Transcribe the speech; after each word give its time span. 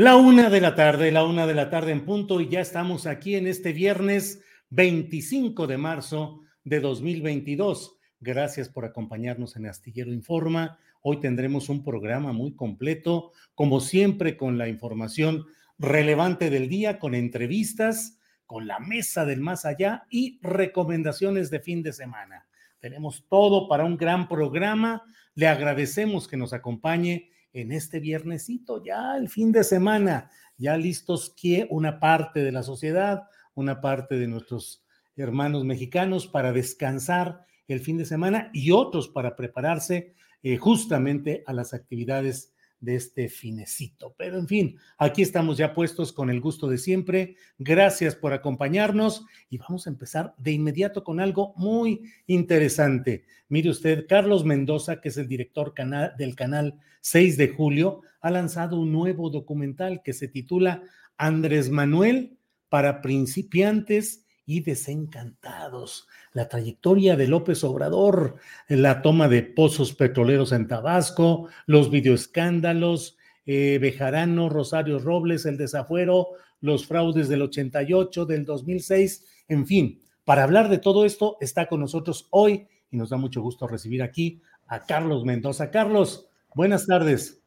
La 0.00 0.16
una 0.16 0.48
de 0.48 0.62
la 0.62 0.74
tarde, 0.74 1.12
la 1.12 1.24
una 1.24 1.46
de 1.46 1.52
la 1.52 1.68
tarde 1.68 1.92
en 1.92 2.06
punto, 2.06 2.40
y 2.40 2.48
ya 2.48 2.62
estamos 2.62 3.06
aquí 3.06 3.34
en 3.34 3.46
este 3.46 3.74
viernes 3.74 4.42
25 4.70 5.66
de 5.66 5.76
marzo 5.76 6.40
de 6.64 6.80
2022. 6.80 7.98
Gracias 8.18 8.70
por 8.70 8.86
acompañarnos 8.86 9.56
en 9.56 9.66
Astillero 9.66 10.10
Informa. 10.10 10.78
Hoy 11.02 11.20
tendremos 11.20 11.68
un 11.68 11.84
programa 11.84 12.32
muy 12.32 12.56
completo, 12.56 13.32
como 13.54 13.80
siempre, 13.80 14.38
con 14.38 14.56
la 14.56 14.68
información 14.68 15.44
relevante 15.78 16.48
del 16.48 16.70
día, 16.70 16.98
con 16.98 17.14
entrevistas, 17.14 18.16
con 18.46 18.66
la 18.66 18.78
mesa 18.78 19.26
del 19.26 19.42
más 19.42 19.66
allá 19.66 20.06
y 20.08 20.40
recomendaciones 20.40 21.50
de 21.50 21.60
fin 21.60 21.82
de 21.82 21.92
semana. 21.92 22.46
Tenemos 22.78 23.26
todo 23.28 23.68
para 23.68 23.84
un 23.84 23.98
gran 23.98 24.28
programa. 24.30 25.02
Le 25.34 25.46
agradecemos 25.46 26.26
que 26.26 26.38
nos 26.38 26.54
acompañe 26.54 27.28
en 27.52 27.72
este 27.72 28.00
viernesito, 28.00 28.82
ya 28.82 29.16
el 29.16 29.28
fin 29.28 29.52
de 29.52 29.64
semana, 29.64 30.30
ya 30.56 30.76
listos 30.76 31.34
que 31.36 31.66
una 31.70 31.98
parte 32.00 32.44
de 32.44 32.52
la 32.52 32.62
sociedad, 32.62 33.24
una 33.54 33.80
parte 33.80 34.16
de 34.18 34.28
nuestros 34.28 34.84
hermanos 35.16 35.64
mexicanos 35.64 36.26
para 36.26 36.52
descansar 36.52 37.44
el 37.66 37.80
fin 37.80 37.98
de 37.98 38.04
semana 38.04 38.50
y 38.52 38.70
otros 38.70 39.08
para 39.08 39.36
prepararse 39.36 40.14
eh, 40.42 40.56
justamente 40.56 41.44
a 41.46 41.52
las 41.52 41.74
actividades 41.74 42.52
de 42.80 42.96
este 42.96 43.28
finecito. 43.28 44.14
Pero 44.16 44.38
en 44.38 44.48
fin, 44.48 44.76
aquí 44.98 45.22
estamos 45.22 45.58
ya 45.58 45.74
puestos 45.74 46.12
con 46.12 46.30
el 46.30 46.40
gusto 46.40 46.68
de 46.68 46.78
siempre. 46.78 47.36
Gracias 47.58 48.16
por 48.16 48.32
acompañarnos 48.32 49.24
y 49.48 49.58
vamos 49.58 49.86
a 49.86 49.90
empezar 49.90 50.34
de 50.38 50.52
inmediato 50.52 51.04
con 51.04 51.20
algo 51.20 51.54
muy 51.56 52.02
interesante. 52.26 53.24
Mire 53.48 53.70
usted, 53.70 54.06
Carlos 54.08 54.44
Mendoza, 54.44 55.00
que 55.00 55.10
es 55.10 55.16
el 55.16 55.28
director 55.28 55.74
del 56.16 56.34
canal 56.34 56.78
6 57.02 57.36
de 57.36 57.48
julio, 57.48 58.02
ha 58.20 58.30
lanzado 58.30 58.78
un 58.78 58.92
nuevo 58.92 59.30
documental 59.30 60.02
que 60.02 60.12
se 60.12 60.28
titula 60.28 60.82
Andrés 61.16 61.70
Manuel 61.70 62.38
para 62.68 63.02
principiantes 63.02 64.24
y 64.50 64.62
desencantados. 64.62 66.08
La 66.32 66.48
trayectoria 66.48 67.14
de 67.14 67.28
López 67.28 67.62
Obrador, 67.62 68.34
la 68.66 69.00
toma 69.00 69.28
de 69.28 69.44
pozos 69.44 69.94
petroleros 69.94 70.50
en 70.50 70.66
Tabasco, 70.66 71.46
los 71.66 71.88
videoescándalos, 71.88 73.16
eh, 73.46 73.78
Bejarano, 73.80 74.48
Rosario 74.48 74.98
Robles, 74.98 75.46
el 75.46 75.56
desafuero, 75.56 76.30
los 76.60 76.84
fraudes 76.84 77.28
del 77.28 77.42
88, 77.42 78.26
del 78.26 78.44
2006, 78.44 79.24
en 79.46 79.66
fin. 79.68 80.00
Para 80.24 80.42
hablar 80.42 80.68
de 80.68 80.78
todo 80.78 81.04
esto 81.04 81.36
está 81.40 81.68
con 81.68 81.78
nosotros 81.78 82.26
hoy 82.30 82.66
y 82.90 82.96
nos 82.96 83.10
da 83.10 83.18
mucho 83.18 83.40
gusto 83.42 83.68
recibir 83.68 84.02
aquí 84.02 84.42
a 84.66 84.84
Carlos 84.84 85.24
Mendoza. 85.24 85.70
Carlos, 85.70 86.26
buenas 86.56 86.88
tardes. 86.88 87.40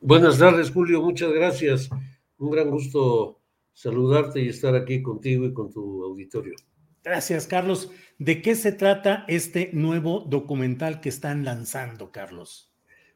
Buenas 0.00 0.38
tardes, 0.38 0.72
Julio, 0.72 1.00
muchas 1.00 1.32
gracias. 1.32 1.90
Un 2.38 2.50
gran 2.50 2.70
gusto 2.70 3.38
saludarte 3.74 4.40
y 4.40 4.48
estar 4.48 4.74
aquí 4.74 5.02
contigo 5.02 5.44
y 5.44 5.52
con 5.52 5.70
tu 5.70 6.02
auditorio. 6.04 6.54
Gracias, 7.02 7.46
Carlos. 7.46 7.90
¿De 8.18 8.40
qué 8.40 8.54
se 8.54 8.72
trata 8.72 9.26
este 9.28 9.68
nuevo 9.74 10.20
documental 10.20 11.02
que 11.02 11.10
están 11.10 11.44
lanzando, 11.44 12.10
Carlos? 12.10 12.72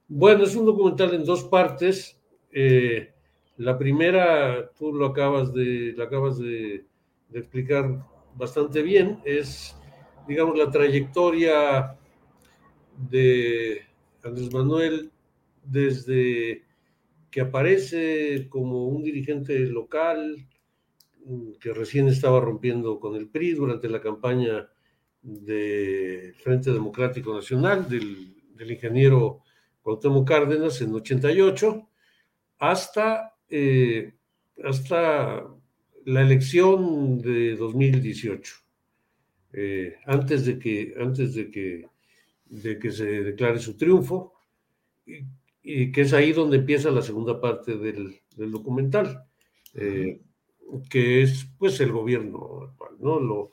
Bueno, 0.08 0.44
es 0.44 0.54
un 0.54 0.66
documental 0.66 1.14
en 1.14 1.24
dos 1.24 1.44
partes. 1.44 2.20
Eh, 2.52 3.14
la 3.56 3.78
primera, 3.78 4.70
tú 4.78 4.92
lo 4.92 5.06
acabas 5.06 5.54
de, 5.54 5.94
lo 5.96 6.04
acabas 6.04 6.38
de, 6.38 6.84
de 7.28 7.38
explicar 7.38 8.04
bastante 8.36 8.82
bien, 8.82 9.20
es, 9.24 9.76
digamos, 10.26 10.56
la 10.56 10.70
trayectoria 10.70 11.96
de 13.10 13.82
Andrés 14.22 14.52
Manuel 14.52 15.10
desde 15.64 16.64
que 17.30 17.40
aparece 17.40 18.48
como 18.48 18.86
un 18.86 19.02
dirigente 19.02 19.58
local 19.60 20.47
que 21.60 21.72
recién 21.72 22.08
estaba 22.08 22.40
rompiendo 22.40 22.98
con 23.00 23.16
el 23.16 23.28
PRI 23.28 23.52
durante 23.52 23.88
la 23.88 24.00
campaña 24.00 24.68
del 25.22 26.34
Frente 26.34 26.72
Democrático 26.72 27.34
Nacional 27.34 27.88
del, 27.88 28.34
ingeniero 28.70 29.42
Cuauhtémoc 29.82 30.26
Cárdenas 30.26 30.80
en 30.80 30.94
88 30.94 31.88
hasta, 32.58 33.34
eh, 33.48 34.14
hasta 34.64 35.46
la 36.04 36.22
elección 36.22 37.18
de 37.20 37.56
2018, 37.56 38.54
eh, 39.52 39.96
antes, 40.06 40.46
de 40.46 40.58
que, 40.58 40.94
antes 40.98 41.34
de, 41.34 41.50
que, 41.50 41.86
de 42.46 42.78
que 42.78 42.90
se 42.90 43.22
declare 43.22 43.58
su 43.58 43.76
triunfo, 43.76 44.34
y 45.62 45.92
que 45.92 46.00
es 46.00 46.12
ahí 46.12 46.32
donde 46.32 46.56
empieza 46.58 46.90
la 46.90 47.02
segunda 47.02 47.40
parte 47.40 47.76
del, 47.76 48.20
documental, 48.36 49.24
eh, 49.74 50.22
que 50.90 51.22
es 51.22 51.46
pues 51.58 51.80
el 51.80 51.92
gobierno 51.92 52.74
¿no? 52.98 53.20
Lo, 53.20 53.50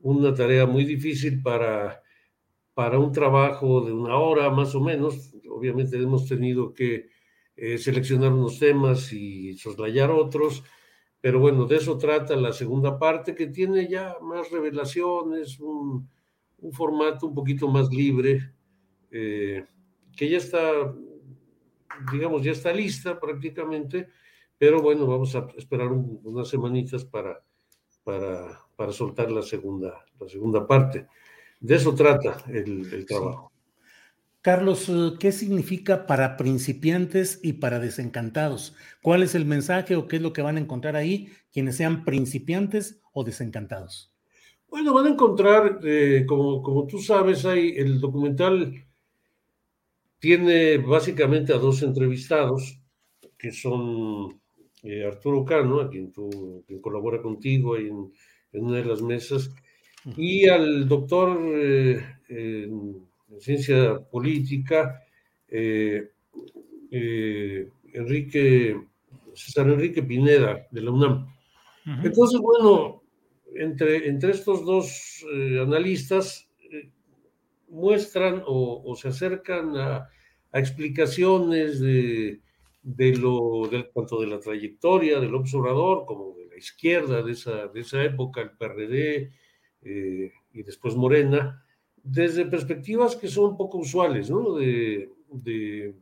una 0.00 0.34
tarea 0.34 0.66
muy 0.66 0.84
difícil 0.84 1.42
para, 1.42 2.02
para 2.74 2.98
un 2.98 3.12
trabajo 3.12 3.80
de 3.82 3.92
una 3.92 4.16
hora 4.16 4.50
más 4.50 4.74
o 4.74 4.80
menos. 4.80 5.34
Obviamente 5.48 5.96
hemos 5.96 6.26
tenido 6.28 6.72
que 6.72 7.08
eh, 7.56 7.78
seleccionar 7.78 8.32
unos 8.32 8.58
temas 8.58 9.12
y 9.12 9.54
soslayar 9.54 10.10
otros, 10.10 10.64
pero 11.20 11.38
bueno, 11.38 11.66
de 11.66 11.76
eso 11.76 11.98
trata 11.98 12.34
la 12.36 12.52
segunda 12.52 12.98
parte 12.98 13.34
que 13.34 13.46
tiene 13.46 13.88
ya 13.88 14.16
más 14.20 14.50
revelaciones, 14.50 15.60
un, 15.60 16.08
un 16.58 16.72
formato 16.72 17.26
un 17.26 17.34
poquito 17.34 17.68
más 17.68 17.90
libre, 17.90 18.52
eh, 19.10 19.64
que 20.16 20.28
ya 20.28 20.38
está 20.38 20.92
digamos, 22.10 22.42
ya 22.42 22.52
está 22.52 22.72
lista 22.72 23.20
prácticamente, 23.20 24.08
pero 24.62 24.80
bueno, 24.80 25.08
vamos 25.08 25.34
a 25.34 25.48
esperar 25.58 25.88
unas 25.90 26.46
semanitas 26.46 27.04
para, 27.04 27.42
para, 28.04 28.60
para, 28.76 28.92
soltar 28.92 29.28
la 29.28 29.42
segunda, 29.42 30.04
la 30.20 30.28
segunda 30.28 30.64
parte. 30.68 31.08
De 31.58 31.74
eso 31.74 31.92
trata 31.96 32.36
el, 32.48 33.04
trabajo. 33.04 33.50
Carlos, 34.40 34.88
eh, 34.88 35.14
¿qué 35.18 35.32
significa 35.32 36.06
para 36.06 36.36
principiantes 36.36 37.40
y 37.42 37.54
para 37.54 37.80
desencantados? 37.80 38.76
¿Cuál 39.02 39.24
es 39.24 39.34
el 39.34 39.46
mensaje 39.46 39.96
o 39.96 40.06
qué 40.06 40.14
es 40.14 40.22
lo 40.22 40.32
que 40.32 40.42
van 40.42 40.56
a 40.56 40.60
encontrar 40.60 40.94
ahí 40.94 41.32
quienes 41.52 41.76
sean 41.76 42.04
principiantes 42.04 43.02
o 43.12 43.24
desencantados? 43.24 44.14
Bueno, 44.68 44.94
van 44.94 45.06
a 45.06 45.10
encontrar, 45.10 45.80
eh, 45.82 46.24
como, 46.24 46.62
como 46.62 46.86
tú 46.86 47.00
sabes, 47.00 47.44
hay 47.46 47.70
el 47.70 48.00
documental 48.00 48.86
tiene 50.20 50.78
básicamente 50.78 51.52
a 51.52 51.58
dos 51.58 51.82
entrevistados, 51.82 52.78
que 53.36 53.50
son 53.50 54.40
eh, 54.82 55.04
Arturo 55.04 55.44
Cano, 55.44 55.80
a 55.80 55.88
quien, 55.88 56.12
tú, 56.12 56.64
quien 56.66 56.80
colabora 56.80 57.22
contigo 57.22 57.76
en, 57.76 58.12
en, 58.52 58.64
una 58.64 58.78
de 58.78 58.84
las 58.84 59.00
mesas, 59.00 59.54
y 60.16 60.48
al 60.48 60.88
doctor 60.88 61.38
eh, 61.54 62.04
en 62.28 63.06
ciencia 63.38 64.00
política, 64.10 65.02
eh, 65.48 66.08
Enrique, 67.94 68.76
César 69.34 69.68
Enrique 69.68 70.02
Pineda, 70.02 70.66
de 70.70 70.80
la 70.80 70.90
UNAM. 70.90 71.26
Entonces, 72.02 72.40
bueno, 72.40 73.02
entre, 73.54 74.08
entre 74.08 74.32
estos 74.32 74.64
dos 74.64 75.24
analistas 75.60 76.48
muestran 77.68 78.42
o, 78.46 78.94
se 78.96 79.08
acercan 79.08 79.76
a, 79.76 80.08
explicaciones 80.54 81.80
de, 81.80 82.40
de 82.82 83.16
lo, 83.16 83.68
de, 83.70 83.84
tanto 83.84 84.20
de 84.20 84.26
la 84.26 84.40
trayectoria 84.40 85.20
del 85.20 85.34
observador 85.34 86.04
como 86.04 86.34
de 86.36 86.46
la 86.48 86.56
izquierda 86.56 87.22
de 87.22 87.32
esa, 87.32 87.68
de 87.68 87.80
esa 87.80 88.02
época, 88.02 88.40
el 88.40 88.50
PRD 88.50 89.32
eh, 89.82 90.32
y 90.52 90.62
después 90.62 90.96
Morena, 90.96 91.64
desde 92.02 92.46
perspectivas 92.46 93.14
que 93.16 93.28
son 93.28 93.56
poco 93.56 93.78
usuales, 93.78 94.30
¿no? 94.30 94.54
De, 94.54 95.10
de, 95.30 95.94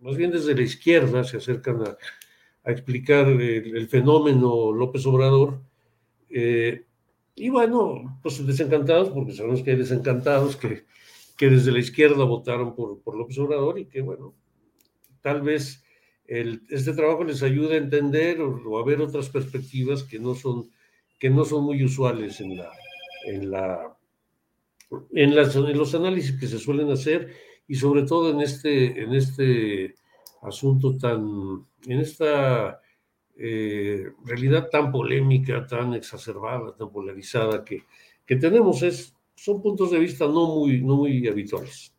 más 0.00 0.16
bien 0.16 0.30
desde 0.30 0.54
la 0.54 0.62
izquierda 0.62 1.24
se 1.24 1.36
acercan 1.36 1.82
a, 1.82 1.96
a 2.64 2.72
explicar 2.72 3.28
el, 3.28 3.88
fenómeno 3.88 4.72
López 4.72 5.06
Obrador 5.06 5.60
eh, 6.30 6.86
y 7.34 7.48
bueno, 7.50 8.18
pues 8.22 8.44
desencantados, 8.46 9.10
porque 9.10 9.32
sabemos 9.32 9.62
que 9.62 9.72
hay 9.72 9.76
desencantados 9.76 10.56
que, 10.56 10.84
que 11.36 11.50
desde 11.50 11.72
la 11.72 11.80
izquierda 11.80 12.24
votaron 12.24 12.74
por, 12.74 13.02
por 13.02 13.16
López 13.16 13.38
Obrador 13.38 13.78
y 13.78 13.86
que 13.86 14.00
bueno, 14.00 14.34
tal 15.20 15.42
vez 15.42 15.83
el, 16.26 16.62
este 16.70 16.92
trabajo 16.92 17.24
les 17.24 17.42
ayude 17.42 17.74
a 17.74 17.78
entender 17.78 18.40
o, 18.40 18.78
a 18.78 18.84
ver 18.84 19.00
otras 19.00 19.28
perspectivas 19.28 20.02
que 20.02 20.18
no 20.18 20.34
son, 20.34 20.70
que 21.18 21.30
no 21.30 21.44
son 21.44 21.64
muy 21.64 21.84
usuales 21.84 22.40
en, 22.40 22.56
la, 22.56 22.70
en, 23.26 23.50
la, 23.50 23.96
en, 25.12 25.34
las, 25.34 25.54
en 25.56 25.78
los 25.78 25.94
análisis 25.94 26.38
que 26.38 26.46
se 26.46 26.58
suelen 26.58 26.90
hacer 26.90 27.30
y 27.66 27.74
sobre 27.74 28.02
todo 28.02 28.30
en 28.30 28.40
este, 28.40 29.02
en 29.02 29.14
este 29.14 29.94
asunto 30.42 30.96
tan, 30.96 31.66
en 31.86 32.00
esta 32.00 32.80
eh, 33.36 34.06
realidad 34.24 34.68
tan 34.70 34.92
polémica, 34.92 35.66
tan 35.66 35.94
exacerbada, 35.94 36.74
tan 36.76 36.90
polarizada 36.90 37.64
que, 37.64 37.84
que 38.24 38.36
tenemos. 38.36 38.82
Es, 38.82 39.14
son 39.34 39.60
puntos 39.62 39.90
de 39.90 39.98
vista 39.98 40.26
no 40.26 40.46
muy, 40.56 40.80
no 40.82 40.96
muy 40.96 41.26
habituales. 41.26 41.94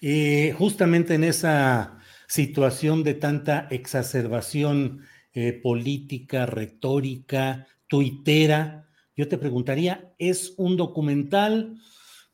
Y 0.00 0.50
justamente 0.52 1.14
en 1.14 1.24
esa 1.24 1.98
situación 2.28 3.02
de 3.02 3.14
tanta 3.14 3.68
exacerbación 3.70 5.02
eh, 5.32 5.52
política, 5.52 6.46
retórica, 6.46 7.66
tuitera, 7.88 8.88
yo 9.16 9.28
te 9.28 9.38
preguntaría, 9.38 10.12
¿es 10.18 10.54
un 10.56 10.76
documental? 10.76 11.76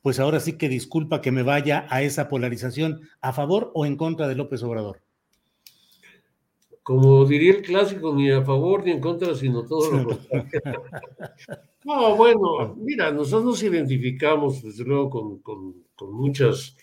Pues 0.02 0.18
ahora 0.18 0.40
sí 0.40 0.54
que 0.54 0.68
disculpa 0.68 1.20
que 1.20 1.32
me 1.32 1.42
vaya 1.42 1.86
a 1.90 2.02
esa 2.02 2.28
polarización, 2.28 3.00
¿a 3.20 3.32
favor 3.32 3.70
o 3.74 3.84
en 3.84 3.96
contra 3.96 4.28
de 4.28 4.34
López 4.34 4.62
Obrador? 4.62 5.02
como 6.90 7.24
diría 7.24 7.52
el 7.52 7.62
clásico, 7.62 8.12
ni 8.12 8.32
a 8.32 8.42
favor 8.42 8.84
ni 8.84 8.90
en 8.90 9.00
contra, 9.00 9.32
sino 9.36 9.64
todo 9.64 9.92
lo 9.92 10.04
contrario. 10.08 10.82
no, 11.84 12.16
bueno, 12.16 12.74
mira, 12.76 13.12
nosotros 13.12 13.44
nos 13.44 13.62
identificamos, 13.62 14.60
desde 14.60 14.84
luego, 14.84 15.08
con, 15.08 15.38
con, 15.38 15.74
con 15.94 16.12
muchas, 16.12 16.76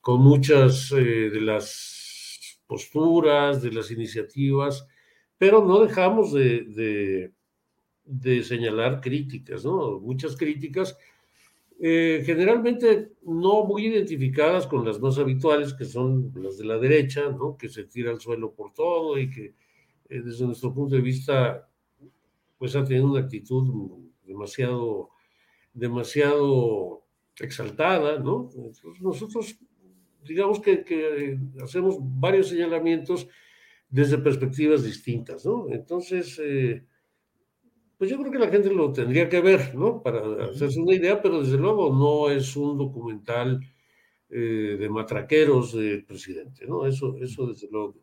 con 0.00 0.20
muchas 0.20 0.92
eh, 0.92 1.30
de 1.30 1.40
las 1.40 1.97
posturas, 2.68 3.62
de 3.62 3.72
las 3.72 3.90
iniciativas, 3.90 4.86
pero 5.38 5.64
no 5.64 5.80
dejamos 5.80 6.32
de, 6.32 6.64
de, 6.64 7.32
de 8.04 8.44
señalar 8.44 9.00
críticas, 9.00 9.64
¿no? 9.64 9.98
Muchas 9.98 10.36
críticas 10.36 10.96
eh, 11.80 12.24
generalmente 12.26 13.12
no 13.22 13.64
muy 13.64 13.86
identificadas 13.86 14.66
con 14.66 14.84
las 14.84 14.98
más 15.00 15.16
habituales, 15.16 15.72
que 15.74 15.84
son 15.84 16.32
las 16.34 16.58
de 16.58 16.64
la 16.64 16.76
derecha, 16.76 17.30
¿no? 17.30 17.56
que 17.56 17.68
se 17.68 17.84
tira 17.84 18.10
al 18.10 18.20
suelo 18.20 18.52
por 18.52 18.74
todo 18.74 19.16
y 19.16 19.30
que 19.30 19.54
eh, 20.08 20.20
desde 20.20 20.44
nuestro 20.44 20.74
punto 20.74 20.96
de 20.96 21.02
vista 21.02 21.68
pues 22.58 22.74
ha 22.74 22.84
tenido 22.84 23.06
una 23.06 23.20
actitud 23.20 24.08
demasiado, 24.24 25.10
demasiado 25.72 27.04
exaltada, 27.38 28.18
¿no? 28.18 28.50
nosotros 29.00 29.56
digamos 30.24 30.60
que, 30.60 30.84
que, 30.84 31.38
hacemos 31.62 31.96
varios 32.00 32.48
señalamientos 32.48 33.28
desde 33.88 34.18
perspectivas 34.18 34.84
distintas, 34.84 35.44
¿no? 35.46 35.66
Entonces, 35.70 36.38
eh, 36.42 36.84
pues 37.96 38.10
yo 38.10 38.18
creo 38.18 38.30
que 38.30 38.38
la 38.38 38.48
gente 38.48 38.70
lo 38.70 38.92
tendría 38.92 39.28
que 39.28 39.40
ver, 39.40 39.74
¿no? 39.74 40.02
Para 40.02 40.44
hacerse 40.44 40.80
una 40.80 40.94
idea, 40.94 41.20
pero 41.20 41.42
desde 41.42 41.58
luego 41.58 41.92
no 41.92 42.30
es 42.30 42.54
un 42.56 42.76
documental 42.78 43.60
eh, 44.30 44.76
de 44.78 44.88
matraqueros 44.88 45.74
del 45.74 46.04
presidente, 46.04 46.66
¿no? 46.66 46.86
Eso, 46.86 47.16
eso 47.20 47.46
desde 47.46 47.68
luego 47.70 47.94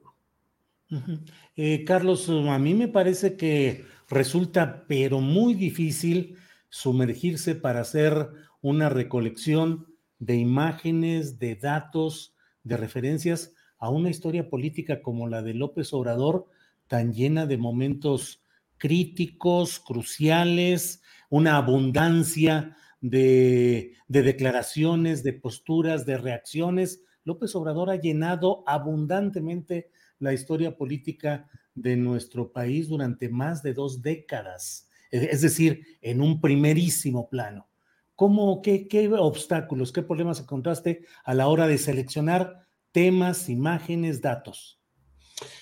eh, 1.55 1.83
Carlos, 1.83 2.29
a 2.29 2.59
mí 2.59 2.73
me 2.73 2.87
parece 2.87 3.35
que 3.35 3.85
resulta, 4.09 4.85
pero 4.87 5.19
muy 5.19 5.53
difícil, 5.53 6.37
sumergirse 6.69 7.55
para 7.55 7.81
hacer 7.81 8.29
una 8.61 8.89
recolección 8.89 9.94
de 10.19 10.35
imágenes, 10.35 11.39
de 11.39 11.55
datos, 11.55 12.35
de 12.63 12.77
referencias 12.77 13.53
a 13.77 13.89
una 13.89 14.09
historia 14.09 14.49
política 14.49 15.01
como 15.01 15.27
la 15.27 15.41
de 15.41 15.53
López 15.53 15.93
Obrador, 15.93 16.47
tan 16.87 17.13
llena 17.13 17.45
de 17.45 17.57
momentos 17.57 18.41
críticos, 18.77 19.79
cruciales, 19.79 21.01
una 21.29 21.57
abundancia 21.57 22.75
de, 23.01 23.93
declaraciones, 24.07 25.23
de 25.23 25.33
posturas, 25.33 26.05
de 26.05 26.17
reacciones. 26.17 27.01
López 27.23 27.55
Obrador 27.55 27.89
ha 27.89 27.95
llenado 27.95 28.63
abundantemente 28.67 29.89
la 30.19 30.33
historia 30.33 30.77
política 30.77 31.49
de 31.73 31.97
nuestro 31.97 32.51
país 32.51 32.87
durante 32.87 33.29
más 33.29 33.61
de 33.61 33.73
dos 33.73 34.01
décadas, 34.01 34.89
es 35.11 35.41
decir, 35.41 35.97
en 36.01 36.21
un 36.21 36.39
primerísimo 36.39 37.29
plano. 37.29 37.67
¿Cómo, 38.15 38.61
qué, 38.61 38.87
qué 38.87 39.09
obstáculos, 39.09 39.91
qué 39.91 40.01
problemas 40.01 40.39
encontraste 40.39 41.05
a 41.23 41.33
la 41.33 41.47
hora 41.47 41.67
de 41.67 41.77
seleccionar 41.77 42.65
temas, 42.91 43.49
imágenes, 43.49 44.21
datos? 44.21 44.79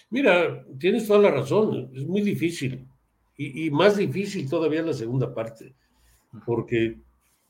Mira, 0.09 0.63
tienes 0.79 1.07
toda 1.07 1.19
la 1.19 1.31
razón, 1.31 1.89
es 1.95 2.05
muy 2.05 2.21
difícil 2.21 2.87
y, 3.35 3.71
más 3.71 3.97
difícil 3.97 4.47
todavía 4.47 4.83
la 4.83 4.93
segunda 4.93 5.33
parte, 5.33 5.73
porque 6.45 6.99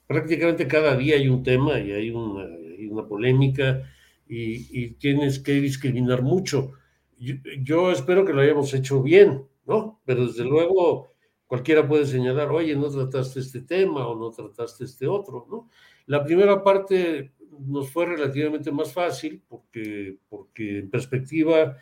prácticamente 0.07 0.67
cada 0.67 0.95
día 0.95 1.15
hay 1.15 1.27
un 1.27 1.43
tema 1.43 1.79
y 1.79 1.91
hay 1.91 2.09
una, 2.09 2.45
una 2.89 3.07
polémica 3.07 3.83
y, 4.27 4.91
tienes 4.91 5.39
que 5.39 5.53
discriminar 5.53 6.21
mucho. 6.21 6.73
Yo, 7.17 7.91
espero 7.91 8.25
que 8.25 8.33
lo 8.33 8.41
hayamos 8.41 8.73
hecho 8.73 9.03
bien, 9.03 9.45
¿no? 9.65 10.01
Pero 10.05 10.27
desde 10.27 10.45
luego 10.45 11.12
cualquiera 11.47 11.87
puede 11.87 12.05
señalar, 12.05 12.49
oye, 12.51 12.75
no 12.75 12.89
trataste 12.89 13.39
este 13.39 13.61
tema 13.61 14.07
o 14.07 14.17
no 14.17 14.31
trataste 14.31 14.85
este 14.85 15.07
otro, 15.07 15.45
¿no? 15.49 15.69
La 16.07 16.23
primera 16.23 16.63
parte 16.63 17.33
nos 17.59 17.89
fue 17.91 18.05
relativamente 18.05 18.71
más 18.71 18.91
fácil 18.91 19.41
porque, 19.47 20.17
porque 20.27 20.79
en 20.79 20.89
perspectiva 20.89 21.77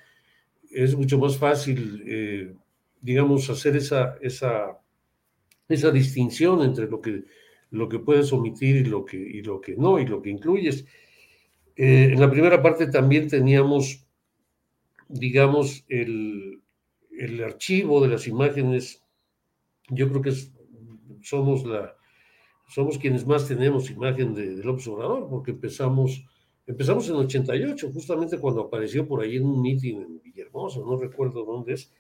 es 0.70 0.96
mucho 0.96 1.18
más 1.18 1.38
fácil 1.38 2.04
eh, 2.06 2.54
digamos, 3.02 3.50
hacer 3.50 3.76
esa, 3.76 4.18
esa, 4.22 4.80
esa 5.68 5.92
distinción 5.92 6.62
entre 6.62 6.88
lo 6.88 7.02
que, 7.02 7.24
lo 7.72 7.90
que 7.90 8.00
puedes 8.00 8.32
omitir 8.32 8.76
y 8.78 8.86
lo 8.86 9.04
que, 9.04 9.18
y 9.18 9.42
lo 9.42 9.60
que 9.60 9.76
no, 9.76 10.00
y 10.00 10.06
lo 10.06 10.22
que 10.22 10.30
incluyes. 10.30 10.86
Eh, 11.76 12.10
en 12.14 12.20
la 12.20 12.30
primera 12.30 12.62
parte 12.62 12.88
también 12.88 13.28
teníamos, 13.28 14.06
digamos, 15.08 15.84
el, 15.90 16.62
el, 17.18 17.44
archivo 17.44 18.02
de 18.02 18.10
las 18.10 18.28
imágenes. 18.28 19.01
Yo 19.92 20.10
creo 20.10 20.22
que 20.22 20.34
somos, 21.22 21.66
la, 21.66 21.96
somos 22.68 22.98
quienes 22.98 23.26
más 23.26 23.48
tenemos 23.48 23.90
imagen 23.90 24.34
de, 24.34 24.56
del 24.56 24.70
observador, 24.70 25.28
porque 25.30 25.52
empezamos, 25.52 26.26
empezamos 26.66 27.08
en 27.10 27.16
88, 27.16 27.92
justamente 27.94 28.40
cuando 28.40 28.62
apareció 28.62 29.08
por 29.08 29.22
ahí 29.22 29.38
en 29.38 29.46
un 29.46 29.62
meeting 29.62 29.96
en 29.98 30.22
Villahermosa, 30.22 30.80
no 30.80 30.98
recuerdo 30.98 31.46
dónde 31.46 31.74
es, 31.74 31.94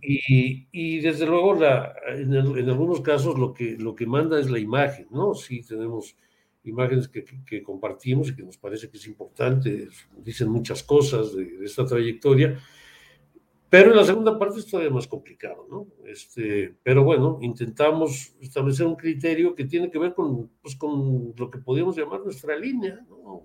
y, 0.00 1.00
desde 1.00 1.26
luego, 1.26 1.54
la, 1.54 1.92
en, 2.08 2.34
algunos 2.34 3.00
casos 3.00 3.38
lo 3.38 3.52
que, 3.52 3.76
lo 3.76 3.96
que 3.96 4.06
manda 4.06 4.38
es 4.38 4.48
la 4.48 4.60
imagen, 4.60 5.08
¿no? 5.10 5.34
Sí 5.34 5.62
tenemos 5.62 6.16
imágenes 6.64 7.08
que, 7.08 7.24
que, 7.44 7.62
compartimos 7.62 8.28
y 8.28 8.36
que 8.36 8.42
nos 8.42 8.58
parece 8.58 8.88
que 8.88 8.96
es 8.96 9.06
importante, 9.06 9.88
dicen 10.18 10.48
muchas 10.48 10.82
cosas 10.82 11.34
de, 11.34 11.64
esta 11.64 11.84
trayectoria, 11.84 12.58
Pero 13.68 13.90
en 13.90 13.96
la 13.96 14.04
segunda 14.04 14.38
parte 14.38 14.60
es 14.60 14.66
todavía 14.66 14.92
más 14.92 15.08
complicado, 15.08 15.66
¿no? 15.68 15.88
Este, 16.06 16.76
pero 16.82 17.02
bueno, 17.02 17.38
intentamos 17.42 18.34
establecer 18.40 18.86
un 18.86 18.94
criterio 18.94 19.54
que 19.56 19.64
tiene 19.64 19.90
que 19.90 19.98
ver 19.98 20.14
con, 20.14 20.50
pues, 20.62 20.76
con 20.76 21.34
lo 21.36 21.50
que 21.50 21.58
podríamos 21.58 21.96
llamar 21.96 22.20
nuestra 22.20 22.56
línea, 22.56 23.00
¿no? 23.08 23.42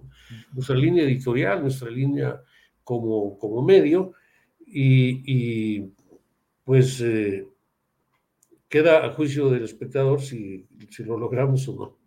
Nuestra 0.54 0.76
línea 0.76 1.04
editorial, 1.04 1.62
nuestra 1.62 1.90
línea 1.90 2.40
como, 2.84 3.38
como 3.40 3.64
medio, 3.64 4.14
y, 4.74 5.82
pues 6.64 7.02
eh, 7.02 7.48
queda 8.70 9.06
a 9.06 9.12
juicio 9.12 9.50
del 9.50 9.64
espectador 9.64 10.22
si, 10.22 10.68
si 10.90 11.04
lo 11.04 11.18
logramos 11.18 11.68
o 11.68 11.76
no. 11.76 12.02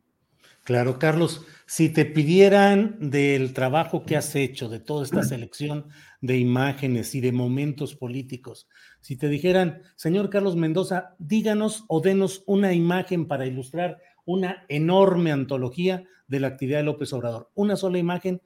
Claro, 0.65 0.99
Carlos, 0.99 1.45
si 1.67 1.91
te 1.91 2.07
pidieran 2.07 3.11
del 3.11 3.53
trabajo 3.53 4.07
que 4.07 4.17
has 4.17 4.35
hecho, 4.35 4.71
de 4.71 4.81
toda 4.81 5.05
esta 5.05 5.23
selección 5.23 5.89
de 6.25 6.39
imágenes 6.39 7.15
y 7.15 7.21
de 7.21 7.33
momentos 7.33 7.95
políticos, 7.95 8.67
si 9.03 9.17
te 9.17 9.29
dijeran, 9.29 9.83
señor 9.95 10.31
Carlos 10.31 10.57
Mendoza, 10.57 11.15
díganos 11.19 11.85
o 11.87 12.01
denos 12.01 12.43
una 12.47 12.73
imagen 12.73 13.29
para 13.29 13.45
ilustrar 13.45 14.01
una 14.25 14.65
enorme 14.69 15.33
antología 15.33 16.05
de 16.27 16.41
la 16.41 16.49
actividad 16.49 16.79
de 16.79 16.85
López 16.85 17.13
Obrador, 17.13 17.51
una 17.55 17.77
sola 17.77 17.99
imagen, 17.99 18.41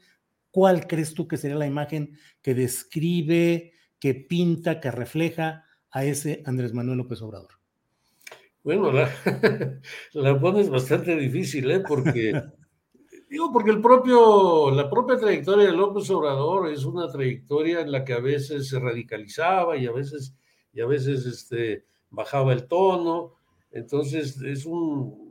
¿cuál 0.50 0.88
crees 0.88 1.14
tú 1.14 1.28
que 1.28 1.36
sería 1.36 1.56
la 1.56 1.68
imagen 1.68 2.18
que 2.42 2.54
describe, 2.54 3.74
que 4.00 4.14
pinta, 4.14 4.80
que 4.80 4.90
refleja 4.90 5.64
a 5.92 6.04
ese 6.04 6.42
Andrés 6.46 6.74
Manuel 6.74 6.98
López 6.98 7.22
Obrador? 7.22 7.50
Bueno, 8.64 8.90
la, 8.90 10.40
pones 10.40 10.68
bastante 10.68 11.14
difícil, 11.14 11.70
¿eh? 11.70 11.80
Porque, 11.86 12.32
digo, 13.28 13.52
porque 13.52 13.70
el 13.70 13.80
propio, 13.80 14.70
la 14.70 14.88
propia 14.88 15.16
trayectoria 15.16 15.66
de 15.66 15.76
López 15.76 16.08
Obrador 16.10 16.70
es 16.70 16.84
una 16.84 17.10
trayectoria 17.10 17.80
en 17.80 17.92
la 17.92 18.04
que 18.04 18.14
a 18.14 18.20
veces 18.20 18.68
se 18.68 18.78
radicalizaba 18.78 19.76
y 19.76 19.86
a 19.86 19.92
veces, 19.92 20.34
y 20.72 20.80
a 20.80 20.86
veces 20.86 21.26
este, 21.26 21.84
bajaba 22.10 22.52
el 22.52 22.66
tono. 22.66 23.34
Entonces, 23.70 24.40
es 24.42 24.66
un, 24.66 25.28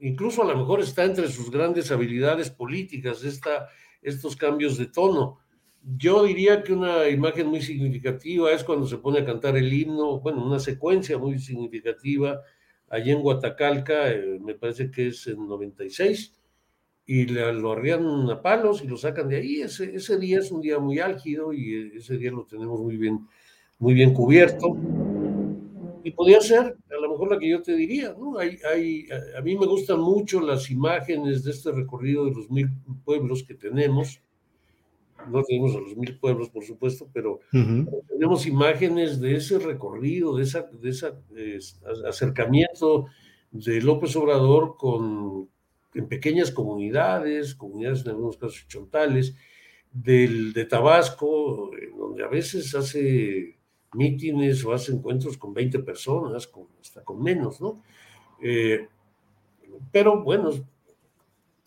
incluso 0.00 0.42
a 0.42 0.46
lo 0.46 0.56
mejor 0.56 0.80
está 0.80 1.04
entre 1.04 1.28
sus 1.28 1.50
grandes 1.50 1.90
habilidades 1.90 2.50
políticas 2.50 3.24
esta, 3.24 3.68
estos 4.02 4.36
cambios 4.36 4.76
de 4.78 4.86
tono. 4.86 5.38
Yo 5.82 6.24
diría 6.24 6.62
que 6.62 6.74
una 6.74 7.08
imagen 7.08 7.46
muy 7.46 7.62
significativa 7.62 8.52
es 8.52 8.64
cuando 8.64 8.86
se 8.86 8.98
pone 8.98 9.20
a 9.20 9.24
cantar 9.24 9.56
el 9.56 9.72
himno, 9.72 10.20
bueno, 10.20 10.44
una 10.44 10.58
secuencia 10.58 11.16
muy 11.16 11.38
significativa 11.38 12.40
allí 12.90 13.12
en 13.12 13.22
Guatacalca, 13.22 14.10
eh, 14.10 14.38
me 14.40 14.54
parece 14.54 14.90
que 14.90 15.08
es 15.08 15.26
en 15.28 15.46
96, 15.46 16.39
y 17.12 17.26
lo 17.26 17.72
arrían 17.72 18.30
a 18.30 18.40
palos 18.40 18.84
y 18.84 18.86
lo 18.86 18.96
sacan 18.96 19.28
de 19.28 19.38
ahí. 19.38 19.62
Ese, 19.62 19.96
ese 19.96 20.16
día 20.16 20.38
es 20.38 20.52
un 20.52 20.60
día 20.60 20.78
muy 20.78 21.00
álgido 21.00 21.52
y 21.52 21.90
ese 21.96 22.16
día 22.16 22.30
lo 22.30 22.44
tenemos 22.44 22.80
muy 22.80 22.96
bien, 22.96 23.26
muy 23.80 23.94
bien 23.94 24.14
cubierto. 24.14 24.76
Y 26.04 26.12
podría 26.12 26.40
ser 26.40 26.76
a 26.88 27.00
lo 27.02 27.10
mejor 27.10 27.32
la 27.32 27.38
que 27.40 27.50
yo 27.50 27.60
te 27.62 27.74
diría, 27.74 28.14
¿no? 28.16 28.38
Hay, 28.38 28.58
hay, 28.72 29.08
a 29.36 29.40
mí 29.40 29.58
me 29.58 29.66
gustan 29.66 29.98
mucho 29.98 30.40
las 30.40 30.70
imágenes 30.70 31.42
de 31.42 31.50
este 31.50 31.72
recorrido 31.72 32.26
de 32.26 32.30
los 32.30 32.48
mil 32.48 32.70
pueblos 33.04 33.42
que 33.42 33.54
tenemos 33.54 34.22
no 35.28 35.42
tenemos 35.42 35.76
a 35.76 35.80
los 35.80 35.94
mil 35.98 36.18
pueblos, 36.18 36.48
por 36.48 36.64
supuesto, 36.64 37.06
pero 37.12 37.40
tenemos 38.08 38.46
imágenes 38.46 39.20
de 39.20 39.34
ese 39.36 39.58
recorrido, 39.58 40.34
de 40.34 40.44
ese 40.44 40.64
de 40.80 40.88
esa, 40.88 41.12
acercamiento 42.08 43.04
de 43.50 43.82
López 43.82 44.16
Obrador 44.16 44.76
con, 44.78 45.49
en 45.94 46.08
pequeñas 46.08 46.50
comunidades, 46.50 47.54
comunidades 47.54 48.02
en 48.02 48.10
algunos 48.10 48.36
casos 48.36 48.66
chontales, 48.68 49.34
del, 49.92 50.52
de 50.52 50.64
Tabasco, 50.66 51.70
donde 51.96 52.22
a 52.22 52.28
veces 52.28 52.74
hace 52.74 53.58
mítines 53.94 54.64
o 54.64 54.72
hace 54.72 54.92
encuentros 54.92 55.36
con 55.36 55.52
20 55.52 55.80
personas, 55.80 56.46
con, 56.46 56.68
hasta 56.80 57.02
con 57.02 57.22
menos, 57.22 57.60
¿no? 57.60 57.82
Eh, 58.42 58.86
pero 59.90 60.22
bueno, 60.22 60.50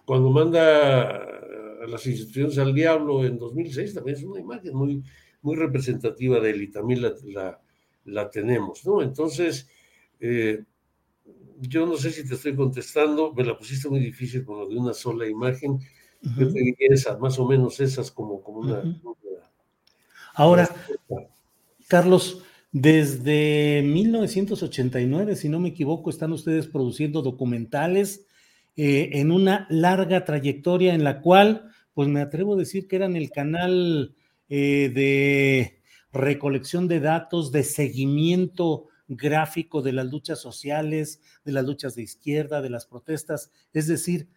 cuando 0.05 0.29
manda 0.29 1.33
las 1.87 2.05
instituciones 2.07 2.57
al 2.57 2.73
diablo 2.73 3.25
en 3.25 3.37
2006 3.37 3.93
también 3.93 4.17
es 4.17 4.23
una 4.23 4.39
imagen 4.39 4.75
muy, 4.75 5.03
muy 5.41 5.55
representativa 5.55 6.39
de 6.39 6.51
él 6.51 6.61
y 6.63 6.71
también 6.71 7.01
la, 7.01 7.59
la, 8.05 8.29
tenemos, 8.29 8.85
¿no? 8.85 9.01
Entonces, 9.01 9.69
eh, 10.19 10.63
yo 11.59 11.85
no 11.85 11.97
sé 11.97 12.11
si 12.11 12.27
te 12.27 12.35
estoy 12.35 12.55
contestando, 12.55 13.33
me 13.33 13.43
la 13.43 13.57
pusiste 13.57 13.89
muy 13.89 13.99
difícil 13.99 14.43
con 14.43 14.59
lo 14.59 14.67
de 14.67 14.77
una 14.77 14.93
sola 14.93 15.27
imagen. 15.27 15.79
Yo 16.21 16.47
te 16.51 16.59
diría 16.59 16.87
esas, 16.89 17.19
más 17.19 17.37
o 17.37 17.45
menos 17.45 17.79
esas 17.79 18.09
como, 18.09 18.41
como 18.41 18.59
una, 18.59 18.81
Ahora, 20.35 20.69
Carlos, 21.87 22.43
desde 22.71 23.83
1989, 23.85 25.35
si 25.35 25.49
no 25.49 25.59
me 25.59 25.69
equivoco, 25.69 26.09
están 26.09 26.31
ustedes 26.31 26.67
produciendo 26.67 27.21
documentales 27.21 28.25
eh, 28.75 29.09
en 29.13 29.31
una 29.31 29.67
larga 29.69 30.25
trayectoria 30.25 30.95
en 30.95 31.03
la 31.03 31.21
cual 31.21 31.69
pues 31.93 32.07
me 32.07 32.21
atrevo 32.21 32.53
a 32.53 32.57
decir 32.57 32.87
que 32.87 32.95
eran 32.95 33.15
el 33.15 33.29
canal 33.29 34.15
eh, 34.49 34.91
de 34.93 35.81
recolección 36.11 36.87
de 36.87 36.99
datos, 36.99 37.51
de 37.51 37.63
seguimiento 37.63 38.87
gráfico 39.15 39.81
de 39.81 39.93
las 39.93 40.07
luchas 40.07 40.39
sociales, 40.39 41.21
de 41.43 41.51
las 41.51 41.65
luchas 41.65 41.95
de 41.95 42.03
izquierda, 42.03 42.61
de 42.61 42.69
las 42.69 42.85
protestas. 42.85 43.51
Es 43.73 43.87
decir, 43.87 44.29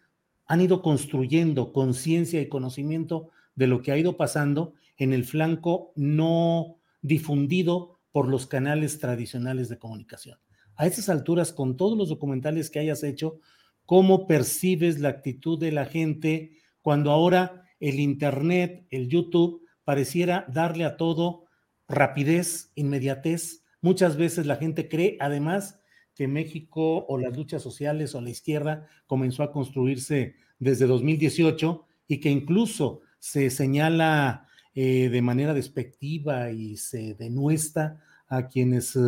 han 0.45 0.61
ido 0.61 0.81
construyendo 0.81 1.73
conciencia 1.73 2.41
y 2.41 2.49
conocimiento 2.49 3.29
de 3.55 3.67
lo 3.67 3.81
que 3.81 3.91
ha 3.91 3.97
ido 3.97 4.17
pasando 4.17 4.73
en 4.97 5.13
el 5.13 5.25
flanco 5.25 5.91
no 5.95 6.77
difundido 7.01 7.99
por 8.11 8.27
los 8.27 8.47
canales 8.47 8.99
tradicionales 8.99 9.69
de 9.69 9.77
comunicación. 9.77 10.39
A 10.75 10.87
esas 10.87 11.09
alturas, 11.09 11.53
con 11.53 11.77
todos 11.77 11.97
los 11.97 12.09
documentales 12.09 12.69
que 12.69 12.79
hayas 12.79 13.03
hecho, 13.03 13.39
¿cómo 13.85 14.27
percibes 14.27 14.99
la 14.99 15.09
actitud 15.09 15.59
de 15.59 15.71
la 15.71 15.85
gente 15.85 16.57
cuando 16.81 17.11
ahora 17.11 17.63
el 17.79 17.99
Internet, 17.99 18.85
el 18.89 19.09
YouTube, 19.09 19.63
pareciera 19.83 20.45
darle 20.49 20.85
a 20.85 20.97
todo 20.97 21.45
rapidez, 21.87 22.71
inmediatez. 22.75 23.63
Muchas 23.81 24.17
veces 24.17 24.45
la 24.45 24.55
gente 24.55 24.89
cree, 24.89 25.17
además, 25.19 25.79
que 26.15 26.27
México 26.27 27.05
o 27.07 27.17
las 27.17 27.37
luchas 27.37 27.61
sociales 27.61 28.15
o 28.15 28.21
la 28.21 28.31
izquierda 28.31 28.87
comenzó 29.05 29.43
a 29.43 29.51
construirse 29.51 30.35
desde 30.57 30.87
2018 30.87 31.85
y 32.07 32.19
que 32.19 32.31
incluso 32.31 33.01
se 33.19 33.49
señala 33.49 34.47
eh, 34.73 35.09
de 35.09 35.21
manera 35.21 35.53
despectiva 35.53 36.51
y 36.51 36.77
se 36.77 37.13
denuestra 37.13 38.01
a 38.27 38.47
quienes 38.47 38.95
eh, 38.95 38.99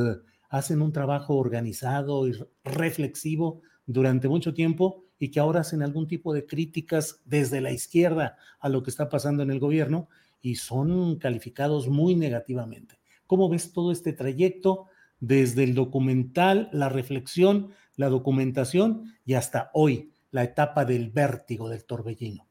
hacen 0.50 0.82
un 0.82 0.92
trabajo 0.92 1.36
organizado 1.36 2.28
y 2.28 2.34
reflexivo 2.64 3.62
durante 3.86 4.28
mucho 4.28 4.54
tiempo 4.54 5.04
y 5.18 5.32
que 5.32 5.40
ahora 5.40 5.62
hacen 5.62 5.82
algún 5.82 6.08
tipo 6.08 6.34
de 6.34 6.46
críticas 6.46 7.22
desde 7.26 7.60
la 7.62 7.72
izquierda 7.72 8.38
a 8.60 8.70
lo 8.70 8.84
que 8.84 8.90
está 8.90 9.10
pasando 9.10 9.44
en 9.44 9.52
el 9.52 9.60
gobierno 9.60 10.10
y 10.42 10.56
son 10.56 11.18
calificados 11.18 11.88
muy 11.88 12.16
negativamente. 12.16 12.99
¿Cómo 13.30 13.48
ves 13.48 13.74
todo 13.74 13.92
este 13.92 14.12
trayecto 14.12 14.88
desde 15.20 15.64
el 15.64 15.76
documental, 15.76 16.68
la 16.74 16.90
reflexión, 16.90 17.70
la 17.96 18.10
documentación 18.10 19.04
y 19.24 19.36
hasta 19.36 19.70
hoy, 19.76 20.10
la 20.32 20.44
etapa 20.44 20.84
del 20.84 21.12
vértigo, 21.12 21.70
del 21.70 21.86
torbellino? 21.86 22.48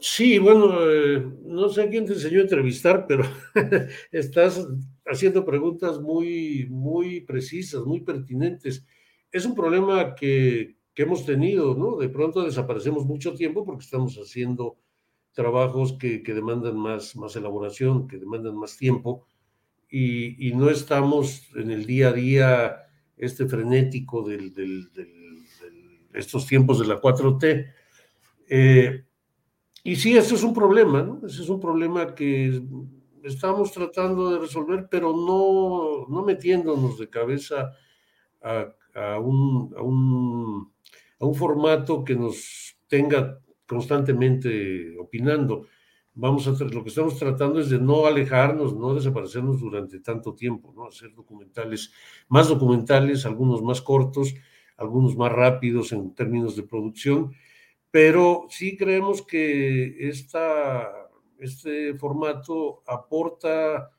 Sí, 0.00 0.38
bueno, 0.38 0.90
eh, 0.90 1.22
no 1.44 1.68
sé 1.68 1.90
quién 1.90 2.06
te 2.06 2.14
enseñó 2.14 2.38
a 2.38 2.44
entrevistar, 2.44 3.04
pero 3.06 3.24
estás 4.12 4.66
haciendo 5.04 5.44
preguntas 5.44 6.00
muy, 6.00 6.66
muy 6.70 7.20
precisas, 7.20 7.82
muy 7.84 8.00
pertinentes. 8.00 8.86
Es 9.30 9.44
un 9.44 9.54
problema 9.54 10.14
que, 10.14 10.78
que 10.94 11.02
hemos 11.02 11.26
tenido, 11.26 11.74
¿no? 11.74 11.98
De 11.98 12.08
pronto 12.08 12.42
desaparecemos 12.42 13.04
mucho 13.04 13.34
tiempo 13.34 13.62
porque 13.62 13.84
estamos 13.84 14.16
haciendo 14.16 14.78
trabajos 15.32 15.98
que, 15.98 16.22
demandan 16.22 16.78
más, 16.78 17.14
más 17.14 17.36
elaboración, 17.36 18.08
que 18.08 18.16
demandan 18.16 18.56
más 18.56 18.78
tiempo, 18.78 19.26
y, 19.92 20.52
no 20.54 20.70
estamos 20.70 21.48
en 21.54 21.70
el 21.70 21.84
día 21.84 22.08
a 22.08 22.12
día 22.12 22.76
este 23.16 23.46
frenético 23.46 24.22
de 24.22 24.52
estos 26.14 26.46
tiempos 26.46 26.80
de 26.80 26.86
la 26.86 27.00
4T. 27.00 27.72
Eh, 28.48 29.04
y 29.84 29.96
sí, 29.96 30.16
eso 30.16 30.34
es 30.34 30.42
un 30.42 30.54
problema, 30.54 31.02
¿no? 31.02 31.20
Ese 31.26 31.42
es 31.42 31.48
un 31.48 31.60
problema 31.60 32.14
que 32.14 32.62
estamos 33.22 33.72
tratando 33.72 34.30
de 34.30 34.38
resolver, 34.38 34.88
pero 34.90 35.12
no, 35.12 36.06
no 36.08 36.24
metiéndonos 36.24 36.98
de 36.98 37.08
cabeza 37.08 37.72
a 38.40 39.18
un 39.18 40.72
a 41.22 41.24
un 41.24 41.34
formato 41.36 42.02
que 42.02 42.16
nos 42.16 42.76
tenga 42.88 43.38
constantemente 43.64 44.98
opinando. 44.98 45.68
Vamos 46.14 46.46
a 46.46 46.50
lo 46.64 46.82
que 46.82 46.90
estamos 46.90 47.18
tratando 47.18 47.58
es 47.58 47.70
de 47.70 47.78
no 47.78 48.04
alejarnos, 48.06 48.76
no 48.76 48.94
desaparecernos 48.94 49.60
durante 49.60 50.00
tanto 50.00 50.34
tiempo, 50.34 50.72
¿no? 50.76 50.86
Hacer 50.86 51.14
documentales, 51.14 51.90
más 52.28 52.48
documentales, 52.48 53.24
algunos 53.24 53.62
más 53.62 53.80
cortos, 53.80 54.34
algunos 54.76 55.16
más 55.16 55.32
rápidos 55.32 55.92
en 55.92 56.14
términos 56.14 56.54
de 56.56 56.64
producción, 56.64 57.32
pero 57.90 58.46
sí 58.50 58.76
creemos 58.76 59.22
que 59.22 60.08
esta, 60.08 60.90
este 61.38 61.94
formato 61.94 62.82
aporta 62.86 63.90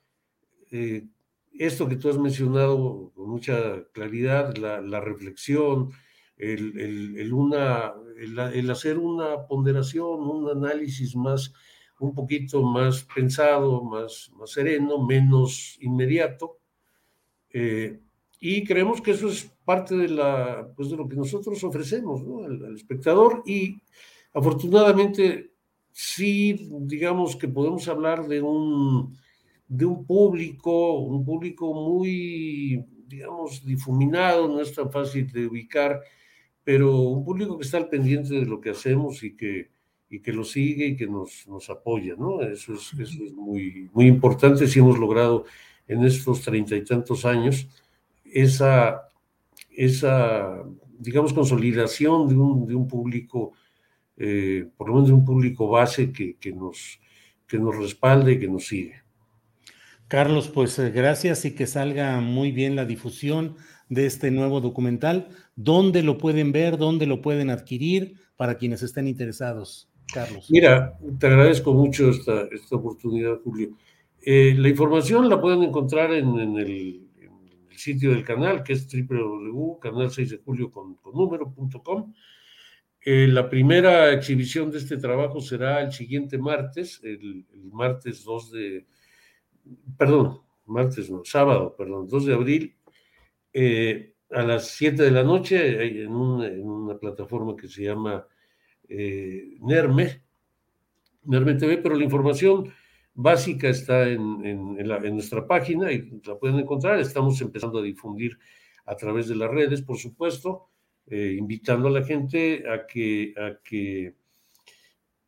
eh, 0.71 1.07
esto 1.53 1.87
que 1.87 1.95
tú 1.95 2.09
has 2.09 2.17
mencionado 2.17 3.11
con 3.13 3.29
mucha 3.29 3.83
claridad, 3.91 4.55
la, 4.57 4.99
reflexión, 4.99 5.91
el, 6.37 7.31
una, 7.31 7.93
el, 8.17 8.69
hacer 8.71 8.97
una 8.97 9.45
ponderación, 9.47 10.21
un 10.21 10.49
análisis 10.49 11.15
más, 11.15 11.53
un 12.03 12.13
poquito 12.13 12.61
más 12.63 13.03
pensado, 13.15 13.81
más, 13.83 14.29
sereno, 14.45 15.05
menos 15.05 15.77
inmediato. 15.81 16.59
Eh, 17.49 17.99
y 18.39 18.63
creemos 18.65 19.01
que 19.01 19.11
eso 19.11 19.29
es 19.29 19.49
parte 19.63 19.95
de, 19.95 20.07
pues 20.75 20.89
lo 20.89 21.07
que 21.07 21.15
nosotros 21.15 21.63
ofrecemos 21.63 22.21
al, 22.45 22.75
espectador 22.75 23.41
y 23.45 23.81
afortunadamente 24.33 25.51
sí, 25.91 26.69
digamos 26.81 27.37
que 27.37 27.47
podemos 27.47 27.87
hablar 27.87 28.27
de 28.27 28.41
un, 28.41 29.15
de 29.65 29.85
un 29.85 30.05
público, 30.05 30.99
un 30.99 31.23
público 31.23 31.73
muy, 31.73 32.85
digamos, 33.07 33.63
difuminado, 33.63 34.49
no 34.49 34.59
es 34.59 34.75
tan 34.75 34.91
fácil 34.91 35.31
de 35.31 35.47
ubicar, 35.47 36.01
pero 36.65 36.99
un 36.99 37.23
público 37.23 37.57
que 37.57 37.63
está 37.63 37.77
al 37.77 37.87
pendiente 37.87 38.33
de 38.33 38.45
lo 38.45 38.59
que 38.59 38.71
hacemos 38.71 39.23
y 39.23 39.37
que, 39.37 39.72
y 40.13 40.19
que 40.19 40.31
lo 40.31 40.43
sigue 40.43 40.85
y 40.85 40.95
que 40.95 41.07
nos, 41.07 41.47
nos 41.47 41.71
apoya, 41.71 42.13
¿no? 42.15 42.39
Eso 42.41 42.75
es, 42.75 42.93
eso 42.99 43.23
es 43.25 43.33
muy, 43.33 43.89
muy 43.93 44.05
importante 44.05 44.67
si 44.67 44.77
hemos 44.77 44.99
logrado 44.99 45.45
en 45.87 46.03
estos 46.03 46.41
treinta 46.41 46.75
y 46.75 46.83
tantos 46.83 47.25
años 47.25 47.67
esa, 48.23 49.07
esa 49.71 50.63
digamos, 50.99 51.33
consolidación 51.33 52.29
de 52.29 52.35
un, 52.35 52.67
de 52.67 52.75
un 52.75 52.87
público, 52.87 53.53
eh, 54.15 54.67
por 54.77 54.87
lo 54.87 54.93
menos 54.93 55.07
de 55.07 55.15
un 55.15 55.25
público 55.25 55.67
base 55.67 56.11
que, 56.11 56.35
que, 56.35 56.51
nos, 56.51 56.99
que 57.47 57.57
nos 57.57 57.75
respalde 57.75 58.33
y 58.33 58.39
que 58.39 58.47
nos 58.47 58.67
sigue. 58.67 59.01
Carlos, 60.07 60.47
pues 60.47 60.77
eh, 60.77 60.91
gracias 60.91 61.43
y 61.45 61.55
que 61.55 61.65
salga 61.65 62.21
muy 62.21 62.51
bien 62.51 62.75
la 62.75 62.85
difusión 62.85 63.55
de 63.89 64.05
este 64.05 64.29
nuevo 64.29 64.61
documental. 64.61 65.29
¿Dónde 65.55 66.03
lo 66.03 66.19
pueden 66.19 66.51
ver? 66.51 66.77
¿Dónde 66.77 67.07
lo 67.07 67.19
pueden 67.23 67.49
adquirir 67.49 68.13
para 68.35 68.57
quienes 68.57 68.83
estén 68.83 69.07
interesados? 69.07 69.89
Carlos. 70.13 70.49
Mira, 70.49 70.97
te 71.19 71.27
agradezco 71.27 71.73
mucho 71.73 72.09
esta, 72.09 72.47
esta 72.51 72.75
oportunidad, 72.75 73.39
Julio. 73.43 73.75
Eh, 74.25 74.55
la 74.57 74.69
información 74.69 75.27
la 75.27 75.41
pueden 75.41 75.63
encontrar 75.63 76.13
en, 76.13 76.37
el, 76.57 77.01
sitio 77.75 78.11
del 78.11 78.23
canal, 78.23 78.63
que 78.63 78.73
es 78.73 78.87
www.canal6 78.87 80.29
de 80.29 80.37
julio 80.37 80.71
con, 80.71 80.97
número.com. 81.13 82.13
Eh, 83.01 83.27
la 83.27 83.49
primera 83.49 84.13
exhibición 84.13 84.71
de 84.71 84.77
este 84.77 84.95
trabajo 84.95 85.41
será 85.41 85.81
el 85.81 85.91
siguiente 85.91 86.37
martes, 86.37 87.01
el, 87.03 87.45
martes 87.73 88.23
2 88.23 88.51
de, 88.51 88.85
perdón, 89.97 90.39
martes, 90.65 91.09
no, 91.09 91.25
sábado, 91.25 91.75
perdón, 91.75 92.07
2 92.07 92.25
de 92.25 92.33
abril, 92.33 92.75
eh, 93.51 94.13
a 94.31 94.43
las 94.43 94.69
7 94.69 95.03
de 95.03 95.11
la 95.11 95.23
noche, 95.23 95.85
en 95.85 96.07
en 96.07 96.13
una 96.13 96.97
plataforma 96.97 97.57
que 97.57 97.67
se 97.67 97.83
llama 97.83 98.25
eh, 98.89 99.57
NERME, 99.61 100.21
NERME 101.23 101.55
TV, 101.55 101.77
pero 101.77 101.95
la 101.95 102.03
información 102.03 102.71
básica 103.13 103.69
está 103.69 104.09
en, 104.09 104.45
en, 104.45 105.15
nuestra 105.15 105.45
página 105.45 105.91
y 105.91 106.21
la 106.25 106.37
pueden 106.37 106.59
encontrar. 106.59 106.99
Estamos 106.99 107.39
empezando 107.41 107.79
a 107.79 107.83
difundir 107.83 108.37
a 108.85 108.95
través 108.95 109.27
de 109.27 109.35
las 109.35 109.49
redes, 109.49 109.81
por 109.81 109.97
supuesto, 109.97 110.69
eh, 111.07 111.35
invitando 111.37 111.87
a 111.87 111.91
la 111.91 112.03
gente 112.03 112.63
a 112.69 112.85
que, 112.85 113.33
a 113.37 113.59
que, 113.63 114.15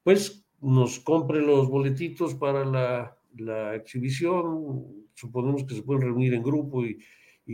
pues, 0.04 0.46
nos 0.62 1.00
compre 1.00 1.42
los 1.42 1.70
boletitos 1.70 2.34
para 2.36 2.66
la, 2.66 3.18
la 3.38 3.76
exhibición, 3.76 5.06
suponemos 5.14 5.64
que 5.64 5.76
se 5.76 5.84
pueden 5.84 6.04
reunir 6.04 6.34
en 6.34 6.44
grupo 6.44 6.86
y, 6.86 7.00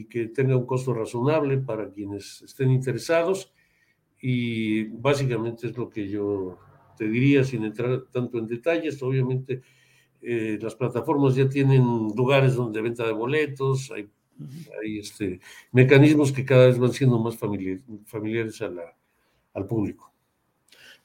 que 0.09 0.27
tenga 0.27 0.55
un 0.55 0.65
costo 0.65 0.93
razonable 0.93 1.57
para 1.57 1.91
quienes 1.91 2.41
estén 2.43 2.71
interesados. 2.71 3.51
Y 4.21 4.83
básicamente 4.83 5.67
es 5.67 5.77
lo 5.77 5.89
que 5.89 6.07
yo 6.07 6.59
te 6.97 7.07
diría 7.09 7.43
sin 7.43 7.63
entrar 7.63 8.03
tanto 8.11 8.37
en 8.37 8.47
detalles. 8.47 9.01
Obviamente 9.01 9.61
eh, 10.21 10.59
las 10.61 10.75
plataformas 10.75 11.35
ya 11.35 11.49
tienen 11.49 11.83
lugares 12.15 12.55
donde 12.55 12.81
venta 12.81 13.05
de 13.05 13.13
boletos, 13.13 13.91
hay, 13.91 14.07
hay 14.81 14.99
este, 14.99 15.39
mecanismos 15.71 16.31
que 16.31 16.45
cada 16.45 16.67
vez 16.67 16.77
van 16.77 16.93
siendo 16.93 17.17
más 17.17 17.35
familiares 17.37 18.61
a 18.61 18.69
la, 18.69 18.95
al 19.53 19.65
público. 19.65 20.11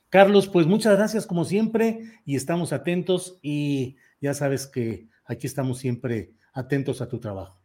Carlos, 0.08 0.48
pues 0.48 0.66
muchas 0.66 0.96
gracias 0.96 1.28
como 1.28 1.44
siempre 1.44 2.00
y 2.24 2.34
estamos 2.34 2.72
atentos 2.72 3.38
y 3.40 3.94
ya 4.20 4.34
sabes 4.34 4.66
que 4.66 5.06
aquí 5.24 5.46
estamos 5.46 5.78
siempre 5.78 6.32
atentos 6.52 7.00
a 7.00 7.08
tu 7.08 7.20
trabajo. 7.20 7.56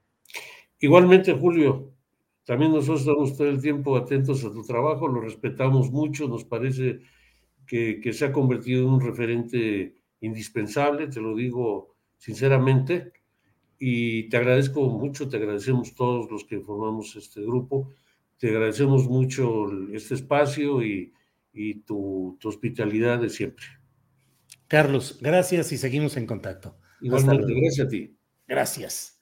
Igualmente, 0.79 1.33
Julio, 1.33 1.93
también 2.45 2.73
nosotros 2.73 2.99
estamos 2.99 3.35
todo 3.35 3.49
el 3.49 3.59
tiempo 3.59 3.97
atentos 3.97 4.45
a 4.45 4.51
tu 4.51 4.63
trabajo, 4.63 5.07
lo 5.07 5.19
respetamos 5.19 5.89
mucho, 5.89 6.27
nos 6.27 6.43
parece 6.43 6.99
que, 7.65 8.13
se 8.13 8.25
ha 8.25 8.31
convertido 8.31 8.83
en 8.83 8.89
un 8.89 9.01
referente 9.01 9.95
indispensable, 10.21 11.07
te 11.07 11.21
lo 11.21 11.35
digo 11.35 11.95
sinceramente, 12.17 13.11
y 13.79 14.29
te 14.29 14.37
agradezco 14.37 14.81
mucho, 14.89 15.27
te 15.27 15.37
agradecemos 15.37 15.95
todos 15.95 16.31
los 16.31 16.45
que 16.45 16.59
formamos 16.59 17.15
este 17.15 17.41
grupo, 17.41 17.91
te 18.37 18.49
agradecemos 18.49 19.07
mucho 19.07 19.67
este 19.91 20.15
espacio 20.15 20.83
y, 20.83 21.13
tu 21.85 22.39
hospitalidad 22.43 23.19
de 23.19 23.29
siempre. 23.29 23.65
Carlos, 24.67 25.19
gracias 25.21 25.71
y 25.71 25.77
seguimos 25.77 26.17
en 26.17 26.25
contacto. 26.25 26.75
Igualmente, 26.99 27.53
gracias 27.53 27.85
a 27.85 27.89
ti. 27.89 28.17
Gracias. 28.47 29.19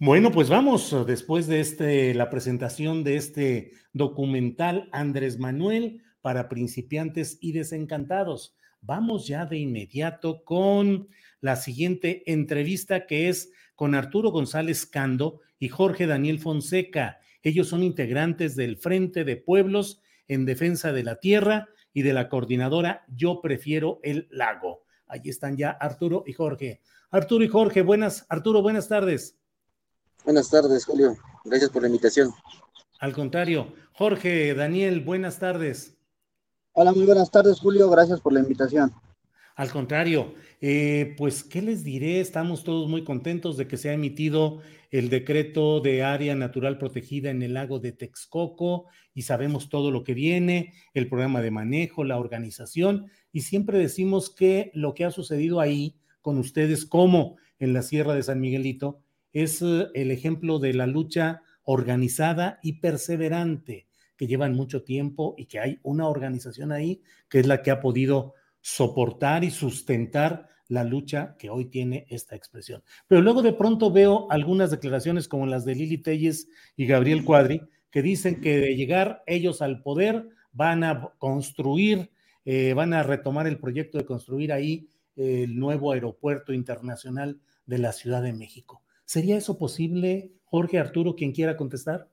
Bueno, 0.00 0.30
pues 0.30 0.48
vamos, 0.48 0.94
después 1.06 1.46
de 1.46 1.60
este, 1.60 2.14
la 2.14 2.30
presentación 2.30 3.04
de 3.04 3.16
este 3.16 3.72
documental 3.92 4.88
Andrés 4.92 5.38
Manuel 5.38 6.02
para 6.28 6.50
principiantes 6.50 7.38
y 7.40 7.52
desencantados. 7.52 8.54
Vamos 8.82 9.26
ya 9.26 9.46
de 9.46 9.56
inmediato 9.56 10.44
con 10.44 11.08
la 11.40 11.56
siguiente 11.56 12.30
entrevista 12.30 13.06
que 13.06 13.30
es 13.30 13.50
con 13.74 13.94
Arturo 13.94 14.30
González 14.30 14.84
Cando 14.84 15.40
y 15.58 15.70
Jorge 15.70 16.06
Daniel 16.06 16.38
Fonseca. 16.38 17.18
Ellos 17.42 17.68
son 17.68 17.82
integrantes 17.82 18.56
del 18.56 18.76
Frente 18.76 19.24
de 19.24 19.38
Pueblos 19.38 20.02
en 20.26 20.44
Defensa 20.44 20.92
de 20.92 21.02
la 21.02 21.18
Tierra 21.18 21.70
y 21.94 22.02
de 22.02 22.12
la 22.12 22.28
coordinadora 22.28 23.06
Yo 23.08 23.40
Prefiero 23.40 23.98
el 24.02 24.28
Lago. 24.30 24.84
Allí 25.06 25.30
están 25.30 25.56
ya 25.56 25.70
Arturo 25.70 26.24
y 26.26 26.34
Jorge. 26.34 26.82
Arturo 27.10 27.42
y 27.42 27.48
Jorge, 27.48 27.80
buenas, 27.80 28.26
Arturo, 28.28 28.60
buenas 28.60 28.86
tardes. 28.86 29.38
Buenas 30.26 30.50
tardes, 30.50 30.84
Julio. 30.84 31.16
Gracias 31.46 31.70
por 31.70 31.80
la 31.80 31.88
invitación. 31.88 32.34
Al 33.00 33.14
contrario, 33.14 33.72
Jorge, 33.92 34.52
Daniel, 34.52 35.00
buenas 35.00 35.38
tardes. 35.38 35.97
Hola, 36.80 36.92
muy 36.92 37.06
buenas 37.06 37.32
tardes, 37.32 37.58
Julio. 37.58 37.90
Gracias 37.90 38.20
por 38.20 38.32
la 38.32 38.38
invitación. 38.38 38.92
Al 39.56 39.68
contrario, 39.68 40.34
eh, 40.60 41.12
pues, 41.18 41.42
¿qué 41.42 41.60
les 41.60 41.82
diré? 41.82 42.20
Estamos 42.20 42.62
todos 42.62 42.88
muy 42.88 43.02
contentos 43.02 43.56
de 43.56 43.66
que 43.66 43.76
se 43.76 43.90
ha 43.90 43.94
emitido 43.94 44.60
el 44.92 45.08
decreto 45.10 45.80
de 45.80 46.04
área 46.04 46.36
natural 46.36 46.78
protegida 46.78 47.30
en 47.30 47.42
el 47.42 47.54
lago 47.54 47.80
de 47.80 47.90
Texcoco 47.90 48.86
y 49.12 49.22
sabemos 49.22 49.68
todo 49.70 49.90
lo 49.90 50.04
que 50.04 50.14
viene, 50.14 50.72
el 50.94 51.08
programa 51.08 51.40
de 51.40 51.50
manejo, 51.50 52.04
la 52.04 52.16
organización, 52.16 53.10
y 53.32 53.40
siempre 53.40 53.76
decimos 53.76 54.30
que 54.30 54.70
lo 54.72 54.94
que 54.94 55.04
ha 55.04 55.10
sucedido 55.10 55.58
ahí 55.58 55.96
con 56.22 56.38
ustedes 56.38 56.86
como 56.86 57.38
en 57.58 57.72
la 57.72 57.82
Sierra 57.82 58.14
de 58.14 58.22
San 58.22 58.40
Miguelito 58.40 59.00
es 59.32 59.62
eh, 59.62 59.88
el 59.94 60.12
ejemplo 60.12 60.60
de 60.60 60.74
la 60.74 60.86
lucha 60.86 61.42
organizada 61.64 62.60
y 62.62 62.74
perseverante 62.74 63.87
que 64.18 64.26
llevan 64.26 64.54
mucho 64.54 64.82
tiempo 64.82 65.34
y 65.38 65.46
que 65.46 65.60
hay 65.60 65.78
una 65.82 66.08
organización 66.08 66.72
ahí 66.72 67.00
que 67.30 67.38
es 67.38 67.46
la 67.46 67.62
que 67.62 67.70
ha 67.70 67.80
podido 67.80 68.34
soportar 68.60 69.44
y 69.44 69.50
sustentar 69.50 70.48
la 70.66 70.84
lucha 70.84 71.36
que 71.38 71.48
hoy 71.48 71.66
tiene 71.66 72.04
esta 72.10 72.36
expresión. 72.36 72.82
Pero 73.06 73.22
luego 73.22 73.40
de 73.40 73.54
pronto 73.54 73.90
veo 73.90 74.30
algunas 74.30 74.70
declaraciones 74.70 75.28
como 75.28 75.46
las 75.46 75.64
de 75.64 75.76
Lili 75.76 75.98
Telles 75.98 76.48
y 76.76 76.86
Gabriel 76.86 77.24
Cuadri, 77.24 77.62
que 77.90 78.02
dicen 78.02 78.40
que 78.42 78.58
de 78.58 78.76
llegar 78.76 79.22
ellos 79.26 79.62
al 79.62 79.82
poder 79.82 80.28
van 80.52 80.84
a 80.84 81.12
construir, 81.18 82.10
eh, 82.44 82.74
van 82.74 82.92
a 82.92 83.04
retomar 83.04 83.46
el 83.46 83.58
proyecto 83.58 83.96
de 83.96 84.04
construir 84.04 84.52
ahí 84.52 84.88
el 85.16 85.58
nuevo 85.58 85.92
aeropuerto 85.92 86.52
internacional 86.52 87.40
de 87.66 87.78
la 87.78 87.92
Ciudad 87.92 88.22
de 88.22 88.32
México. 88.32 88.82
¿Sería 89.04 89.36
eso 89.36 89.58
posible, 89.58 90.32
Jorge 90.44 90.78
Arturo, 90.78 91.14
quien 91.14 91.32
quiera 91.32 91.56
contestar? 91.56 92.08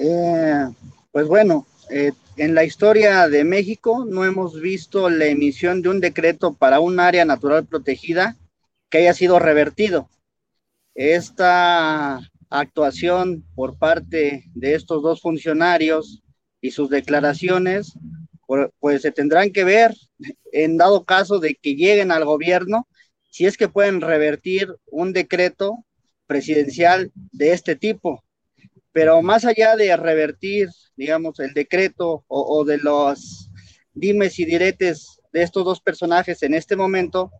Eh, 0.00 0.64
pues 1.10 1.26
bueno, 1.26 1.66
eh, 1.90 2.12
en 2.36 2.54
la 2.54 2.62
historia 2.62 3.28
de 3.28 3.42
México 3.42 4.04
no 4.08 4.24
hemos 4.24 4.60
visto 4.60 5.10
la 5.10 5.26
emisión 5.26 5.82
de 5.82 5.88
un 5.88 6.00
decreto 6.00 6.54
para 6.54 6.78
un 6.78 7.00
área 7.00 7.24
natural 7.24 7.66
protegida 7.66 8.36
que 8.88 8.98
haya 8.98 9.12
sido 9.12 9.40
revertido. 9.40 10.08
Esta 10.94 12.20
actuación 12.48 13.44
por 13.56 13.76
parte 13.76 14.44
de 14.54 14.74
estos 14.74 15.02
dos 15.02 15.20
funcionarios 15.20 16.22
y 16.60 16.70
sus 16.70 16.90
declaraciones, 16.90 17.92
pues 18.78 19.02
se 19.02 19.10
tendrán 19.10 19.50
que 19.50 19.64
ver 19.64 19.94
en 20.52 20.76
dado 20.76 21.04
caso 21.04 21.40
de 21.40 21.56
que 21.56 21.74
lleguen 21.74 22.12
al 22.12 22.24
gobierno, 22.24 22.86
si 23.30 23.46
es 23.46 23.56
que 23.56 23.68
pueden 23.68 24.00
revertir 24.00 24.74
un 24.86 25.12
decreto 25.12 25.84
presidencial 26.26 27.10
de 27.14 27.52
este 27.52 27.74
tipo. 27.74 28.22
Pero 28.98 29.22
más 29.22 29.44
allá 29.44 29.76
de 29.76 29.96
revertir, 29.96 30.70
digamos, 30.96 31.38
el 31.38 31.54
decreto 31.54 32.24
o, 32.26 32.64
de 32.64 32.78
los 32.78 33.48
dimes 33.92 34.40
y 34.40 34.44
diretes 34.44 35.20
de 35.32 35.44
estos 35.44 35.64
dos 35.64 35.80
personajes 35.80 36.42
en 36.42 36.52
este 36.52 36.74
momento, 36.74 37.30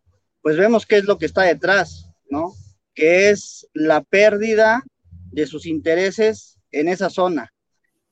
pues 0.41 0.57
vemos 0.57 0.87
qué 0.87 0.99
es 0.99 1.05
lo 1.05 1.19
que 1.19 1.27
está 1.27 1.43
detrás, 1.43 2.09
¿no? 2.31 2.53
Que 2.95 3.31
es 3.31 3.67
la 3.75 4.05
pérdida 4.05 4.85
de 5.33 5.49
sus 5.49 5.67
intereses 5.67 6.61
en 6.71 6.87
esa 6.87 7.11
zona. 7.11 7.53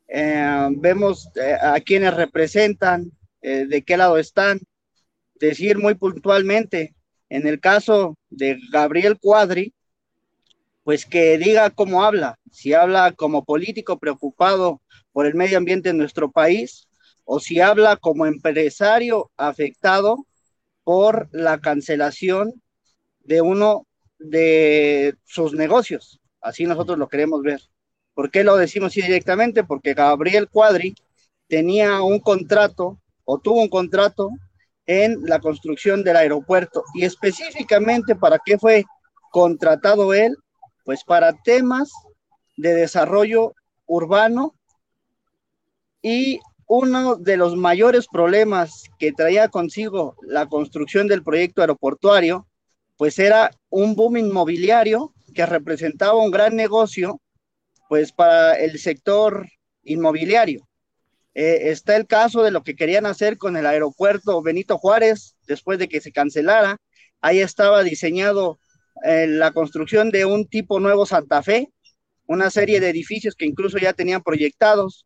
Eh, 0.08 0.66
vemos 0.78 1.30
eh, 1.36 1.56
a 1.60 1.78
quienes 1.78 2.14
representan, 2.14 3.12
eh, 3.42 3.66
de 3.68 3.82
qué 3.82 3.96
lado 3.96 4.18
están, 4.18 4.58
decir 5.36 5.78
muy 5.78 5.94
puntualmente, 5.94 6.96
en 7.28 7.46
el 7.46 7.60
caso 7.60 8.18
de 8.28 8.58
Gabriel 8.72 9.16
Cuadri, 9.20 9.72
pues 10.86 11.04
que 11.04 11.36
diga 11.36 11.70
cómo 11.70 12.04
habla, 12.04 12.38
si 12.52 12.72
habla 12.72 13.10
como 13.10 13.44
político 13.44 13.98
preocupado 13.98 14.80
por 15.10 15.26
el 15.26 15.34
medio 15.34 15.58
ambiente 15.58 15.88
en 15.88 15.98
nuestro 15.98 16.30
país 16.30 16.86
o 17.24 17.40
si 17.40 17.60
habla 17.60 17.96
como 17.96 18.24
empresario 18.24 19.32
afectado 19.36 20.28
por 20.84 21.28
la 21.32 21.58
cancelación 21.58 22.62
de 23.18 23.40
uno 23.40 23.84
de 24.20 25.16
sus 25.24 25.54
negocios. 25.54 26.20
Así 26.40 26.66
nosotros 26.66 26.98
lo 26.98 27.08
queremos 27.08 27.42
ver. 27.42 27.60
¿Por 28.14 28.30
qué 28.30 28.44
lo 28.44 28.56
decimos 28.56 28.92
así 28.92 29.02
directamente? 29.02 29.64
Porque 29.64 29.92
Gabriel 29.92 30.48
Cuadri 30.48 30.94
tenía 31.48 32.00
un 32.00 32.20
contrato 32.20 33.00
o 33.24 33.40
tuvo 33.40 33.60
un 33.60 33.68
contrato 33.68 34.30
en 34.86 35.20
la 35.24 35.40
construcción 35.40 36.04
del 36.04 36.14
aeropuerto 36.14 36.84
y 36.94 37.04
específicamente 37.04 38.14
para 38.14 38.38
qué 38.38 38.56
fue 38.56 38.84
contratado 39.32 40.14
él 40.14 40.36
pues 40.86 41.02
para 41.02 41.32
temas 41.32 41.90
de 42.56 42.72
desarrollo 42.72 43.54
urbano 43.86 44.54
y 46.00 46.38
uno 46.68 47.16
de 47.16 47.36
los 47.36 47.56
mayores 47.56 48.06
problemas 48.06 48.84
que 48.96 49.12
traía 49.12 49.48
consigo 49.48 50.14
la 50.22 50.46
construcción 50.46 51.08
del 51.08 51.24
proyecto 51.24 51.60
aeroportuario, 51.60 52.46
pues 52.96 53.18
era 53.18 53.50
un 53.68 53.96
boom 53.96 54.16
inmobiliario 54.18 55.12
que 55.34 55.44
representaba 55.44 56.14
un 56.14 56.30
gran 56.30 56.54
negocio, 56.54 57.20
pues 57.88 58.12
para 58.12 58.54
el 58.54 58.78
sector 58.78 59.48
inmobiliario. 59.82 60.68
Eh, 61.34 61.70
está 61.72 61.96
el 61.96 62.06
caso 62.06 62.44
de 62.44 62.52
lo 62.52 62.62
que 62.62 62.76
querían 62.76 63.06
hacer 63.06 63.38
con 63.38 63.56
el 63.56 63.66
aeropuerto 63.66 64.40
Benito 64.40 64.78
Juárez 64.78 65.34
después 65.48 65.80
de 65.80 65.88
que 65.88 66.00
se 66.00 66.12
cancelara. 66.12 66.76
Ahí 67.20 67.40
estaba 67.40 67.82
diseñado 67.82 68.60
la 69.02 69.52
construcción 69.52 70.10
de 70.10 70.24
un 70.24 70.46
tipo 70.46 70.80
nuevo 70.80 71.06
Santa 71.06 71.42
Fe, 71.42 71.70
una 72.26 72.50
serie 72.50 72.80
de 72.80 72.90
edificios 72.90 73.34
que 73.34 73.46
incluso 73.46 73.78
ya 73.78 73.92
tenían 73.92 74.22
proyectados. 74.22 75.04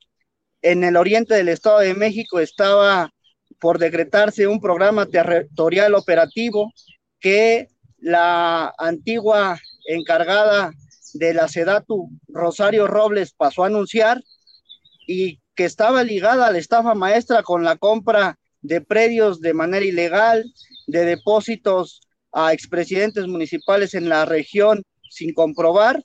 En 0.63 0.85
el 0.85 0.97
oriente 0.97 1.35
del 1.35 1.49
Estado 1.49 1.81
de 1.81 1.95
México 1.95 2.41
estaba 2.41 3.13
por 3.59 3.79
decretarse 3.79 4.47
un 4.47 4.61
programa 4.61 5.07
territorial 5.07 5.95
operativo 5.95 6.73
que 7.19 7.69
la 7.99 8.73
antigua 8.79 9.59
encargada 9.87 10.73
de 11.15 11.35
la 11.35 11.49
SEDATU, 11.49 12.09
Rosario 12.29 12.87
Robles, 12.87 13.33
pasó 13.33 13.65
a 13.65 13.67
anunciar 13.67 14.23
y 15.07 15.41
que 15.55 15.65
estaba 15.65 16.05
ligada 16.05 16.47
a 16.47 16.53
la 16.53 16.59
estafa 16.59 16.95
maestra 16.95 17.43
con 17.43 17.65
la 17.65 17.77
compra 17.77 18.39
de 18.63 18.81
predios 18.81 19.41
de 19.41 19.53
manera 19.53 19.85
ilegal, 19.85 20.45
de 20.87 21.05
depósitos 21.05 22.01
a 22.33 22.53
expresidentes 22.53 23.27
municipales 23.27 23.95
en 23.95 24.09
la 24.09 24.25
región 24.25 24.83
sin 25.09 25.35
comprobar 25.35 26.05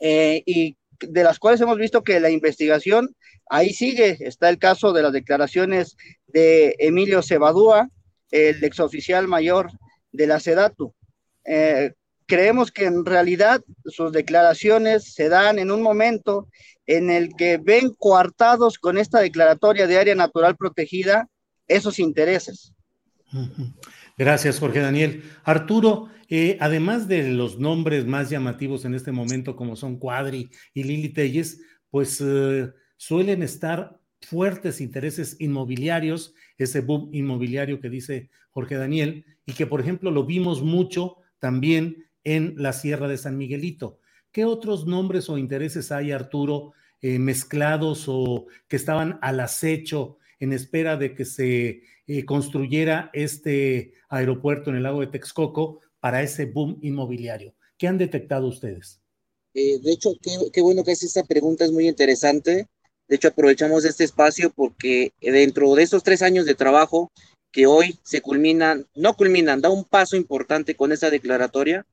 eh, 0.00 0.42
y 0.46 0.76
de 1.00 1.24
las 1.24 1.38
cuales 1.38 1.60
hemos 1.60 1.78
visto 1.78 2.02
que 2.02 2.20
la 2.20 2.30
investigación 2.30 3.14
ahí 3.48 3.72
sigue. 3.72 4.16
Está 4.20 4.48
el 4.48 4.58
caso 4.58 4.92
de 4.92 5.02
las 5.02 5.12
declaraciones 5.12 5.96
de 6.26 6.76
Emilio 6.78 7.22
Cebadúa, 7.22 7.88
el 8.30 8.62
exoficial 8.64 9.28
mayor 9.28 9.70
de 10.12 10.26
la 10.26 10.40
SEDATU. 10.40 10.94
Eh, 11.44 11.92
creemos 12.26 12.72
que 12.72 12.84
en 12.86 13.04
realidad 13.04 13.62
sus 13.84 14.12
declaraciones 14.12 15.14
se 15.14 15.28
dan 15.28 15.58
en 15.58 15.70
un 15.70 15.82
momento 15.82 16.48
en 16.86 17.10
el 17.10 17.34
que 17.36 17.58
ven 17.58 17.92
coartados 17.94 18.78
con 18.78 18.98
esta 18.98 19.20
declaratoria 19.20 19.86
de 19.86 19.98
área 19.98 20.14
natural 20.14 20.56
protegida 20.56 21.28
esos 21.68 21.98
intereses. 21.98 22.72
Gracias, 24.16 24.58
Jorge 24.58 24.80
Daniel. 24.80 25.22
Arturo, 25.44 26.08
eh, 26.28 26.56
además 26.60 27.06
de 27.06 27.30
los 27.30 27.58
nombres 27.58 28.06
más 28.06 28.30
llamativos 28.30 28.86
en 28.86 28.94
este 28.94 29.12
momento, 29.12 29.56
como 29.56 29.76
son 29.76 29.98
Cuadri 29.98 30.48
y 30.72 30.84
Lili 30.84 31.10
Telles, 31.10 31.60
pues 31.90 32.22
eh, 32.24 32.72
suelen 32.96 33.42
estar 33.42 34.00
fuertes 34.22 34.80
intereses 34.80 35.36
inmobiliarios, 35.38 36.34
ese 36.56 36.80
boom 36.80 37.10
inmobiliario 37.12 37.78
que 37.78 37.90
dice 37.90 38.30
Jorge 38.50 38.76
Daniel, 38.76 39.26
y 39.44 39.52
que, 39.52 39.66
por 39.66 39.82
ejemplo, 39.82 40.10
lo 40.10 40.24
vimos 40.24 40.62
mucho 40.62 41.18
también 41.38 42.06
en 42.24 42.54
la 42.56 42.72
Sierra 42.72 43.08
de 43.08 43.18
San 43.18 43.36
Miguelito. 43.36 44.00
¿Qué 44.32 44.46
otros 44.46 44.86
nombres 44.86 45.28
o 45.28 45.36
intereses 45.36 45.92
hay, 45.92 46.10
Arturo, 46.10 46.72
eh, 47.02 47.18
mezclados 47.18 48.06
o 48.08 48.46
que 48.66 48.76
estaban 48.76 49.18
al 49.20 49.40
acecho 49.40 50.16
en 50.38 50.52
espera 50.52 50.96
de 50.96 51.14
que 51.14 51.24
se 51.24 51.82
eh, 52.06 52.24
construyera 52.24 53.10
este 53.12 53.94
aeropuerto 54.08 54.70
en 54.70 54.76
el 54.76 54.82
lago 54.82 55.00
de 55.00 55.08
Texcoco 55.08 55.80
para 56.00 56.22
ese 56.22 56.46
boom 56.46 56.78
inmobiliario. 56.82 57.54
¿Qué 57.78 57.88
han 57.88 57.98
detectado 57.98 58.46
ustedes? 58.46 59.00
Eh, 59.54 59.78
de 59.80 59.92
hecho, 59.92 60.12
qué, 60.52 60.60
bueno 60.60 60.84
que 60.84 60.92
hace 60.92 61.06
esta 61.06 61.24
pregunta, 61.24 61.64
es 61.64 61.72
muy 61.72 61.88
interesante. 61.88 62.68
De 63.08 63.16
hecho, 63.16 63.28
aprovechamos 63.28 63.84
este 63.84 64.04
espacio 64.04 64.52
porque 64.54 65.12
dentro 65.20 65.74
de 65.74 65.82
estos 65.82 66.02
tres 66.02 66.22
años 66.22 66.44
de 66.44 66.54
trabajo 66.54 67.10
que 67.52 67.66
hoy 67.66 67.98
se 68.02 68.20
culminan, 68.20 68.86
no 68.94 69.14
culminan, 69.14 69.60
da 69.60 69.70
un 69.70 69.84
paso 69.84 70.16
importante 70.16 70.74
con 70.74 70.92
esta 70.92 71.08
declaratoria, 71.08 71.86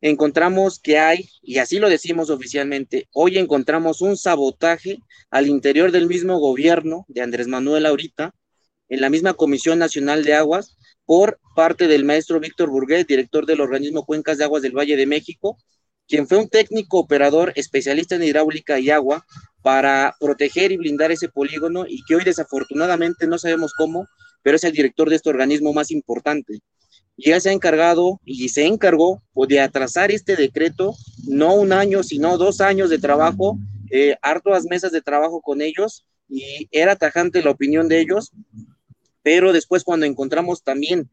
encontramos 0.00 0.78
que 0.78 0.98
hay, 0.98 1.28
y 1.42 1.58
así 1.58 1.78
lo 1.78 1.88
decimos 1.88 2.30
oficialmente, 2.30 3.08
hoy 3.12 3.38
encontramos 3.38 4.00
un 4.00 4.16
sabotaje 4.16 4.98
al 5.30 5.46
interior 5.46 5.92
del 5.92 6.06
mismo 6.06 6.38
gobierno 6.38 7.04
de 7.08 7.20
Andrés 7.20 7.48
Manuel 7.48 7.86
ahorita, 7.86 8.34
en 8.88 9.00
la 9.00 9.10
misma 9.10 9.34
Comisión 9.34 9.78
Nacional 9.78 10.24
de 10.24 10.34
Aguas, 10.34 10.76
por 11.04 11.38
parte 11.54 11.86
del 11.86 12.04
maestro 12.04 12.40
Víctor 12.40 12.70
Burguet, 12.70 13.06
director 13.06 13.44
del 13.44 13.60
organismo 13.60 14.04
Cuencas 14.04 14.38
de 14.38 14.44
Aguas 14.44 14.62
del 14.62 14.76
Valle 14.76 14.96
de 14.96 15.06
México, 15.06 15.58
quien 16.08 16.26
fue 16.26 16.38
un 16.38 16.48
técnico 16.48 16.98
operador 16.98 17.52
especialista 17.54 18.16
en 18.16 18.24
hidráulica 18.24 18.80
y 18.80 18.90
agua 18.90 19.24
para 19.62 20.16
proteger 20.18 20.72
y 20.72 20.76
blindar 20.76 21.12
ese 21.12 21.28
polígono 21.28 21.84
y 21.86 22.02
que 22.04 22.16
hoy 22.16 22.24
desafortunadamente 22.24 23.26
no 23.26 23.38
sabemos 23.38 23.74
cómo, 23.74 24.06
pero 24.42 24.56
es 24.56 24.64
el 24.64 24.72
director 24.72 25.08
de 25.08 25.16
este 25.16 25.28
organismo 25.28 25.72
más 25.72 25.90
importante 25.90 26.60
ya 27.24 27.40
se 27.40 27.50
ha 27.50 27.52
encargado 27.52 28.20
y 28.24 28.48
se 28.48 28.66
encargó 28.66 29.22
de 29.48 29.60
atrasar 29.60 30.10
este 30.10 30.36
decreto, 30.36 30.94
no 31.26 31.54
un 31.54 31.72
año, 31.72 32.02
sino 32.02 32.38
dos 32.38 32.60
años 32.60 32.90
de 32.90 32.98
trabajo, 32.98 33.58
eh, 33.90 34.16
hartas 34.22 34.64
mesas 34.64 34.92
de 34.92 35.02
trabajo 35.02 35.40
con 35.40 35.60
ellos 35.60 36.04
y 36.28 36.68
era 36.70 36.96
tajante 36.96 37.42
la 37.42 37.50
opinión 37.50 37.88
de 37.88 38.00
ellos, 38.00 38.32
pero 39.22 39.52
después 39.52 39.84
cuando 39.84 40.06
encontramos 40.06 40.62
también 40.62 41.10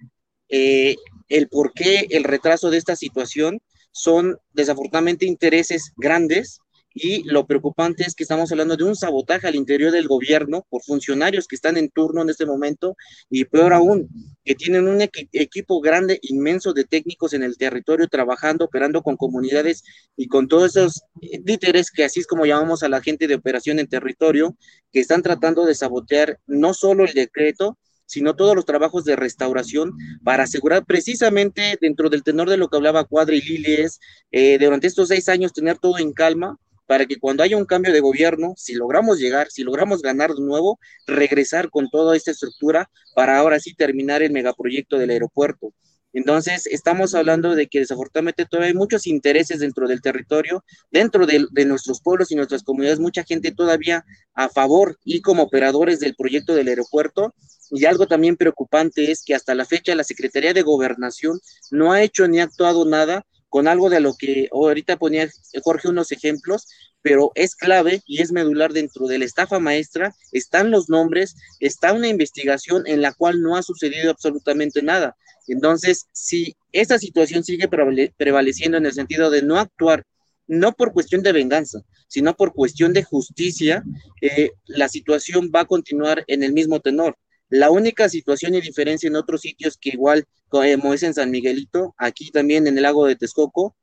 eh, 0.50 0.96
el 1.30 1.50
por 1.50 1.74
qué 1.74 2.08
el 2.10 2.24
retraso 2.24 2.70
de 2.70 2.78
esta 2.78 2.96
situación, 2.96 3.62
son 3.91 4.38
desafortunadamente 4.54 5.26
intereses 5.26 5.91
grandes 5.98 6.60
y 6.99 7.23
lo 7.23 7.45
preocupante 7.45 8.03
es 8.03 8.15
que 8.15 8.23
estamos 8.23 8.51
hablando 8.51 8.75
de 8.75 8.83
un 8.83 8.95
sabotaje 8.95 9.47
al 9.47 9.55
interior 9.55 9.91
del 9.91 10.07
gobierno 10.07 10.65
por 10.67 10.81
funcionarios 10.81 11.47
que 11.47 11.55
están 11.55 11.77
en 11.77 11.89
turno 11.89 12.23
en 12.23 12.29
este 12.29 12.47
momento 12.47 12.95
y 13.29 13.45
peor 13.45 13.73
aún, 13.73 14.10
que 14.43 14.55
tienen 14.55 14.88
un 14.88 14.99
equipo 15.01 15.79
grande, 15.79 16.19
inmenso 16.23 16.73
de 16.73 16.86
técnicos 16.86 17.33
en 17.33 17.43
el 17.43 17.55
territorio 17.57 18.07
trabajando, 18.07 18.65
operando 18.65 19.03
con 19.03 19.15
comunidades 19.15 19.83
y 20.15 20.27
con 20.27 20.47
todos 20.47 20.75
esos 20.75 21.03
títeres 21.45 21.91
que 21.91 22.03
así 22.03 22.19
es 22.19 22.27
como 22.27 22.47
llamamos 22.47 22.81
a 22.81 22.89
la 22.89 23.01
gente 23.01 23.27
de 23.27 23.36
operación 23.36 23.77
en 23.77 23.88
territorio, 23.88 24.55
que 24.91 24.99
están 24.99 25.21
tratando 25.21 25.65
de 25.65 25.75
sabotear 25.75 26.39
no 26.47 26.73
solo 26.73 27.05
el 27.05 27.13
decreto, 27.13 27.77
sino 28.07 28.36
todos 28.36 28.55
los 28.55 28.65
trabajos 28.65 29.03
de 29.03 29.15
restauración 29.15 29.91
para 30.23 30.43
asegurar 30.43 30.86
precisamente 30.86 31.77
dentro 31.79 32.10
del 32.10 32.23
tenor 32.23 32.49
de 32.49 32.57
lo 32.57 32.69
que 32.69 32.77
hablaba 32.77 33.03
Cuadri 33.03 33.38
y 33.38 33.41
Lili 33.41 33.73
es, 33.81 33.99
eh, 34.31 34.57
durante 34.57 34.88
estos 34.88 35.10
seis 35.10 35.29
años 35.29 35.53
tener 35.53 35.77
todo 35.77 35.99
en 35.99 36.13
calma 36.13 36.57
para 36.88 37.06
que 37.06 37.19
cuando 37.19 37.43
haya 37.43 37.58
un 37.58 37.65
cambio 37.65 37.93
de 37.93 38.00
gobierno, 38.00 38.54
si 38.58 38.73
logramos 38.73 39.19
llegar, 39.19 39.52
si 39.52 39.63
logramos 39.63 40.02
ganar 40.02 40.34
de 40.34 40.41
nuevo, 40.41 40.80
regresar 41.06 41.69
con 41.69 41.89
toda 41.89 42.15
esta 42.15 42.32
estructura 42.32 42.89
para 43.13 43.38
ahora 43.38 43.60
sí 43.60 43.76
terminar 43.76 44.23
el 44.23 44.32
megaproyecto 44.32 44.97
del 44.97 45.12
aeropuerto. 45.12 45.73
Entonces, 46.13 46.65
estamos 46.65 47.13
hablando 47.13 47.54
de 47.54 47.67
que 47.67 47.80
desafortunadamente 47.80 48.45
todavía 48.45 48.69
hay 48.69 48.73
muchos 48.73 49.06
intereses 49.06 49.60
dentro 49.60 49.88
del 49.88 50.02
territorio, 50.02 50.63
dentro 50.89 51.28
de, 51.28 51.45
nuestros 51.65 52.02
pueblos 52.02 52.32
y 52.32 52.36
nuestras 52.36 52.63
comunidades, 52.63 53.00
mucha 53.00 53.23
gente 53.23 53.52
todavía 53.52 54.06
a 54.34 54.50
favor 54.50 54.97
y 55.04 55.21
como 55.21 55.43
operadores 55.43 56.00
del 56.00 56.15
proyecto 56.15 56.56
del 56.56 56.69
aeropuerto. 56.69 57.36
Y 57.69 57.86
algo 57.86 58.08
también 58.08 58.38
preocupante 58.38 59.12
es 59.12 59.23
que 59.23 59.36
hasta 59.36 59.54
la 59.54 59.65
fecha 59.65 59.93
la 59.93 60.06
Secretaría 60.06 60.54
de 60.54 60.62
Gobernación 60.62 61.39
no 61.69 61.91
ha 61.91 62.02
hecho 62.02 62.28
ni 62.28 62.39
actuado 62.39 62.86
nada 62.86 63.26
con 63.49 63.67
algo 63.67 63.89
de 63.89 63.99
lo 63.99 64.15
que 64.15 64.49
ahorita 64.51 64.97
ponía 64.97 65.29
Jorge 65.63 65.88
unos 65.88 66.12
ejemplos, 66.12 66.67
pero 67.01 67.31
es 67.36 67.55
clave 67.55 68.01
y 68.05 68.21
es 68.21 68.31
medular 68.31 68.73
dentro 68.73 69.07
de 69.07 69.19
la 69.19 69.25
estafa 69.25 69.60
maestra, 69.60 70.13
están 70.31 70.71
los 70.71 70.89
nombres, 70.89 71.36
está 71.60 71.93
una 71.93 72.07
investigación 72.07 72.83
en 72.86 73.01
la 73.01 73.13
cual 73.13 73.41
no 73.41 73.55
ha 73.55 73.63
sucedido 73.63 74.12
absolutamente 74.12 74.81
nada. 74.81 75.15
Entonces, 75.47 76.07
si 76.12 76.55
esta 76.71 76.99
situación 76.99 77.43
sigue 77.43 77.69
prevaleciendo 78.17 78.77
en 78.77 78.86
el 78.86 78.93
sentido 78.93 79.29
de 79.29 79.41
no 79.41 79.57
actuar, 79.57 80.03
no 80.47 80.73
por 80.73 80.93
cuestión 80.93 81.23
de 81.23 81.31
venganza, 81.31 81.81
sino 82.07 82.36
por 82.36 82.53
cuestión 82.53 82.93
de 82.93 83.03
justicia, 83.03 83.83
eh, 84.21 84.51
la 84.65 84.89
situación 84.89 85.51
va 85.53 85.62
a 85.62 85.65
continuar 85.65 86.23
en 86.27 86.43
el 86.43 86.53
mismo 86.53 86.79
tenor. 86.79 87.17
La 87.49 87.71
única 87.71 88.10
situación 88.10 88.55
y 88.55 88.62
diferencia 88.62 89.07
en 89.07 89.15
otros 89.15 89.41
sitios 89.41 89.77
que 89.77 89.89
igual 89.89 90.25
como 90.49 90.93
es 90.93 91.03
en 91.03 91.13
San 91.13 91.31
Miguelito, 91.31 91.93
aquí 91.97 92.31
también 92.31 92.67
en 92.67 92.77
el 92.77 92.83
lago 92.83 93.05
de 93.05 93.15
Texcoco, 93.15 93.75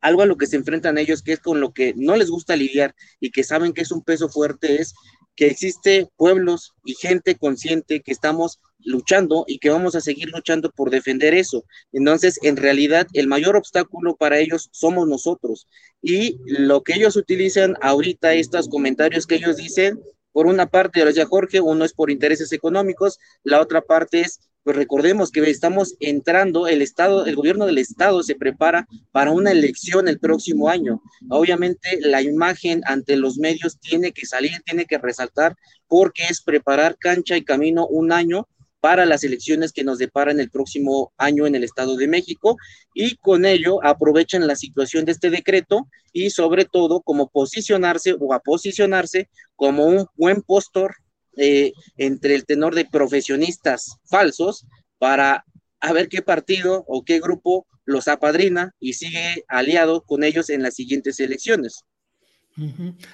algo 0.00 0.22
a 0.22 0.26
lo 0.26 0.36
que 0.36 0.46
se 0.46 0.56
enfrentan 0.56 0.98
ellos, 0.98 1.22
que 1.22 1.32
es 1.32 1.40
con 1.40 1.60
lo 1.60 1.72
que 1.72 1.94
no 1.96 2.16
les 2.16 2.28
gusta 2.28 2.56
lidiar 2.56 2.94
y 3.20 3.30
que 3.30 3.42
saben 3.42 3.72
que 3.72 3.82
es 3.82 3.90
un 3.90 4.02
peso 4.02 4.28
fuerte, 4.28 4.80
es 4.80 4.94
que 5.34 5.46
existe 5.46 6.08
pueblos 6.16 6.74
y 6.84 6.94
gente 6.94 7.36
consciente 7.36 8.00
que 8.00 8.12
estamos 8.12 8.60
luchando 8.78 9.44
y 9.48 9.58
que 9.58 9.70
vamos 9.70 9.94
a 9.94 10.00
seguir 10.00 10.28
luchando 10.28 10.70
por 10.70 10.90
defender 10.90 11.34
eso. 11.34 11.64
Entonces, 11.92 12.38
en 12.42 12.56
realidad, 12.56 13.06
el 13.14 13.26
mayor 13.26 13.56
obstáculo 13.56 14.14
para 14.16 14.38
ellos 14.38 14.68
somos 14.72 15.08
nosotros. 15.08 15.66
Y 16.02 16.38
lo 16.46 16.82
que 16.82 16.94
ellos 16.94 17.16
utilizan 17.16 17.74
ahorita, 17.80 18.34
estos 18.34 18.68
comentarios 18.68 19.26
que 19.26 19.36
ellos 19.36 19.56
dicen, 19.56 20.00
por 20.34 20.48
una 20.48 20.66
parte, 20.66 20.98
ya 20.98 21.06
decía 21.06 21.26
Jorge, 21.26 21.60
uno 21.60 21.84
es 21.84 21.92
por 21.92 22.10
intereses 22.10 22.50
económicos, 22.50 23.20
la 23.44 23.60
otra 23.60 23.82
parte 23.82 24.20
es, 24.22 24.40
pues 24.64 24.76
recordemos 24.76 25.30
que 25.30 25.48
estamos 25.48 25.94
entrando, 26.00 26.66
el 26.66 26.82
Estado, 26.82 27.24
el 27.24 27.36
gobierno 27.36 27.66
del 27.66 27.78
Estado 27.78 28.20
se 28.24 28.34
prepara 28.34 28.88
para 29.12 29.30
una 29.30 29.52
elección 29.52 30.08
el 30.08 30.18
próximo 30.18 30.68
año. 30.68 31.00
Obviamente 31.30 32.00
la 32.00 32.20
imagen 32.20 32.80
ante 32.84 33.16
los 33.16 33.38
medios 33.38 33.78
tiene 33.78 34.10
que 34.10 34.26
salir, 34.26 34.60
tiene 34.64 34.86
que 34.86 34.98
resaltar, 34.98 35.54
porque 35.86 36.24
es 36.24 36.42
preparar 36.42 36.96
cancha 36.98 37.36
y 37.36 37.44
camino 37.44 37.86
un 37.86 38.10
año 38.10 38.48
para 38.84 39.06
las 39.06 39.24
elecciones 39.24 39.72
que 39.72 39.82
nos 39.82 39.96
deparan 39.96 40.40
el 40.40 40.50
próximo 40.50 41.14
año 41.16 41.46
en 41.46 41.54
el 41.54 41.64
Estado 41.64 41.96
de 41.96 42.06
México 42.06 42.58
y 42.92 43.16
con 43.16 43.46
ello 43.46 43.82
aprovechan 43.82 44.46
la 44.46 44.56
situación 44.56 45.06
de 45.06 45.12
este 45.12 45.30
decreto 45.30 45.88
y 46.12 46.28
sobre 46.28 46.66
todo 46.66 47.00
como 47.00 47.30
posicionarse 47.30 48.14
o 48.20 48.34
a 48.34 48.40
posicionarse 48.40 49.30
como 49.56 49.86
un 49.86 50.04
buen 50.16 50.42
postor 50.42 50.96
eh, 51.38 51.72
entre 51.96 52.34
el 52.34 52.44
tenor 52.44 52.74
de 52.74 52.84
profesionistas 52.84 53.96
falsos 54.04 54.66
para 54.98 55.46
a 55.80 55.92
ver 55.94 56.10
qué 56.10 56.20
partido 56.20 56.84
o 56.86 57.06
qué 57.06 57.20
grupo 57.20 57.66
los 57.86 58.06
apadrina 58.06 58.74
y 58.80 58.92
sigue 58.92 59.46
aliado 59.48 60.02
con 60.02 60.24
ellos 60.24 60.50
en 60.50 60.62
las 60.62 60.74
siguientes 60.74 61.18
elecciones. 61.20 61.86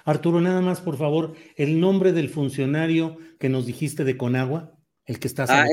Arturo, 0.05 0.41
nada 0.41 0.63
más, 0.63 0.81
por 0.81 0.99
favor, 0.99 1.35
el 1.55 1.79
nombre 1.79 2.11
del 2.11 2.29
funcionario 2.29 3.19
que 3.39 3.49
nos 3.49 3.67
dijiste 3.67 4.03
de 4.03 4.17
Conagua. 4.17 4.80
El 5.11 5.19
que 5.19 5.27
está 5.27 5.45
ah, 5.49 5.67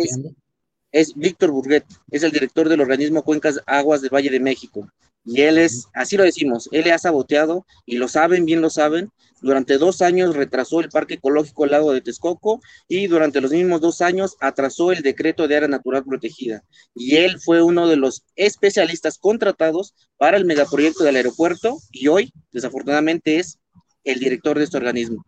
es, 0.92 1.14
Víctor 1.14 1.52
Burguet, 1.52 1.86
es 2.10 2.24
el 2.24 2.32
director 2.32 2.70
del 2.70 2.82
organismo 2.82 3.22
Cuencas 3.22 3.60
Aguas 3.68 4.02
del 4.02 4.10
Valle 4.12 4.32
de 4.32 4.40
México. 4.40 4.92
Y 5.24 5.42
él 5.42 5.60
es, 5.60 5.86
así 5.94 6.18
lo 6.18 6.24
decimos, 6.24 6.68
él 6.72 6.90
ha 6.90 6.98
saboteado, 6.98 7.64
y 7.86 7.98
lo 7.98 8.08
saben, 8.08 8.46
bien 8.46 8.62
lo 8.62 8.72
saben, 8.72 9.12
durante 9.40 9.78
dos 9.78 10.02
años 10.02 10.36
retrasó 10.36 10.80
el 10.80 10.90
Parque 10.90 11.16
Ecológico 11.16 11.62
del 11.62 11.74
Lago 11.74 11.94
de 11.94 12.02
Texcoco 12.02 12.62
y 12.88 13.06
durante 13.06 13.40
los 13.40 13.52
mismos 13.52 13.80
dos 13.80 14.02
años 14.02 14.38
atrasó 14.40 14.92
el 14.92 15.04
decreto 15.04 15.48
de 15.48 15.58
área 15.58 15.68
natural 15.68 16.04
protegida. 16.04 16.64
Y 16.96 17.18
él 17.18 17.40
fue 17.40 17.62
uno 17.62 17.88
de 17.88 17.98
los 17.98 18.24
especialistas 18.36 19.20
contratados 19.20 19.94
para 20.18 20.38
el 20.38 20.46
megaproyecto 20.46 21.04
del 21.04 21.18
aeropuerto 21.18 21.78
y 21.92 22.08
hoy, 22.08 22.34
desafortunadamente, 22.52 23.38
es 23.38 23.60
el 24.04 24.18
director 24.18 24.58
de 24.58 24.64
este 24.64 24.78
organismo. 24.78 25.24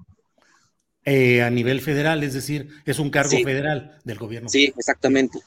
Eh, 1.05 1.41
a 1.41 1.49
nivel 1.49 1.81
federal, 1.81 2.23
es 2.23 2.33
decir, 2.33 2.69
es 2.85 2.99
un 2.99 3.09
cargo 3.09 3.37
federal 3.43 3.97
del 4.03 4.17
gobierno. 4.17 4.49
Sí, 4.49 4.73
exactamente. 4.77 5.39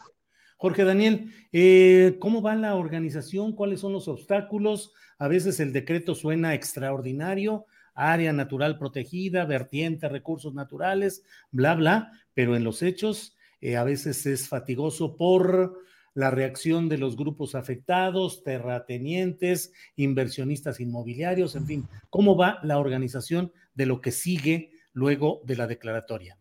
Jorge 0.56 0.84
Daniel, 0.84 1.32
eh, 1.52 2.16
¿cómo 2.20 2.40
va 2.40 2.54
la 2.54 2.74
organización? 2.76 3.52
¿Cuáles 3.54 3.80
son 3.80 3.92
los 3.92 4.08
obstáculos? 4.08 4.92
A 5.18 5.28
veces 5.28 5.60
el 5.60 5.72
decreto 5.72 6.14
suena 6.14 6.54
extraordinario, 6.54 7.66
área 7.94 8.32
natural 8.32 8.78
protegida, 8.78 9.44
vertiente, 9.44 10.08
recursos 10.08 10.54
naturales, 10.54 11.22
bla, 11.50 11.74
bla, 11.74 12.12
pero 12.32 12.56
en 12.56 12.64
los 12.64 12.82
hechos 12.82 13.36
eh, 13.60 13.76
a 13.76 13.84
veces 13.84 14.24
es 14.26 14.48
fatigoso 14.48 15.16
por 15.16 15.78
la 16.14 16.30
reacción 16.30 16.88
de 16.88 16.98
los 16.98 17.16
grupos 17.16 17.54
afectados, 17.54 18.42
terratenientes, 18.42 19.72
inversionistas 19.96 20.80
inmobiliarios, 20.80 21.56
en 21.56 21.66
fin, 21.66 21.88
¿cómo 22.10 22.36
va 22.36 22.58
la 22.62 22.78
organización 22.78 23.52
de 23.74 23.86
lo 23.86 24.00
que 24.00 24.12
sigue 24.12 24.70
luego 24.92 25.40
de 25.44 25.56
la 25.56 25.66
declaratoria? 25.66 26.38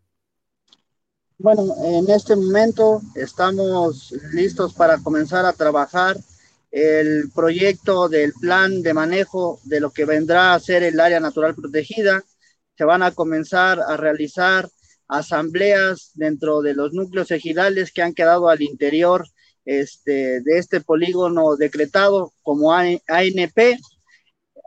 Bueno, 1.38 1.74
en 1.84 2.10
este 2.10 2.36
momento 2.36 3.02
estamos 3.16 4.14
listos 4.34 4.74
para 4.74 5.00
comenzar 5.00 5.46
a 5.46 5.54
trabajar 5.54 6.18
el 6.70 7.32
proyecto 7.34 8.08
del 8.08 8.32
plan 8.34 8.82
de 8.82 8.94
manejo 8.94 9.60
de 9.64 9.80
lo 9.80 9.92
que 9.92 10.06
vendrá 10.06 10.54
a 10.54 10.60
ser 10.60 10.84
el 10.84 11.00
área 11.00 11.20
natural 11.20 11.56
protegida. 11.56 12.24
Se 12.78 12.86
van 12.86 13.04
a 13.04 13.12
comenzar 13.12 13.80
a 13.80 13.98
realizar 13.98 14.70
asambleas 15.08 16.12
dentro 16.14 16.62
de 16.62 16.74
los 16.74 16.94
núcleos 16.94 17.32
ejidales 17.32 17.92
que 17.92 18.02
han 18.02 18.14
quedado 18.14 18.48
al 18.48 18.62
interior 18.62 19.28
este, 19.66 20.42
de 20.42 20.58
este 20.58 20.80
polígono 20.80 21.56
decretado 21.56 22.34
como 22.42 22.72
ANP. 22.72 23.80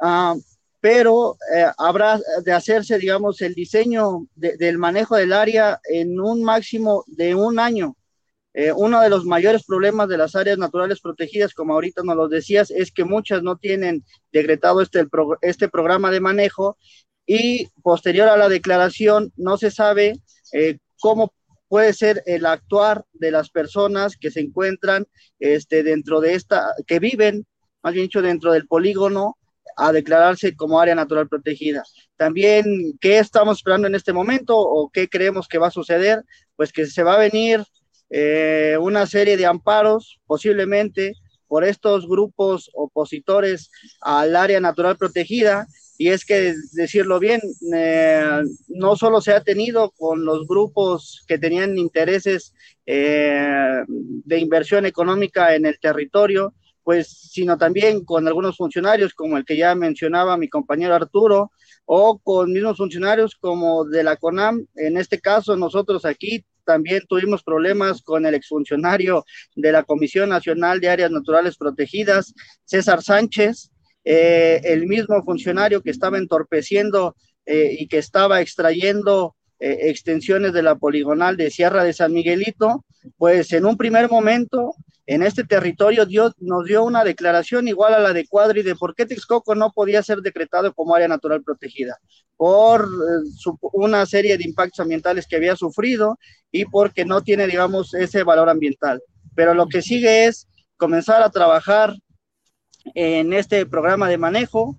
Uh, 0.03 0.41
pero 0.85 1.39
eh, 1.51 1.65
habrá 1.79 2.21
de 2.45 2.53
hacerse, 2.53 2.99
digamos, 2.99 3.41
el 3.41 3.55
diseño 3.55 4.27
del 4.35 4.77
manejo 4.77 5.17
del 5.17 5.33
área 5.33 5.81
en 5.85 6.21
un 6.21 6.45
máximo 6.45 7.05
de 7.07 7.35
un 7.35 7.59
año. 7.59 7.97
Eh, 8.53 8.71
uno 8.71 9.01
de 9.01 9.09
los 9.09 9.25
mayores 9.25 9.65
problemas 9.65 10.11
de 10.11 10.19
las 10.19 10.37
áreas 10.37 10.59
naturales 10.59 11.01
protegidas, 11.01 11.55
como 11.55 11.73
ahorita 11.73 12.03
nos 12.05 12.17
lo 12.17 12.29
decías, 12.29 12.71
es 12.71 12.93
que 12.93 13.07
muchas 13.07 13.43
no 13.43 13.57
tienen 13.57 14.05
decretado 14.31 14.83
este, 14.83 15.07
este 15.41 15.71
programa 15.71 16.11
de 16.11 16.21
manejo 16.21 16.77
y 17.25 17.69
posterior 17.83 18.29
a 18.29 18.37
la 18.37 18.51
declaración 18.51 19.33
no 19.37 19.57
se 19.57 19.71
sabe 19.71 20.21
eh, 20.53 20.77
cómo 21.01 21.33
puede 21.67 21.95
ser 21.95 22.23
el 22.27 22.45
actuar 22.45 23.07
de 23.15 23.31
las 23.31 23.49
personas 23.49 24.19
que 24.19 24.31
se 24.31 24.41
encuentran 24.41 25.07
este, 25.39 25.83
dentro 25.83 26.21
de 26.21 26.35
esta, 26.35 26.75
que 26.87 26.99
viven, 26.99 27.47
más 27.83 27.95
bien 27.95 28.05
dicho, 28.05 28.21
dentro 28.21 28.53
del 28.53 28.67
polígono 28.67 29.39
a 29.77 29.93
declararse 29.93 30.55
como 30.57 30.81
área 30.81 30.95
natural 30.95 31.29
protegida. 31.29 31.83
También, 32.17 32.65
¿qué 33.01 33.19
estamos 33.19 33.59
esperando 33.59 33.87
en 33.87 33.95
este 33.95 34.13
momento 34.13 34.57
o 34.59 34.91
qué 34.91 35.09
creemos 35.09 35.49
que 35.49 35.59
va 35.59 35.69
a 35.69 35.73
suceder? 35.73 36.25
Pues 36.57 36.73
que 36.73 36.87
se 36.87 37.03
va 37.03 37.15
a 37.15 37.19
venir 37.19 37.65
eh, 38.11 38.77
una 38.81 39.07
serie 39.07 39.37
de 39.37 39.47
amparos, 39.47 40.21
posiblemente 40.27 41.15
por 41.49 41.65
estos 41.65 42.09
grupos 42.09 42.71
opositores 42.75 43.71
al 44.01 44.37
área 44.37 44.61
natural 44.61 44.97
protegida. 44.97 45.67
Y 45.97 46.09
es 46.09 46.25
que, 46.25 46.55
decirlo 46.73 47.21
bien, 47.21 47.41
eh, 47.73 48.43
no 48.69 48.97
solo 48.97 49.21
se 49.21 49.33
ha 49.33 49.43
tenido 49.43 49.91
con 49.91 50.25
los 50.25 50.47
grupos 50.49 51.25
que 51.29 51.39
tenían 51.39 51.79
intereses 51.79 52.53
eh, 52.87 53.85
de 53.87 54.39
inversión 54.39 54.87
económica 54.87 55.55
en 55.55 55.67
el 55.67 55.79
territorio, 55.79 56.53
pues, 56.85 57.09
sino 57.09 57.59
también 57.59 58.05
con 58.05 58.29
algunos 58.29 58.57
funcionarios, 58.57 59.15
como 59.15 59.37
el 59.37 59.45
que 59.45 59.57
ya 59.57 59.75
mencionaba 59.75 60.37
mi 60.37 60.49
compañero 60.49 60.95
Arturo, 60.95 61.51
o 61.87 62.19
con 62.19 62.53
mismos 62.53 62.77
funcionarios 62.77 63.35
como 63.35 63.85
de 63.85 64.05
la 64.05 64.17
CONAM. 64.17 64.67
En 64.77 64.97
este 64.97 65.21
caso, 65.21 65.57
nosotros 65.57 66.05
aquí 66.05 66.45
también 66.65 67.03
tuvimos 67.09 67.43
problemas 67.43 68.03
con 68.03 68.27
el 68.27 68.35
exfuncionario 68.35 69.25
de 69.57 69.73
la 69.73 69.83
Comisión 69.83 70.29
Nacional 70.29 70.81
de 70.81 70.89
Áreas 70.89 71.11
Naturales 71.11 71.57
Protegidas, 71.57 72.35
César 72.65 73.03
Sánchez, 73.03 73.71
eh, 74.05 74.61
el 74.65 74.87
mismo 74.87 75.23
funcionario 75.25 75.83
que 75.83 75.91
estaba 75.91 76.19
entorpeciendo 76.19 77.17
eh, 77.47 77.77
y 77.79 77.89
que 77.89 77.99
estaba 77.99 78.41
extrayendo 78.41 79.35
eh, 79.59 79.89
extensiones 79.89 80.53
de 80.53 80.63
la 80.63 80.77
poligonal 80.77 81.37
de 81.37 81.51
Sierra 81.51 81.85
de 81.85 81.93
San 81.93 82.13
Miguelito, 82.13 82.85
pues 83.17 83.53
en 83.53 83.65
un 83.65 83.77
primer 83.77 84.11
momento 84.11 84.75
en 85.07 85.23
este 85.23 85.45
territorio 85.45 86.07
Dios 86.07 86.33
nos 86.39 86.65
dio 86.65 86.83
una 86.85 87.05
declaración 87.05 87.69
igual 87.69 87.95
a 87.95 87.99
la 87.99 88.13
de 88.13 88.27
Cuadri 88.27 88.63
de 88.63 88.75
por 88.75 88.95
qué 88.95 89.07
Texcoco 89.07 89.55
no 89.55 89.71
podía 89.73 90.03
ser 90.03 90.21
decretado 90.21 90.73
como 90.73 90.95
área 90.95 91.09
natural 91.09 91.43
protegida, 91.43 91.99
por 92.37 92.85
eh, 92.85 93.51
una 93.73 94.07
serie 94.07 94.39
de 94.39 94.45
impactos 94.45 94.81
ambientales 94.81 95.27
que 95.27 95.37
había 95.37 95.57
sufrido 95.57 96.19
y 96.51 96.65
porque 96.65 97.05
no 97.05 97.23
tiene, 97.23 97.47
digamos, 97.47 97.95
ese 97.95 98.23
valor 98.23 98.49
ambiental. 98.49 99.03
Pero 99.35 99.55
lo 99.55 99.67
que 99.67 99.83
sigue 99.83 100.27
es 100.27 100.49
comenzar 100.77 101.23
a 101.23 101.31
trabajar 101.31 101.95
en 102.95 103.33
este 103.33 103.67
programa 103.67 104.09
de 104.09 104.19
manejo, 104.19 104.79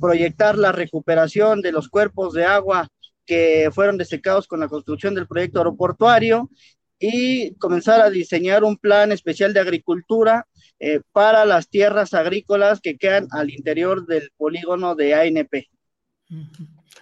proyectar 0.00 0.56
la 0.56 0.72
recuperación 0.72 1.60
de 1.60 1.72
los 1.72 1.88
cuerpos 1.88 2.32
de 2.34 2.44
agua 2.44 2.88
que 3.24 3.70
fueron 3.72 3.98
desecados 3.98 4.46
con 4.46 4.60
la 4.60 4.68
construcción 4.68 5.14
del 5.14 5.26
proyecto 5.26 5.58
aeroportuario 5.58 6.48
y 6.98 7.54
comenzar 7.56 8.00
a 8.00 8.10
diseñar 8.10 8.64
un 8.64 8.76
plan 8.76 9.12
especial 9.12 9.52
de 9.52 9.60
agricultura 9.60 10.46
eh, 10.78 11.00
para 11.12 11.44
las 11.44 11.68
tierras 11.68 12.14
agrícolas 12.14 12.80
que 12.80 12.96
quedan 12.96 13.28
al 13.30 13.50
interior 13.50 14.06
del 14.06 14.30
polígono 14.36 14.94
de 14.94 15.14
ANP. 15.14 15.68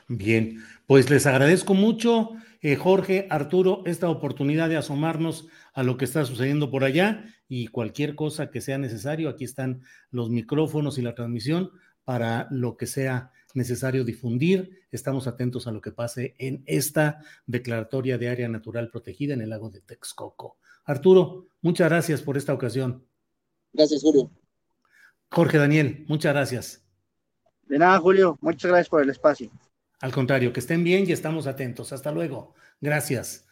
Bien, 0.08 0.62
pues 0.86 1.10
les 1.10 1.26
agradezco 1.26 1.74
mucho, 1.74 2.32
eh, 2.60 2.76
Jorge, 2.76 3.26
Arturo, 3.30 3.82
esta 3.86 4.08
oportunidad 4.08 4.68
de 4.68 4.76
asomarnos 4.76 5.48
a 5.72 5.82
lo 5.82 5.96
que 5.96 6.04
está 6.04 6.24
sucediendo 6.24 6.70
por 6.70 6.84
allá 6.84 7.24
y 7.48 7.68
cualquier 7.68 8.14
cosa 8.14 8.50
que 8.50 8.60
sea 8.60 8.78
necesario, 8.78 9.28
aquí 9.28 9.44
están 9.44 9.82
los 10.10 10.30
micrófonos 10.30 10.98
y 10.98 11.02
la 11.02 11.14
transmisión 11.14 11.70
para 12.04 12.48
lo 12.50 12.76
que 12.76 12.86
sea 12.86 13.32
necesario 13.54 14.04
difundir. 14.04 14.86
Estamos 14.90 15.26
atentos 15.26 15.66
a 15.66 15.72
lo 15.72 15.80
que 15.80 15.92
pase 15.92 16.34
en 16.38 16.62
esta 16.66 17.20
declaratoria 17.46 18.18
de 18.18 18.28
área 18.28 18.48
natural 18.48 18.90
protegida 18.90 19.34
en 19.34 19.40
el 19.40 19.50
lago 19.50 19.70
de 19.70 19.80
Texcoco. 19.80 20.58
Arturo, 20.84 21.46
muchas 21.62 21.88
gracias 21.88 22.20
por 22.20 22.36
esta 22.36 22.52
ocasión. 22.52 23.06
Gracias, 23.72 24.02
Julio. 24.02 24.30
Jorge 25.30 25.58
Daniel, 25.58 26.04
muchas 26.06 26.32
gracias. 26.34 26.84
De 27.66 27.78
nada, 27.78 27.98
Julio. 27.98 28.38
Muchas 28.40 28.70
gracias 28.70 28.88
por 28.88 29.02
el 29.02 29.10
espacio. 29.10 29.50
Al 30.00 30.12
contrario, 30.12 30.52
que 30.52 30.60
estén 30.60 30.84
bien 30.84 31.08
y 31.08 31.12
estamos 31.12 31.46
atentos. 31.46 31.92
Hasta 31.92 32.12
luego. 32.12 32.54
Gracias. 32.80 33.46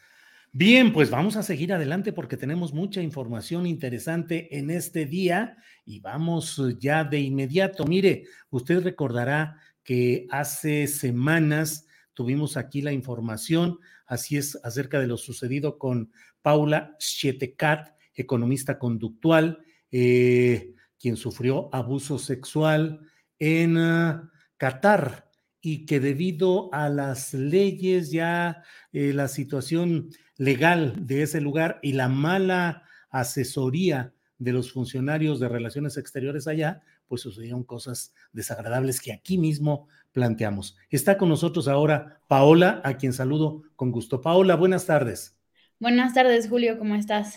Bien, 0.55 0.93
pues 0.93 1.09
vamos 1.09 1.37
a 1.37 1.43
seguir 1.43 1.73
adelante 1.73 2.13
porque 2.13 2.37
tenemos 2.37 2.75
mucha 2.75 3.01
información 3.01 3.67
interesante 3.67 4.59
en 4.59 4.69
este 4.69 5.07
día 5.07 5.57
y 5.87 6.01
vamos 6.01 6.61
ya 6.79 7.05
de 7.05 7.21
inmediato. 7.21 7.87
Mire, 7.87 8.25
usted 8.51 8.83
recordará 8.83 9.59
que 9.85 10.27
hace 10.31 10.87
semanas 10.87 11.87
tuvimos 12.15 12.57
aquí 12.57 12.83
la 12.83 12.93
información, 12.93 13.79
así 14.07 14.37
es, 14.37 14.59
acerca 14.65 15.01
de 15.01 15.07
lo 15.07 15.17
sucedido 15.17 15.79
con 15.79 16.13
Paula 16.43 16.97
Schietekat, 17.01 17.95
economista 18.15 18.79
conductual, 18.79 19.65
eh, 19.91 20.75
quien 20.99 21.17
sufrió 21.17 21.69
abuso 21.75 22.19
sexual 22.19 23.01
en 23.39 23.77
uh, 23.77 24.31
Qatar 24.57 25.29
y 25.61 25.87
que 25.87 26.01
debido 26.01 26.73
a 26.73 26.89
las 26.89 27.35
leyes 27.35 28.11
ya, 28.11 28.63
eh, 28.93 29.13
la 29.13 29.29
situación 29.29 30.11
legal 30.37 31.07
de 31.07 31.23
ese 31.23 31.41
lugar 31.41 31.79
y 31.83 31.93
la 31.93 32.09
mala 32.09 32.85
asesoría 33.11 34.13
de 34.39 34.53
los 34.53 34.73
funcionarios 34.73 35.39
de 35.39 35.49
relaciones 35.49 35.97
exteriores 35.97 36.49
allá, 36.49 36.83
pues 37.13 37.21
sucedieron 37.21 37.63
cosas 37.63 38.15
desagradables 38.33 38.99
que 38.99 39.13
aquí 39.13 39.37
mismo 39.37 39.87
planteamos. 40.13 40.79
Está 40.89 41.19
con 41.19 41.29
nosotros 41.29 41.69
ahora 41.69 42.23
Paola, 42.27 42.81
a 42.85 42.97
quien 42.97 43.13
saludo 43.13 43.65
con 43.77 43.93
gusto. 43.93 44.23
Paola, 44.23 44.57
buenas 44.57 44.87
tardes. 44.87 45.39
Buenas 45.79 46.15
tardes, 46.15 46.49
Julio, 46.49 46.79
¿cómo 46.79 46.95
estás? 46.95 47.35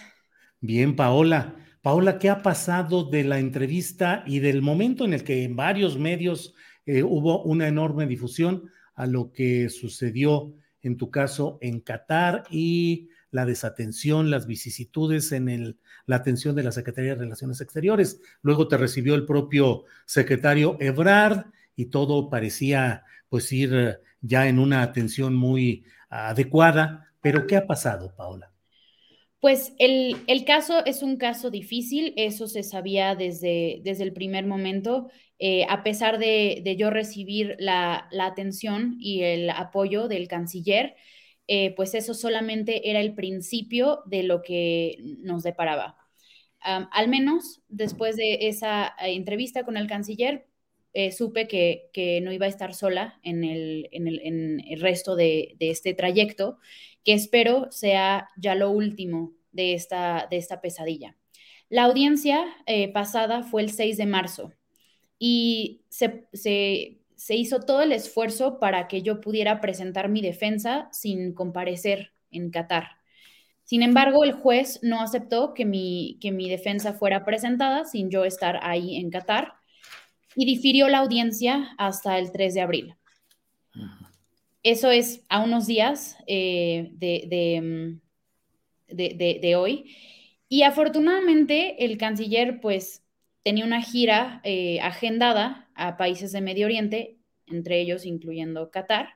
Bien, 0.62 0.96
Paola. 0.96 1.58
Paola, 1.82 2.20
¿qué 2.20 2.30
ha 2.30 2.42
pasado 2.42 3.04
de 3.04 3.26
la 3.26 3.38
entrevista 3.38 4.24
y 4.26 4.40
del 4.40 4.62
momento 4.62 5.04
en 5.04 5.14
el 5.14 5.26
que 5.26 5.44
en 5.44 5.58
varios 5.58 6.00
medios 6.00 6.56
eh, 6.86 7.04
hubo 7.04 7.44
una 7.44 7.68
enorme 7.68 8.08
difusión 8.08 8.72
a 8.94 9.06
lo 9.08 9.34
que 9.34 9.68
sucedió 9.68 10.54
en 10.84 10.96
tu 10.96 11.12
caso 11.12 11.58
en 11.60 11.82
Qatar 11.82 12.46
y 12.50 13.10
la 13.36 13.46
desatención, 13.46 14.32
las 14.32 14.48
vicisitudes 14.48 15.34
en 15.34 15.50
el, 15.50 15.78
la 16.06 16.16
atención 16.16 16.56
de 16.56 16.64
la 16.64 16.72
Secretaría 16.72 17.12
de 17.12 17.20
Relaciones 17.20 17.60
Exteriores. 17.60 18.22
Luego 18.42 18.70
te 18.70 18.78
recibió 18.78 19.14
el 19.14 19.26
propio 19.26 19.84
secretario 20.06 20.78
Ebrard 20.80 21.48
y 21.76 21.88
todo 21.88 22.30
parecía 22.30 23.04
pues 23.28 23.52
ir 23.52 24.00
ya 24.22 24.48
en 24.48 24.58
una 24.58 24.84
atención 24.84 25.36
muy 25.36 25.84
adecuada. 26.10 27.12
Pero 27.20 27.46
¿qué 27.46 27.58
ha 27.58 27.68
pasado, 27.68 28.16
Paola? 28.16 28.54
Pues 29.42 29.74
el, 29.80 30.16
caso 30.46 30.86
es 30.86 31.04
un 31.04 31.18
caso 31.18 31.52
difícil, 31.52 32.14
eso 32.16 32.48
se 32.48 32.64
sabía 32.64 33.16
desde, 33.16 33.82
desde 33.84 34.04
el 34.04 34.14
primer 34.14 34.46
momento. 34.46 35.10
Eh, 35.40 35.66
a 35.70 35.84
pesar 35.84 36.20
de, 36.20 36.76
yo 36.80 36.90
recibir 36.90 37.58
la, 37.60 38.08
atención 38.22 38.96
y 39.00 39.24
el 39.24 39.50
apoyo 39.50 40.08
del 40.08 40.30
canciller, 40.30 40.96
eh, 41.48 41.74
pues 41.76 41.94
eso 41.94 42.14
solamente 42.14 42.90
era 42.90 43.00
el 43.02 43.14
principio 43.14 44.02
de 44.06 44.24
lo 44.24 44.42
que 44.42 44.98
nos 45.20 45.44
deparaba. 45.44 45.98
al 46.62 47.08
menos 47.10 47.62
después 47.70 48.16
de 48.16 48.48
esa 48.48 48.88
eh, 49.00 49.14
entrevista 49.14 49.64
con 49.64 49.78
el 49.78 49.88
canciller, 49.88 50.48
supe 51.12 51.48
que, 51.48 52.22
no 52.24 52.32
iba 52.32 52.46
a 52.46 52.50
estar 52.50 52.74
sola 52.74 53.20
en 53.24 53.44
el, 53.44 54.80
resto 54.80 55.16
de, 55.16 55.56
este 55.60 55.94
trayecto, 55.94 56.58
que 57.04 57.14
espero 57.14 57.68
sea 57.72 58.30
ya 58.38 58.56
lo 58.56 58.72
último 58.72 59.34
de 59.52 59.74
esta, 59.74 60.28
de 60.32 60.38
esta 60.38 60.62
pesadilla. 60.62 61.18
La 61.70 61.84
audiencia 61.84 62.46
pasada 62.94 63.44
fue 63.44 63.62
el 63.64 63.72
6 63.72 63.98
de 63.98 64.06
marzo 64.06 64.54
y 65.20 65.84
se, 65.90 66.28
hizo 67.30 67.60
todo 67.60 67.82
el 67.82 67.92
esfuerzo 67.92 68.60
para 68.60 68.88
que 68.88 69.02
yo 69.02 69.22
pudiera 69.22 69.62
presentar 69.62 70.10
mi 70.10 70.22
defensa 70.22 70.90
sin 70.92 71.34
comparecer 71.34 72.14
en 72.32 72.52
Qatar. 72.52 72.98
Sin 73.64 73.82
embargo, 73.82 74.24
el 74.24 74.34
juez 74.34 74.80
no 74.84 75.02
aceptó 75.02 75.54
que 75.54 75.66
mi, 75.66 76.20
que 76.22 76.32
mi 76.32 76.50
defensa 76.50 76.94
fuera 76.94 77.26
presentada 77.26 77.86
sin 77.86 78.12
yo 78.12 78.24
estar 78.24 78.60
ahí 78.62 78.98
en 78.98 79.10
Qatar 79.10 79.54
y 80.36 80.46
difirió 80.46 80.88
la 80.88 81.00
audiencia 81.00 81.74
hasta 81.78 82.20
el 82.20 82.32
3 82.32 82.54
de 82.54 82.62
abril. 82.62 82.96
Eso 84.62 84.92
es 84.92 85.24
a 85.30 85.44
unos 85.44 85.68
días 85.68 86.18
eh, 86.28 86.92
mm, 87.62 88.00
de, 88.96 89.40
de, 89.42 89.56
hoy. 89.56 89.96
Y 90.48 90.64
afortunadamente 90.64 91.86
el 91.86 91.98
canciller 91.98 92.60
pues 92.62 93.04
tenía 93.44 93.66
una 93.66 93.82
gira 93.82 94.42
eh, 94.44 94.80
agendada 94.82 95.65
a 95.76 95.98
países 95.98 96.32
de 96.32 96.42
Medio 96.42 96.66
Oriente, 96.66 97.20
entre 97.48 97.80
ellos 97.82 98.06
incluyendo 98.06 98.72
Qatar. 98.72 99.10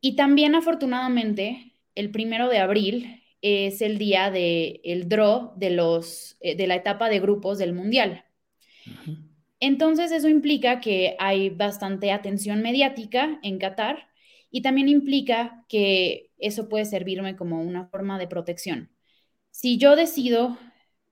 Y 0.00 0.16
también 0.16 0.54
afortunadamente, 0.54 1.72
el 1.94 2.10
primero 2.10 2.48
de 2.48 2.58
abril 2.58 3.22
es 3.40 3.82
el 3.82 3.98
día 3.98 4.30
del 4.30 4.80
el 4.84 5.08
draw 5.08 5.52
de, 5.56 5.70
los, 5.70 6.36
eh, 6.40 6.56
de 6.56 6.66
la 6.66 6.76
etapa 6.76 7.08
de 7.08 7.20
grupos 7.20 7.58
del 7.58 7.72
Mundial. 7.72 8.24
Entonces 9.60 10.12
eso 10.12 10.28
implica 10.28 10.80
que 10.80 11.16
hay 11.18 11.50
bastante 11.50 12.10
atención 12.12 12.60
mediática 12.62 13.38
en 13.42 13.58
Qatar 13.58 14.08
y 14.50 14.62
también 14.62 14.88
implica 14.88 15.64
que 15.68 16.30
eso 16.38 16.68
puede 16.68 16.84
servirme 16.84 17.36
como 17.36 17.62
una 17.62 17.86
forma 17.86 18.18
de 18.18 18.28
protección. 18.28 18.90
Si 19.50 19.78
yo 19.78 19.96
decido 19.96 20.58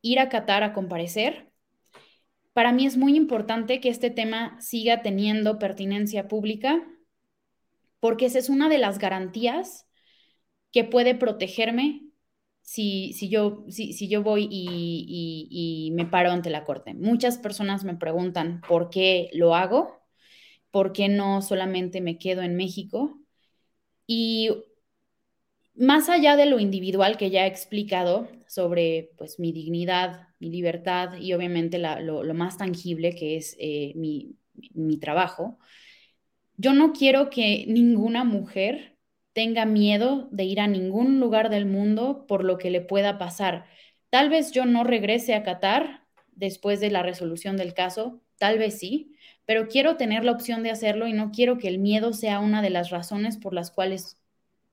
ir 0.03 0.19
a 0.19 0.29
Qatar 0.29 0.63
a 0.63 0.73
comparecer, 0.73 1.52
para 2.53 2.73
mí 2.73 2.87
es 2.87 2.97
muy 2.97 3.17
importante 3.17 3.81
que 3.81 3.89
este 3.89 4.11
tema 4.11 4.61
siga 4.61 5.03
teniendo 5.03 5.59
pertinencia 5.59 6.29
pública 6.29 6.87
porque 8.03 8.27
esa 8.27 8.41
es 8.41 8.49
una 8.49 8.69
de 8.69 8.79
las 8.79 8.99
garantías 8.99 9.87
que 10.73 10.83
puede 10.83 11.15
protegerme 11.15 12.03
si, 12.63 13.13
si, 13.13 13.29
yo, 13.29 13.65
si, 13.69 13.93
si 13.93 14.09
yo 14.09 14.25
voy 14.25 14.49
y, 14.51 15.47
y, 15.51 15.91
me 15.93 16.07
paro 16.07 16.33
ante 16.33 16.51
la 16.51 16.65
corte. 16.65 16.95
Muchas 16.95 17.39
personas 17.39 17.85
me 17.85 17.95
preguntan 17.97 18.61
por 18.67 18.91
qué 18.91 19.31
lo 19.35 19.55
hago, 19.55 20.01
por 20.73 20.93
qué 20.93 21.09
no 21.09 21.43
solamente 21.43 22.01
me 22.01 22.19
quedo 22.19 22.43
en 22.43 22.57
México. 22.57 23.21
Y 24.07 24.51
más 25.75 26.09
allá 26.09 26.37
de 26.37 26.47
lo 26.47 26.59
individual 26.59 27.17
que 27.17 27.31
ya 27.31 27.45
he 27.45 27.49
explicado 27.49 28.29
sobre 28.53 29.13
pues, 29.17 29.39
mi 29.39 29.51
dignidad, 29.51 30.29
mi 30.39 30.51
libertad 30.51 31.15
y 31.19 31.33
obviamente 31.33 31.79
lo, 31.79 32.35
más 32.35 32.59
tangible 32.59 33.15
que 33.15 33.39
es 33.39 33.57
eh, 33.59 33.95
mi, 33.97 34.37
mi 34.75 34.99
trabajo, 34.99 35.59
yo 36.59 36.75
no 36.75 36.93
quiero 36.93 37.31
que 37.31 37.65
ninguna 37.67 38.25
mujer 38.25 38.99
tenga 39.33 39.65
miedo 39.65 40.29
de 40.33 40.45
ir 40.45 40.61
a 40.61 40.67
ningún 40.67 41.19
lugar 41.19 41.49
del 41.49 41.65
mundo 41.65 42.27
por 42.29 42.45
lo 42.45 42.59
que 42.59 42.71
le 42.71 42.83
pueda 42.83 43.17
pasar. 43.17 43.65
Tal 44.11 44.29
vez 44.29 44.53
yo 44.53 44.67
no 44.67 44.85
regrese 44.85 45.35
a 45.35 45.45
Qatar 45.45 46.05
después 46.33 46.79
de 46.81 46.91
la 46.91 47.03
resolución 47.03 47.57
del 47.57 47.73
caso, 47.73 48.21
tal 48.37 48.59
vez 48.59 48.79
sí, 48.79 49.17
pero 49.47 49.67
quiero 49.67 49.97
tener 49.97 50.25
la 50.25 50.33
opción 50.33 50.63
de 50.63 50.71
hacerlo 50.71 51.07
y 51.07 51.15
no 51.15 51.31
quiero 51.31 51.57
que 51.57 51.69
el 51.69 51.79
miedo 51.79 52.13
sea 52.13 52.39
una 52.41 52.61
de 52.61 52.69
las 52.69 52.91
razones 52.91 53.39
por 53.39 53.55
las 53.55 53.71
cuales 53.71 54.19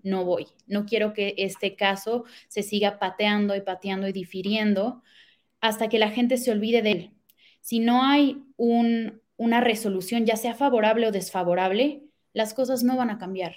no 0.03 0.25
voy. 0.25 0.47
No 0.67 0.85
quiero 0.85 1.13
que 1.13 1.35
este 1.37 1.75
caso 1.75 2.25
se 2.47 2.63
siga 2.63 2.99
pateando 2.99 3.55
y 3.55 3.61
pateando 3.61 4.07
y 4.07 4.11
difiriendo 4.11 5.01
hasta 5.61 5.89
que 5.89 5.99
la 5.99 6.09
gente 6.09 6.37
se 6.37 6.51
olvide 6.51 6.81
de 6.81 6.91
él. 6.91 7.11
Si 7.61 7.79
no 7.79 8.03
hay 8.03 8.43
una 8.57 9.61
resolución, 9.61 10.25
ya 10.25 10.37
sea 10.37 10.55
favorable 10.55 11.07
o 11.07 11.11
desfavorable, 11.11 12.03
las 12.33 12.53
cosas 12.53 12.83
no 12.83 12.95
van 12.95 13.09
a 13.09 13.17
cambiar. 13.17 13.55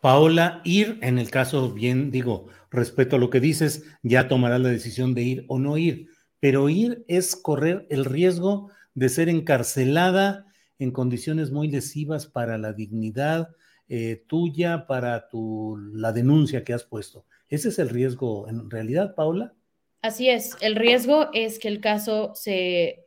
Paola, 0.00 0.60
ir, 0.64 0.98
en 1.02 1.18
el 1.18 1.30
caso, 1.30 1.72
bien 1.72 2.10
digo, 2.10 2.48
respeto 2.70 3.16
a 3.16 3.18
lo 3.18 3.30
que 3.30 3.40
dices, 3.40 3.84
ya 4.02 4.28
tomará 4.28 4.58
la 4.58 4.68
decisión 4.68 5.14
de 5.14 5.22
ir 5.22 5.44
o 5.48 5.58
no 5.58 5.78
ir, 5.78 6.10
pero 6.38 6.68
ir 6.68 7.04
es 7.08 7.34
correr 7.34 7.86
el 7.90 8.04
riesgo 8.04 8.70
de 8.94 9.08
ser 9.08 9.28
encarcelada 9.28 10.46
en 10.78 10.90
condiciones 10.90 11.50
muy 11.50 11.68
lesivas 11.68 12.26
para 12.26 12.58
la 12.58 12.72
dignidad 12.72 13.48
eh, 13.88 14.24
tuya, 14.26 14.86
para 14.86 15.28
tu, 15.28 15.76
la 15.92 16.12
denuncia 16.12 16.64
que 16.64 16.72
has 16.72 16.84
puesto. 16.84 17.26
¿Ese 17.48 17.68
es 17.68 17.78
el 17.78 17.88
riesgo 17.88 18.48
en 18.48 18.70
realidad, 18.70 19.14
Paola? 19.14 19.54
Así 20.02 20.28
es, 20.28 20.56
el 20.60 20.76
riesgo 20.76 21.28
es 21.32 21.58
que 21.58 21.68
el 21.68 21.80
caso 21.80 22.32
se 22.34 23.06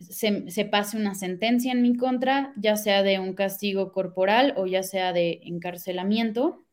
se, 0.00 0.64
pase 0.66 0.96
una 0.96 1.14
sentencia 1.14 1.72
en 1.72 1.82
mi 1.82 1.96
contra, 1.96 2.52
ya 2.56 2.76
sea 2.76 3.02
de 3.02 3.18
un 3.18 3.34
castigo 3.34 3.92
corporal 3.92 4.54
o 4.56 4.66
ya 4.66 4.84
sea 4.84 5.12
de 5.12 5.40
encarcelamiento. 5.44 6.64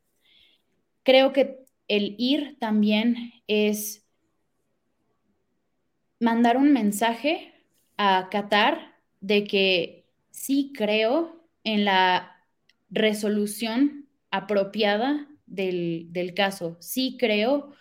Creo 1.03 1.34
que 1.34 1.66
el 1.88 2.16
ir 2.20 2.57
también 2.60 3.34
es 3.47 4.05
mandar 6.20 6.57
un 6.57 6.72
mensaje 6.72 7.53
a 7.97 8.28
Qatar 8.30 8.95
de 9.20 9.45
que 9.45 10.05
sí 10.30 10.72
creo 10.76 11.43
en 11.64 11.86
la 11.86 12.39
resolución 12.90 14.08
apropiada 14.32 15.28
del, 15.46 16.08
del 16.12 16.34
caso, 16.34 16.78
sí 16.80 17.18
creo 17.20 17.74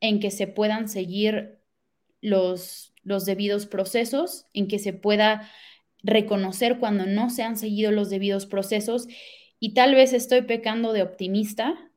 en 0.00 0.20
que 0.20 0.30
se 0.30 0.46
puedan 0.46 0.88
seguir 0.88 1.58
los, 2.20 2.94
los 3.02 3.24
debidos 3.24 3.66
procesos, 3.66 4.46
en 4.52 4.68
que 4.68 4.78
se 4.78 4.92
pueda 4.92 5.50
reconocer 6.02 6.78
cuando 6.78 7.06
no 7.06 7.30
se 7.30 7.42
han 7.42 7.56
seguido 7.56 7.90
los 7.90 8.10
debidos 8.10 8.46
procesos 8.46 9.08
y 9.58 9.74
tal 9.74 9.94
vez 9.94 10.12
estoy 10.12 10.42
pecando 10.42 10.92
de 10.92 11.02
optimista, 11.02 11.90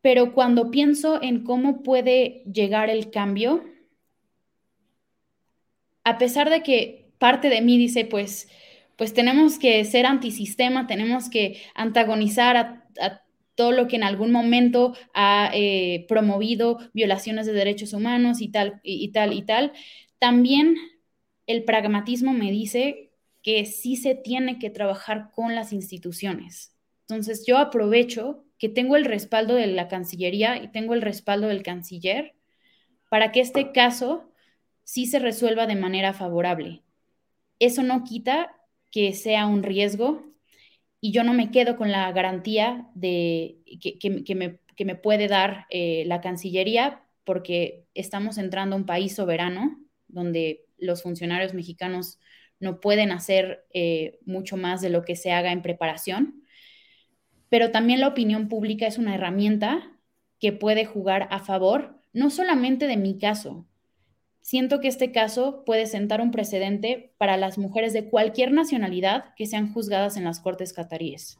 pero 0.00 0.32
cuando 0.32 0.70
pienso 0.70 1.22
en 1.22 1.44
cómo 1.44 1.82
puede 1.82 2.42
llegar 2.44 2.88
el 2.88 3.10
cambio, 3.10 3.64
a 6.04 6.18
pesar 6.18 6.50
de 6.50 6.62
que 6.62 7.12
parte 7.18 7.48
de 7.50 7.60
mí 7.60 7.76
dice, 7.78 8.04
pues, 8.04 8.48
pues 9.00 9.14
tenemos 9.14 9.58
que 9.58 9.82
ser 9.86 10.04
antisistema, 10.04 10.86
tenemos 10.86 11.30
que 11.30 11.62
antagonizar 11.74 12.58
a, 12.58 13.22
todo 13.54 13.72
lo 13.72 13.88
que 13.88 13.96
en 13.96 14.02
algún 14.02 14.30
momento 14.30 14.94
ha 15.14 15.50
eh, 15.54 16.04
promovido 16.06 16.78
violaciones 16.92 17.46
de 17.46 17.54
derechos 17.54 17.94
humanos 17.94 18.42
y 18.42 18.48
tal, 18.48 18.78
y, 18.82 19.10
tal, 19.10 19.32
y 19.32 19.40
tal. 19.40 19.72
También 20.18 20.76
el 21.46 21.64
pragmatismo 21.64 22.34
me 22.34 22.50
dice 22.50 23.10
que 23.42 23.64
sí 23.64 23.96
se 23.96 24.14
tiene 24.14 24.58
que 24.58 24.68
trabajar 24.68 25.30
con 25.32 25.54
las 25.54 25.72
instituciones. 25.72 26.76
Entonces 27.08 27.46
yo 27.46 27.56
aprovecho 27.56 28.44
que 28.58 28.68
tengo 28.68 28.96
el 28.96 29.06
respaldo 29.06 29.54
de 29.54 29.66
la 29.68 29.88
Cancillería 29.88 30.62
y 30.62 30.68
tengo 30.68 30.92
el 30.92 31.00
respaldo 31.00 31.48
del 31.48 31.62
canciller 31.62 32.34
para 33.08 33.32
que 33.32 33.40
este 33.40 33.72
caso 33.72 34.30
sí 34.84 35.06
se 35.06 35.20
resuelva 35.20 35.66
de 35.66 35.76
manera 35.76 36.12
favorable. 36.12 36.82
Eso 37.58 37.82
no 37.82 38.04
quita 38.04 38.59
que 38.90 39.12
sea 39.12 39.46
un 39.46 39.62
riesgo 39.62 40.30
y 41.00 41.12
yo 41.12 41.24
no 41.24 41.32
me 41.32 41.50
quedo 41.50 41.76
con 41.76 41.90
la 41.90 42.10
garantía 42.12 42.88
de, 42.94 43.58
que, 43.80 44.84
me, 44.84 44.94
puede 44.96 45.28
dar 45.28 45.66
eh, 45.70 46.04
la 46.06 46.20
Cancillería 46.20 47.02
porque 47.24 47.86
estamos 47.94 48.38
entrando 48.38 48.76
a 48.76 48.78
un 48.78 48.86
país 48.86 49.14
soberano 49.14 49.78
donde 50.08 50.66
los 50.78 51.02
funcionarios 51.02 51.54
mexicanos 51.54 52.18
no 52.58 52.80
pueden 52.80 53.12
hacer 53.12 53.64
eh, 53.72 54.18
mucho 54.26 54.56
más 54.56 54.80
de 54.82 54.90
lo 54.90 55.04
que 55.04 55.16
se 55.16 55.32
haga 55.32 55.52
en 55.52 55.62
preparación, 55.62 56.42
pero 57.48 57.70
también 57.70 58.00
la 58.00 58.08
opinión 58.08 58.48
pública 58.48 58.86
es 58.86 58.98
una 58.98 59.14
herramienta 59.14 59.98
que 60.38 60.52
puede 60.52 60.84
jugar 60.84 61.28
a 61.30 61.40
favor 61.40 62.00
no 62.12 62.30
solamente 62.30 62.86
de 62.86 62.96
mi 62.96 63.18
caso, 63.18 63.66
Siento 64.50 64.80
que 64.80 64.88
este 64.88 65.12
caso 65.12 65.62
puede 65.64 65.86
sentar 65.86 66.20
un 66.20 66.32
precedente 66.32 67.14
para 67.18 67.36
las 67.36 67.56
mujeres 67.56 67.92
de 67.92 68.06
cualquier 68.10 68.50
nacionalidad 68.50 69.32
que 69.36 69.46
sean 69.46 69.72
juzgadas 69.72 70.16
en 70.16 70.24
las 70.24 70.40
cortes 70.40 70.72
cataríes. 70.72 71.38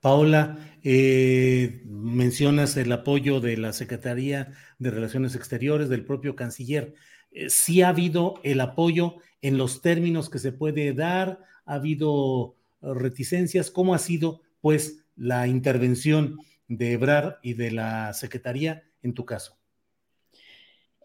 Paola, 0.00 0.58
eh, 0.82 1.82
mencionas 1.84 2.76
el 2.76 2.90
apoyo 2.90 3.38
de 3.38 3.56
la 3.58 3.72
Secretaría 3.72 4.54
de 4.80 4.90
Relaciones 4.90 5.36
Exteriores, 5.36 5.88
del 5.88 6.04
propio 6.04 6.34
canciller. 6.34 6.94
Eh, 7.30 7.48
¿Sí 7.48 7.80
ha 7.80 7.90
habido 7.90 8.40
el 8.42 8.60
apoyo 8.60 9.18
en 9.40 9.56
los 9.56 9.82
términos 9.82 10.28
que 10.28 10.40
se 10.40 10.50
puede 10.50 10.94
dar? 10.94 11.38
¿Ha 11.64 11.74
habido 11.74 12.56
reticencias? 12.82 13.70
¿Cómo 13.70 13.94
ha 13.94 13.98
sido, 13.98 14.40
pues, 14.60 15.04
la 15.14 15.46
intervención 15.46 16.40
de 16.66 16.90
Ebrar 16.90 17.38
y 17.40 17.54
de 17.54 17.70
la 17.70 18.12
Secretaría 18.14 18.82
en 19.04 19.14
tu 19.14 19.24
caso? 19.24 19.55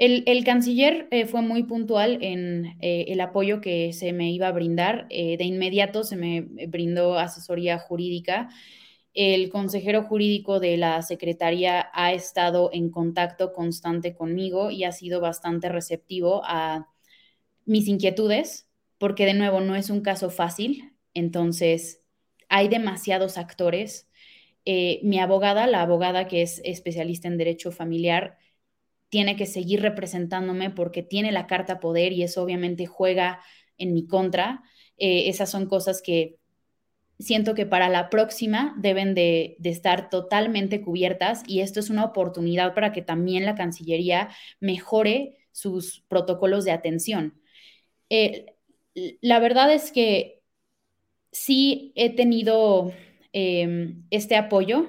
El, 0.02 0.44
canciller 0.44 1.08
eh, 1.12 1.28
fue 1.28 1.44
muy 1.44 1.62
puntual 1.62 2.18
en 2.24 2.76
eh, 2.82 3.06
el 3.10 3.22
apoyo 3.22 3.62
que 3.62 3.94
se 3.94 4.14
me 4.14 4.32
iba 4.32 4.48
a 4.48 4.52
brindar. 4.52 5.06
Eh, 5.12 5.38
de 5.38 5.44
inmediato 5.44 6.04
se 6.04 6.16
me 6.16 6.42
brindó 6.42 7.20
asesoría 7.20 7.78
jurídica. 7.78 8.50
El 9.14 9.50
consejero 9.50 10.02
jurídico 10.02 10.60
de 10.60 10.78
la 10.78 11.04
Secretaría 11.04 11.92
ha 11.94 12.14
estado 12.14 12.72
en 12.74 12.90
contacto 12.90 13.54
constante 13.54 14.16
conmigo 14.16 14.72
y 14.72 14.86
ha 14.86 14.92
sido 14.92 15.22
bastante 15.22 15.70
receptivo 15.70 16.42
a 16.46 16.88
mis 17.66 17.88
inquietudes, 17.88 18.68
porque 18.98 19.28
de 19.28 19.36
nuevo 19.36 19.62
no 19.62 19.76
es 19.76 19.92
un 19.92 20.02
caso 20.02 20.32
fácil, 20.32 20.96
entonces 21.14 22.02
hay 22.50 22.70
demasiados 22.70 23.38
actores. 23.38 24.10
mi 24.66 25.20
abogada, 25.20 25.68
la 25.68 25.84
abogada 25.84 26.28
que 26.28 26.42
es 26.42 26.60
especialista 26.66 27.28
en 27.28 27.38
derecho 27.38 27.72
familiar, 27.72 28.40
tiene 29.12 29.36
que 29.36 29.46
seguir 29.46 29.82
representándome 29.82 30.70
porque 30.70 31.04
tiene 31.04 31.34
la 31.34 31.46
carta 31.46 31.82
poder 31.82 32.14
y 32.14 32.24
eso 32.24 32.42
obviamente 32.42 32.86
juega 32.86 33.42
en 33.78 33.94
mi 33.94 34.08
contra. 34.08 34.64
Eh, 34.98 35.28
esas 35.28 35.52
son 35.52 35.68
cosas 35.68 36.02
que 36.02 36.38
siento 37.20 37.54
que 37.54 37.66
para 37.66 37.90
la 37.90 38.10
próxima 38.10 38.74
deben 38.80 39.14
de, 39.14 39.58
estar 39.66 40.10
totalmente 40.10 40.82
cubiertas 40.82 41.44
y 41.46 41.60
esto 41.60 41.82
es 41.82 41.90
una 41.90 42.06
oportunidad 42.06 42.74
para 42.74 42.94
que 42.94 43.02
también 43.02 43.46
la 43.46 43.56
Cancillería 43.56 44.30
mejore 44.62 45.36
sus 45.52 46.06
protocolos 46.08 46.64
de 46.64 46.72
atención. 46.72 47.42
Eh, 48.10 48.46
la 49.20 49.40
verdad 49.40 49.74
es 49.74 49.92
que 49.92 50.42
sí 51.34 51.92
he 51.96 52.16
tenido 52.16 52.94
em, 53.34 54.06
este 54.10 54.38
apoyo, 54.38 54.88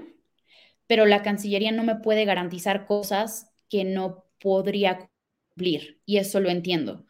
pero 0.87 1.07
la 1.07 1.23
Cancillería 1.23 1.73
no 1.73 1.83
me 1.83 1.97
puede 1.97 2.25
garantizar 2.25 2.87
cosas 2.87 3.52
que 3.73 3.85
no 3.85 4.27
podría 4.39 5.09
cumplir. 5.49 6.03
Y 6.05 6.19
eso 6.19 6.41
lo 6.41 6.51
entiendo. 6.51 7.07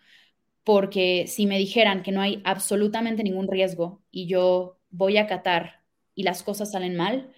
Porque 0.63 1.27
si 1.27 1.47
me 1.47 1.59
dijeran 1.59 2.05
que 2.05 2.13
no 2.13 2.21
hay 2.21 2.41
absolutamente 2.45 3.25
ningún 3.25 3.49
riesgo 3.49 4.05
y 4.13 4.29
yo 4.29 4.79
voy 4.91 5.17
a 5.17 5.27
Qatar 5.27 5.83
y 6.15 6.23
las 6.23 6.45
cosas 6.45 6.71
salen 6.71 6.97
mal, 6.97 7.33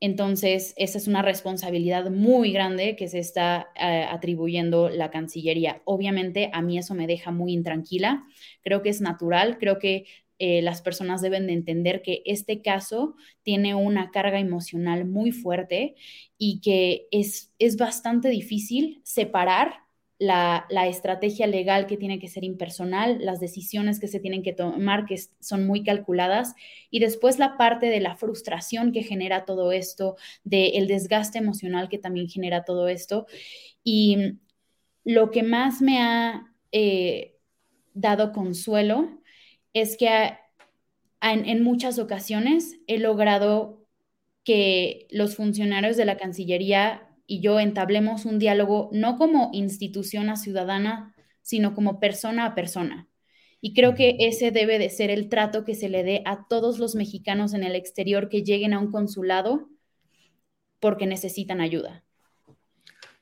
entonces 0.00 0.74
esa 0.76 0.98
es 0.98 1.06
una 1.06 1.22
responsabilidad 1.22 2.10
muy 2.10 2.50
grande 2.52 2.96
que 2.96 3.06
se 3.06 3.20
está 3.20 3.68
eh, 3.76 4.04
atribuyendo 4.10 4.88
la 4.88 5.12
Cancillería. 5.12 5.80
Obviamente 5.84 6.50
a 6.52 6.60
mí 6.60 6.76
eso 6.76 6.94
me 6.94 7.06
deja 7.06 7.30
muy 7.30 7.52
intranquila. 7.52 8.24
Creo 8.62 8.82
que 8.82 8.88
es 8.88 9.00
natural, 9.00 9.58
creo 9.58 9.78
que 9.78 10.06
eh, 10.38 10.60
las 10.62 10.82
personas 10.82 11.22
deben 11.22 11.46
de 11.46 11.54
entender 11.54 12.02
que 12.02 12.22
este 12.26 12.60
caso 12.60 13.16
tiene 13.42 13.74
una 13.74 14.10
carga 14.10 14.38
emocional 14.38 15.06
muy 15.06 15.32
fuerte 15.32 15.94
y 16.36 16.60
que 16.60 17.08
es, 17.10 17.54
es 17.58 17.76
bastante 17.76 18.28
difícil 18.28 19.00
separar 19.02 19.86
la, 20.18 20.66
la, 20.70 20.88
estrategia 20.88 21.46
legal 21.46 21.86
que 21.86 21.98
tiene 21.98 22.18
que 22.18 22.28
ser 22.28 22.42
impersonal, 22.42 23.18
las 23.20 23.38
decisiones 23.38 24.00
que 24.00 24.08
se 24.08 24.18
tienen 24.18 24.42
que 24.42 24.54
tomar 24.54 25.04
que 25.04 25.18
son 25.40 25.66
muy 25.66 25.82
calculadas 25.82 26.54
y 26.90 27.00
después 27.00 27.38
la 27.38 27.58
parte 27.58 27.86
de 27.86 28.00
la 28.00 28.16
frustración 28.16 28.92
que 28.92 29.02
genera 29.02 29.44
todo 29.44 29.72
esto, 29.72 30.16
del 30.42 30.86
desgaste 30.86 31.38
emocional 31.38 31.90
que 31.90 31.98
también 31.98 32.28
genera 32.28 32.64
todo 32.64 32.88
esto. 32.88 33.26
Y 33.84 34.38
lo 35.04 35.30
que 35.30 35.42
más 35.42 35.82
me 35.82 36.00
ha 36.00 36.52
eh, 36.72 37.36
dado 37.94 38.32
consuelo 38.32 39.20
es 39.76 39.98
que 39.98 40.08
en, 41.20 41.62
muchas 41.62 41.98
ocasiones 41.98 42.80
he 42.86 42.98
logrado 42.98 43.86
que 44.42 45.06
los 45.10 45.36
funcionarios 45.36 45.98
de 45.98 46.06
la 46.06 46.16
Cancillería 46.16 47.06
y 47.26 47.40
yo 47.40 47.60
entablemos 47.60 48.24
un 48.24 48.38
diálogo 48.38 48.88
no 48.92 49.18
como 49.18 49.50
institución 49.52 50.30
a 50.30 50.36
ciudadana, 50.36 51.14
sino 51.42 51.74
como 51.74 52.00
persona 52.00 52.46
a 52.46 52.54
persona. 52.54 53.06
Y 53.60 53.74
creo 53.74 53.94
que 53.94 54.16
ese 54.18 54.50
debe 54.50 54.78
de 54.78 54.88
ser 54.88 55.10
el 55.10 55.28
trato 55.28 55.66
que 55.66 55.74
se 55.74 55.90
le 55.90 56.04
dé 56.04 56.22
a 56.24 56.46
todos 56.48 56.78
los 56.78 56.94
mexicanos 56.94 57.52
en 57.52 57.62
el 57.62 57.74
exterior 57.74 58.30
que 58.30 58.44
lleguen 58.44 58.72
a 58.72 58.78
un 58.78 58.90
consulado 58.90 59.68
porque 60.80 61.06
necesitan 61.06 61.60
ayuda. 61.60 62.02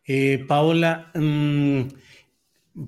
Eh, 0.06 0.44
Paola, 0.46 1.10
mm, 1.14 1.80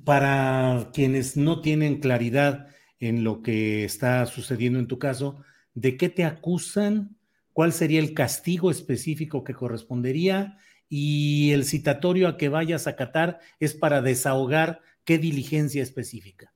para 0.04 0.90
quienes 0.92 1.36
no 1.36 1.60
tienen 1.62 1.98
claridad 1.98 2.68
en 3.00 3.24
lo 3.24 3.42
que 3.42 3.84
está 3.84 4.24
sucediendo 4.26 4.78
en 4.78 4.86
tu 4.86 4.98
caso, 4.98 5.42
¿de 5.74 5.96
qué 5.96 6.08
te 6.08 6.24
acusan? 6.24 7.16
¿Cuál 7.52 7.72
sería 7.72 8.00
el 8.00 8.14
castigo 8.14 8.70
específico 8.70 9.44
que 9.44 9.54
correspondería? 9.54 10.58
Y 10.88 11.52
el 11.52 11.64
citatorio 11.64 12.28
a 12.28 12.36
que 12.36 12.48
vayas 12.48 12.86
a 12.86 12.96
Qatar 12.96 13.40
es 13.60 13.74
para 13.74 14.02
desahogar 14.02 14.80
qué 15.04 15.18
diligencia 15.18 15.82
específica. 15.82 16.52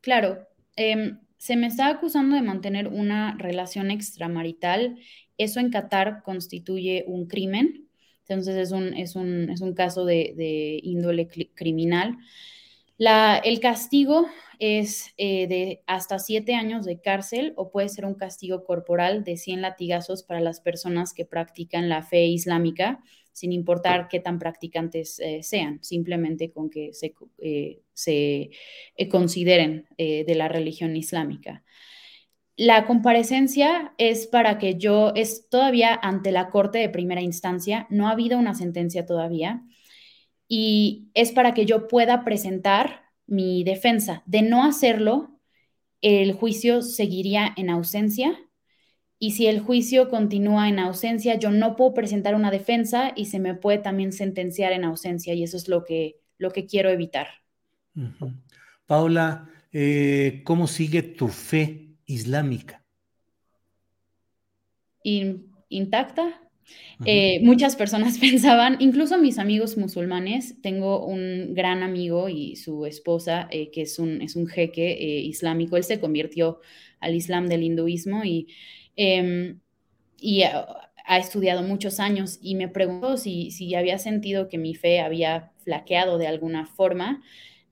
Claro, 0.00 0.46
em, 0.76 1.18
se 1.36 1.56
me 1.56 1.66
está 1.66 1.88
acusando 1.88 2.36
de 2.36 2.42
mantener 2.42 2.88
una 2.88 3.36
relación 3.38 3.90
extramarital. 3.90 4.98
Eso 5.38 5.60
en 5.60 5.70
Qatar 5.70 6.22
constituye 6.22 7.04
un 7.06 7.26
crimen. 7.26 7.88
Entonces 8.28 8.56
es 8.56 8.72
un, 8.72 8.94
es 8.94 9.16
un, 9.16 9.50
es 9.50 9.60
un 9.60 9.74
caso 9.74 10.04
de, 10.04 10.34
de 10.36 10.80
índole 10.82 11.28
criminal. 11.54 12.16
La, 12.98 13.38
el 13.38 13.60
castigo 13.60 14.28
es 14.60 15.12
eh, 15.16 15.46
de 15.48 15.82
hasta 15.86 16.18
siete 16.18 16.54
años 16.54 16.84
de 16.84 17.00
cárcel 17.00 17.54
o 17.56 17.70
puede 17.70 17.88
ser 17.88 18.04
un 18.04 18.14
castigo 18.14 18.64
corporal 18.64 19.24
de 19.24 19.36
100 19.36 19.62
latigazos 19.62 20.22
para 20.22 20.40
las 20.40 20.60
personas 20.60 21.14
que 21.14 21.24
practican 21.24 21.88
la 21.88 22.02
fe 22.02 22.26
islámica, 22.26 23.02
sin 23.32 23.52
importar 23.52 24.08
qué 24.08 24.20
tan 24.20 24.38
practicantes 24.38 25.18
eh, 25.18 25.42
sean, 25.42 25.82
simplemente 25.82 26.52
con 26.52 26.68
que 26.68 26.92
se, 26.92 27.14
eh, 27.38 27.80
se 27.94 28.50
consideren 29.10 29.86
de 29.96 30.34
la 30.34 30.48
religión 30.48 30.96
islámica. 30.96 31.64
La 32.56 32.86
comparecencia 32.86 33.94
es 33.96 34.26
para 34.26 34.58
que 34.58 34.76
yo, 34.76 35.12
es 35.14 35.48
todavía 35.48 35.98
ante 36.02 36.32
la 36.32 36.50
corte 36.50 36.78
de 36.78 36.90
primera 36.90 37.22
instancia, 37.22 37.86
no 37.88 38.08
ha 38.08 38.12
habido 38.12 38.38
una 38.38 38.54
sentencia 38.54 39.06
todavía, 39.06 39.62
y 40.46 41.08
es 41.14 41.32
para 41.32 41.54
que 41.54 41.64
yo 41.64 41.88
pueda 41.88 42.24
presentar 42.24 43.09
mi 43.30 43.64
defensa. 43.64 44.22
De 44.26 44.42
no 44.42 44.64
hacerlo, 44.64 45.40
el 46.02 46.32
juicio 46.32 46.82
seguiría 46.82 47.52
en 47.56 47.70
ausencia 47.70 48.38
y 49.18 49.32
si 49.32 49.46
el 49.46 49.60
juicio 49.60 50.08
continúa 50.08 50.68
en 50.68 50.78
ausencia, 50.78 51.34
yo 51.38 51.50
no 51.50 51.76
puedo 51.76 51.94
presentar 51.94 52.34
una 52.34 52.50
defensa 52.50 53.12
y 53.14 53.26
se 53.26 53.38
me 53.38 53.54
puede 53.54 53.78
también 53.78 54.12
sentenciar 54.12 54.72
en 54.72 54.84
ausencia 54.84 55.34
y 55.34 55.42
eso 55.42 55.56
es 55.56 55.68
lo 55.68 55.84
que, 55.84 56.16
lo 56.38 56.50
que 56.50 56.66
quiero 56.66 56.88
evitar. 56.88 57.28
Paula, 58.86 59.48
eh, 59.72 60.40
¿cómo 60.44 60.66
sigue 60.66 61.02
tu 61.02 61.28
fe 61.28 61.96
islámica? 62.06 62.84
intacta. 65.68 66.49
Eh, 67.04 67.40
muchas 67.42 67.76
personas 67.76 68.18
pensaban, 68.20 68.76
incluso 68.80 69.18
mis 69.18 69.38
amigos 69.38 69.76
musulmanes, 69.76 70.60
tengo 70.62 71.06
un 71.06 71.54
gran 71.54 71.82
amigo 71.82 72.28
y 72.28 72.56
su 72.56 72.86
esposa, 72.86 73.48
eh, 73.50 73.70
que 73.70 73.82
es 73.82 73.98
un, 73.98 74.20
es 74.20 74.36
un 74.36 74.46
jeque 74.46 74.92
eh, 74.92 75.20
islámico, 75.20 75.76
él 75.76 75.84
se 75.84 76.00
convirtió 76.00 76.60
al 77.00 77.14
islam 77.14 77.48
del 77.48 77.62
hinduismo 77.62 78.24
y, 78.24 78.48
em, 78.96 79.60
y 80.20 80.42
ha, 80.42 81.18
estudiado 81.18 81.62
muchos 81.62 81.98
años 81.98 82.38
y 82.40 82.54
me 82.54 82.68
preguntó 82.68 83.16
si, 83.16 83.50
si 83.50 83.74
había 83.74 83.98
sentido 83.98 84.48
que 84.48 84.58
mi 84.58 84.74
fe 84.74 85.00
había 85.00 85.50
flaqueado 85.64 86.18
de 86.18 86.28
alguna 86.28 86.66
forma. 86.66 87.22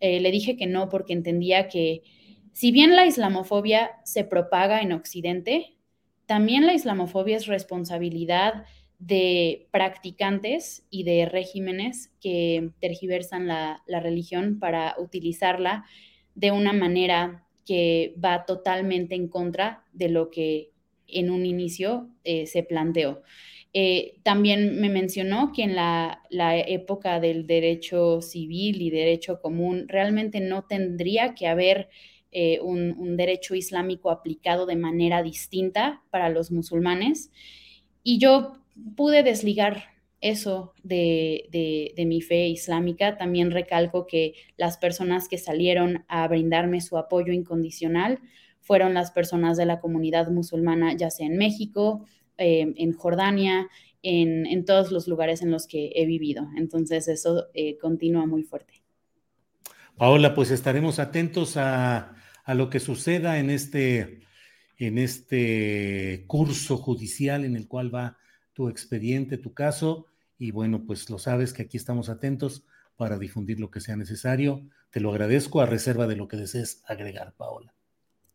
le 0.01 0.31
dije 0.33 0.57
que 0.57 0.67
no, 0.67 0.89
porque 0.89 1.13
entendía 1.13 1.69
que 1.69 2.03
si 2.53 2.73
bien 2.73 2.97
la 2.97 3.07
islamofobia 3.07 3.93
se 4.05 4.25
propaga 4.25 4.81
en 4.81 4.91
Occidente, 4.93 5.77
también 6.27 6.67
la 6.67 6.75
islamofobia 6.75 7.37
es 7.37 7.47
responsabilidad 7.47 8.65
de 8.99 9.69
practicantes 9.71 10.85
y 10.91 11.05
de 11.05 11.27
regímenes 11.27 12.11
que 12.21 12.71
tergiversan 12.81 13.47
la, 13.47 13.83
religión 13.87 14.59
para 14.59 14.97
utilizarla 14.99 15.85
de 16.35 16.51
una 16.51 16.73
manera 16.73 17.45
que 17.65 18.15
va 18.23 18.45
totalmente 18.45 19.15
en 19.15 19.29
contra 19.29 19.85
de 19.93 20.09
lo 20.09 20.31
que 20.31 20.71
en 21.07 21.31
un 21.31 21.47
inicio 21.47 22.09
eh, 22.25 22.47
se 22.47 22.63
planteó. 22.63 23.23
Eh, 23.73 24.17
también 24.23 24.81
me 24.81 24.89
mencionó 24.89 25.53
que 25.53 25.63
en 25.63 25.77
la, 25.77 26.23
época 26.67 27.21
del 27.21 27.47
derecho 27.47 28.21
civil 28.21 28.83
y 28.83 28.91
derecho 28.91 29.41
común 29.41 29.87
realmente 29.89 30.41
no 30.41 30.65
tendría 30.65 31.35
que 31.35 31.47
haber 31.47 31.89
eh, 32.33 32.59
un, 32.61 32.95
un, 32.99 33.17
derecho 33.17 33.55
islámico 33.55 34.11
aplicado 34.11 34.67
de 34.67 34.77
manera 34.77 35.23
distinta 35.23 36.03
para 36.11 36.31
los 36.31 36.51
musulmanes. 36.51 37.31
Y 38.03 38.19
yo 38.19 38.55
pude 38.97 39.23
desligar 39.23 39.85
eso 40.21 40.75
de, 40.83 41.95
mi 42.07 42.21
fe 42.21 42.49
islámica. 42.49 43.17
También 43.17 43.51
recalco 43.51 44.07
que 44.07 44.35
las 44.57 44.77
personas 44.79 45.29
que 45.29 45.39
salieron 45.39 46.05
a 46.09 46.27
brindarme 46.29 46.81
su 46.81 46.99
apoyo 46.99 47.33
incondicional 47.33 48.21
fueron 48.61 48.95
las 48.95 49.11
personas 49.11 49.57
de 49.57 49.67
la 49.67 49.81
comunidad 49.81 50.29
musulmana, 50.29 50.97
ya 50.97 51.11
sea 51.11 51.27
en 51.27 51.39
México, 51.39 52.05
eh, 52.37 52.75
en 52.77 52.93
Jordania, 52.93 53.69
en, 54.03 54.65
todos 54.65 54.93
los 54.93 55.09
lugares 55.09 55.43
en 55.43 55.51
los 55.51 55.67
que 55.67 55.93
he 55.95 56.07
vivido. 56.07 56.49
Entonces 56.57 57.09
eso 57.09 57.47
eh, 57.55 57.79
continúa 57.79 58.27
muy 58.27 58.43
fuerte. 58.43 58.83
Paola, 59.97 60.35
pues 60.35 60.51
estaremos 60.51 60.99
atentos 60.99 61.57
a, 61.57 62.15
a 62.45 62.55
lo 62.55 62.71
que 62.71 62.79
suceda 62.79 63.39
en 63.39 63.51
este, 63.51 64.21
en 64.77 64.99
este 64.99 66.25
curso 66.27 66.77
judicial 66.77 67.45
en 67.45 67.57
el 67.57 67.67
cual 67.67 67.93
va 67.93 68.17
tu 68.59 68.69
expediente, 68.69 69.39
tu 69.39 69.55
caso, 69.55 70.07
y 70.37 70.51
bueno, 70.51 70.83
pues 70.85 71.09
lo 71.11 71.21
sabes 71.21 71.53
que 71.53 71.63
aquí 71.63 71.77
estamos 71.77 72.09
atentos 72.09 72.65
para 72.97 73.17
difundir 73.17 73.61
lo 73.61 73.71
que 73.71 73.79
sea 73.79 73.95
necesario. 73.95 74.69
Te 74.91 74.99
lo 74.99 75.11
agradezco 75.13 75.61
a 75.61 75.67
reserva 75.67 76.09
de 76.09 76.17
lo 76.17 76.27
que 76.27 76.39
desees 76.39 76.83
agregar, 76.85 77.35
Paola. 77.37 77.73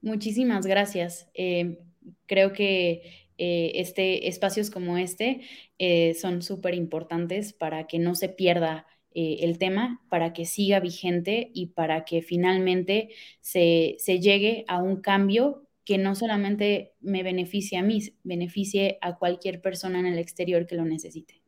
Muchísimas 0.01 0.65
gracias. 0.65 1.27
Eh, 1.33 1.77
creo 2.25 2.53
que 2.53 3.27
eh, 3.37 3.73
este, 3.75 4.29
espacios 4.29 4.69
como 4.69 4.97
este 4.97 5.41
eh, 5.77 6.13
son 6.13 6.41
súper 6.41 6.73
importantes 6.73 7.51
para 7.51 7.85
que 7.85 7.99
no 7.99 8.15
se 8.15 8.29
pierda 8.29 8.87
el 9.15 9.59
tema, 9.59 10.01
para 10.09 10.33
que 10.33 10.45
siga 10.45 10.79
vigente 10.79 11.51
y 11.53 11.67
para 11.67 12.03
que 12.03 12.23
finalmente 12.23 13.09
se, 13.41 13.95
se 13.99 14.19
llegue 14.19 14.65
a 14.67 14.81
un 14.81 15.01
cambio 15.01 15.67
que 15.85 15.97
no 15.97 16.15
solamente 16.15 16.93
me 17.01 17.23
beneficie 17.23 17.77
a 17.77 17.83
mí, 17.83 18.01
beneficie 18.23 18.97
a 19.01 19.15
cualquier 19.15 19.61
persona 19.61 19.99
en 19.99 20.05
el 20.05 20.17
exterior 20.17 20.65
que 20.65 20.75
lo 20.75 20.85
necesite. 20.85 21.41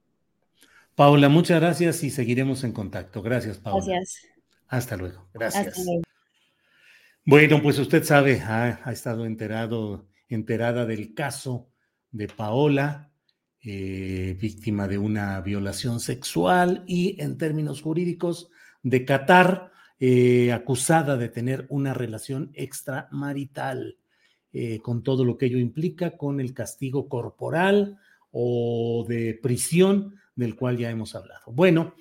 Paula, 0.95 1.29
muchas 1.29 1.59
gracias 1.59 2.03
y 2.03 2.09
seguiremos 2.09 2.63
en 2.63 2.71
contacto. 2.71 3.21
Gracias, 3.21 3.57
Paula. 3.57 3.85
Gracias. 3.85 4.27
Hasta 4.67 4.97
luego. 4.97 5.27
Gracias. 5.33 5.85
Bueno, 7.25 7.61
pues 7.61 7.79
usted 7.79 8.03
sabe, 8.03 8.39
ha, 8.41 8.91
estado 8.91 9.25
enterado, 9.25 10.07
enterada 10.29 10.85
del 10.85 11.13
caso 11.13 11.69
de 12.11 12.27
Paola, 12.27 13.11
eh, 13.61 14.37
víctima 14.39 14.87
de 14.87 14.99
una 14.99 15.41
violación 15.41 15.99
sexual 15.99 16.83
y 16.85 17.19
en 17.21 17.37
términos 17.37 17.81
jurídicos 17.81 18.49
de 18.83 19.05
Qatar, 19.05 19.71
eh, 19.99 20.51
acusada 20.53 21.17
de 21.17 21.29
tener 21.29 21.65
una 21.69 21.93
relación 21.93 22.51
extramarital. 22.53 23.97
Eh, 24.57 24.79
con 24.79 25.03
todo 25.03 25.25
lo 25.25 25.37
que 25.37 25.47
ello 25.47 25.57
implica, 25.57 26.15
con 26.15 26.39
el 26.39 26.53
castigo 26.53 27.09
corporal 27.09 27.97
o 28.31 29.05
de 29.05 29.37
prisión 29.43 30.15
del 30.33 30.55
cual 30.55 30.77
ya 30.77 30.89
hemos 30.89 31.13
hablado. 31.13 31.51
Bueno, 31.51 31.93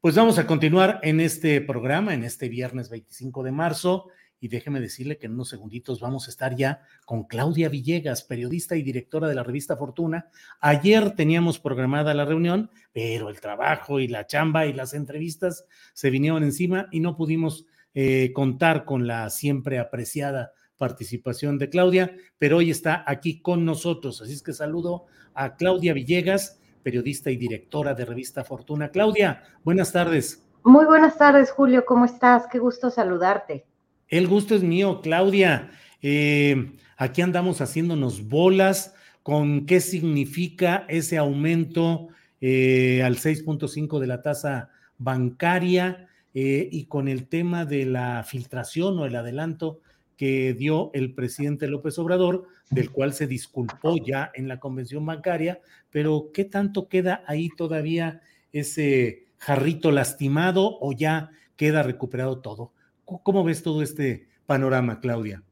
pues 0.00 0.16
vamos 0.16 0.36
a 0.40 0.44
continuar 0.44 0.98
en 1.04 1.20
este 1.20 1.60
programa, 1.60 2.12
en 2.12 2.24
este 2.24 2.48
viernes 2.48 2.90
25 2.90 3.44
de 3.44 3.52
marzo. 3.52 4.08
Y 4.40 4.48
déjeme 4.48 4.80
decirle 4.80 5.18
que 5.18 5.26
en 5.26 5.34
unos 5.34 5.50
segunditos 5.50 6.00
vamos 6.00 6.26
a 6.26 6.32
estar 6.32 6.56
ya 6.56 6.82
con 7.04 7.28
Claudia 7.28 7.68
Villegas, 7.68 8.24
periodista 8.24 8.74
y 8.74 8.82
directora 8.82 9.28
de 9.28 9.36
la 9.36 9.44
revista 9.44 9.76
Fortuna. 9.76 10.30
Ayer 10.58 11.12
teníamos 11.12 11.60
programada 11.60 12.12
la 12.12 12.24
reunión, 12.24 12.72
pero 12.92 13.28
el 13.28 13.40
trabajo 13.40 14.00
y 14.00 14.08
la 14.08 14.26
chamba 14.26 14.66
y 14.66 14.72
las 14.72 14.94
entrevistas 14.94 15.64
se 15.92 16.10
vinieron 16.10 16.42
encima 16.42 16.88
y 16.90 16.98
no 16.98 17.16
pudimos 17.16 17.66
eh, 17.94 18.32
contar 18.32 18.84
con 18.84 19.06
la 19.06 19.30
siempre 19.30 19.78
apreciada 19.78 20.54
participación 20.80 21.58
de 21.58 21.68
Claudia, 21.68 22.16
pero 22.38 22.56
hoy 22.56 22.70
está 22.70 23.04
aquí 23.06 23.42
con 23.42 23.66
nosotros. 23.66 24.22
Así 24.22 24.32
es 24.32 24.42
que 24.42 24.54
saludo 24.54 25.04
a 25.34 25.56
Claudia 25.56 25.92
Villegas, 25.92 26.58
periodista 26.82 27.30
y 27.30 27.36
directora 27.36 27.92
de 27.92 28.06
Revista 28.06 28.44
Fortuna. 28.44 28.88
Claudia, 28.88 29.42
buenas 29.62 29.92
tardes. 29.92 30.42
Muy 30.64 30.86
buenas 30.86 31.18
tardes, 31.18 31.50
Julio. 31.50 31.84
¿Cómo 31.84 32.06
estás? 32.06 32.46
Qué 32.50 32.58
gusto 32.58 32.90
saludarte. 32.90 33.66
El 34.08 34.26
gusto 34.26 34.54
es 34.54 34.62
mío, 34.62 35.02
Claudia. 35.02 35.70
Eh, 36.00 36.72
aquí 36.96 37.20
andamos 37.20 37.60
haciéndonos 37.60 38.26
bolas 38.26 38.94
con 39.22 39.66
qué 39.66 39.80
significa 39.80 40.86
ese 40.88 41.18
aumento 41.18 42.08
eh, 42.40 43.02
al 43.04 43.16
6.5 43.16 43.98
de 43.98 44.06
la 44.06 44.22
tasa 44.22 44.70
bancaria 44.96 46.08
eh, 46.32 46.70
y 46.72 46.86
con 46.86 47.06
el 47.06 47.28
tema 47.28 47.66
de 47.66 47.84
la 47.84 48.24
filtración 48.24 48.98
o 48.98 49.04
el 49.04 49.14
adelanto 49.14 49.80
que 50.20 50.52
dio 50.52 50.90
el 50.92 51.14
presidente 51.14 51.66
López 51.66 51.98
Obrador, 51.98 52.46
del 52.68 52.90
cual 52.90 53.14
se 53.14 53.26
disculpó 53.26 53.96
ya 53.96 54.30
en 54.34 54.48
la 54.48 54.60
convención 54.60 55.06
bancaria, 55.06 55.62
pero 55.90 56.28
¿qué 56.34 56.44
tanto 56.44 56.90
queda 56.90 57.24
ahí 57.26 57.48
todavía 57.56 58.20
ese 58.52 59.28
jarrito 59.38 59.90
lastimado 59.90 60.76
o 60.82 60.92
ya 60.92 61.30
queda 61.56 61.82
recuperado 61.82 62.42
todo. 62.42 62.74
¿Cómo 63.06 63.44
ves 63.44 63.62
todo 63.62 63.80
este 63.80 64.28
panorama, 64.44 65.00
Claudia? 65.00 65.42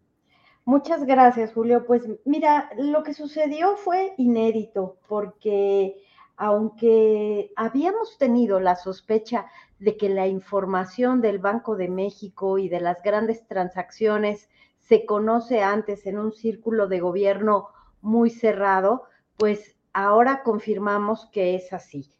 Muchas 0.66 1.06
gracias, 1.06 1.54
Julio. 1.54 1.86
Pues 1.86 2.02
mira, 2.26 2.68
lo 2.76 3.02
que 3.02 3.14
sucedió 3.14 3.74
fue 3.78 4.12
inédito 4.18 4.98
porque 5.08 5.96
aunque 6.36 7.52
habíamos 7.56 8.18
tenido 8.18 8.60
la 8.60 8.76
sospecha 8.76 9.46
de 9.78 9.96
que 9.96 10.10
la 10.10 10.26
información 10.26 11.22
del 11.22 11.38
Banco 11.38 11.74
de 11.74 11.88
México 11.88 12.58
y 12.58 12.68
de 12.68 12.82
las 12.82 13.02
grandes 13.02 13.46
transacciones 13.46 14.50
se 14.88 15.04
conoce 15.04 15.62
antes 15.62 16.06
en 16.06 16.18
un 16.18 16.32
círculo 16.32 16.88
de 16.88 17.00
gobierno 17.00 17.68
muy 18.00 18.30
cerrado, 18.30 19.04
pues 19.36 19.76
ahora 19.92 20.42
confirmamos 20.42 21.26
que 21.30 21.54
es 21.54 21.72
así. 21.72 22.10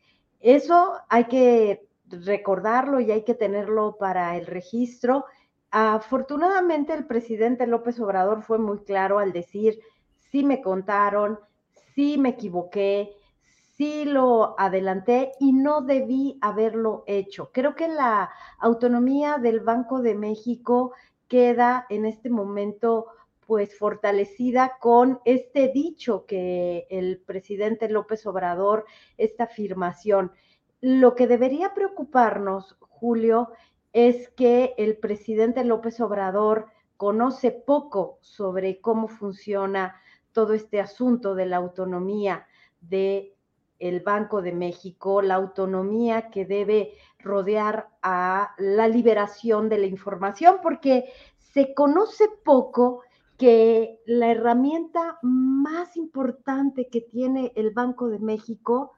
Eso 0.41 0.95
hay 1.09 1.25
que 1.25 1.89
recordarlo 2.09 3.01
y 3.01 3.11
hay 3.11 3.25
que 3.25 3.35
tenerlo 3.35 3.97
para 3.99 4.37
el 4.37 4.47
registro. 4.47 5.25
Afortunadamente 5.71 6.93
el 6.93 7.07
presidente 7.07 7.67
López 7.67 7.99
Obrador 8.01 8.43
fue 8.43 8.59
muy 8.59 8.81
claro 8.81 9.19
al 9.19 9.33
decir, 9.33 9.79
sí 10.31 10.45
me 10.45 10.61
contaron, 10.61 11.39
sí 11.95 12.19
me 12.19 12.31
equivoqué, 12.31 13.17
sí 13.77 14.05
lo 14.05 14.59
adelanté 14.59 15.33
y 15.41 15.53
no 15.53 15.81
debí 15.81 16.39
haberlo 16.43 17.05
hecho. 17.07 17.51
Creo 17.53 17.75
que 17.75 17.89
la 17.89 18.31
autonomía 18.59 19.39
del 19.39 19.61
Banco 19.61 20.01
de 20.01 20.15
México 20.15 20.93
queda 21.29 21.87
en 21.89 22.07
este 22.07 22.31
momento 22.31 23.07
pues 23.47 23.79
fortalecida 23.79 24.77
con 24.79 25.21
este 25.25 25.69
dicho 25.69 26.27
que 26.27 26.87
el 26.91 27.19
presidente 27.19 27.89
López 27.89 28.27
Obrador, 28.27 28.85
esta 29.17 29.45
afirmación. 29.45 30.33
Lo 30.83 31.15
que 31.15 31.27
debería 31.27 31.73
preocuparnos, 31.73 32.77
Julio, 32.81 33.53
es 33.95 34.29
que 34.31 34.75
el 34.77 34.99
presidente 34.99 35.65
López 35.65 35.99
Obrador 36.01 36.67
conoce 36.99 37.51
poco 37.51 38.19
sobre 38.21 38.83
cómo 38.83 39.09
funciona 39.09 39.97
todo 40.33 40.53
este 40.53 40.81
asunto 40.81 41.35
de 41.35 41.47
la 41.47 41.57
autonomía 41.57 42.47
de 42.83 43.38
el 43.79 44.01
Banco 44.01 44.43
de 44.43 44.53
México, 44.53 45.23
la 45.23 45.35
autonomía 45.35 46.31
que 46.31 46.45
debe 46.45 46.95
rodear 47.19 47.89
a 48.03 48.55
la 48.59 48.89
liberación 48.89 49.69
de 49.69 49.79
la 49.79 49.87
información, 49.87 50.59
porque 50.63 51.13
se 51.39 51.75
conoce 51.75 52.29
poco 52.45 53.03
que 53.37 54.01
la 54.07 54.31
herramienta 54.33 55.19
más 55.23 55.97
importante 55.97 56.89
que 56.89 57.01
tiene 57.01 57.53
el 57.55 57.71
Banco 57.71 58.09
de 58.09 58.19
México, 58.19 58.93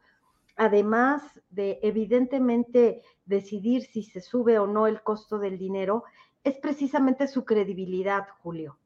además 0.57 1.23
de 1.51 1.79
evidentemente 1.83 3.03
decidir 3.27 3.83
si 3.83 4.03
se 4.03 4.21
sube 4.21 4.59
o 4.59 4.67
no 4.67 4.87
el 4.87 5.03
costo 5.03 5.39
del 5.39 5.59
dinero, 5.59 6.05
es 6.43 6.59
precisamente 6.59 7.29
su 7.29 7.45
credibilidad, 7.45 8.29
Julio. 8.43 8.79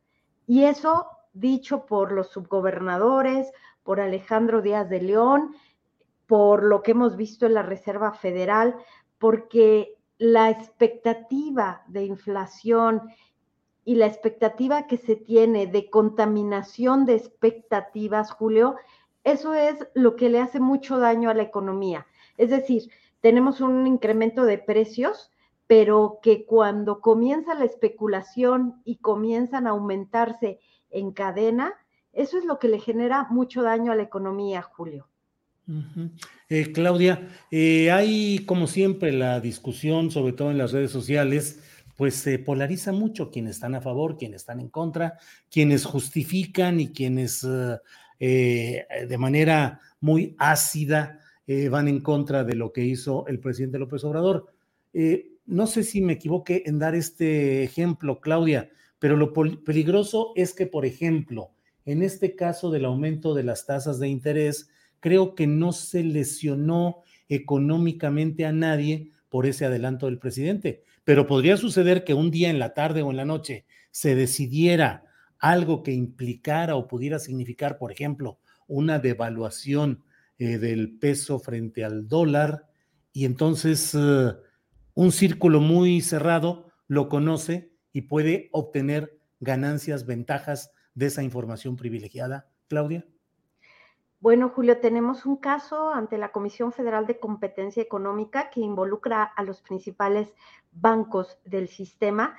Y 0.46 0.64
eso 0.64 1.06
dicho 1.32 1.86
por 1.86 2.12
los 2.12 2.30
subgobernadores, 2.30 3.52
por 3.82 4.00
Alejandro 4.00 4.60
Díaz 4.60 4.88
de 4.88 5.02
León, 5.02 5.54
por 6.34 6.64
lo 6.64 6.82
que 6.82 6.90
hemos 6.90 7.16
visto 7.16 7.46
en 7.46 7.54
la 7.54 7.62
Reserva 7.62 8.10
Federal, 8.10 8.74
porque 9.20 9.94
la 10.18 10.50
expectativa 10.50 11.84
de 11.86 12.06
inflación 12.06 13.02
y 13.84 13.94
la 13.94 14.06
expectativa 14.06 14.88
que 14.88 14.96
se 14.96 15.14
tiene 15.14 15.68
de 15.68 15.88
contaminación 15.90 17.06
de 17.06 17.14
expectativas, 17.14 18.32
Julio, 18.32 18.74
eso 19.22 19.54
es 19.54 19.86
lo 19.94 20.16
que 20.16 20.28
le 20.28 20.40
hace 20.40 20.58
mucho 20.58 20.98
daño 20.98 21.30
a 21.30 21.34
la 21.34 21.44
economía. 21.44 22.04
Es 22.36 22.50
decir, 22.50 22.90
tenemos 23.20 23.60
un 23.60 23.86
incremento 23.86 24.44
de 24.44 24.58
precios, 24.58 25.30
pero 25.68 26.18
que 26.20 26.46
cuando 26.46 27.00
comienza 27.00 27.54
la 27.54 27.64
especulación 27.64 28.82
y 28.84 28.96
comienzan 28.96 29.68
a 29.68 29.70
aumentarse 29.70 30.58
en 30.90 31.12
cadena, 31.12 31.74
eso 32.12 32.38
es 32.38 32.44
lo 32.44 32.58
que 32.58 32.66
le 32.66 32.80
genera 32.80 33.28
mucho 33.30 33.62
daño 33.62 33.92
a 33.92 33.94
la 33.94 34.02
economía, 34.02 34.62
Julio. 34.62 35.06
Eh, 36.48 36.72
Claudia, 36.72 37.28
eh, 37.50 37.90
hay 37.90 38.40
como 38.40 38.66
siempre 38.66 39.12
la 39.12 39.40
discusión, 39.40 40.10
sobre 40.10 40.34
todo 40.34 40.50
en 40.50 40.58
las 40.58 40.72
redes 40.72 40.90
sociales, 40.90 41.60
pues 41.96 42.16
se 42.16 42.38
polariza 42.38 42.92
mucho 42.92 43.30
quienes 43.30 43.56
están 43.56 43.74
a 43.74 43.80
favor, 43.80 44.16
quienes 44.16 44.42
están 44.42 44.60
en 44.60 44.68
contra, 44.68 45.18
quienes 45.50 45.84
justifican 45.84 46.80
y 46.80 46.88
quienes 46.88 47.44
eh, 47.44 47.78
eh, 48.18 49.06
de 49.08 49.18
manera 49.18 49.80
muy 50.00 50.34
ácida 50.38 51.20
van 51.70 51.88
en 51.88 52.00
contra 52.00 52.42
de 52.42 52.54
lo 52.54 52.72
que 52.72 52.82
hizo 52.82 53.26
el 53.26 53.38
presidente 53.38 53.78
López 53.78 54.02
Obrador. 54.04 54.46
no 55.44 55.66
sé 55.66 55.82
si 55.82 56.00
me 56.00 56.14
equivoqué 56.14 56.62
en 56.64 56.78
dar 56.78 56.94
este 56.94 57.62
ejemplo, 57.62 58.18
Claudia, 58.18 58.70
pero 58.98 59.16
lo 59.16 59.34
peligroso 59.34 60.32
es 60.36 60.54
que, 60.54 60.66
por 60.66 60.86
ejemplo, 60.86 61.50
en 61.84 62.02
este 62.02 62.34
caso 62.34 62.70
del 62.70 62.86
aumento 62.86 63.34
de 63.34 63.42
las 63.42 63.66
tasas 63.66 63.98
de 63.98 64.08
interés, 64.08 64.70
creo 65.04 65.34
que 65.34 65.46
no 65.46 65.72
se 65.72 66.02
lesionó 66.02 67.02
económicamente 67.28 68.46
a 68.46 68.52
nadie 68.52 69.10
por 69.28 69.44
ese 69.46 69.66
adelanto 69.66 70.06
del 70.06 70.18
presidente 70.18 70.82
pero 71.04 71.26
podría 71.26 71.56
suceder 71.56 72.04
que 72.04 72.14
un 72.14 72.30
día 72.30 72.50
en 72.50 72.58
la 72.58 72.74
tarde 72.74 73.02
o 73.02 73.10
en 73.10 73.18
la 73.18 73.24
noche 73.24 73.66
se 73.90 74.14
decidiera 74.14 75.04
algo 75.38 75.82
que 75.82 75.92
implicara 75.92 76.74
o 76.76 76.88
pudiera 76.88 77.18
significar, 77.18 77.78
por 77.78 77.92
ejemplo, 77.92 78.38
una 78.66 78.98
devaluación 78.98 80.02
eh, 80.38 80.58
del 80.58 80.98
peso 80.98 81.38
frente 81.38 81.84
al 81.84 82.08
dólar, 82.08 82.66
y 83.12 83.26
entonces 83.26 83.94
eh, 83.94 84.32
un 84.94 85.12
círculo 85.12 85.60
muy 85.60 86.00
cerrado 86.00 86.72
lo 86.88 87.08
conoce 87.08 87.70
y 87.92 88.02
puede 88.02 88.48
obtener 88.52 89.18
ganancias, 89.40 90.06
ventajas 90.06 90.70
de 90.94 91.06
esa 91.06 91.22
información 91.22 91.76
privilegiada. 91.76 92.48
Claudia. 92.68 93.06
Bueno, 94.24 94.48
Julio, 94.48 94.80
tenemos 94.80 95.26
un 95.26 95.36
caso 95.36 95.90
ante 95.90 96.16
la 96.16 96.32
Comisión 96.32 96.72
Federal 96.72 97.06
de 97.06 97.20
Competencia 97.20 97.82
Económica 97.82 98.48
que 98.48 98.60
involucra 98.60 99.22
a 99.22 99.42
los 99.42 99.60
principales 99.60 100.32
bancos 100.72 101.38
del 101.44 101.68
sistema, 101.68 102.34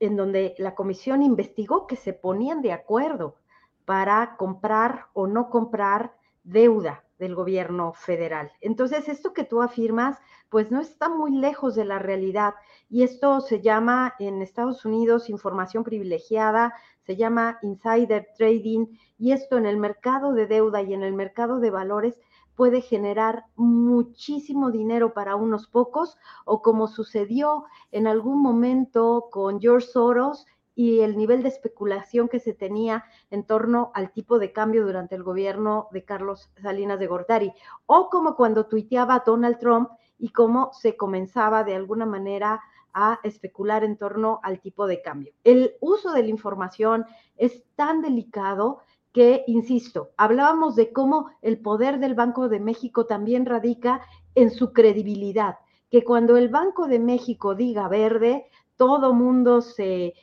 en 0.00 0.16
donde 0.16 0.54
la 0.56 0.74
comisión 0.74 1.22
investigó 1.22 1.86
que 1.86 1.96
se 1.96 2.14
ponían 2.14 2.62
de 2.62 2.72
acuerdo 2.72 3.36
para 3.84 4.36
comprar 4.38 5.08
o 5.12 5.26
no 5.26 5.50
comprar 5.50 6.14
deuda 6.44 7.04
del 7.18 7.34
gobierno 7.34 7.92
federal. 7.92 8.50
Entonces, 8.62 9.06
esto 9.06 9.34
que 9.34 9.44
tú 9.44 9.60
afirmas, 9.60 10.18
pues 10.48 10.70
no 10.70 10.80
está 10.80 11.10
muy 11.10 11.36
lejos 11.36 11.74
de 11.74 11.84
la 11.84 11.98
realidad. 11.98 12.54
Y 12.88 13.02
esto 13.02 13.42
se 13.42 13.60
llama 13.60 14.14
en 14.18 14.40
Estados 14.40 14.86
Unidos 14.86 15.28
información 15.28 15.84
privilegiada, 15.84 16.72
se 17.04 17.16
llama 17.16 17.58
insider 17.62 18.28
trading 18.36 18.86
y 19.18 19.32
esto 19.32 19.58
en 19.58 19.66
el 19.66 19.76
mercado 19.76 20.32
de 20.32 20.46
deuda 20.46 20.82
y 20.82 20.94
en 20.94 21.02
el 21.02 21.12
mercado 21.12 21.58
de 21.60 21.70
valores 21.70 22.18
puede 22.54 22.80
generar 22.80 23.46
muchísimo 23.56 24.70
dinero 24.70 25.14
para 25.14 25.36
unos 25.36 25.66
pocos 25.66 26.18
o 26.44 26.62
como 26.62 26.86
sucedió 26.86 27.64
en 27.90 28.06
algún 28.06 28.42
momento 28.42 29.28
con 29.30 29.60
George 29.60 29.88
Soros 29.88 30.46
y 30.74 31.00
el 31.00 31.16
nivel 31.16 31.42
de 31.42 31.48
especulación 31.48 32.28
que 32.28 32.40
se 32.40 32.54
tenía 32.54 33.04
en 33.30 33.44
torno 33.44 33.90
al 33.94 34.12
tipo 34.12 34.38
de 34.38 34.52
cambio 34.52 34.86
durante 34.86 35.14
el 35.14 35.22
gobierno 35.22 35.88
de 35.92 36.04
Carlos 36.04 36.50
Salinas 36.62 36.98
de 36.98 37.06
Gortari, 37.06 37.52
o 37.86 38.08
como 38.08 38.36
cuando 38.36 38.66
tuiteaba 38.66 39.22
Donald 39.24 39.58
Trump 39.58 39.90
y 40.18 40.30
cómo 40.30 40.70
se 40.72 40.96
comenzaba 40.96 41.64
de 41.64 41.74
alguna 41.74 42.06
manera 42.06 42.62
a 42.94 43.20
especular 43.22 43.84
en 43.84 43.96
torno 43.96 44.40
al 44.42 44.60
tipo 44.60 44.86
de 44.86 45.02
cambio. 45.02 45.32
El 45.44 45.74
uso 45.80 46.12
de 46.12 46.22
la 46.22 46.28
información 46.28 47.06
es 47.36 47.64
tan 47.74 48.02
delicado 48.02 48.80
que, 49.12 49.44
insisto, 49.46 50.10
hablábamos 50.16 50.74
de 50.74 50.92
cómo 50.92 51.30
el 51.42 51.58
poder 51.58 51.98
del 51.98 52.14
Banco 52.14 52.48
de 52.48 52.60
México 52.60 53.06
también 53.06 53.46
radica 53.46 54.02
en 54.34 54.50
su 54.50 54.72
credibilidad, 54.72 55.58
que 55.90 56.04
cuando 56.04 56.36
el 56.36 56.48
Banco 56.48 56.88
de 56.88 56.98
México 56.98 57.54
diga 57.54 57.88
verde, 57.88 58.46
todo 58.76 59.12
mundo 59.12 59.60
se, 59.60 60.14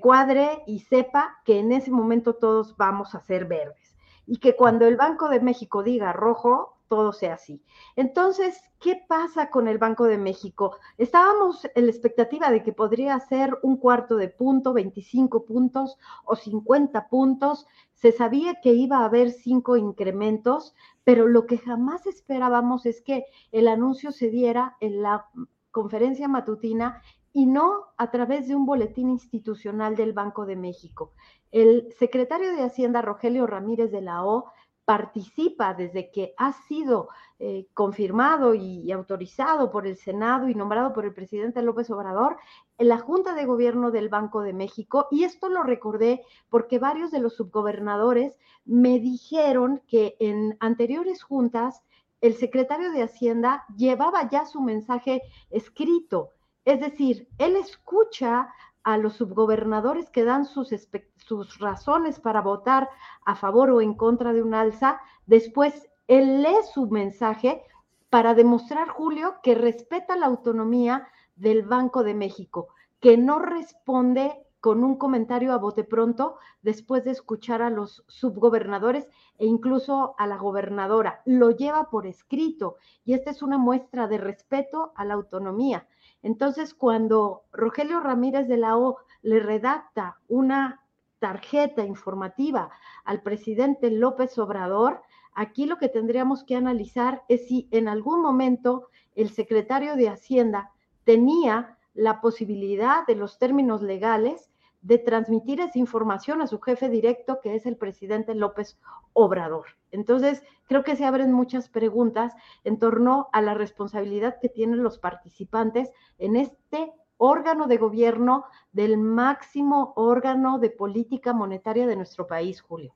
cuadre 0.00 0.62
y 0.66 0.80
sepa 0.80 1.38
que 1.44 1.60
en 1.60 1.72
ese 1.72 1.90
momento 1.90 2.34
todos 2.34 2.76
vamos 2.76 3.14
a 3.14 3.20
ser 3.20 3.46
verdes. 3.46 3.96
Y 4.26 4.38
que 4.38 4.56
cuando 4.56 4.86
el 4.86 4.96
Banco 4.96 5.28
de 5.28 5.40
México 5.40 5.82
diga 5.82 6.12
rojo, 6.12 6.76
todo 6.90 7.12
sea 7.12 7.34
así. 7.34 7.62
Entonces, 7.94 8.60
¿qué 8.80 9.00
pasa 9.08 9.48
con 9.48 9.68
el 9.68 9.78
Banco 9.78 10.06
de 10.06 10.18
México? 10.18 10.76
Estábamos 10.98 11.64
en 11.76 11.86
la 11.86 11.92
expectativa 11.92 12.50
de 12.50 12.64
que 12.64 12.72
podría 12.72 13.18
ser 13.20 13.56
un 13.62 13.76
cuarto 13.76 14.16
de 14.16 14.28
punto, 14.28 14.72
25 14.72 15.46
puntos 15.46 15.98
o 16.24 16.34
50 16.34 17.08
puntos. 17.08 17.66
Se 17.94 18.10
sabía 18.10 18.56
que 18.60 18.72
iba 18.72 18.98
a 18.98 19.04
haber 19.04 19.30
cinco 19.30 19.76
incrementos, 19.76 20.74
pero 21.04 21.28
lo 21.28 21.46
que 21.46 21.58
jamás 21.58 22.06
esperábamos 22.06 22.84
es 22.86 23.00
que 23.02 23.24
el 23.52 23.68
anuncio 23.68 24.10
se 24.10 24.28
diera 24.28 24.76
en 24.80 25.00
la 25.00 25.26
conferencia 25.70 26.26
matutina 26.26 27.00
y 27.32 27.46
no 27.46 27.84
a 27.98 28.10
través 28.10 28.48
de 28.48 28.56
un 28.56 28.66
boletín 28.66 29.10
institucional 29.10 29.94
del 29.94 30.12
Banco 30.12 30.44
de 30.44 30.56
México. 30.56 31.12
El 31.52 31.92
secretario 32.00 32.52
de 32.52 32.64
Hacienda, 32.64 33.00
Rogelio 33.00 33.46
Ramírez 33.46 33.92
de 33.92 34.00
la 34.00 34.24
O, 34.24 34.50
participa 34.90 35.72
desde 35.72 36.10
que 36.10 36.34
ha 36.36 36.52
sido 36.52 37.10
eh, 37.38 37.68
confirmado 37.74 38.56
y, 38.56 38.90
autorizado 38.90 39.70
por 39.70 39.86
el 39.86 39.96
Senado 39.96 40.48
y 40.48 40.56
nombrado 40.56 40.92
por 40.92 41.04
el 41.04 41.14
presidente 41.14 41.62
López 41.62 41.88
Obrador 41.90 42.38
en 42.76 42.88
la 42.88 42.98
Junta 42.98 43.36
de 43.36 43.44
Gobierno 43.44 43.92
del 43.92 44.08
Banco 44.08 44.42
de 44.42 44.52
México. 44.52 45.06
Y 45.12 45.22
esto 45.22 45.48
lo 45.48 45.62
recordé 45.62 46.24
porque 46.48 46.80
varios 46.80 47.12
de 47.12 47.20
los 47.20 47.36
subgobernadores 47.36 48.36
me 48.64 48.98
dijeron 48.98 49.80
que 49.86 50.16
en 50.18 50.56
anteriores 50.58 51.22
juntas 51.22 51.84
el 52.20 52.34
secretario 52.34 52.90
de 52.90 53.04
Hacienda 53.04 53.66
llevaba 53.76 54.28
ya 54.28 54.44
su 54.44 54.60
mensaje 54.60 55.22
escrito. 55.50 56.30
Es 56.64 56.80
decir, 56.80 57.28
él 57.38 57.54
escucha 57.54 58.52
a 58.82 58.96
los 58.96 59.14
subgobernadores 59.14 60.10
que 60.10 60.24
dan 60.24 60.44
sus, 60.44 60.74
sus 61.16 61.58
razones 61.58 62.20
para 62.20 62.40
votar 62.40 62.88
a 63.24 63.34
favor 63.34 63.70
o 63.70 63.80
en 63.80 63.94
contra 63.94 64.32
de 64.32 64.42
un 64.42 64.54
alza, 64.54 65.00
después 65.26 65.88
él 66.08 66.42
lee 66.42 66.56
su 66.72 66.88
mensaje 66.88 67.62
para 68.08 68.34
demostrar, 68.34 68.88
Julio, 68.88 69.36
que 69.42 69.54
respeta 69.54 70.16
la 70.16 70.26
autonomía 70.26 71.06
del 71.36 71.62
Banco 71.62 72.02
de 72.02 72.14
México, 72.14 72.68
que 72.98 73.16
no 73.16 73.38
responde 73.38 74.44
con 74.60 74.84
un 74.84 74.96
comentario 74.96 75.52
a 75.52 75.58
bote 75.58 75.84
pronto 75.84 76.36
después 76.62 77.04
de 77.04 77.12
escuchar 77.12 77.62
a 77.62 77.70
los 77.70 78.04
subgobernadores 78.08 79.08
e 79.38 79.46
incluso 79.46 80.14
a 80.18 80.26
la 80.26 80.36
gobernadora. 80.36 81.22
Lo 81.24 81.50
lleva 81.50 81.88
por 81.88 82.06
escrito 82.06 82.76
y 83.04 83.14
esta 83.14 83.30
es 83.30 83.42
una 83.42 83.56
muestra 83.56 84.06
de 84.06 84.18
respeto 84.18 84.92
a 84.96 85.04
la 85.04 85.14
autonomía. 85.14 85.86
Entonces, 86.22 86.74
cuando 86.74 87.42
Rogelio 87.52 88.00
Ramírez 88.00 88.48
de 88.48 88.56
la 88.56 88.76
O 88.76 88.98
le 89.22 89.40
redacta 89.40 90.18
una 90.28 90.82
tarjeta 91.18 91.84
informativa 91.84 92.70
al 93.04 93.22
presidente 93.22 93.90
López 93.90 94.38
Obrador, 94.38 95.02
aquí 95.34 95.66
lo 95.66 95.78
que 95.78 95.88
tendríamos 95.88 96.44
que 96.44 96.56
analizar 96.56 97.22
es 97.28 97.46
si 97.46 97.68
en 97.70 97.88
algún 97.88 98.22
momento 98.22 98.88
el 99.14 99.30
secretario 99.30 99.96
de 99.96 100.08
Hacienda 100.08 100.72
tenía 101.04 101.78
la 101.94 102.20
posibilidad 102.20 103.06
de 103.06 103.16
los 103.16 103.38
términos 103.38 103.82
legales 103.82 104.49
de 104.82 104.98
transmitir 104.98 105.60
esa 105.60 105.78
información 105.78 106.40
a 106.40 106.46
su 106.46 106.60
jefe 106.60 106.88
directo, 106.88 107.40
que 107.42 107.54
es 107.54 107.66
el 107.66 107.76
presidente 107.76 108.34
López 108.34 108.78
Obrador. 109.12 109.66
Entonces, 109.90 110.42
creo 110.66 110.84
que 110.84 110.96
se 110.96 111.04
abren 111.04 111.32
muchas 111.32 111.68
preguntas 111.68 112.34
en 112.64 112.78
torno 112.78 113.28
a 113.32 113.42
la 113.42 113.54
responsabilidad 113.54 114.38
que 114.40 114.48
tienen 114.48 114.82
los 114.82 114.98
participantes 114.98 115.90
en 116.18 116.36
este 116.36 116.92
órgano 117.18 117.66
de 117.66 117.76
gobierno 117.76 118.44
del 118.72 118.96
máximo 118.96 119.92
órgano 119.96 120.58
de 120.58 120.70
política 120.70 121.34
monetaria 121.34 121.86
de 121.86 121.96
nuestro 121.96 122.26
país, 122.26 122.62
Julio. 122.62 122.94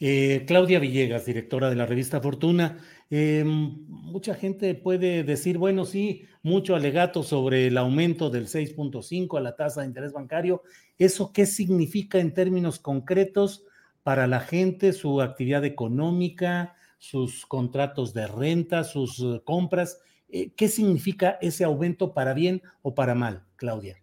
Eh, 0.00 0.44
Claudia 0.46 0.78
Villegas, 0.78 1.24
directora 1.26 1.70
de 1.70 1.76
la 1.76 1.86
revista 1.86 2.20
Fortuna. 2.20 2.78
Eh, 3.10 3.42
mucha 3.44 4.34
gente 4.34 4.74
puede 4.74 5.24
decir, 5.24 5.58
bueno, 5.58 5.84
sí, 5.84 6.24
mucho 6.42 6.76
alegato 6.76 7.24
sobre 7.24 7.66
el 7.66 7.76
aumento 7.76 8.30
del 8.30 8.46
6.5 8.46 9.36
a 9.38 9.40
la 9.40 9.56
tasa 9.56 9.80
de 9.80 9.88
interés 9.88 10.12
bancario. 10.12 10.62
¿Eso 10.98 11.32
qué 11.32 11.46
significa 11.46 12.18
en 12.18 12.32
términos 12.32 12.78
concretos 12.78 13.64
para 14.04 14.28
la 14.28 14.40
gente, 14.40 14.92
su 14.92 15.20
actividad 15.20 15.64
económica, 15.64 16.76
sus 16.98 17.44
contratos 17.44 18.14
de 18.14 18.28
renta, 18.28 18.84
sus 18.84 19.18
eh, 19.20 19.42
compras? 19.44 20.00
¿Qué 20.30 20.68
significa 20.68 21.38
ese 21.40 21.64
aumento 21.64 22.12
para 22.12 22.34
bien 22.34 22.60
o 22.82 22.94
para 22.94 23.14
mal, 23.14 23.46
Claudia? 23.56 23.96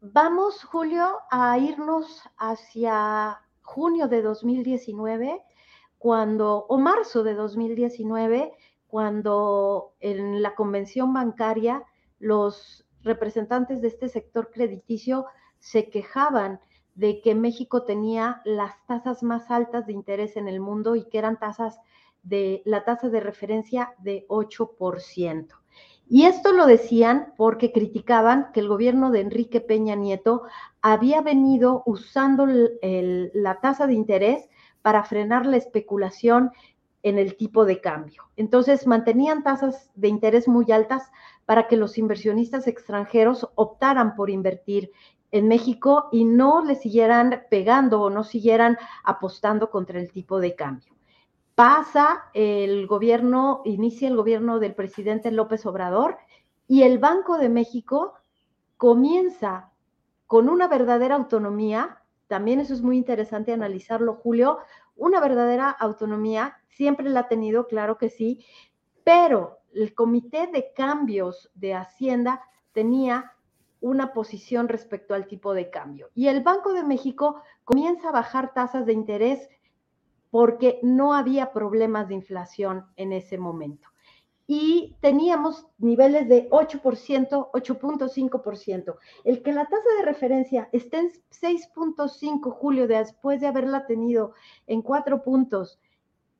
Vamos, 0.00 0.62
Julio, 0.62 1.16
a 1.32 1.58
irnos 1.58 2.22
hacia 2.36 3.40
junio 3.64 4.06
de 4.06 4.22
2019, 4.22 5.42
cuando, 5.98 6.66
o 6.68 6.78
marzo 6.78 7.24
de 7.24 7.34
2019, 7.34 8.52
cuando 8.86 9.94
en 10.00 10.42
la 10.42 10.54
convención 10.54 11.12
bancaria 11.12 11.82
los 12.20 12.86
representantes 13.02 13.80
de 13.82 13.88
este 13.88 14.08
sector 14.08 14.50
crediticio 14.52 15.26
se 15.58 15.90
quejaban 15.90 16.60
de 16.94 17.20
que 17.20 17.34
México 17.34 17.84
tenía 17.84 18.40
las 18.44 18.72
tasas 18.86 19.22
más 19.22 19.50
altas 19.50 19.86
de 19.86 19.94
interés 19.94 20.36
en 20.36 20.46
el 20.46 20.60
mundo 20.60 20.94
y 20.94 21.08
que 21.08 21.18
eran 21.18 21.38
tasas 21.38 21.80
de 22.22 22.62
la 22.64 22.84
tasa 22.84 23.08
de 23.08 23.20
referencia 23.20 23.94
de 23.98 24.26
8%. 24.28 25.63
Y 26.08 26.26
esto 26.26 26.52
lo 26.52 26.66
decían 26.66 27.32
porque 27.36 27.72
criticaban 27.72 28.50
que 28.52 28.60
el 28.60 28.68
gobierno 28.68 29.10
de 29.10 29.20
Enrique 29.20 29.60
Peña 29.60 29.94
Nieto 29.94 30.42
había 30.82 31.22
venido 31.22 31.82
usando 31.86 32.46
la 32.46 33.60
tasa 33.60 33.86
de 33.86 33.94
interés 33.94 34.48
para 34.82 35.04
frenar 35.04 35.46
la 35.46 35.56
especulación 35.56 36.52
en 37.02 37.18
el 37.18 37.36
tipo 37.36 37.64
de 37.64 37.80
cambio. 37.80 38.24
Entonces, 38.36 38.86
mantenían 38.86 39.42
tasas 39.42 39.90
de 39.94 40.08
interés 40.08 40.46
muy 40.46 40.70
altas 40.72 41.10
para 41.46 41.68
que 41.68 41.76
los 41.76 41.96
inversionistas 41.98 42.66
extranjeros 42.66 43.48
optaran 43.54 44.14
por 44.14 44.30
invertir 44.30 44.90
en 45.30 45.48
México 45.48 46.08
y 46.12 46.24
no 46.24 46.64
le 46.64 46.76
siguieran 46.76 47.42
pegando 47.50 48.00
o 48.00 48.10
no 48.10 48.24
siguieran 48.24 48.78
apostando 49.02 49.70
contra 49.70 49.98
el 49.98 50.12
tipo 50.12 50.38
de 50.38 50.54
cambio 50.54 50.94
pasa 51.54 52.24
el 52.34 52.86
gobierno, 52.86 53.62
inicia 53.64 54.08
el 54.08 54.16
gobierno 54.16 54.58
del 54.58 54.74
presidente 54.74 55.30
López 55.30 55.66
Obrador 55.66 56.18
y 56.66 56.82
el 56.82 56.98
Banco 56.98 57.38
de 57.38 57.48
México 57.48 58.14
comienza 58.76 59.70
con 60.26 60.48
una 60.48 60.66
verdadera 60.66 61.14
autonomía, 61.14 62.02
también 62.26 62.60
eso 62.60 62.74
es 62.74 62.82
muy 62.82 62.96
interesante 62.96 63.52
analizarlo, 63.52 64.14
Julio, 64.14 64.58
una 64.96 65.20
verdadera 65.20 65.70
autonomía, 65.70 66.56
siempre 66.68 67.08
la 67.08 67.20
ha 67.20 67.28
tenido, 67.28 67.68
claro 67.68 67.98
que 67.98 68.08
sí, 68.08 68.44
pero 69.04 69.58
el 69.74 69.94
Comité 69.94 70.48
de 70.48 70.72
Cambios 70.74 71.50
de 71.54 71.74
Hacienda 71.74 72.42
tenía 72.72 73.32
una 73.80 74.12
posición 74.12 74.68
respecto 74.68 75.14
al 75.14 75.26
tipo 75.26 75.52
de 75.52 75.68
cambio. 75.70 76.08
Y 76.14 76.28
el 76.28 76.42
Banco 76.42 76.72
de 76.72 76.84
México 76.84 77.42
comienza 77.64 78.08
a 78.08 78.12
bajar 78.12 78.54
tasas 78.54 78.86
de 78.86 78.94
interés 78.94 79.48
porque 80.34 80.80
no 80.82 81.14
había 81.14 81.52
problemas 81.52 82.08
de 82.08 82.14
inflación 82.14 82.86
en 82.96 83.12
ese 83.12 83.38
momento. 83.38 83.86
Y 84.48 84.96
teníamos 85.00 85.68
niveles 85.78 86.28
de 86.28 86.50
8%, 86.50 87.52
8.5%. 87.52 88.96
El 89.22 89.44
que 89.44 89.52
la 89.52 89.66
tasa 89.66 89.88
de 89.96 90.04
referencia 90.04 90.68
esté 90.72 90.98
en 90.98 91.12
6.5 91.30 92.50
julio 92.50 92.88
después 92.88 93.40
de 93.40 93.46
haberla 93.46 93.86
tenido 93.86 94.32
en 94.66 94.82
4 94.82 95.22
puntos 95.22 95.78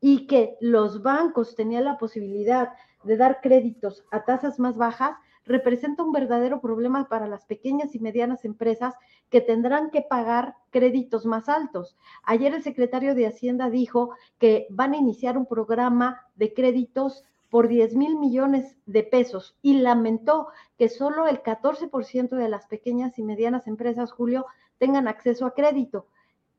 y 0.00 0.26
que 0.26 0.56
los 0.60 1.00
bancos 1.00 1.54
tenían 1.54 1.84
la 1.84 1.96
posibilidad 1.96 2.70
de 3.04 3.16
dar 3.16 3.40
créditos 3.42 4.04
a 4.10 4.24
tasas 4.24 4.58
más 4.58 4.76
bajas, 4.76 5.16
representa 5.44 6.02
un 6.02 6.12
verdadero 6.12 6.60
problema 6.60 7.08
para 7.08 7.26
las 7.26 7.44
pequeñas 7.44 7.94
y 7.94 7.98
medianas 7.98 8.44
empresas 8.44 8.94
que 9.30 9.40
tendrán 9.40 9.90
que 9.90 10.02
pagar 10.02 10.56
créditos 10.70 11.26
más 11.26 11.48
altos. 11.48 11.96
Ayer 12.22 12.54
el 12.54 12.62
secretario 12.62 13.14
de 13.14 13.26
Hacienda 13.26 13.70
dijo 13.70 14.10
que 14.38 14.66
van 14.70 14.94
a 14.94 14.98
iniciar 14.98 15.36
un 15.36 15.46
programa 15.46 16.22
de 16.36 16.54
créditos 16.54 17.24
por 17.50 17.68
10 17.68 17.94
mil 17.94 18.18
millones 18.18 18.76
de 18.86 19.04
pesos 19.04 19.56
y 19.62 19.74
lamentó 19.74 20.48
que 20.76 20.88
solo 20.88 21.28
el 21.28 21.42
14% 21.42 22.30
de 22.30 22.48
las 22.48 22.66
pequeñas 22.66 23.18
y 23.18 23.22
medianas 23.22 23.66
empresas, 23.66 24.10
Julio, 24.10 24.46
tengan 24.78 25.06
acceso 25.06 25.46
a 25.46 25.54
crédito 25.54 26.06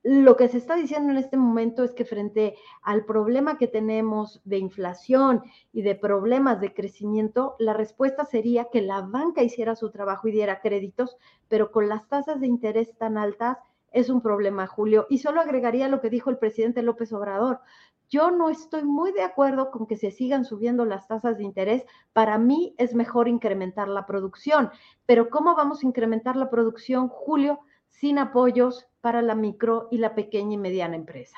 lo 0.08 0.38
que 0.38 0.47
se 0.49 0.60
está 0.60 0.76
diciendo 0.76 1.12
en 1.12 1.18
este 1.18 1.36
momento 1.36 1.84
es 1.84 1.91
que 1.91 2.06
frente 2.06 2.56
al 2.84 3.06
problema 3.06 3.58
que 3.58 3.68
tenemos 3.68 4.39
de 4.45 4.60
inflación 4.60 5.41
y 5.74 5.82
de 5.82 5.95
problemas 5.95 6.62
de 6.62 6.76
crecimiento, 6.76 7.56
la 7.58 7.74
respuesta 7.74 8.24
sería 8.24 8.66
que 8.66 8.84
la 8.84 9.01
banca 9.01 9.41
hiciera 9.41 9.76
su 9.76 9.89
trabajo 9.89 10.28
y 10.28 10.32
diera 10.32 10.62
créditos, 10.62 11.18
pero 11.47 11.72
con 11.72 11.89
las 11.89 12.08
tasas 12.08 12.39
de 12.39 12.45
interés 12.45 12.95
tan 12.99 13.18
altas 13.18 13.58
es 13.91 14.12
un 14.12 14.22
problema, 14.22 14.68
Julio. 14.68 15.08
Y 15.10 15.18
solo 15.18 15.41
agregaría 15.41 15.88
lo 15.88 16.01
que 16.01 16.12
dijo 16.12 16.30
el 16.30 16.38
presidente 16.38 16.84
López 16.84 17.12
Obrador. 17.12 17.62
Yo 18.08 18.30
no 18.30 18.51
estoy 18.51 18.84
muy 18.84 19.12
de 19.12 19.24
acuerdo 19.24 19.72
con 19.72 19.88
que 19.88 19.97
se 19.97 20.12
sigan 20.12 20.45
subiendo 20.45 20.86
las 20.86 21.08
tasas 21.08 21.39
de 21.39 21.45
interés. 21.45 21.84
Para 22.14 22.38
mí 22.38 22.76
es 22.78 22.93
mejor 22.93 23.28
incrementar 23.28 23.88
la 23.88 24.06
producción. 24.06 24.70
Pero 25.08 25.32
¿cómo 25.32 25.56
vamos 25.56 25.82
a 25.82 25.88
incrementar 25.88 26.36
la 26.36 26.51
producción, 26.51 27.08
Julio? 27.08 27.62
Sin 28.00 28.18
apoyos 28.18 28.86
para 29.02 29.22
la 29.22 29.36
micro 29.36 29.88
y 29.91 29.98
la 29.98 30.16
pequeña 30.16 30.54
y 30.54 30.58
mediana 30.58 30.96
empresa. 30.96 31.38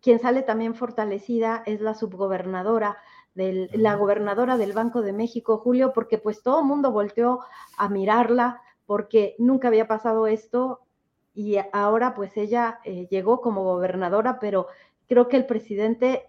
quien 0.00 0.18
sale 0.18 0.42
también 0.42 0.74
fortalecida 0.74 1.62
es 1.66 1.80
la 1.80 1.94
subgobernadora, 1.94 2.96
del, 3.34 3.70
la 3.74 3.94
gobernadora 3.94 4.56
del 4.56 4.72
Banco 4.72 5.02
de 5.02 5.12
México, 5.12 5.58
Julio, 5.58 5.92
porque 5.94 6.18
pues 6.18 6.42
todo 6.42 6.58
el 6.60 6.66
mundo 6.66 6.90
volteó 6.90 7.38
a 7.76 7.88
mirarla, 7.88 8.60
porque 8.86 9.36
nunca 9.38 9.68
había 9.68 9.86
pasado 9.86 10.26
esto 10.26 10.80
y 11.38 11.56
ahora 11.72 12.14
pues 12.14 12.36
ella 12.36 12.80
eh, 12.82 13.06
llegó 13.12 13.40
como 13.40 13.62
gobernadora, 13.62 14.40
pero 14.40 14.66
creo 15.06 15.28
que 15.28 15.36
el 15.36 15.46
presidente, 15.46 16.24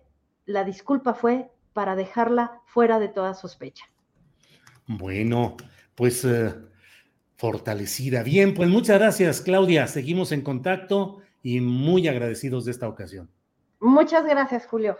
la 0.46 0.64
disculpa 0.64 1.16
fue 1.16 1.50
para 1.74 1.96
dejarla 1.96 2.62
fuera 2.68 3.00
de 3.00 3.08
toda 3.08 3.34
sospecha. 3.34 3.86
Bueno, 4.86 5.58
pues 5.96 6.24
eh, 6.26 6.54
fortalecida. 7.38 8.22
Bien, 8.22 8.54
pues 8.54 8.70
muchas 8.70 9.00
gracias, 9.00 9.42
Claudia. 9.42 9.88
Seguimos 9.88 10.32
en 10.32 10.44
contacto 10.44 11.18
y 11.42 11.60
muy 11.60 12.08
agradecidos 12.08 12.66
de 12.66 12.72
esta 12.72 12.88
ocasión. 12.88 13.32
Muchas 13.80 14.24
gracias, 14.28 14.68
Julio. 14.68 14.96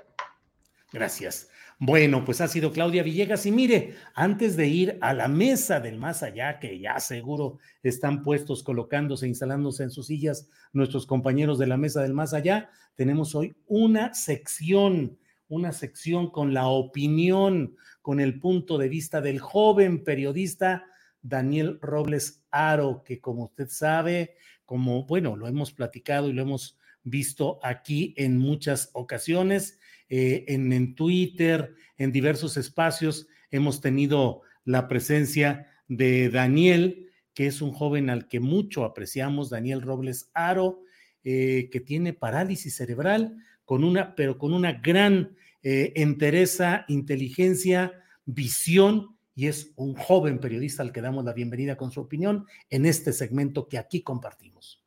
Gracias. 0.92 1.50
Bueno, 1.78 2.26
pues 2.26 2.42
ha 2.42 2.48
sido 2.48 2.72
Claudia 2.74 3.04
Villegas 3.04 3.46
y 3.46 3.52
mire, 3.52 3.96
antes 4.14 4.58
de 4.58 4.68
ir 4.68 4.98
a 5.02 5.14
la 5.14 5.28
mesa 5.28 5.80
del 5.80 5.98
más 5.98 6.24
allá, 6.24 6.60
que 6.60 6.80
ya 6.80 7.00
seguro 7.00 7.60
están 7.84 8.22
puestos, 8.24 8.64
colocándose, 8.64 9.28
instalándose 9.28 9.84
en 9.84 9.92
sus 9.92 10.08
sillas 10.08 10.50
nuestros 10.74 11.06
compañeros 11.06 11.58
de 11.58 11.68
la 11.68 11.78
mesa 11.78 12.02
del 12.02 12.14
más 12.14 12.34
allá, 12.34 12.70
tenemos 12.96 13.34
hoy 13.34 13.56
una 13.68 14.14
sección, 14.14 15.18
una 15.48 15.72
sección 15.72 16.32
con 16.32 16.54
la 16.54 16.68
opinión, 16.68 17.78
con 18.02 18.20
el 18.20 18.40
punto 18.40 18.78
de 18.78 18.90
vista 18.90 19.22
del 19.22 19.40
joven 19.40 20.04
periodista 20.04 20.86
Daniel 21.22 21.80
Robles 21.82 22.44
Aro, 22.52 23.04
que 23.06 23.22
como 23.22 23.46
usted 23.46 23.70
sabe, 23.70 24.36
como, 24.66 25.06
bueno, 25.06 25.36
lo 25.36 25.48
hemos 25.48 25.72
platicado 25.72 26.28
y 26.28 26.34
lo 26.34 26.42
hemos 26.42 26.78
visto 27.04 27.60
aquí 27.64 28.14
en 28.18 28.38
muchas 28.38 28.90
ocasiones, 28.94 29.80
eh, 30.10 30.46
en, 30.48 30.74
en 30.74 30.96
Twitter, 30.96 31.76
en 31.98 32.12
diversos 32.12 32.58
espacios, 32.58 33.28
hemos 33.52 33.82
tenido 33.82 34.42
la 34.66 34.88
presencia 34.88 35.68
de 35.88 36.30
Daniel, 36.30 37.10
que 37.34 37.48
es 37.48 37.62
un 37.62 37.72
joven 37.72 38.10
al 38.10 38.28
que 38.28 38.40
mucho 38.40 38.84
apreciamos, 38.86 39.50
Daniel 39.50 39.82
Robles 39.82 40.30
Aro, 40.34 40.84
eh, 41.24 41.70
que 41.72 41.80
tiene 41.80 42.14
parálisis 42.14 42.76
cerebral, 42.76 43.36
con 43.66 43.84
una, 43.84 44.16
pero 44.16 44.38
con 44.38 44.54
una 44.54 44.74
gran 44.74 45.36
eh, 45.62 45.94
entereza, 45.96 46.86
inteligencia, 46.88 48.04
visión 48.26 49.18
y 49.36 49.48
es 49.48 49.72
un 49.76 49.96
joven 49.96 50.40
periodista 50.40 50.84
al 50.84 50.92
que 50.92 51.02
damos 51.02 51.24
la 51.24 51.34
bienvenida 51.34 51.78
con 51.78 51.92
su 51.92 52.02
opinión 52.02 52.46
en 52.70 52.86
este 52.86 53.14
segmento 53.14 53.68
que 53.68 53.78
aquí 53.78 54.02
compartimos. 54.02 54.84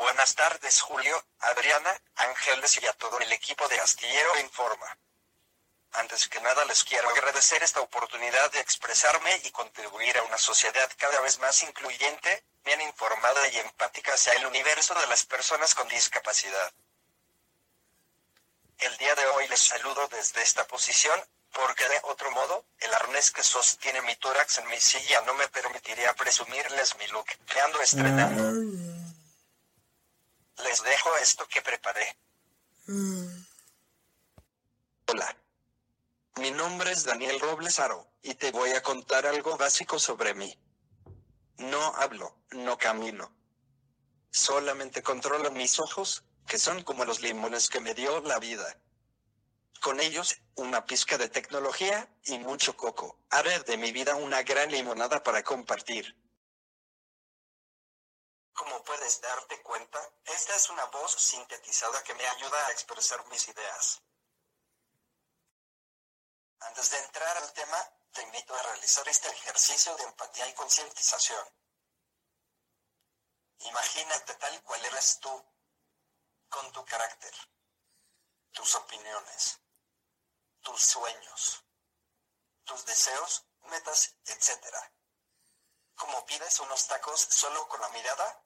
Buenas 0.00 0.34
tardes, 0.34 0.80
Julio, 0.80 1.14
Adriana, 1.44 2.00
Ángeles 2.16 2.82
y 2.82 2.86
a 2.86 2.92
todo 2.94 3.18
el 3.20 3.30
equipo 3.32 3.68
de 3.68 3.78
Astillero 3.80 4.38
Informa. 4.40 4.98
Antes 5.92 6.28
que 6.28 6.40
nada 6.40 6.64
les 6.64 6.82
quiero 6.84 7.08
agradecer 7.08 7.62
esta 7.62 7.80
oportunidad 7.80 8.50
de 8.52 8.60
expresarme 8.60 9.40
y 9.44 9.50
contribuir 9.50 10.16
a 10.18 10.22
una 10.22 10.38
sociedad 10.38 10.90
cada 10.96 11.20
vez 11.20 11.38
más 11.38 11.62
incluyente, 11.62 12.44
bien 12.64 12.80
informada 12.80 13.46
y 13.48 13.58
empática 13.58 14.14
hacia 14.14 14.32
el 14.32 14.46
universo 14.46 14.94
de 14.94 15.06
las 15.06 15.24
personas 15.24 15.74
con 15.74 15.86
discapacidad. 15.88 16.72
El 18.78 18.96
día 18.96 19.14
de 19.14 19.26
hoy 19.26 19.46
les 19.48 19.60
saludo 19.60 20.08
desde 20.08 20.42
esta 20.42 20.66
posición 20.66 21.22
porque 21.52 21.88
de 21.88 22.00
otro 22.04 22.30
modo, 22.32 22.64
el 22.80 22.92
arnés 22.92 23.30
que 23.30 23.44
sostiene 23.44 24.02
mi 24.02 24.16
tórax 24.16 24.58
en 24.58 24.66
mi 24.66 24.80
silla 24.80 25.20
no 25.20 25.34
me 25.34 25.46
permitiría 25.48 26.12
presumirles 26.14 26.96
mi 26.96 27.06
look 27.08 27.26
que 27.46 27.60
ando 27.60 27.80
estrenando. 27.80 28.93
Les 30.62 30.82
dejo 30.82 31.16
esto 31.16 31.46
que 31.48 31.62
preparé. 31.62 32.16
Hola. 35.06 35.36
Mi 36.36 36.50
nombre 36.50 36.90
es 36.92 37.04
Daniel 37.04 37.40
Robles 37.40 37.78
Aro, 37.78 38.08
y 38.22 38.34
te 38.34 38.50
voy 38.50 38.70
a 38.70 38.82
contar 38.82 39.26
algo 39.26 39.56
básico 39.56 39.98
sobre 39.98 40.34
mí. 40.34 40.58
No 41.58 41.94
hablo, 41.96 42.36
no 42.50 42.76
camino. 42.76 43.32
Solamente 44.30 45.02
controlo 45.02 45.50
mis 45.52 45.78
ojos, 45.78 46.24
que 46.46 46.58
son 46.58 46.82
como 46.82 47.04
los 47.04 47.20
limones 47.20 47.68
que 47.68 47.80
me 47.80 47.94
dio 47.94 48.20
la 48.20 48.38
vida 48.38 48.80
con 49.84 50.00
ellos 50.00 50.40
una 50.54 50.86
pizca 50.86 51.18
de 51.18 51.28
tecnología 51.28 52.08
y 52.24 52.38
mucho 52.38 52.74
coco. 52.74 53.18
Haré 53.28 53.58
de 53.64 53.76
mi 53.76 53.92
vida 53.92 54.16
una 54.16 54.42
gran 54.42 54.70
limonada 54.70 55.22
para 55.22 55.42
compartir. 55.42 56.16
Como 58.54 58.84
puedes 58.84 59.20
darte 59.20 59.62
cuenta, 59.62 60.00
esta 60.24 60.54
es 60.54 60.70
una 60.70 60.84
voz 60.86 61.12
sintetizada 61.12 62.02
que 62.04 62.14
me 62.14 62.26
ayuda 62.26 62.66
a 62.66 62.70
expresar 62.70 63.26
mis 63.26 63.48
ideas. 63.48 64.00
Antes 66.60 66.90
de 66.90 66.98
entrar 66.98 67.36
al 67.36 67.52
tema, 67.52 67.78
te 68.12 68.22
invito 68.22 68.54
a 68.54 68.62
realizar 68.62 69.06
este 69.08 69.28
ejercicio 69.28 69.94
de 69.96 70.04
empatía 70.04 70.48
y 70.48 70.54
concientización. 70.54 71.46
Imagínate 73.58 74.34
tal 74.34 74.62
cual 74.62 74.84
eres 74.84 75.18
tú, 75.18 75.44
con 76.48 76.70
tu 76.72 76.84
carácter, 76.84 77.34
tus 78.52 78.74
opiniones, 78.76 79.60
tus 80.60 80.80
sueños, 80.80 81.64
tus 82.62 82.84
deseos, 82.86 83.44
metas, 83.62 84.14
etc. 84.26 84.64
¿Cómo 85.96 86.24
pides 86.26 86.60
unos 86.60 86.86
tacos 86.86 87.20
solo 87.20 87.66
con 87.68 87.80
la 87.80 87.88
mirada? 87.88 88.43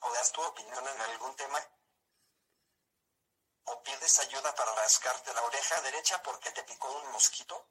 ¿O 0.00 0.12
das 0.12 0.32
tu 0.32 0.42
opinión 0.42 0.86
en 0.86 1.00
algún 1.02 1.34
tema? 1.36 1.60
¿O 3.64 3.82
pides 3.82 4.18
ayuda 4.20 4.54
para 4.54 4.74
rascarte 4.74 5.32
la 5.34 5.42
oreja 5.42 5.80
derecha 5.82 6.22
porque 6.22 6.50
te 6.52 6.62
picó 6.64 6.90
un 6.90 7.12
mosquito? 7.12 7.68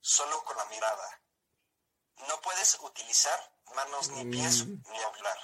Solo 0.00 0.44
con 0.44 0.56
la 0.56 0.64
mirada. 0.66 1.22
No 2.28 2.40
puedes 2.40 2.78
utilizar 2.80 3.52
manos 3.74 4.08
ni 4.10 4.24
pies 4.30 4.66
mm. 4.66 4.82
ni 4.90 4.98
hablar. 5.02 5.38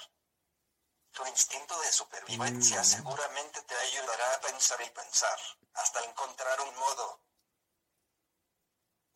Tu 1.11 1.25
instinto 1.27 1.79
de 1.81 1.91
supervivencia 1.91 2.81
mm. 2.81 2.85
seguramente 2.85 3.61
te 3.63 3.75
ayudará 3.75 4.33
a 4.33 4.41
pensar 4.41 4.81
y 4.81 4.89
pensar, 4.89 5.39
hasta 5.73 6.03
encontrar 6.05 6.59
un 6.61 6.75
modo. 6.75 7.21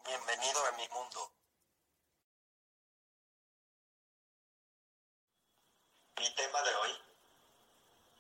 Bienvenido 0.06 0.66
a 0.66 0.72
mi 0.74 0.88
mundo. 0.90 1.37
Mi 6.20 6.30
tema 6.32 6.62
de 6.64 6.76
hoy, 6.76 7.00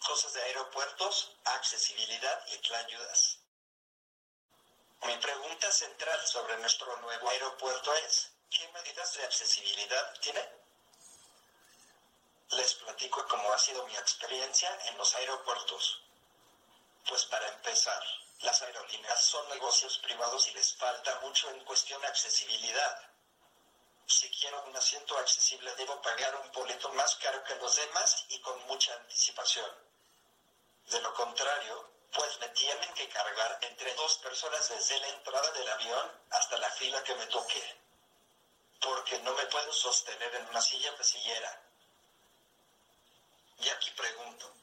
cosas 0.05 0.31
de 0.33 0.41
aeropuertos, 0.43 1.31
accesibilidad 1.45 2.45
y 2.45 2.73
ayudas. 2.75 3.39
Mi 5.01 5.17
pregunta 5.17 5.71
central 5.71 6.27
sobre 6.27 6.57
nuestro 6.57 6.95
nuevo 6.97 7.29
aeropuerto 7.29 7.91
es, 7.95 8.29
¿qué 8.51 8.67
medidas 8.67 9.13
de 9.15 9.23
accesibilidad 9.23 10.13
tiene? 10.19 10.47
Les 12.51 12.75
platico 12.75 13.25
cómo 13.27 13.51
ha 13.51 13.57
sido 13.57 13.83
mi 13.87 13.95
experiencia 13.95 14.69
en 14.85 14.97
los 14.99 15.15
aeropuertos. 15.15 16.03
Pues 17.07 17.25
para 17.25 17.47
empezar, 17.47 18.03
las 18.41 18.61
aerolíneas 18.61 19.25
son 19.25 19.49
negocios 19.49 19.97
privados 19.99 20.47
y 20.47 20.53
les 20.53 20.75
falta 20.75 21.19
mucho 21.21 21.49
en 21.49 21.65
cuestión 21.65 21.99
de 22.01 22.07
accesibilidad. 22.07 23.06
Si 24.09 24.29
quiero 24.31 24.63
un 24.63 24.75
asiento 24.75 25.17
accesible 25.17 25.75
debo 25.75 26.01
pagar 26.01 26.33
un 26.37 26.49
boleto 26.53 26.89
más 26.93 27.15
caro 27.17 27.43
que 27.43 27.55
los 27.55 27.75
demás 27.75 28.25
y 28.29 28.39
con 28.39 28.57
mucha 28.67 28.93
anticipación. 28.93 29.69
De 30.85 31.01
lo 31.01 31.13
contrario, 31.13 31.91
pues 32.13 32.39
me 32.39 32.47
tienen 32.49 32.93
que 32.93 33.09
cargar 33.09 33.59
entre 33.63 33.93
dos 33.95 34.17
personas 34.19 34.69
desde 34.69 34.97
la 35.01 35.09
entrada 35.09 35.51
del 35.51 35.67
avión 35.67 36.21
hasta 36.31 36.57
la 36.57 36.69
fila 36.71 37.03
que 37.03 37.15
me 37.15 37.25
toque. 37.27 37.81
Porque 38.79 39.19
no 39.19 39.33
me 39.33 39.45
puedo 39.47 39.73
sostener 39.73 40.33
en 40.35 40.47
una 40.47 40.61
silla 40.61 40.95
pasillera. 40.95 41.61
Y 43.59 43.67
aquí 43.67 43.91
pregunto, 43.91 44.53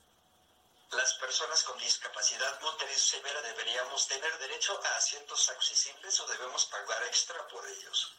¿las 0.92 1.12
personas 1.14 1.62
con 1.64 1.76
discapacidad 1.78 2.60
motriz 2.62 3.02
severa 3.02 3.42
deberíamos 3.42 4.08
tener 4.08 4.38
derecho 4.38 4.80
a 4.82 4.96
asientos 4.96 5.50
accesibles 5.50 6.18
o 6.20 6.26
debemos 6.28 6.64
pagar 6.64 7.02
extra 7.04 7.46
por 7.48 7.68
ellos? 7.68 8.10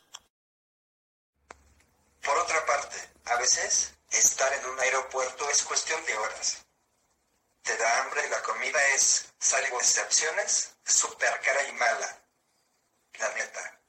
Por 2.26 2.38
otra 2.40 2.66
parte, 2.66 2.98
a 3.26 3.36
veces, 3.36 3.94
estar 4.10 4.52
en 4.54 4.66
un 4.66 4.80
aeropuerto 4.80 5.48
es 5.50 5.62
cuestión 5.64 6.04
de 6.06 6.18
horas. 6.18 6.66
Te 7.62 7.78
da 7.78 8.02
hambre 8.02 8.26
y 8.26 8.30
la 8.30 8.42
comida 8.42 8.84
es, 8.96 9.28
salvo 9.40 9.80
excepciones, 9.80 10.76
súper 10.84 11.40
cara 11.42 11.64
y 11.68 11.72
mala. 11.74 12.28
La 13.20 13.30
neta. 13.30 13.80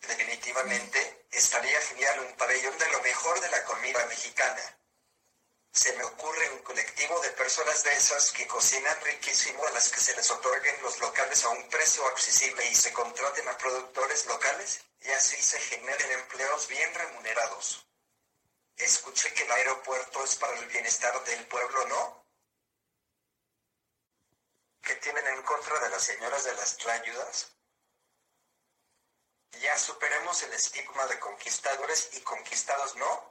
Definitivamente, 0.00 1.26
estaría 1.32 1.80
genial 1.80 2.20
un 2.20 2.36
pabellón 2.36 2.78
de 2.78 2.90
lo 2.90 3.02
mejor 3.02 3.40
de 3.40 3.50
la 3.50 3.64
comida 3.64 4.06
mexicana 4.06 4.77
Se 5.72 5.92
me 5.92 6.04
ocurre 6.04 6.50
un 6.50 6.62
colectivo 6.62 7.20
de 7.20 7.30
personas 7.30 7.84
de 7.84 7.92
esas 7.92 8.32
que 8.32 8.46
cocinan 8.46 9.00
riquísimo 9.02 9.64
a 9.66 9.70
las 9.70 9.90
que 9.90 10.00
se 10.00 10.16
les 10.16 10.30
otorguen 10.30 10.82
los 10.82 10.98
locales 10.98 11.44
a 11.44 11.50
un 11.50 11.68
precio 11.68 12.06
accesible 12.08 12.64
y 12.66 12.74
se 12.74 12.92
contraten 12.92 13.48
a 13.48 13.58
productores 13.58 14.26
locales 14.26 14.80
y 15.00 15.10
así 15.10 15.40
se 15.40 15.60
generen 15.60 16.10
empleos 16.12 16.66
bien 16.68 16.92
remunerados. 16.94 17.86
Escuché 18.76 19.32
que 19.34 19.42
el 19.42 19.52
aeropuerto 19.52 20.24
es 20.24 20.36
para 20.36 20.56
el 20.58 20.66
bienestar 20.66 21.22
del 21.24 21.46
pueblo, 21.46 21.86
¿no? 21.86 22.26
¿Qué 24.82 24.94
tienen 24.96 25.26
en 25.26 25.42
contra 25.42 25.78
de 25.80 25.90
las 25.90 26.02
señoras 26.02 26.44
de 26.44 26.54
las 26.54 26.76
trayudas? 26.76 27.52
Ya 29.60 29.76
superemos 29.78 30.42
el 30.44 30.52
estigma 30.52 31.06
de 31.06 31.18
conquistadores 31.18 32.10
y 32.12 32.20
conquistados, 32.20 32.96
¿no? 32.96 33.27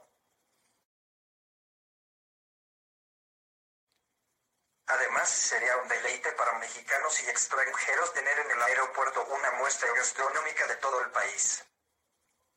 Además, 4.88 5.28
sería 5.28 5.76
un 5.76 5.88
deleite 5.88 6.32
para 6.32 6.58
mexicanos 6.58 7.20
y 7.22 7.28
extranjeros 7.28 8.14
tener 8.14 8.38
en 8.38 8.50
el 8.50 8.62
aeropuerto 8.62 9.22
una 9.26 9.50
muestra 9.58 9.92
gastronómica 9.94 10.66
de 10.66 10.76
todo 10.76 11.02
el 11.02 11.10
país. 11.10 11.62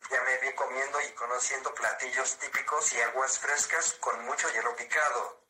Ya 0.10 0.22
me 0.24 0.38
vi 0.38 0.56
comiendo 0.56 1.02
y 1.02 1.12
conociendo 1.14 1.74
platillos 1.76 2.38
típicos 2.38 2.94
y 2.94 3.02
aguas 3.02 3.38
frescas 3.38 3.94
con 4.00 4.26
mucho 4.26 4.48
hielo 4.50 4.74
picado. 4.78 5.42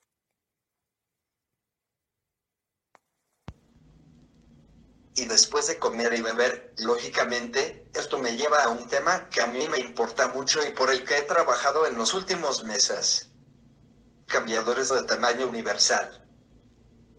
Y 5.13 5.25
después 5.25 5.67
de 5.67 5.77
comer 5.77 6.13
y 6.15 6.21
beber, 6.21 6.73
lógicamente, 6.77 7.91
esto 7.93 8.17
me 8.17 8.35
lleva 8.35 8.63
a 8.63 8.69
un 8.69 8.87
tema 8.89 9.29
que 9.29 9.41
a 9.41 9.47
mí 9.47 9.67
me 9.69 9.77
importa 9.77 10.29
mucho 10.29 10.65
y 10.65 10.71
por 10.71 10.89
el 10.89 11.05
que 11.05 11.17
he 11.17 11.21
trabajado 11.21 11.85
en 11.85 11.95
los 11.95 12.15
últimos 12.15 12.63
meses. 12.63 13.29
Cambiadores 14.25 14.89
de 14.89 15.03
tamaño 15.03 15.47
universal. 15.47 16.20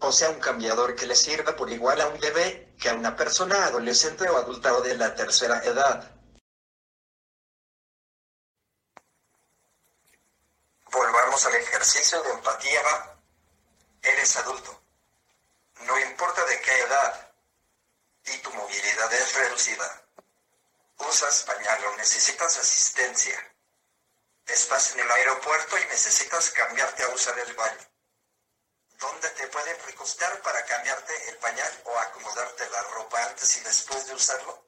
O 0.05 0.11
sea, 0.11 0.29
un 0.31 0.39
cambiador 0.41 0.97
que 0.97 1.07
le 1.07 1.15
sirva 1.15 1.55
por 1.55 1.71
igual 1.71 2.01
a 2.01 2.07
un 2.07 2.19
bebé 2.19 2.75
que 2.77 2.89
a 2.89 2.93
una 2.93 3.15
persona 3.15 3.67
adolescente 3.67 4.27
o 4.27 4.35
adulta 4.35 4.73
o 4.73 4.81
de 4.81 4.97
la 4.97 5.15
tercera 5.15 5.63
edad. 5.63 6.11
Volvamos 10.91 11.45
al 11.45 11.55
ejercicio 11.55 12.21
de 12.21 12.31
empatía, 12.31 12.81
¿va? 12.83 13.17
Eres 14.01 14.35
adulto. 14.35 14.83
No 15.85 15.97
importa 15.97 16.43
de 16.47 16.59
qué 16.59 16.79
edad. 16.81 17.31
Y 18.25 18.37
tu 18.39 18.51
movilidad 18.51 19.13
es 19.13 19.35
reducida. 19.35 20.05
Usas 20.97 21.43
pañal 21.43 21.81
o 21.85 21.95
necesitas 21.95 22.57
asistencia. 22.57 23.55
Estás 24.47 24.91
en 24.95 24.99
el 24.99 25.09
aeropuerto 25.11 25.77
y 25.77 25.85
necesitas 25.85 26.49
cambiarte 26.49 27.03
a 27.03 27.07
usar 27.07 27.39
el 27.39 27.53
baño. 27.53 27.92
¿Dónde 29.03 29.29
te 29.31 29.47
pueden 29.49 29.77
recostar 29.85 30.41
para 30.43 30.63
cambiarte 30.63 31.29
el 31.29 31.37
pañal 31.39 31.81
o 31.83 31.99
acomodarte 31.99 32.69
la 32.69 32.83
ropa 32.83 33.21
antes 33.25 33.57
y 33.57 33.59
después 33.59 34.07
de 34.07 34.13
usarlo? 34.13 34.65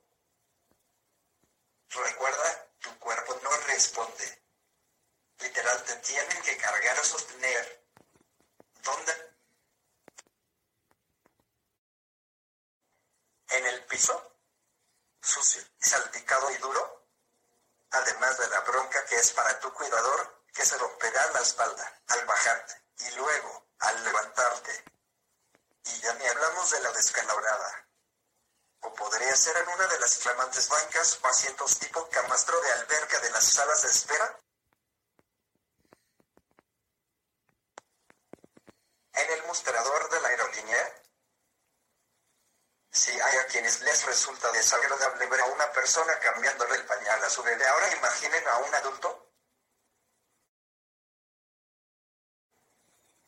Recuerda, 1.88 2.68
tu 2.82 3.00
cuerpo 3.00 3.40
no 3.42 3.50
responde. 3.62 4.44
Literal, 5.40 5.82
te 5.86 5.96
tienen 5.98 6.42
que 6.42 6.58
cargar 6.58 7.00
o 7.00 7.04
sostener. 7.06 7.88
¿Dónde? 8.84 9.14
En 13.52 13.66
el 13.68 13.86
piso. 13.86 14.34
Sucio, 15.22 15.64
salpicado 15.80 16.52
y 16.52 16.58
duro. 16.58 17.08
Además 17.92 18.38
de 18.38 18.50
la 18.50 18.60
bronca 18.60 19.06
que 19.06 19.16
es 19.16 19.32
para 19.32 19.58
tu 19.62 19.74
cuidador, 19.74 20.44
que 20.54 20.66
se 20.66 20.78
romperá 20.78 21.26
la 21.32 21.40
espalda 21.40 22.02
al 22.08 22.26
bajarte. 22.26 22.84
Y 23.00 23.12
luego, 23.12 23.65
al 23.80 24.04
levantarte. 24.04 24.84
Y 25.86 26.02
ya 26.02 26.14
ni 26.14 26.26
hablamos 26.26 26.72
de 26.72 26.80
la 26.82 26.92
descalabrada. 26.92 27.88
O 28.82 28.94
podría 28.94 29.36
ser 29.36 29.58
en 29.58 29.68
una 29.70 29.88
de 29.88 30.00
las 30.00 30.18
flamantes 30.18 30.70
bancas 30.70 31.20
o 31.22 31.28
asientos 31.28 31.80
tipo 31.80 32.08
camastro 32.10 32.60
de 32.62 32.72
alberca 32.74 33.20
de 33.20 33.32
las 33.32 33.46
salas 33.46 33.82
de 33.84 33.90
espera. 33.90 34.40
En 39.14 39.32
el 39.32 39.44
mostrador 39.46 40.10
de 40.10 40.20
la 40.22 40.28
aerolínea. 40.30 41.02
Si 42.92 43.12
hay 43.12 43.38
a 43.38 43.48
quienes 43.48 43.82
les 43.82 44.06
resulta 44.06 44.52
desagradable 44.52 45.26
ver 45.28 45.42
a 45.42 45.46
una 45.46 45.72
persona 45.74 46.18
cambiándole 46.20 46.76
el 46.76 46.86
pañal 46.86 47.24
a 47.24 47.30
su 47.30 47.44
bebé, 47.44 47.68
ahora 47.68 47.94
imaginen 47.94 48.48
a 48.48 48.58
un 48.58 48.76
adulto 48.76 49.25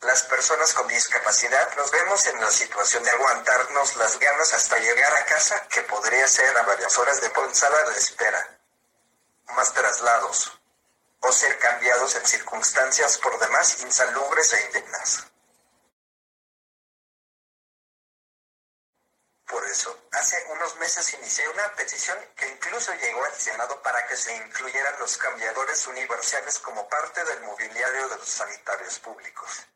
Las 0.02 0.22
personas 0.22 0.72
con 0.74 0.86
discapacidad 0.86 1.76
nos 1.76 1.90
vemos 1.90 2.24
en 2.26 2.40
la 2.40 2.50
situación 2.52 3.02
de 3.02 3.10
aguantarnos 3.10 3.96
las 3.96 4.16
ganas 4.20 4.54
hasta 4.54 4.78
llegar 4.78 5.12
a 5.12 5.24
casa, 5.24 5.66
que 5.68 5.82
podría 5.82 6.28
ser 6.28 6.56
a 6.56 6.62
varias 6.62 6.96
horas 6.98 7.20
de 7.20 7.32
sala 7.52 7.82
de 7.90 7.98
espera, 7.98 8.60
más 9.46 9.74
traslados, 9.74 10.60
o 11.18 11.32
ser 11.32 11.58
cambiados 11.58 12.14
en 12.14 12.24
circunstancias 12.24 13.18
por 13.18 13.40
demás 13.40 13.82
insalubres 13.82 14.52
e 14.52 14.66
indignas. 14.66 15.24
Por 19.48 19.66
eso, 19.66 20.08
hace 20.12 20.44
unos 20.50 20.76
meses 20.76 21.12
inicié 21.14 21.48
una 21.48 21.74
petición 21.74 22.16
que 22.36 22.46
incluso 22.46 22.94
llegó 22.94 23.24
al 23.24 23.34
Senado 23.34 23.82
para 23.82 24.06
que 24.06 24.16
se 24.16 24.32
incluyeran 24.36 25.00
los 25.00 25.16
cambiadores 25.16 25.88
universales 25.88 26.60
como 26.60 26.88
parte 26.88 27.24
del 27.24 27.40
mobiliario 27.40 28.08
de 28.10 28.16
los 28.16 28.28
sanitarios 28.28 29.00
públicos. 29.00 29.66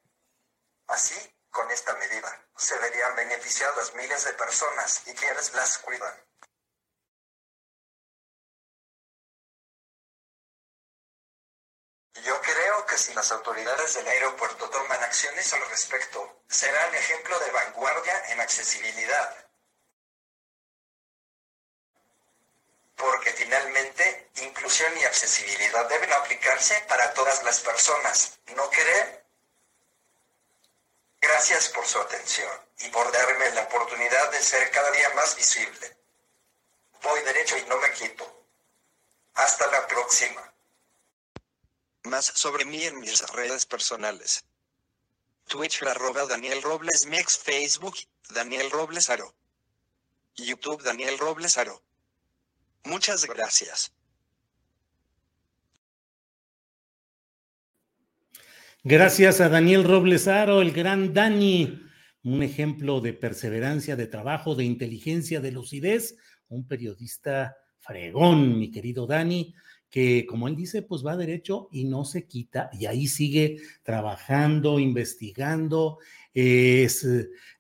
Así, 0.87 1.16
con 1.51 1.70
esta 1.70 1.95
medida, 1.95 2.47
se 2.57 2.78
verían 2.78 3.14
beneficiadas 3.16 3.95
miles 3.95 4.24
de 4.24 4.33
personas 4.35 5.03
y 5.07 5.14
quienes 5.14 5.53
las 5.55 5.78
cuidan. 5.78 6.14
Yo 12.24 12.41
creo 12.41 12.87
que 12.87 12.99
si 12.99 13.12
las 13.14 13.33
autoridades 13.33 13.95
del 13.95 14.07
aeropuerto 14.07 14.70
toman 14.70 15.03
acciones 15.03 15.53
al 15.55 15.68
respecto, 15.68 16.45
serán 16.49 16.95
ejemplo 16.95 17.39
de 17.41 17.51
vanguardia 17.51 18.33
en 18.33 18.41
accesibilidad. 18.41 19.51
Porque 22.97 23.33
finalmente, 23.33 24.30
inclusión 24.37 24.97
y 24.99 25.05
accesibilidad 25.05 25.89
deben 25.89 26.12
aplicarse 26.12 26.78
para 26.87 27.12
todas 27.14 27.43
las 27.43 27.61
personas, 27.61 28.39
¿no 28.55 28.70
creen? 28.70 29.22
Gracias 31.23 31.68
por 31.68 31.87
su 31.87 32.01
atención 32.01 32.51
y 32.81 32.89
por 32.89 33.11
darme 33.12 33.49
la 33.53 33.62
oportunidad 33.62 34.33
de 34.33 34.43
ser 34.43 34.70
cada 34.73 34.91
día 34.91 35.09
más 35.14 35.37
visible. 35.37 35.97
Voy 37.01 37.23
derecho 37.23 37.57
y 37.57 37.64
no 37.66 37.79
me 37.79 37.93
quito. 37.93 38.45
Hasta 39.35 39.68
la 39.68 39.87
próxima. 39.87 40.53
Más 42.03 42.27
sobre 42.27 42.64
mí 42.64 42.85
en 42.85 42.99
mis 42.99 43.20
redes 43.31 43.66
personales. 43.66 44.45
Twitch 45.47 45.85
arroba 45.85 46.27
Daniel 46.27 46.61
Robles 46.61 47.07
Mix, 47.07 47.39
Facebook 47.39 47.97
Daniel 48.31 48.68
Robles 48.73 49.09
Aro. 49.09 49.33
YouTube 50.35 50.83
Daniel 50.83 51.18
Robles 51.18 51.57
Aro. 51.57 51.83
Muchas 52.83 53.27
gracias. 53.27 53.93
Gracias 58.85 59.41
a 59.41 59.49
Daniel 59.49 59.85
Roblesaro, 59.85 60.61
el 60.61 60.72
gran 60.72 61.14
Dani, 61.14 61.80
un 62.24 62.43
ejemplo 62.43 63.01
de 63.01 63.12
perseverancia, 63.12 63.95
de 63.95 64.09
trabajo, 64.09 64.57
de 64.57 64.64
inteligencia, 64.64 65.41
de 65.41 65.53
lucidez, 65.53 66.16
un 66.49 66.66
periodista 66.66 67.57
fregón, 67.78 68.59
mi 68.59 68.72
querido 68.72 69.07
Dani, 69.07 69.55
que 69.89 70.26
como 70.26 70.49
él 70.49 70.57
dice, 70.57 70.83
pues 70.83 71.07
va 71.07 71.16
derecho 71.16 71.68
y 71.70 71.85
no 71.85 72.05
se 72.05 72.26
quita, 72.26 72.70
y 72.72 72.87
ahí 72.87 73.07
sigue 73.07 73.59
trabajando, 73.85 74.80
investigando, 74.80 75.99
es, 76.35 77.07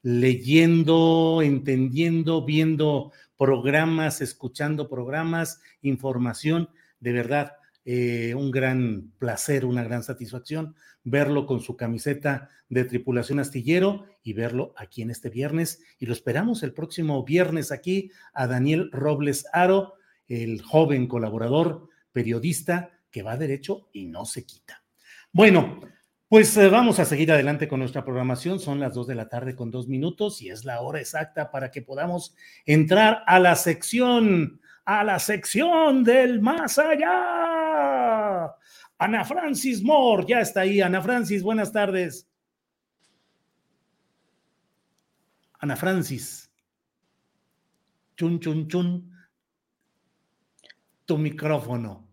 leyendo, 0.02 1.40
entendiendo, 1.40 2.44
viendo 2.44 3.12
programas, 3.36 4.22
escuchando 4.22 4.88
programas, 4.88 5.60
información, 5.82 6.68
de 6.98 7.12
verdad, 7.12 7.52
eh, 7.84 8.34
un 8.34 8.50
gran 8.50 9.12
placer, 9.18 9.64
una 9.64 9.82
gran 9.82 10.02
satisfacción 10.02 10.74
verlo 11.04 11.46
con 11.46 11.60
su 11.60 11.76
camiseta 11.76 12.48
de 12.68 12.84
tripulación 12.84 13.38
astillero 13.38 14.06
y 14.22 14.32
verlo 14.32 14.72
aquí 14.76 15.02
en 15.02 15.10
este 15.10 15.30
viernes. 15.30 15.82
Y 15.98 16.06
lo 16.06 16.12
esperamos 16.12 16.62
el 16.62 16.72
próximo 16.72 17.24
viernes 17.24 17.72
aquí 17.72 18.10
a 18.32 18.46
Daniel 18.46 18.90
Robles 18.92 19.46
Aro, 19.52 19.94
el 20.28 20.62
joven 20.62 21.06
colaborador, 21.06 21.88
periodista 22.12 22.90
que 23.10 23.22
va 23.22 23.36
derecho 23.36 23.88
y 23.92 24.06
no 24.06 24.24
se 24.24 24.46
quita. 24.46 24.82
Bueno, 25.32 25.80
pues 26.28 26.56
eh, 26.56 26.68
vamos 26.68 26.98
a 26.98 27.04
seguir 27.04 27.30
adelante 27.32 27.68
con 27.68 27.80
nuestra 27.80 28.04
programación. 28.04 28.58
Son 28.58 28.80
las 28.80 28.94
dos 28.94 29.06
de 29.06 29.14
la 29.14 29.28
tarde 29.28 29.54
con 29.54 29.70
dos 29.70 29.88
minutos 29.88 30.40
y 30.40 30.48
es 30.48 30.64
la 30.64 30.80
hora 30.80 31.00
exacta 31.00 31.50
para 31.50 31.70
que 31.70 31.82
podamos 31.82 32.34
entrar 32.64 33.22
a 33.26 33.38
la 33.38 33.54
sección, 33.56 34.60
a 34.84 35.04
la 35.04 35.18
sección 35.18 36.02
del 36.04 36.40
más 36.40 36.78
allá 36.78 38.52
Ana 39.02 39.24
Francis 39.24 39.82
Moore, 39.82 40.24
ya 40.28 40.40
está 40.40 40.60
ahí. 40.60 40.80
Ana 40.80 41.02
Francis, 41.02 41.42
buenas 41.42 41.72
tardes. 41.72 42.28
Ana 45.58 45.74
Francis. 45.74 46.48
Chun, 48.16 48.38
chun, 48.38 48.68
chun. 48.68 49.10
Tu 51.04 51.18
micrófono. 51.18 52.08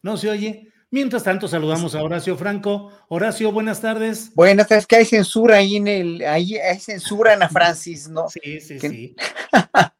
¿No 0.00 0.16
se 0.16 0.30
oye? 0.30 0.72
Mientras 0.90 1.22
tanto, 1.22 1.48
saludamos 1.48 1.94
a 1.94 2.02
Horacio 2.02 2.34
Franco. 2.34 2.90
Horacio, 3.08 3.52
buenas 3.52 3.82
tardes. 3.82 4.34
Buenas 4.34 4.68
tardes, 4.68 4.86
que 4.86 4.96
hay 4.96 5.04
censura 5.04 5.56
ahí 5.56 5.76
en 5.76 5.88
el, 5.88 6.24
ahí 6.24 6.56
hay 6.56 6.80
censura, 6.80 7.34
Ana 7.34 7.50
Francis, 7.50 8.08
¿no? 8.08 8.26
Sí, 8.30 8.58
sí, 8.58 8.80
sí. 8.80 9.16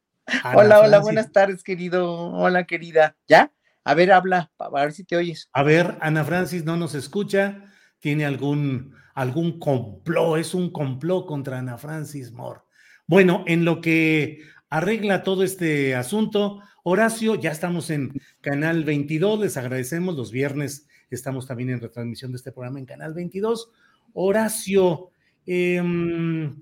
hola, 0.54 0.80
hola, 0.80 0.98
buenas 0.98 1.32
tardes, 1.32 1.62
querido. 1.62 2.30
Hola, 2.32 2.64
querida. 2.64 3.16
¿Ya? 3.28 3.52
A 3.84 3.94
ver, 3.94 4.12
habla, 4.12 4.50
a 4.58 4.70
ver 4.70 4.92
si 4.92 5.04
te 5.04 5.16
oyes. 5.16 5.48
A 5.52 5.62
ver, 5.62 5.98
Ana 6.00 6.24
Francis 6.24 6.64
no 6.64 6.76
nos 6.76 6.94
escucha. 6.94 7.64
¿Tiene 8.00 8.24
algún, 8.24 8.94
algún 9.14 9.58
complot? 9.58 10.38
Es 10.38 10.54
un 10.54 10.70
complot 10.70 11.26
contra 11.26 11.58
Ana 11.58 11.78
Francis 11.78 12.32
Moore. 12.32 12.60
Bueno, 13.06 13.44
en 13.46 13.64
lo 13.64 13.80
que 13.80 14.42
arregla 14.70 15.22
todo 15.22 15.42
este 15.42 15.94
asunto, 15.94 16.60
Horacio, 16.82 17.34
ya 17.34 17.50
estamos 17.50 17.90
en 17.90 18.12
Canal 18.40 18.84
22, 18.84 19.40
les 19.40 19.56
agradecemos, 19.56 20.16
los 20.16 20.32
viernes 20.32 20.86
estamos 21.10 21.46
también 21.46 21.70
en 21.70 21.80
retransmisión 21.80 22.32
de 22.32 22.36
este 22.36 22.52
programa 22.52 22.78
en 22.78 22.86
Canal 22.86 23.14
22. 23.14 23.70
Horacio, 24.14 25.10
em, 25.46 26.60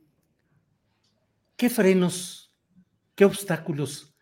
¿qué 1.56 1.70
frenos, 1.70 2.41
qué 3.14 3.24
obstáculos 3.24 4.14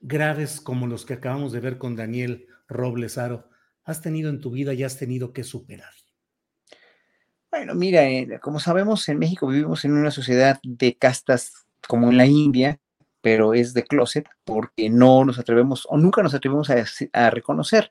graves 0.00 0.60
como 0.60 0.86
los 0.86 1.04
que 1.04 1.14
acabamos 1.14 1.52
de 1.52 1.60
ver 1.60 1.78
con 1.78 1.96
Daniel 1.96 2.46
Roblesaro 2.68 3.50
has 3.84 4.00
tenido 4.00 4.30
en 4.30 4.40
tu 4.40 4.50
vida 4.50 4.72
y 4.74 4.82
has 4.82 4.98
tenido 4.98 5.32
que 5.32 5.44
superar? 5.44 5.92
Bueno, 7.50 7.74
mira, 7.74 8.08
eh, 8.08 8.38
como 8.40 8.60
sabemos, 8.60 9.08
en 9.08 9.18
México 9.18 9.48
vivimos 9.48 9.84
en 9.84 9.92
una 9.92 10.12
sociedad 10.12 10.60
de 10.62 10.96
castas 10.96 11.66
como 11.88 12.08
en 12.08 12.16
la 12.16 12.26
India, 12.26 12.78
pero 13.20 13.54
es 13.54 13.74
de 13.74 13.84
closet 13.84 14.28
porque 14.44 14.88
no 14.88 15.24
nos 15.24 15.38
atrevemos 15.38 15.86
o 15.90 15.98
nunca 15.98 16.22
nos 16.22 16.34
atrevemos 16.34 16.70
a, 17.12 17.30
reconocer 17.30 17.90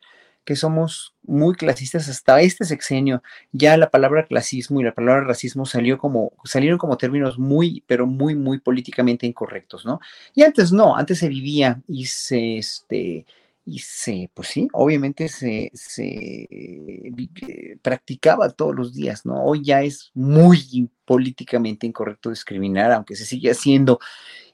que 0.49 0.55
somos 0.55 1.13
muy 1.21 1.53
clasistas 1.53 2.09
hasta 2.09 2.41
este 2.41 2.65
sexenio. 2.65 3.21
Ya 3.51 3.77
la 3.77 3.91
palabra 3.91 4.25
clasismo 4.25 4.81
y 4.81 4.83
la 4.83 4.95
palabra 4.95 5.23
racismo 5.23 5.67
salió 5.67 5.99
como, 5.99 6.33
salieron 6.43 6.79
como 6.79 6.97
términos 6.97 7.37
muy, 7.37 7.83
pero 7.85 8.07
muy, 8.07 8.33
muy 8.33 8.57
políticamente 8.57 9.27
incorrectos, 9.27 9.85
¿no? 9.85 9.99
Y 10.33 10.41
antes 10.41 10.71
no, 10.71 10.97
antes 10.97 11.19
se 11.19 11.29
vivía 11.29 11.83
y 11.87 12.07
se, 12.07 12.57
este, 12.57 13.27
y 13.66 13.80
se, 13.80 14.32
pues 14.34 14.47
sí, 14.47 14.68
obviamente 14.74 15.28
se, 15.28 15.72
se 15.74 16.47
eh, 16.49 17.78
practicaba 17.82 18.49
todos 18.49 18.76
los 18.76 18.93
días, 18.93 19.26
¿no? 19.26 19.43
Hoy 19.43 19.64
ya 19.64 19.82
es 19.82 20.12
muy 20.14 20.89
políticamente 21.05 21.86
incorrecto 21.86 22.30
discriminar, 22.30 22.91
aunque 22.91 23.16
se 23.16 23.26
sigue 23.26 23.51
haciendo 23.51 23.99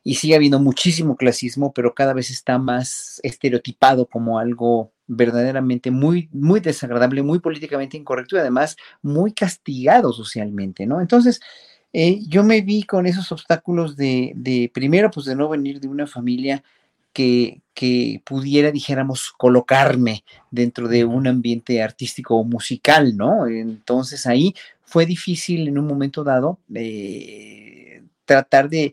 y 0.03 0.15
sigue 0.15 0.35
habiendo 0.35 0.59
muchísimo 0.59 1.15
clasismo, 1.15 1.73
pero 1.73 1.93
cada 1.93 2.13
vez 2.13 2.29
está 2.29 2.57
más 2.57 3.19
estereotipado 3.23 4.07
como 4.07 4.37
algo 4.37 4.91
verdaderamente 5.07 5.91
muy, 5.91 6.29
muy 6.31 6.59
desagradable, 6.59 7.23
muy 7.23 7.39
políticamente 7.39 7.97
incorrecto 7.97 8.35
y 8.35 8.39
además 8.39 8.75
muy 9.01 9.33
castigado 9.33 10.13
socialmente, 10.13 10.85
¿no? 10.85 11.01
Entonces, 11.01 11.39
eh, 11.93 12.19
yo 12.27 12.43
me 12.43 12.61
vi 12.61 12.83
con 12.83 13.05
esos 13.05 13.31
obstáculos 13.31 13.95
de, 13.95 14.33
de, 14.35 14.69
primero, 14.73 15.09
pues 15.11 15.25
de 15.25 15.35
no 15.35 15.47
venir 15.47 15.79
de 15.79 15.87
una 15.87 16.07
familia 16.07 16.63
que, 17.15 17.61
que, 17.73 18.21
pudiera, 18.25 18.71
dijéramos, 18.71 19.33
colocarme 19.37 20.23
dentro 20.51 20.87
de 20.89 21.05
un 21.05 21.27
ambiente 21.27 21.81
artístico 21.81 22.35
o 22.35 22.43
musical, 22.43 23.15
¿no? 23.17 23.47
Entonces 23.47 24.27
ahí 24.27 24.53
fue 24.83 25.05
difícil 25.05 25.67
en 25.67 25.79
un 25.79 25.87
momento 25.87 26.23
dado. 26.23 26.59
Eh, 26.73 28.03
tratar 28.25 28.69
de, 28.69 28.91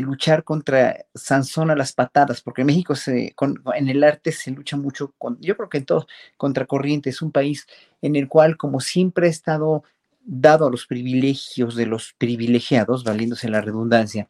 luchar 0.00 0.44
contra 0.44 1.04
Sansón 1.14 1.70
a 1.70 1.76
las 1.76 1.92
patadas, 1.92 2.40
porque 2.40 2.62
en 2.62 2.68
México 2.68 2.94
se, 2.94 3.34
en 3.74 3.88
el 3.88 4.04
arte 4.04 4.32
se 4.32 4.50
lucha 4.52 4.76
mucho, 4.76 5.12
con, 5.18 5.38
yo 5.40 5.56
creo 5.56 5.68
que 5.68 5.78
en 5.78 5.84
todo, 5.84 6.06
contra 6.36 6.66
corriente, 6.66 7.10
es 7.10 7.20
un 7.20 7.32
país 7.32 7.66
en 8.00 8.16
el 8.16 8.28
cual 8.28 8.56
como 8.56 8.80
siempre 8.80 9.26
ha 9.26 9.30
estado 9.30 9.82
dado 10.24 10.68
a 10.68 10.70
los 10.70 10.86
privilegios 10.86 11.76
de 11.76 11.86
los 11.86 12.14
privilegiados, 12.16 13.04
valiéndose 13.04 13.48
la 13.48 13.60
redundancia, 13.60 14.28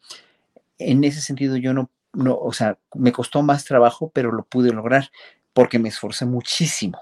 en 0.77 1.03
ese 1.03 1.21
sentido 1.21 1.55
yo 1.55 1.73
no, 1.73 1.89
no, 2.15 2.37
o 2.37 2.53
sea, 2.53 2.77
me 2.93 3.11
costó 3.11 3.41
más 3.41 3.65
trabajo, 3.65 4.11
pero 4.13 4.31
lo 4.31 4.43
pude 4.43 4.71
lograr 4.71 5.11
porque 5.53 5.79
me 5.79 5.89
esforcé 5.89 6.25
muchísimo 6.25 6.99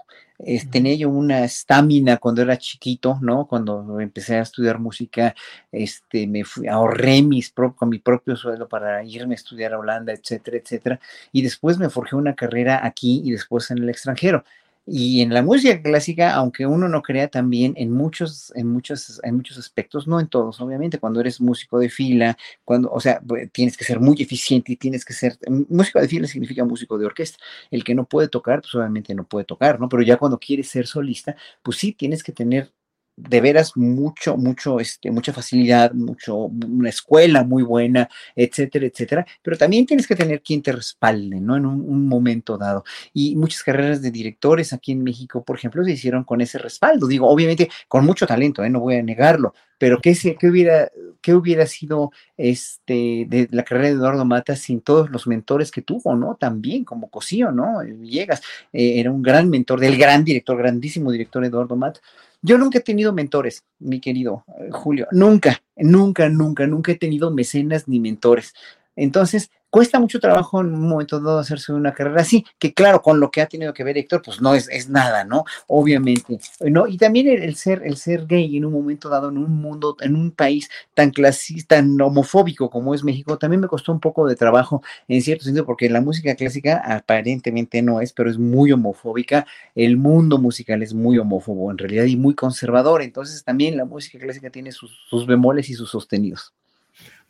tenía 0.70 0.96
yo 0.96 1.10
una 1.10 1.44
estamina 1.44 2.18
cuando 2.18 2.42
era 2.42 2.58
chiquito, 2.58 3.18
¿no? 3.22 3.48
Cuando 3.48 4.00
empecé 4.00 4.36
a 4.38 4.42
estudiar 4.42 4.80
música, 4.80 5.36
este, 5.72 6.28
me 6.28 6.44
fui, 6.44 6.68
ahorré 6.68 7.22
mis 7.22 7.52
con 7.52 7.90
mi 7.90 8.00
propio 8.00 8.36
sueldo 8.36 8.68
para 8.68 9.04
irme 9.04 9.36
a 9.36 9.38
estudiar 9.38 9.74
a 9.74 9.80
Holanda, 9.80 10.14
etcétera, 10.14 10.58
etcétera. 10.58 11.00
Y 11.32 11.42
después 11.42 11.78
me 11.78 11.90
forjé 11.90 12.16
una 12.16 12.36
carrera 12.36 12.86
aquí 12.86 13.22
y 13.24 13.32
después 13.32 13.70
en 13.72 13.80
el 13.80 13.90
extranjero. 13.90 14.44
Y 14.86 15.22
en 15.22 15.34
la 15.34 15.42
música 15.42 15.82
clásica, 15.82 16.34
aunque 16.34 16.66
uno 16.68 16.90
no 16.90 17.02
crea 17.02 17.30
también 17.30 17.74
en 17.78 17.90
muchos, 17.92 18.52
en 18.56 18.68
muchos, 18.68 19.22
en 19.24 19.36
muchos 19.38 19.58
aspectos, 19.58 20.08
no 20.08 20.20
en 20.20 20.28
todos, 20.28 20.60
obviamente, 20.60 21.00
cuando 21.00 21.22
eres 21.22 21.40
músico 21.40 21.80
de 21.80 21.90
fila, 21.90 22.38
cuando, 22.66 22.92
o 22.92 23.00
sea, 23.00 23.22
tienes 23.54 23.78
que 23.78 23.86
ser 23.86 24.02
muy 24.02 24.22
eficiente 24.22 24.74
y 24.74 24.76
tienes 24.76 25.06
que 25.06 25.14
ser, 25.14 25.38
músico 25.70 26.02
de 26.02 26.10
fila 26.10 26.28
significa 26.28 26.66
músico 26.66 26.98
de 26.98 27.06
orquesta. 27.06 27.38
El 27.72 27.86
que 27.86 27.96
no 27.96 28.04
puede 28.06 28.28
tocar, 28.28 28.60
pues 28.62 28.76
obviamente 28.76 29.16
no 29.16 29.26
puede 29.26 29.46
tocar, 29.46 29.80
¿no? 29.80 29.88
Pero 29.88 30.04
ya 30.04 30.18
cuando 30.18 30.38
quieres 30.38 30.68
ser 30.70 30.86
solista, 30.86 31.36
pues 31.62 31.78
sí 31.78 31.94
tienes 31.94 32.22
que 32.22 32.34
tener 32.34 32.74
de 33.16 33.42
veras 33.42 33.78
mucho, 33.78 34.38
mucho, 34.38 34.80
este, 34.80 35.12
mucha 35.12 35.34
facilidad, 35.34 35.94
mucho, 35.94 36.36
una 36.38 36.90
escuela 36.90 37.44
muy 37.44 37.64
buena, 37.64 38.10
etcétera, 38.36 38.88
etcétera, 38.88 39.26
pero 39.42 39.58
también 39.58 39.86
tienes 39.86 40.08
que 40.08 40.16
tener 40.16 40.42
quien 40.42 40.62
te 40.62 40.72
respalde, 40.72 41.40
¿no? 41.40 41.56
En 41.56 41.66
un, 41.66 42.08
momento 42.08 42.58
dado. 42.58 42.84
Y 43.14 43.36
muchas 43.36 43.64
carreras 43.64 44.02
de 44.02 44.12
directores 44.12 44.74
aquí 44.74 44.92
en 44.92 45.04
México, 45.04 45.44
por 45.44 45.58
ejemplo, 45.58 45.84
se 45.84 45.92
hicieron 45.92 46.24
con 46.24 46.42
ese 46.42 46.58
respaldo. 46.58 47.08
Digo, 47.08 47.28
obviamente 47.30 47.70
con 47.88 48.06
mucho 48.06 48.28
talento, 48.28 48.64
¿eh? 48.64 48.70
No 48.70 48.80
voy 48.80 48.96
a 48.96 49.04
negarlo, 49.04 49.54
pero 49.84 50.00
¿qué, 50.00 50.16
hubiera, 50.44 50.90
qué 51.22 51.36
hubiera 51.36 51.66
sido 51.66 52.14
este, 52.38 53.26
de 53.28 53.50
la 53.52 53.66
carrera 53.66 53.90
de 53.90 53.96
Eduardo 53.96 54.24
Mata 54.24 54.56
sin 54.56 54.80
todos 54.80 55.10
los 55.10 55.28
mentores 55.28 55.72
que 55.72 55.82
tuvo, 55.82 56.16
¿no? 56.16 56.38
También 56.40 56.86
como 56.86 57.10
Cosío, 57.10 57.52
¿no? 57.52 57.80
Villegas 57.80 58.42
eh, 58.72 59.02
era 59.02 59.12
un 59.12 59.22
gran 59.22 59.50
mentor 59.50 59.82
del 59.82 59.98
gran 59.98 60.24
director, 60.24 60.58
grandísimo 60.58 61.12
director 61.12 61.44
Eduardo 61.44 61.76
Mata. 61.76 62.00
Yo 62.42 62.58
nunca 62.58 62.78
he 62.78 62.82
tenido 62.82 63.12
mentores, 63.12 63.66
mi 63.80 64.00
querido 64.00 64.46
eh, 64.58 64.70
Julio, 64.72 65.06
nunca, 65.12 65.62
nunca, 65.76 66.30
nunca, 66.30 66.66
nunca 66.66 66.94
he 66.94 66.96
tenido 66.96 67.30
mecenas 67.30 67.90
ni 67.90 68.00
mentores. 68.00 68.54
Entonces, 68.96 69.52
cuesta 69.74 70.00
mucho 70.00 70.20
trabajo 70.20 70.62
en 70.62 70.68
un 70.68 70.88
momento 70.88 71.20
dado 71.20 71.40
hacerse 71.40 71.74
una 71.74 71.96
carrera 71.96 72.22
así, 72.22 72.46
que 72.60 72.76
claro, 72.76 73.02
con 73.02 73.20
lo 73.20 73.32
que 73.32 73.42
ha 73.42 73.48
tenido 73.48 73.74
que 73.74 73.84
ver 73.84 73.98
Héctor, 73.98 74.22
pues 74.24 74.40
no 74.40 74.54
es, 74.54 74.70
es 74.70 74.88
nada, 74.88 75.24
¿no? 75.24 75.46
Obviamente, 75.66 76.40
¿no? 76.60 76.86
Y 76.86 76.98
también 76.98 77.28
el, 77.28 77.56
ser, 77.56 77.82
el 77.84 77.98
ser 77.98 78.28
gay 78.28 78.56
en 78.56 78.66
un 78.66 78.74
momento 78.74 79.10
dado, 79.10 79.30
en 79.30 79.40
un 79.40 79.50
mundo, 79.50 79.98
en 80.02 80.16
un 80.16 80.30
país 80.30 80.70
tan 80.94 81.10
clasista, 81.10 81.78
tan 81.78 82.00
homofóbico 82.00 82.70
como 82.70 82.94
es 82.94 83.04
México, 83.04 83.40
también 83.40 83.62
me 83.62 83.68
costó 83.68 83.92
un 83.92 84.00
poco 84.00 84.28
de 84.28 84.36
trabajo, 84.36 84.84
en 85.08 85.24
cierto 85.24 85.46
sentido, 85.46 85.66
porque 85.66 85.90
la 85.90 86.02
música 86.02 86.36
clásica 86.36 86.78
aparentemente 86.86 87.82
no 87.82 88.00
es, 88.00 88.14
pero 88.14 88.30
es 88.30 88.38
muy 88.38 88.72
homofóbica, 88.72 89.48
el 89.74 89.98
mundo 89.98 90.38
musical 90.38 90.84
es 90.84 90.94
muy 90.94 91.18
homófobo 91.18 91.72
en 91.72 91.80
realidad 91.80 92.06
y 92.06 92.16
muy 92.16 92.36
conservador, 92.36 93.02
entonces 93.02 93.44
también 93.44 93.76
la 93.76 93.86
música 93.86 94.20
clásica 94.20 94.52
tiene 94.52 94.72
sus, 94.72 94.92
sus 95.10 95.26
bemoles 95.26 95.68
y 95.72 95.74
sus 95.74 95.90
sostenidos. 95.90 96.54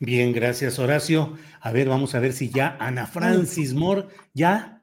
Bien, 0.04 0.34
gracias 0.34 0.78
Horacio. 0.78 1.38
A 1.60 1.72
ver, 1.72 1.88
vamos 1.88 2.14
a 2.14 2.20
ver 2.20 2.34
si 2.34 2.50
ya 2.50 2.76
Ana 2.78 3.06
Francis 3.06 3.72
Moore, 3.72 4.08
ya 4.34 4.82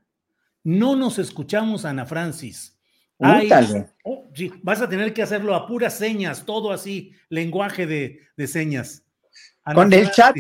no 0.64 0.96
nos 0.96 1.20
escuchamos, 1.20 1.86
Ana 1.86 2.08
Francis. 2.08 2.76
Ay, 3.20 3.48
oh, 4.04 4.32
sí, 4.34 4.52
vas 4.64 4.82
a 4.82 4.90
tener 4.90 5.14
que 5.14 5.22
hacerlo 5.22 5.54
a 5.54 5.68
puras 5.68 5.96
señas, 5.96 6.44
todo 6.44 6.72
así, 6.72 7.12
lenguaje 7.30 7.86
de, 7.86 8.48
señas. 8.48 9.04
con 9.76 9.94
el 9.94 10.10
chat. 10.10 10.36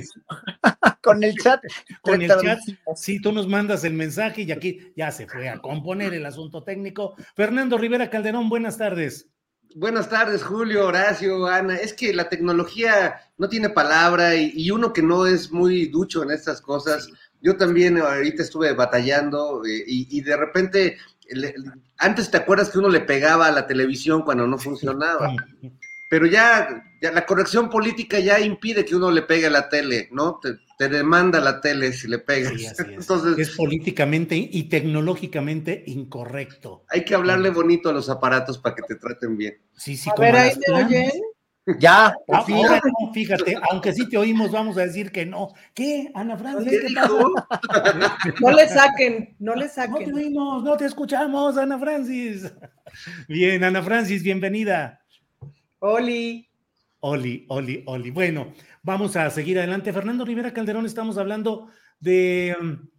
con 1.02 1.24
el 1.24 1.36
chat. 1.36 1.62
Con 2.02 2.24
el 2.24 2.30
chat. 2.30 2.60
Sí, 2.95 3.22
tú 3.22 3.32
nos 3.32 3.48
mandas 3.48 3.84
el 3.84 3.94
mensaje 3.94 4.41
y 4.41 4.52
aquí 4.52 4.94
ya 4.95 5.12
se 5.12 5.28
fue 5.28 5.48
a 5.48 5.60
componer 5.60 6.16
el 6.16 6.26
asunto 6.26 6.64
técnico. 6.64 7.16
Fernando 7.36 7.78
Rivera 7.78 8.10
Calderón, 8.10 8.49
buenas 8.49 8.80
tardes. 8.80 9.30
Buenas 9.76 10.10
tardes, 10.10 10.43
Julio, 10.43 10.88
Horacio, 10.88 11.48
Ana. 11.48 11.76
Es 11.76 11.93
que 11.93 12.14
la 12.14 12.27
tecnología 12.27 13.22
no 13.38 13.48
tiene 13.48 13.69
palabra 13.69 14.35
y, 14.35 14.69
uno 14.69 14.91
que 14.91 15.02
no 15.02 15.26
es 15.26 15.52
muy 15.52 15.88
ducho 15.88 16.23
en 16.23 16.31
estas 16.31 16.61
cosas. 16.61 17.10
Yo 17.41 17.56
también 17.56 17.98
ahorita 17.98 18.43
estuve 18.43 18.73
batallando 18.73 19.64
eh, 19.65 19.84
y, 19.88 20.22
de 20.22 20.35
repente, 20.35 20.98
antes 21.98 22.30
te 22.30 22.38
acuerdas 22.38 22.69
que 22.69 22.80
uno 22.80 22.89
le 22.89 23.02
pegaba 23.02 23.48
a 23.48 23.52
la 23.52 23.65
televisión 23.65 24.23
cuando 24.23 24.45
no 24.45 24.57
funcionaba, 24.57 25.34
pero 26.10 26.26
ya, 26.26 26.84
ya 27.02 27.11
la 27.11 27.26
corrección 27.26 27.69
política 27.69 28.19
ya 28.19 28.39
impide 28.39 28.84
que 28.84 28.95
uno 28.95 29.10
le 29.10 29.22
pegue 29.22 29.48
a 29.48 29.52
la 29.52 29.69
tele, 29.69 30.10
¿no? 30.11 30.39
Te, 30.41 30.57
te 30.82 30.90
demanda 30.90 31.40
la 31.40 31.62
tele 31.62 31.94
si 31.94 32.08
le 32.08 32.18
pegas. 32.18 32.53
Sí, 32.53 32.66
así 32.66 32.82
es. 32.82 32.90
Entonces, 32.90 33.38
es 33.38 33.56
políticamente 33.56 34.36
y 34.36 34.64
tecnológicamente 34.64 35.84
incorrecto. 35.86 36.86
Hay 36.90 37.06
que 37.06 37.14
hablarle 37.14 37.52
bonito 37.52 37.90
a 37.90 37.94
los 37.94 38.10
aparatos 38.10 38.58
para 38.58 38.74
que 38.74 38.82
te 38.82 38.95
traten 38.95 39.38
bien. 39.38 39.62
Sí, 39.76 39.95
sí, 39.95 40.10
a 40.10 40.20
ver, 40.20 40.36
ahí 40.36 40.53
me 40.68 40.84
oyen. 40.84 41.12
Ya, 41.78 42.08
ah, 42.08 42.14
ahora 42.28 42.82
no, 42.84 43.14
fíjate, 43.14 43.56
aunque 43.70 43.94
sí 43.94 44.10
te 44.10 44.18
oímos, 44.18 44.52
vamos 44.52 44.76
a 44.80 44.82
decir 44.82 45.12
que 45.12 45.24
no. 45.24 45.49
¿Qué, 45.76 46.12
Ana 46.16 46.36
Francis? 46.36 46.82
¿Qué 46.82 46.90
no 48.41 48.52
le 48.52 48.68
saquen, 48.68 49.36
no 49.38 49.53
le 49.53 49.70
saquen. 49.70 50.10
No 50.10 50.16
te 50.16 50.24
oímos, 50.24 50.64
no 50.64 50.78
te 50.78 50.86
escuchamos, 50.86 51.60
Ana 51.60 51.78
Francis. 51.78 52.52
Bien, 53.28 53.64
Ana 53.64 53.84
Francis, 53.84 54.24
bienvenida. 54.24 54.99
Oli. 55.78 56.48
Oli, 57.02 57.45
Oli, 57.49 57.84
Oli. 57.86 58.12
Bueno, 58.12 58.53
vamos 58.84 59.16
a 59.16 59.30
seguir 59.30 59.58
adelante. 59.58 59.94
Fernando 59.94 60.26
Rivera 60.26 60.53
Calderón, 60.53 60.86
estamos 60.86 61.18
hablando 61.18 61.70
de. 61.99 62.56
Um, 62.60 62.90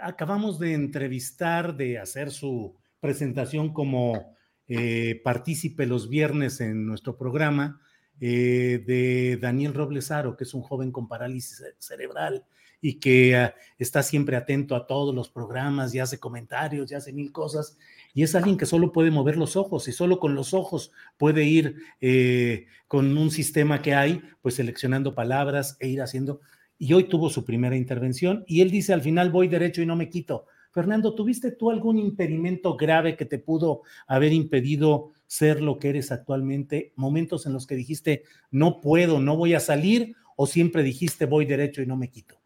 acabamos 0.00 0.58
de 0.58 0.74
entrevistar, 0.74 1.76
de 1.76 1.98
hacer 1.98 2.30
su 2.30 2.76
presentación 3.00 3.72
como 3.72 4.36
eh, 4.66 5.20
partícipe 5.24 5.86
los 5.86 6.10
viernes 6.10 6.60
en 6.60 6.86
nuestro 6.86 7.16
programa 7.16 7.80
eh, 8.20 8.84
de 8.86 9.38
Daniel 9.40 9.72
Robles 9.72 10.10
Aro, 10.10 10.36
que 10.36 10.44
es 10.44 10.52
un 10.52 10.60
joven 10.60 10.92
con 10.92 11.08
parálisis 11.08 11.62
cerebral 11.78 12.44
y 12.80 12.94
que 12.94 13.36
ah, 13.36 13.54
está 13.78 14.02
siempre 14.02 14.36
atento 14.36 14.74
a 14.76 14.86
todos 14.86 15.14
los 15.14 15.28
programas 15.28 15.94
y 15.94 15.98
hace 15.98 16.18
comentarios 16.18 16.90
y 16.90 16.94
hace 16.94 17.12
mil 17.12 17.32
cosas. 17.32 17.76
Y 18.14 18.22
es 18.22 18.34
alguien 18.34 18.56
que 18.56 18.66
solo 18.66 18.92
puede 18.92 19.10
mover 19.10 19.36
los 19.36 19.56
ojos 19.56 19.88
y 19.88 19.92
solo 19.92 20.18
con 20.18 20.34
los 20.34 20.54
ojos 20.54 20.92
puede 21.16 21.44
ir 21.44 21.76
eh, 22.00 22.66
con 22.86 23.16
un 23.16 23.30
sistema 23.30 23.82
que 23.82 23.94
hay, 23.94 24.22
pues 24.42 24.54
seleccionando 24.54 25.14
palabras 25.14 25.76
e 25.80 25.88
ir 25.88 26.02
haciendo. 26.02 26.40
Y 26.78 26.92
hoy 26.92 27.04
tuvo 27.04 27.30
su 27.30 27.44
primera 27.44 27.76
intervención 27.76 28.44
y 28.46 28.60
él 28.60 28.70
dice 28.70 28.92
al 28.92 29.02
final 29.02 29.30
voy 29.30 29.48
derecho 29.48 29.82
y 29.82 29.86
no 29.86 29.96
me 29.96 30.08
quito. 30.08 30.46
Fernando, 30.70 31.14
¿tuviste 31.14 31.50
tú 31.50 31.70
algún 31.70 31.98
impedimento 31.98 32.76
grave 32.76 33.16
que 33.16 33.24
te 33.24 33.38
pudo 33.38 33.82
haber 34.06 34.32
impedido 34.32 35.12
ser 35.26 35.60
lo 35.60 35.78
que 35.78 35.88
eres 35.88 36.12
actualmente? 36.12 36.92
¿Momentos 36.94 37.46
en 37.46 37.52
los 37.52 37.66
que 37.66 37.74
dijiste, 37.74 38.22
no 38.50 38.80
puedo, 38.80 39.18
no 39.18 39.36
voy 39.36 39.54
a 39.54 39.60
salir? 39.60 40.14
¿O 40.36 40.46
siempre 40.46 40.82
dijiste, 40.82 41.26
voy 41.26 41.46
derecho 41.46 41.82
y 41.82 41.86
no 41.86 41.96
me 41.96 42.10
quito? 42.10 42.37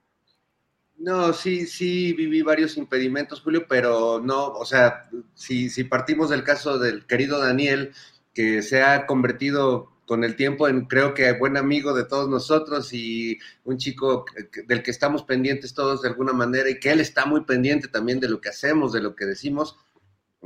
No, 1.03 1.33
sí, 1.33 1.67
sí, 1.67 2.13
viví 2.13 2.43
varios 2.43 2.77
impedimentos, 2.77 3.41
Julio, 3.41 3.67
pero 3.69 4.21
no, 4.21 4.47
o 4.53 4.65
sea, 4.65 5.03
si, 5.35 5.69
si 5.69 5.83
partimos 5.83 6.31
del 6.31 6.45
caso 6.45 6.79
del 6.79 7.07
querido 7.07 7.41
Daniel, 7.41 7.93
que 8.33 8.63
se 8.63 8.83
ha 8.83 9.05
convertido 9.05 9.91
con 10.07 10.23
el 10.23 10.37
tiempo 10.37 10.69
en 10.69 10.87
creo 10.87 11.13
que 11.13 11.33
buen 11.33 11.57
amigo 11.57 11.93
de 11.93 12.05
todos 12.05 12.29
nosotros 12.29 12.93
y 12.93 13.37
un 13.65 13.79
chico 13.79 14.27
del 14.69 14.83
que 14.85 14.93
estamos 14.93 15.25
pendientes 15.25 15.75
todos 15.75 16.03
de 16.03 16.09
alguna 16.09 16.33
manera 16.33 16.71
y 16.71 16.79
que 16.79 16.93
él 16.93 17.01
está 17.01 17.27
muy 17.27 17.45
pendiente 17.45 17.89
también 17.89 18.21
de 18.21 18.29
lo 18.29 18.41
que 18.41 18.51
hacemos, 18.51 18.93
de 18.93 19.01
lo 19.03 19.17
que 19.17 19.27
decimos. 19.27 19.77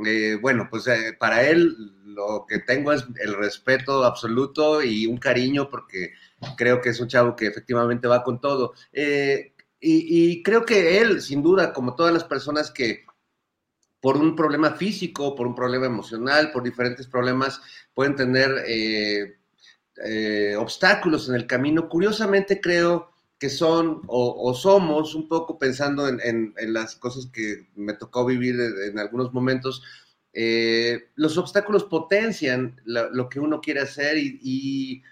Eh, 0.06 0.38
bueno, 0.40 0.68
pues 0.70 0.86
eh, 0.88 1.14
para 1.18 1.42
él 1.48 1.74
lo 2.04 2.46
que 2.48 2.60
tengo 2.60 2.92
es 2.92 3.04
el 3.22 3.34
respeto 3.34 4.04
absoluto 4.04 4.82
y 4.82 5.06
un 5.06 5.18
cariño 5.18 5.68
porque 5.70 6.12
creo 6.56 6.80
que 6.80 6.90
es 6.90 7.00
un 7.00 7.08
chavo 7.08 7.36
que 7.36 7.46
efectivamente 7.46 8.08
va 8.08 8.22
con 8.22 8.40
todo. 8.40 8.72
Eh, 8.92 9.52
y, 9.80 10.42
creo 10.42 10.64
que 10.64 10.98
él, 10.98 11.20
sin 11.20 11.42
duda, 11.42 11.72
como 11.72 11.94
todas 11.94 12.12
las 12.12 12.24
personas 12.24 12.70
que 12.70 13.04
por 14.00 14.16
un 14.16 14.36
problema 14.36 14.72
físico, 14.72 15.34
por 15.34 15.46
un 15.46 15.54
problema 15.54 15.86
emocional, 15.86 16.50
por 16.52 16.62
diferentes 16.62 17.06
problemas, 17.06 17.60
pueden 17.94 18.14
tener 18.14 18.50
eh, 18.66 20.54
obstáculos 20.56 21.28
en 21.28 21.34
el 21.34 21.46
camino, 21.46 21.88
curiosamente 21.88 22.60
creo 22.60 23.10
que 23.38 23.48
son 23.50 24.02
o, 24.06 24.54
somos, 24.54 25.14
un 25.14 25.28
poco 25.28 25.58
pensando 25.58 26.08
en, 26.08 26.54
las 26.58 26.96
cosas 26.96 27.26
que 27.26 27.68
me 27.74 27.92
tocó 27.92 28.24
vivir 28.24 28.56
en, 28.60 28.98
algunos 28.98 29.32
momentos, 29.32 29.82
eh, 30.32 31.10
los 31.16 31.36
obstáculos 31.36 31.84
potencian 31.84 32.80
lo, 32.84 33.28
que 33.28 33.40
uno 33.40 33.60
quiere 33.60 33.80
hacer 33.80 34.16
y, 34.18 35.02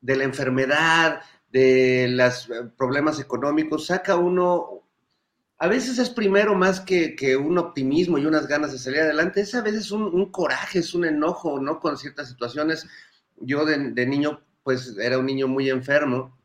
de 0.00 0.16
la 0.16 0.24
enfermedad, 0.24 1.20
de 1.54 2.08
los 2.08 2.50
eh, 2.50 2.64
problemas 2.76 3.20
económicos, 3.20 3.86
saca 3.86 4.16
uno, 4.16 4.82
a 5.56 5.68
veces 5.68 6.00
es 6.00 6.10
primero 6.10 6.56
más 6.56 6.80
que, 6.80 7.36
un 7.36 7.58
optimismo 7.58 8.18
y 8.18 8.26
unas 8.26 8.48
ganas 8.48 8.72
de 8.72 8.78
salir 8.78 9.02
adelante, 9.02 9.42
es 9.42 9.54
a 9.54 9.62
veces 9.62 9.92
un, 9.92 10.32
coraje, 10.32 10.80
es 10.80 10.94
un 10.94 11.04
enojo, 11.04 11.60
¿no? 11.60 11.78
Con 11.78 11.96
ciertas 11.96 12.28
situaciones 12.28 12.88
yo 13.36 13.64
de, 13.64 13.78
niño, 14.04 14.40
pues 14.64 14.96
era 14.98 15.16
un 15.16 15.26
niño 15.26 15.46
muy 15.46 15.70
enfermo, 15.70 16.36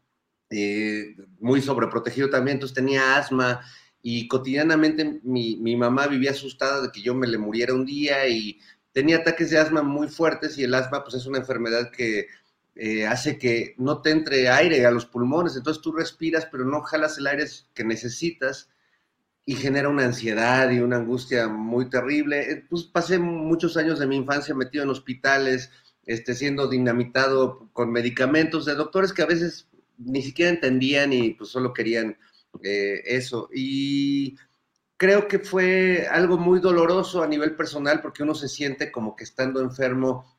eh, 0.52 1.16
muy 1.40 1.64
sobreprotegido 1.64 2.30
también, 2.30 2.58
entonces 2.58 2.76
tenía 2.76 3.18
asma 3.18 3.62
y 4.04 4.28
cotidianamente 4.28 5.22
mi, 5.24 5.76
mamá 5.76 6.06
vivía 6.06 6.32
asustada 6.32 6.84
de 6.84 6.92
que 6.92 7.02
yo 7.02 7.16
me 7.16 7.26
le 7.26 7.40
muriera 7.40 7.74
un 7.74 7.86
día 7.86 8.28
y 8.28 8.60
tenía 8.92 9.18
ataques 9.18 9.50
de 9.50 9.58
asma 9.58 9.82
muy 9.82 10.08
fuertes 10.08 10.56
y 10.60 10.64
el 10.66 10.76
asma 10.76 11.04
pues 11.04 11.16
es 11.16 11.26
una 11.26 11.40
enfermedad 11.40 11.90
que 11.90 12.28
eh, 12.82 13.06
hace 13.06 13.38
que 13.38 13.76
no 13.78 14.02
te 14.02 14.10
entre 14.10 14.48
aire 14.48 14.86
a 14.86 14.92
los 14.92 15.06
pulmones, 15.06 15.58
entonces 15.58 15.84
tú 15.84 15.92
respiras 15.92 16.48
pero 16.50 16.64
no 16.64 16.82
jalas 16.82 17.18
el 17.18 17.28
aire 17.28 17.46
que 17.74 17.84
necesitas 17.84 18.70
y 19.46 19.56
genera 19.56 19.90
una 19.90 20.06
ansiedad 20.06 20.72
y 20.72 20.80
una 20.80 20.96
angustia 20.96 21.50
muy 21.50 21.90
terrible. 21.90 22.66
Pues 22.70 22.84
pasé 22.84 23.20
muchos 23.20 23.76
años 23.76 24.00
de 24.00 24.08
mi 24.08 24.16
infancia 24.16 24.56
metido 24.56 24.86
en 24.86 24.92
hospitales, 24.92 25.72
este, 26.06 26.34
siendo 26.34 26.70
dinamitado 26.70 27.70
con 27.74 27.92
medicamentos 27.92 28.64
de 28.64 28.76
doctores 28.76 29.12
que 29.12 29.24
a 29.24 29.28
veces 29.28 29.68
ni 29.98 30.22
siquiera 30.22 30.50
entendían 30.50 31.12
y 31.12 31.32
pues 31.32 31.50
solo 31.50 31.74
querían 31.74 32.18
eh, 32.64 33.02
eso. 33.04 33.50
Y 33.54 34.38
creo 34.96 35.28
que 35.28 35.40
fue 35.40 36.08
algo 36.10 36.38
muy 36.38 36.62
doloroso 36.62 37.24
a 37.24 37.28
nivel 37.28 37.58
personal 37.58 38.02
porque 38.02 38.24
uno 38.24 38.36
se 38.36 38.48
siente 38.48 38.90
como 38.90 39.18
que 39.18 39.26
estando 39.26 39.60
enfermo 39.60 40.38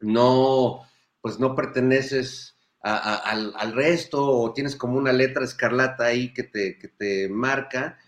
no, 0.00 0.82
pues 1.28 1.38
no 1.38 1.54
perteneces 1.54 2.56
al, 2.80 3.72
resto 3.74 4.24
o 4.26 4.54
tienes 4.54 4.76
como 4.76 4.96
una 4.96 5.12
letra 5.12 5.44
escarlata 5.44 6.06
ahí 6.06 6.32
que 6.32 6.44
te, 6.44 6.78
que 6.78 6.88
te 6.88 7.28
marca. 7.28 7.98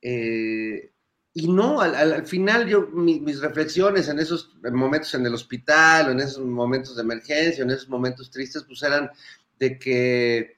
Eh, 0.00 0.94
y 1.34 1.52
no, 1.52 1.82
al, 1.82 2.26
final 2.26 2.66
yo, 2.66 2.86
mis 2.86 3.38
reflexiones 3.40 4.08
en 4.08 4.18
esos 4.18 4.56
momentos 4.72 5.14
en 5.14 5.26
el 5.26 5.34
hospital, 5.34 6.08
o 6.08 6.10
en 6.12 6.20
esos 6.20 6.42
momentos 6.42 6.96
de 6.96 7.02
emergencia, 7.02 7.64
en 7.64 7.70
esos 7.70 7.90
momentos 7.90 8.30
tristes, 8.30 8.64
pues 8.64 8.82
eran 8.82 9.10
de 9.58 9.78
que 9.78 10.56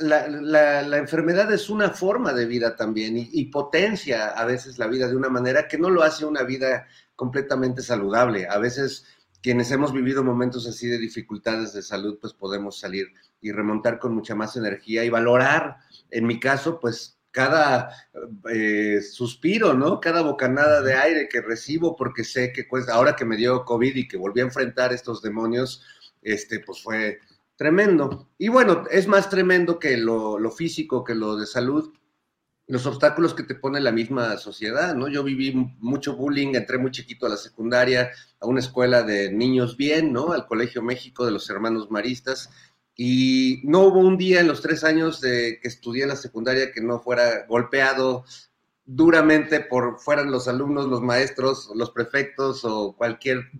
la, 0.00 0.96
enfermedad 0.96 1.52
es 1.52 1.68
una 1.68 1.90
forma 1.90 2.32
de 2.32 2.46
vida 2.46 2.74
también 2.76 3.14
y, 3.16 3.44
potencia 3.44 4.28
a 4.28 4.46
veces 4.46 4.78
la 4.78 4.86
vida 4.86 5.06
de 5.06 5.16
una 5.16 5.28
manera 5.28 5.68
que 5.68 5.76
no 5.76 5.90
lo 5.90 6.02
hace 6.02 6.24
una 6.24 6.44
vida 6.44 6.86
completamente 7.14 7.82
saludable. 7.82 8.48
A 8.48 8.56
veces 8.56 9.04
quienes 9.44 9.70
hemos 9.70 9.92
vivido 9.92 10.24
momentos 10.24 10.66
así 10.66 10.88
de 10.88 10.96
dificultades 10.96 11.74
de 11.74 11.82
salud, 11.82 12.16
pues 12.18 12.32
podemos 12.32 12.80
salir 12.80 13.08
y 13.42 13.52
remontar 13.52 13.98
con 13.98 14.14
mucha 14.14 14.34
más 14.34 14.56
energía 14.56 15.04
y 15.04 15.10
valorar, 15.10 15.76
en 16.10 16.26
mi 16.26 16.40
caso, 16.40 16.80
pues 16.80 17.18
cada 17.30 17.90
eh, 18.50 19.02
suspiro, 19.02 19.74
¿no? 19.74 20.00
Cada 20.00 20.22
bocanada 20.22 20.80
de 20.80 20.94
aire 20.94 21.28
que 21.28 21.42
recibo 21.42 21.94
porque 21.94 22.24
sé 22.24 22.54
que 22.54 22.64
pues 22.64 22.88
ahora 22.88 23.16
que 23.16 23.26
me 23.26 23.36
dio 23.36 23.66
COVID 23.66 23.94
y 23.94 24.08
que 24.08 24.16
volví 24.16 24.40
a 24.40 24.44
enfrentar 24.44 24.94
estos 24.94 25.20
demonios, 25.20 25.84
este, 26.22 26.60
pues 26.60 26.82
fue 26.82 27.18
tremendo. 27.54 28.30
Y 28.38 28.48
bueno, 28.48 28.84
es 28.90 29.06
más 29.06 29.28
tremendo 29.28 29.78
que 29.78 29.98
lo, 29.98 30.38
lo 30.38 30.50
físico, 30.52 31.04
que 31.04 31.14
lo 31.14 31.36
de 31.36 31.44
salud, 31.44 31.92
los 32.66 32.86
obstáculos 32.86 33.34
que 33.34 33.42
te 33.42 33.54
pone 33.54 33.80
la 33.80 33.92
misma 33.92 34.36
sociedad, 34.38 34.94
¿no? 34.94 35.08
Yo 35.08 35.22
viví 35.22 35.52
mucho 35.80 36.16
bullying, 36.16 36.54
entré 36.54 36.78
muy 36.78 36.90
chiquito 36.90 37.26
a 37.26 37.30
la 37.30 37.36
secundaria, 37.36 38.10
a 38.40 38.46
una 38.46 38.60
escuela 38.60 39.02
de 39.02 39.30
niños 39.30 39.76
bien, 39.76 40.12
¿no? 40.12 40.32
Al 40.32 40.46
Colegio 40.46 40.82
México 40.82 41.26
de 41.26 41.32
los 41.32 41.48
Hermanos 41.50 41.90
Maristas, 41.90 42.50
y 42.96 43.60
no 43.64 43.80
hubo 43.80 43.98
un 43.98 44.16
día 44.16 44.40
en 44.40 44.48
los 44.48 44.62
tres 44.62 44.84
años 44.84 45.20
de 45.20 45.58
que 45.60 45.68
estudié 45.68 46.04
en 46.04 46.10
la 46.10 46.16
secundaria 46.16 46.70
que 46.72 46.80
no 46.80 47.00
fuera 47.00 47.44
golpeado 47.46 48.24
duramente 48.86 49.60
por 49.60 49.98
fueran 49.98 50.30
los 50.30 50.46
alumnos, 50.46 50.86
los 50.86 51.02
maestros, 51.02 51.70
los 51.74 51.90
prefectos 51.90 52.64
o 52.64 52.94
cualquier. 52.96 53.50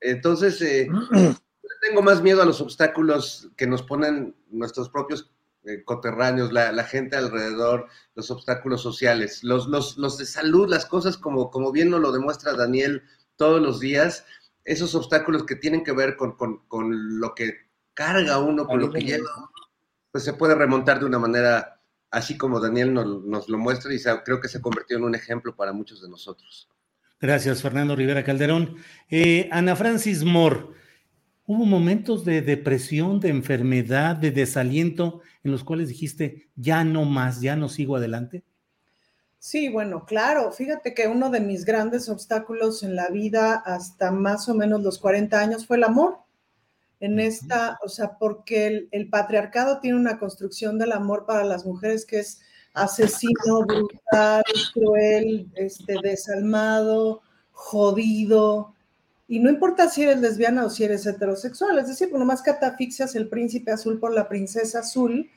Entonces, 0.00 0.60
eh, 0.62 0.88
tengo 1.88 2.02
más 2.02 2.22
miedo 2.22 2.42
a 2.42 2.46
los 2.46 2.60
obstáculos 2.60 3.50
que 3.56 3.66
nos 3.66 3.82
ponen 3.82 4.36
nuestros 4.50 4.88
propios 4.88 5.30
eh, 5.64 5.82
coterráneos, 5.84 6.52
la, 6.52 6.84
gente 6.84 7.16
alrededor, 7.16 7.88
los 8.14 8.30
obstáculos 8.30 8.82
sociales, 8.82 9.42
los, 9.44 9.66
los, 9.66 9.98
los, 9.98 10.18
de 10.18 10.26
salud, 10.26 10.68
las 10.68 10.86
cosas 10.86 11.16
como, 11.16 11.50
como 11.50 11.72
bien 11.72 11.90
nos 11.90 12.00
lo 12.00 12.12
demuestra 12.12 12.54
Daniel 12.54 13.02
todos 13.36 13.60
los 13.60 13.80
días, 13.80 14.24
esos 14.64 14.94
obstáculos 14.94 15.44
que 15.44 15.56
tienen 15.56 15.84
que 15.84 15.92
ver 15.92 16.16
con, 16.16 16.36
con, 16.36 16.66
con 16.68 17.18
lo 17.20 17.34
que 17.34 17.68
carga 17.94 18.38
uno 18.38 18.66
con 18.66 18.80
lo 18.80 18.90
que 18.92 19.00
lleva, 19.00 19.50
pues 20.12 20.24
se 20.24 20.34
puede 20.34 20.54
remontar 20.54 21.00
de 21.00 21.06
una 21.06 21.18
manera 21.18 21.78
así 22.10 22.36
como 22.36 22.60
Daniel 22.60 22.94
nos, 22.94 23.48
lo 23.48 23.58
muestra 23.58 23.92
y 23.92 24.00
creo 24.24 24.40
que 24.40 24.48
se 24.48 24.60
convirtió 24.60 24.96
en 24.96 25.04
un 25.04 25.14
ejemplo 25.14 25.54
para 25.54 25.72
muchos 25.72 26.02
de 26.02 26.08
nosotros. 26.08 26.68
Gracias, 27.20 27.62
Fernando 27.62 27.96
Rivera 27.96 28.24
Calderón. 28.24 28.76
Eh, 29.10 29.48
Ana 29.50 29.74
Francis 29.74 30.22
Moore, 30.22 30.66
hubo 31.48 31.64
momentos 31.64 32.26
de 32.26 32.42
depresión, 32.42 33.20
de 33.20 33.30
enfermedad, 33.30 34.14
de 34.16 34.30
desaliento 34.30 35.22
en 35.42 35.50
los 35.50 35.64
cuales 35.64 35.88
dijiste, 35.88 36.50
ya 36.56 36.84
no 36.84 37.06
más, 37.06 37.40
ya 37.40 37.56
no 37.56 37.70
sigo 37.70 37.96
adelante. 37.96 38.44
Sí, 39.38 39.70
bueno, 39.70 40.04
claro. 40.04 40.52
Fíjate 40.52 40.92
que 40.92 41.08
uno 41.08 41.30
de 41.30 41.40
mis 41.40 41.64
grandes 41.64 42.10
obstáculos 42.10 42.82
en 42.82 42.94
la 42.94 43.08
vida 43.08 43.54
hasta 43.54 44.10
más 44.10 44.46
o 44.50 44.54
menos 44.54 44.82
los 44.82 44.98
40 44.98 45.40
años 45.40 45.66
fue 45.66 45.78
el 45.78 45.84
amor. 45.84 46.18
En 47.00 47.18
esta, 47.18 47.78
o 47.82 47.88
sea, 47.88 48.18
porque 48.18 48.66
el, 48.66 48.88
el 48.92 49.08
patriarcado 49.08 49.80
tiene 49.80 49.96
una 49.96 50.18
construcción 50.18 50.78
del 50.78 50.92
amor 50.92 51.24
para 51.24 51.44
las 51.44 51.64
mujeres 51.64 52.04
que 52.04 52.18
es 52.18 52.42
asesino, 52.74 53.64
brutal, 53.66 54.42
cruel, 54.74 55.50
este, 55.54 55.96
desalmado, 56.02 57.22
jodido. 57.52 58.74
Y 59.28 59.40
no 59.40 59.50
importa 59.50 59.88
si 59.88 60.02
eres 60.02 60.20
lesbiana 60.20 60.64
o 60.64 60.70
si 60.70 60.84
eres 60.84 61.06
heterosexual, 61.06 61.78
es 61.78 61.88
decir, 61.88 62.10
nomás 62.12 62.42
catafixias 62.42 63.14
el 63.14 63.28
príncipe 63.28 63.70
azul 63.70 64.00
por 64.00 64.12
la 64.14 64.28
princesa 64.28 64.80
azul. 64.80 65.30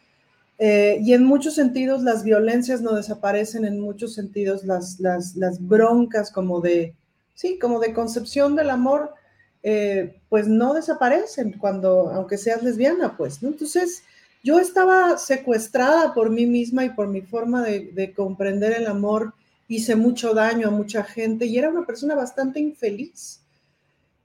eh, 0.60 1.00
y 1.02 1.14
en 1.14 1.26
muchos 1.26 1.56
sentidos 1.56 2.04
las 2.04 2.24
violencias 2.24 2.82
no 2.82 2.94
desaparecen, 2.96 3.66
en 3.66 3.80
muchos 3.80 4.14
sentidos 4.14 4.64
las, 4.64 5.00
las, 5.00 5.36
las 5.36 5.60
broncas 5.68 6.32
como 6.32 6.62
de, 6.62 6.96
sí, 7.34 7.58
como 7.60 7.80
de 7.80 7.94
concepción 7.94 8.56
del 8.56 8.70
amor, 8.70 9.14
eh, 9.64 10.20
pues 10.30 10.48
no 10.48 10.74
desaparecen 10.74 11.54
cuando, 11.60 12.10
aunque 12.12 12.38
seas 12.38 12.64
lesbiana, 12.64 13.18
pues. 13.18 13.42
Entonces, 13.44 14.04
yo 14.44 14.60
estaba 14.60 15.18
secuestrada 15.18 16.14
por 16.14 16.30
mí 16.32 16.46
misma 16.46 16.86
y 16.86 16.90
por 16.90 17.08
mi 17.08 17.22
forma 17.22 17.64
de, 17.64 18.14
comprender 18.16 18.74
el 18.74 18.88
amor, 18.88 19.34
hice 19.68 19.96
mucho 19.96 20.34
daño 20.34 20.68
a 20.68 20.72
mucha 20.72 21.04
gente 21.04 21.46
y 21.46 21.58
era 21.58 21.70
una 21.70 21.86
persona 21.86 22.16
bastante 22.16 22.60
infeliz. 22.60 23.41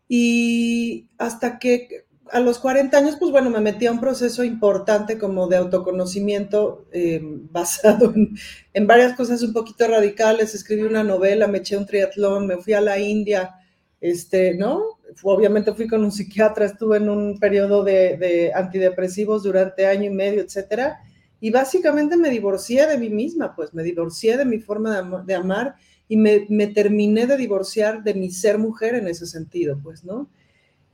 Y 0.08 1.08
hasta 1.18 1.58
que 1.58 2.06
a 2.30 2.40
los 2.40 2.58
40 2.58 2.96
años, 2.96 3.16
pues 3.18 3.30
bueno, 3.30 3.50
me 3.50 3.60
metí 3.60 3.86
a 3.86 3.92
un 3.92 4.00
proceso 4.00 4.42
importante 4.42 5.18
como 5.18 5.46
de 5.46 5.56
autoconocimiento 5.56 6.86
eh, 6.92 7.20
basado 7.50 8.12
en, 8.14 8.36
en, 8.72 8.86
varias 8.86 9.14
cosas 9.16 9.42
un 9.42 9.52
poquito 9.52 9.86
radicales. 9.86 10.54
Escribí 10.54 10.82
una 10.82 11.04
novela, 11.04 11.46
me 11.46 11.58
eché 11.58 11.76
un 11.76 11.86
triatlón, 11.86 12.46
me 12.46 12.58
fui 12.58 12.72
a 12.72 12.80
la 12.80 12.98
India, 12.98 13.54
este, 14.00 14.54
¿no? 14.54 14.98
Obviamente 15.22 15.72
fui 15.72 15.86
con 15.86 16.04
un 16.04 16.12
psiquiatra, 16.12 16.66
estuve 16.66 16.98
en 16.98 17.08
un 17.08 17.38
periodo 17.38 17.84
de, 17.84 18.16
de 18.16 18.52
antidepresivos 18.54 19.42
durante 19.44 19.86
año 19.86 20.10
y 20.10 20.14
medio, 20.14 20.42
etcétera. 20.42 21.00
Y 21.40 21.50
básicamente 21.50 22.16
me 22.16 22.30
divorcié 22.30 22.86
de 22.86 22.98
mí 22.98 23.10
misma, 23.10 23.54
pues 23.54 23.72
me 23.74 23.82
divorcié 23.82 24.36
de 24.36 24.44
mi 24.44 24.58
forma 24.58 24.92
de, 24.92 24.98
am 24.98 25.26
de 25.26 25.34
amar 25.34 25.76
y 26.08 26.16
me, 26.16 26.46
me, 26.48 26.66
terminé 26.68 27.26
de 27.26 27.36
divorciar 27.36 28.02
de 28.02 28.14
mi 28.14 28.30
ser 28.30 28.58
mujer 28.58 28.94
en 28.94 29.08
ese 29.08 29.26
sentido, 29.26 29.78
pues, 29.82 30.04
¿no? 30.04 30.28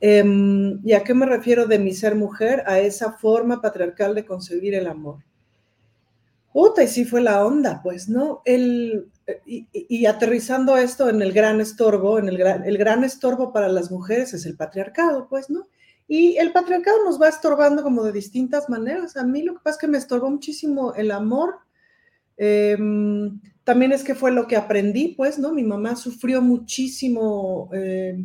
Eh, 0.01 0.24
¿Y 0.84 0.93
a 0.94 1.05
qué 1.05 1.14
me 1.14 1.26
refiero 1.26 1.66
de 1.66 1.78
mi 1.78 1.93
ser 1.93 2.16
mujer? 2.16 2.64
A 2.66 2.80
esa 2.80 3.12
forma 3.12 3.60
patriarcal 3.62 4.14
de 4.14 4.24
concebir 4.24 4.74
el 4.74 4.89
amor. 4.89 5.18
Puta, 6.52 6.82
y 6.82 6.89
sí 6.89 7.05
fue 7.05 7.20
la 7.20 7.47
onda, 7.47 7.80
pues, 7.82 8.09
¿no? 8.09 8.43
El, 8.44 9.10
y, 9.47 9.68
y, 9.72 10.06
aterrizando 10.06 10.76
esto 10.76 11.09
en 11.09 11.22
el 11.22 11.32
gran 11.32 11.60
estorbo, 11.60 12.18
en 12.18 12.28
el 12.28 12.36
gran, 12.36 12.64
el 12.64 12.76
gran 12.78 13.05
estorbo 13.05 13.52
para 13.52 13.68
las 13.68 13.90
mujeres 13.90 14.34
es 14.34 14.44
el 14.44 14.56
patriarcado, 14.56 15.28
pues, 15.28 15.48
¿no? 15.48 15.68
Y 16.09 16.36
el 16.36 16.52
patriarcado 16.52 17.05
nos 17.05 17.20
va 17.20 17.28
estorbando 17.28 17.82
como 17.82 18.02
de 18.02 18.12
distintas 18.12 18.68
maneras. 18.68 19.16
A 19.16 19.24
mí 19.24 19.43
lo 19.43 19.55
que 19.55 19.60
pasa 19.62 19.76
es 19.76 19.80
que 19.80 19.89
me 19.89 19.98
estorbó 19.98 20.28
muchísimo 20.30 20.94
el 20.94 21.10
amor. 21.10 21.60
Eh, 22.36 22.76
también 23.64 23.93
es 23.93 24.02
que 24.02 24.14
fue 24.14 24.32
lo 24.32 24.47
que 24.47 24.56
aprendí, 24.56 25.09
pues, 25.16 25.39
¿no? 25.39 25.52
Mi 25.52 25.62
mamá 25.62 25.97
sufrió 25.97 26.43
muchísimo, 26.43 27.70
eh, 27.72 28.18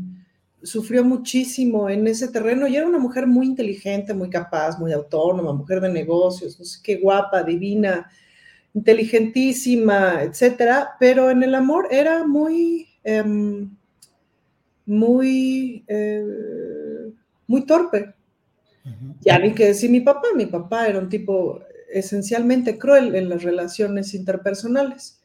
sufrió 0.64 1.03
muchísimo 1.03 1.89
en 1.89 2.07
ese 2.07 2.27
terreno 2.30 2.68
y 2.68 2.76
era 2.76 2.88
una 2.88 2.99
mujer 2.99 3.27
muy 3.27 3.45
inteligente, 3.45 4.14
muy 4.14 4.30
capaz, 4.30 4.80
muy 4.80 4.91
autónoma, 4.93 5.53
mujer 5.53 5.81
de 5.81 5.89
negocios, 5.89 6.57
no 6.59 6.65
sé 6.65 6.80
qué 6.84 6.97
guapa, 6.97 7.43
divina, 7.43 8.09
inteligentísima, 8.73 10.23
etcétera, 10.23 10.91
pero 10.99 11.30
en 11.31 11.43
el 11.43 11.55
amor 11.55 11.88
era 11.91 12.26
muy, 12.26 12.88
eh, 13.03 13.23
muy, 14.85 15.84
eh, 15.88 16.26
muy 17.47 17.65
torpe. 17.65 18.14
Uh 18.85 18.89
-huh. 18.89 19.15
Ya 19.22 19.39
ni 19.39 19.53
que 19.53 19.68
decir 19.68 19.89
mi 19.91 20.01
papá, 20.01 20.27
mi 20.35 20.45
papá 20.45 20.88
era 20.88 20.99
un 20.99 21.09
tipo 21.09 21.61
esencialmente 21.91 22.77
cruel 22.77 23.15
en 23.15 23.30
las 23.30 23.43
relaciones 23.43 24.14
interpersonales. 24.14 25.16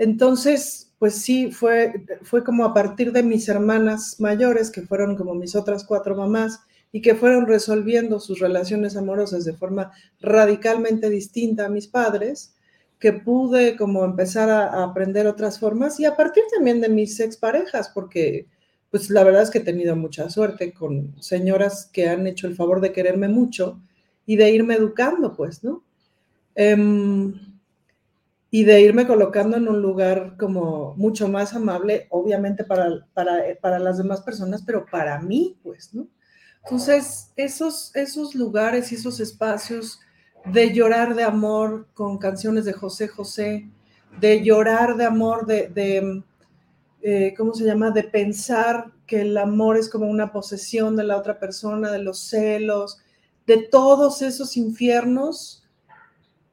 Entonces, 0.00 0.94
pues 0.98 1.16
sí, 1.16 1.52
fue, 1.52 2.06
fue 2.22 2.42
como 2.42 2.64
a 2.64 2.72
partir 2.72 3.12
de 3.12 3.22
mis 3.22 3.46
hermanas 3.50 4.18
mayores, 4.18 4.70
que 4.70 4.80
fueron 4.80 5.14
como 5.14 5.34
mis 5.34 5.54
otras 5.54 5.84
cuatro 5.84 6.16
mamás, 6.16 6.60
y 6.90 7.02
que 7.02 7.14
fueron 7.14 7.46
resolviendo 7.46 8.18
sus 8.18 8.38
relaciones 8.38 8.96
amorosas 8.96 9.44
de 9.44 9.52
forma 9.52 9.92
radicalmente 10.22 11.10
distinta 11.10 11.66
a 11.66 11.68
mis 11.68 11.86
padres, 11.86 12.54
que 12.98 13.12
pude 13.12 13.76
como 13.76 14.02
empezar 14.06 14.48
a, 14.48 14.82
aprender 14.84 15.26
otras 15.26 15.60
formas 15.60 16.00
y 16.00 16.06
a 16.06 16.16
partir 16.16 16.44
también 16.50 16.80
de 16.80 16.88
mis 16.88 17.20
exparejas, 17.20 17.90
porque 17.90 18.46
pues 18.90 19.10
la 19.10 19.22
verdad 19.22 19.42
es 19.42 19.50
que 19.50 19.58
he 19.58 19.62
tenido 19.62 19.96
mucha 19.96 20.30
suerte 20.30 20.72
con 20.72 21.14
señoras 21.20 21.90
que 21.92 22.08
han 22.08 22.26
hecho 22.26 22.46
el 22.46 22.56
favor 22.56 22.80
de 22.80 22.92
quererme 22.92 23.28
mucho 23.28 23.78
y 24.24 24.36
de 24.36 24.50
irme 24.50 24.76
educando, 24.76 25.36
pues, 25.36 25.62
¿no? 25.62 25.84
Um, 26.56 27.49
y 28.50 28.64
de 28.64 28.80
irme 28.80 29.06
colocando 29.06 29.56
en 29.56 29.68
un 29.68 29.80
lugar 29.80 30.36
como 30.36 30.94
mucho 30.96 31.28
más 31.28 31.54
amable, 31.54 32.06
obviamente 32.10 32.64
para, 32.64 33.06
para, 33.14 33.42
para 33.60 33.78
las 33.78 33.98
demás 33.98 34.22
personas, 34.22 34.62
pero 34.62 34.86
para 34.90 35.20
mí, 35.20 35.58
pues, 35.62 35.94
¿no? 35.94 36.08
Entonces, 36.64 37.32
esos, 37.36 37.94
esos 37.94 38.34
lugares 38.34 38.92
y 38.92 38.96
esos 38.96 39.20
espacios 39.20 40.00
de 40.44 40.72
llorar 40.72 41.14
de 41.14 41.22
amor 41.22 41.88
con 41.94 42.18
canciones 42.18 42.64
de 42.64 42.72
José 42.72 43.08
José, 43.08 43.70
de 44.20 44.42
llorar 44.42 44.96
de 44.96 45.04
amor, 45.04 45.46
de, 45.46 45.68
de 45.68 46.22
eh, 47.02 47.34
¿cómo 47.36 47.54
se 47.54 47.64
llama? 47.64 47.90
De 47.90 48.04
pensar 48.04 48.92
que 49.06 49.22
el 49.22 49.36
amor 49.38 49.76
es 49.76 49.88
como 49.88 50.06
una 50.06 50.32
posesión 50.32 50.96
de 50.96 51.04
la 51.04 51.16
otra 51.16 51.38
persona, 51.38 51.90
de 51.90 52.00
los 52.00 52.18
celos, 52.18 52.98
de 53.46 53.58
todos 53.58 54.22
esos 54.22 54.56
infiernos, 54.56 55.59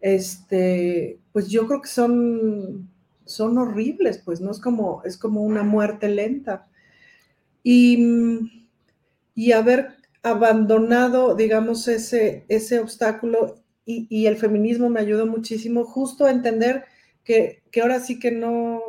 este, 0.02 1.20
pues 1.32 1.50
yo 1.50 1.68
creo 1.68 1.82
que 1.82 1.90
son, 1.90 2.90
son 3.26 3.58
horribles, 3.58 4.20
pues 4.24 4.42
no 4.42 4.52
es 4.52 4.60
como, 4.60 5.02
es 5.04 5.18
como 5.18 5.44
una 5.44 5.64
muerte 5.64 6.10
lenta. 6.10 6.68
Y, 7.64 8.68
y 9.36 9.52
haber 9.52 9.98
abandonado, 10.24 11.36
digamos, 11.36 11.88
ese, 11.88 12.46
ese 12.48 12.80
obstáculo 12.80 13.56
y, 13.86 14.08
y, 14.10 14.26
el 14.26 14.38
feminismo 14.38 14.90
me 14.90 15.00
ayudó 15.00 15.26
muchísimo 15.26 15.86
justo 15.86 16.26
a 16.26 16.32
entender 16.32 16.84
que, 17.24 17.62
que, 17.72 17.82
ahora 17.82 18.00
sí 18.02 18.20
que 18.20 18.32
no, 18.32 18.82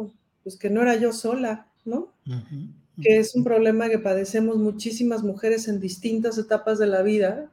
pues 0.43 0.57
que 0.57 0.71
no 0.71 0.83
era 0.83 0.97
yo 0.97 1.13
sola, 1.13 1.69
¿no? 1.85 2.13
Uh 2.27 2.33
-huh. 2.33 2.73
Que 3.01 3.19
es 3.19 3.37
un 3.37 3.45
problema 3.45 3.89
que 3.89 4.01
padecemos 4.01 4.57
muchísimas 4.57 5.23
mujeres 5.23 5.69
en 5.69 5.79
distintas 5.79 6.37
etapas 6.37 6.81
de 6.81 6.87
la 6.89 7.03
vida, 7.03 7.49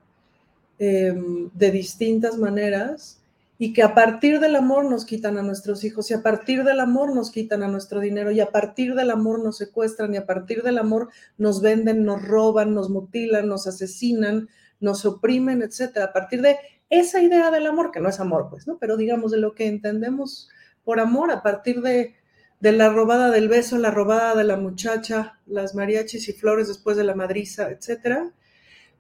eh, 0.80 1.14
de 1.54 1.72
distintas 1.72 2.38
maneras, 2.38 3.20
y 3.58 3.74
que 3.74 3.84
a 3.84 3.94
partir 3.94 4.40
del 4.40 4.56
amor 4.56 4.86
nos 4.86 5.06
quitan 5.06 5.38
a 5.38 5.42
nuestros 5.42 5.84
hijos, 5.84 6.12
y 6.12 6.14
a 6.14 6.22
partir 6.22 6.64
del 6.64 6.80
amor 6.80 7.16
nos 7.16 7.32
quitan 7.32 7.64
a 7.64 7.68
nuestro 7.68 8.00
dinero, 8.02 8.32
y 8.32 8.42
a 8.42 8.52
partir 8.52 8.96
del 8.96 9.12
amor 9.12 9.40
nos 9.42 9.58
secuestran, 9.58 10.14
y 10.14 10.18
a 10.18 10.26
partir 10.26 10.62
del 10.62 10.78
amor 10.78 11.10
nos 11.38 11.62
venden, 11.62 12.04
nos 12.04 12.22
roban, 12.22 12.74
nos 12.74 12.90
mutilan, 12.90 13.48
nos 13.48 13.68
asesinan, 13.68 14.50
nos 14.80 15.06
oprimen, 15.06 15.62
etcétera. 15.62 16.08
A 16.08 16.14
partir 16.14 16.42
de 16.42 16.58
esa 16.90 17.22
idea 17.22 17.50
del 17.50 17.66
amor, 17.66 17.92
que 17.92 18.02
no 18.02 18.10
es 18.10 18.20
amor, 18.20 18.48
pues, 18.50 18.68
¿no? 18.68 18.78
Pero 18.78 18.98
digamos 18.98 19.32
de 19.32 19.38
lo 19.38 19.56
que 19.56 19.68
entendemos 19.68 20.50
por 20.84 21.00
amor, 21.00 21.32
a 21.32 21.42
partir 21.42 21.82
de, 21.82 22.16
de 22.60 22.72
la 22.74 22.90
robada 22.90 23.32
del 23.32 23.48
beso, 23.48 23.78
la 23.78 23.92
robada 23.92 24.36
de 24.36 24.44
la 24.44 24.58
muchacha, 24.58 25.40
las 25.46 25.76
mariachis 25.76 26.28
y 26.28 26.34
flores 26.34 26.68
después 26.68 26.98
de 26.98 27.06
la 27.06 27.16
madriza, 27.16 27.70
etcétera, 27.70 28.34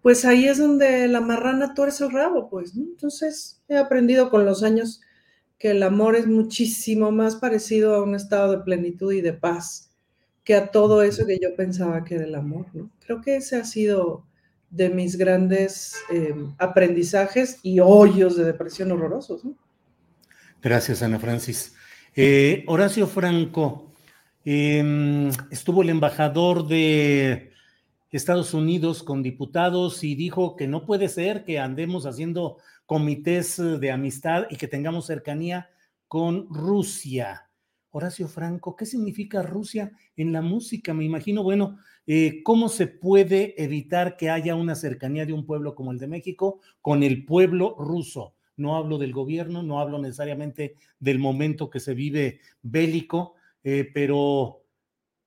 pues 0.06 0.23
ahí 0.23 0.48
es 0.48 0.60
donde 0.60 1.07
la 1.07 1.19
marrana 1.19 1.73
tuerce 1.73 2.06
el 2.06 2.11
rabo, 2.11 2.48
pues. 2.48 2.76
Entonces 2.77 3.64
he 3.68 3.76
aprendido 3.76 4.30
con 4.30 4.45
los 4.45 4.61
años 4.61 5.02
que 5.57 5.72
el 5.72 5.82
amor 5.82 6.15
es 6.15 6.27
muchísimo 6.27 7.11
más 7.11 7.38
parecido 7.38 7.95
a 7.95 8.03
un 8.03 8.14
estado 8.14 8.52
de 8.52 8.64
plenitud 8.64 9.11
y 9.14 9.22
de 9.22 9.34
paz 9.34 9.90
que 10.44 10.53
a 10.53 10.69
todo 10.69 11.02
eso 11.02 11.26
que 11.26 11.40
yo 11.41 11.56
pensaba 11.56 12.03
que 12.03 12.14
era 12.18 12.26
el 12.26 12.36
amor, 12.36 12.68
¿no? 12.76 12.91
Creo 13.03 13.19
que 13.19 13.38
ese 13.38 13.56
ha 13.56 13.65
sido 13.65 14.27
de 14.69 14.91
mis 14.91 15.15
grandes 15.18 15.95
eh, 16.11 16.36
aprendizajes 16.60 17.57
y 17.64 17.80
hoyos 17.80 18.38
de 18.38 18.44
depresión 18.44 18.91
horrorosos. 18.91 19.41
Gracias, 20.61 21.02
Ana 21.02 21.18
Francis. 21.18 21.73
Eh, 22.15 22.64
Horacio 22.68 23.07
Franco, 23.07 23.91
eh, 24.45 25.32
estuvo 25.49 25.82
el 25.82 25.90
embajador 25.90 26.68
de 26.68 27.55
Estados 28.17 28.53
Unidos 28.53 29.03
con 29.03 29.23
diputados 29.23 30.03
y 30.03 30.15
dijo 30.15 30.55
que 30.55 30.67
no 30.67 30.85
puede 30.85 31.09
ser 31.09 31.43
que 31.43 31.59
andemos 31.59 32.05
haciendo 32.05 32.57
comités 32.85 33.57
de 33.57 33.91
amistad 33.91 34.45
y 34.49 34.55
que 34.55 34.67
tengamos 34.67 35.07
cercanía 35.07 35.69
con 36.07 36.47
Rusia. 36.49 37.49
Horacio 37.91 38.27
Franco, 38.27 38.75
¿qué 38.75 38.85
significa 38.85 39.41
Rusia 39.41 39.91
en 40.15 40.31
la 40.31 40.41
música? 40.41 40.93
Me 40.93 41.05
imagino, 41.05 41.43
bueno, 41.43 41.77
eh, 42.07 42.41
¿cómo 42.43 42.69
se 42.69 42.87
puede 42.87 43.61
evitar 43.61 44.17
que 44.17 44.29
haya 44.29 44.55
una 44.55 44.75
cercanía 44.75 45.25
de 45.25 45.33
un 45.33 45.45
pueblo 45.45 45.75
como 45.75 45.91
el 45.91 45.97
de 45.97 46.07
México 46.07 46.59
con 46.81 47.03
el 47.03 47.25
pueblo 47.25 47.75
ruso? 47.79 48.35
No 48.57 48.75
hablo 48.75 48.97
del 48.97 49.13
gobierno, 49.13 49.63
no 49.63 49.79
hablo 49.79 49.99
necesariamente 49.99 50.75
del 50.99 51.19
momento 51.19 51.69
que 51.69 51.79
se 51.79 51.93
vive 51.93 52.39
bélico, 52.61 53.35
eh, 53.63 53.89
pero 53.93 54.64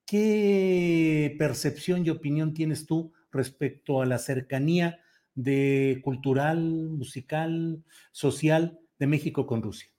¿qué 0.09 1.37
percepción 1.39 2.05
y 2.05 2.11
opinión 2.11 2.55
tienes 2.55 2.87
tú 2.87 3.13
respecto 3.31 4.01
a 4.01 4.07
la 4.07 4.19
cercanía 4.19 5.01
de 5.35 6.01
cultural, 6.03 6.59
musical, 6.59 7.85
social 8.11 8.81
de 8.99 9.07
México 9.07 9.47
con 9.47 9.63
Rusia? 9.63 9.91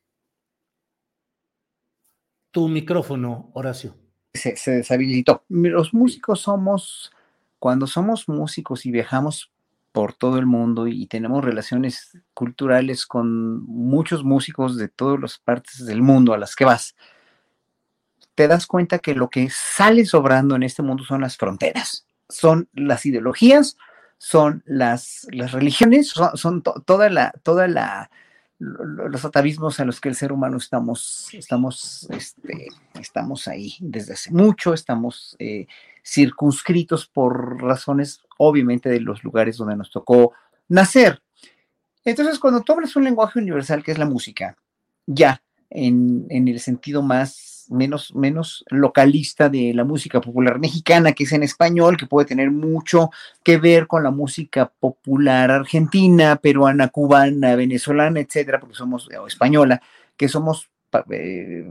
Tu 2.51 2.67
micrófono, 2.67 3.51
Horacio. 3.53 3.95
Se, 4.33 4.55
se 4.55 4.71
deshabilitó. 4.71 5.45
Los 5.47 5.93
músicos 5.93 6.41
somos, 6.41 7.11
cuando 7.59 7.85
somos 7.85 8.27
músicos 8.27 8.87
y 8.87 8.91
viajamos 8.91 9.51
por 9.91 10.13
todo 10.13 10.39
el 10.39 10.47
mundo 10.47 10.87
y 10.87 11.05
tenemos 11.05 11.45
relaciones 11.45 12.17
culturales 12.33 13.05
con 13.05 13.63
muchos 13.63 14.23
músicos 14.23 14.75
de 14.77 14.87
todas 14.87 15.19
las 15.19 15.37
partes 15.37 15.85
del 15.85 16.01
mundo 16.01 16.33
a 16.33 16.37
las 16.39 16.55
que 16.55 16.65
vas, 16.65 16.95
te 18.39 18.47
das 18.47 18.67
cuenta 18.67 18.99
que 18.99 19.15
lo 19.15 19.29
que 19.29 19.49
sale 19.49 20.05
sobrando 20.05 20.55
en 20.55 20.63
este 20.63 20.81
mundo 20.81 21.03
son 21.03 21.19
las 21.19 21.35
fronteras, 21.35 22.07
son 22.29 22.69
las 22.71 23.05
ideologías, 23.05 23.75
son 24.17 24.63
las, 24.65 25.27
las 25.33 25.51
religiones, 25.51 26.07
son, 26.07 26.37
son 26.37 26.61
to, 26.61 26.81
toda 26.85 27.09
la, 27.09 27.33
toda 27.43 27.67
la, 27.67 28.09
los 28.59 29.25
atavismos 29.25 29.81
a 29.81 29.83
los 29.83 29.99
que 29.99 30.07
el 30.07 30.15
ser 30.15 30.31
humano 30.31 30.55
estamos, 30.55 31.27
estamos, 31.33 32.07
este, 32.11 32.69
estamos 32.97 33.45
ahí 33.49 33.75
desde 33.81 34.13
hace 34.13 34.31
mucho, 34.31 34.73
estamos 34.73 35.35
eh, 35.37 35.67
circunscritos 36.01 37.07
por 37.07 37.61
razones, 37.61 38.21
obviamente, 38.37 38.87
de 38.87 39.01
los 39.01 39.21
lugares 39.25 39.57
donde 39.57 39.75
nos 39.75 39.91
tocó 39.91 40.31
nacer. 40.69 41.21
Entonces, 42.05 42.39
cuando 42.39 42.61
tú 42.61 42.71
hablas 42.71 42.95
un 42.95 43.03
lenguaje 43.03 43.39
universal 43.39 43.83
que 43.83 43.91
es 43.91 43.97
la 43.97 44.05
música, 44.05 44.55
ya 45.05 45.43
en, 45.69 46.25
en 46.29 46.47
el 46.47 46.59
sentido 46.59 47.01
más 47.01 47.49
menos, 47.69 48.13
menos 48.15 48.65
localista 48.69 49.49
de 49.49 49.73
la 49.73 49.83
música 49.83 50.19
popular 50.21 50.59
mexicana, 50.59 51.13
que 51.13 51.23
es 51.23 51.31
en 51.31 51.43
español, 51.43 51.97
que 51.97 52.07
puede 52.07 52.27
tener 52.27 52.51
mucho 52.51 53.11
que 53.43 53.57
ver 53.57 53.87
con 53.87 54.03
la 54.03 54.11
música 54.11 54.71
popular 54.79 55.51
argentina, 55.51 56.35
peruana, 56.37 56.89
cubana, 56.89 57.55
venezolana, 57.55 58.19
etcétera, 58.19 58.59
porque 58.59 58.75
somos, 58.75 59.09
o 59.09 59.27
española, 59.27 59.81
que 60.17 60.27
somos 60.27 60.69
eh, 61.11 61.69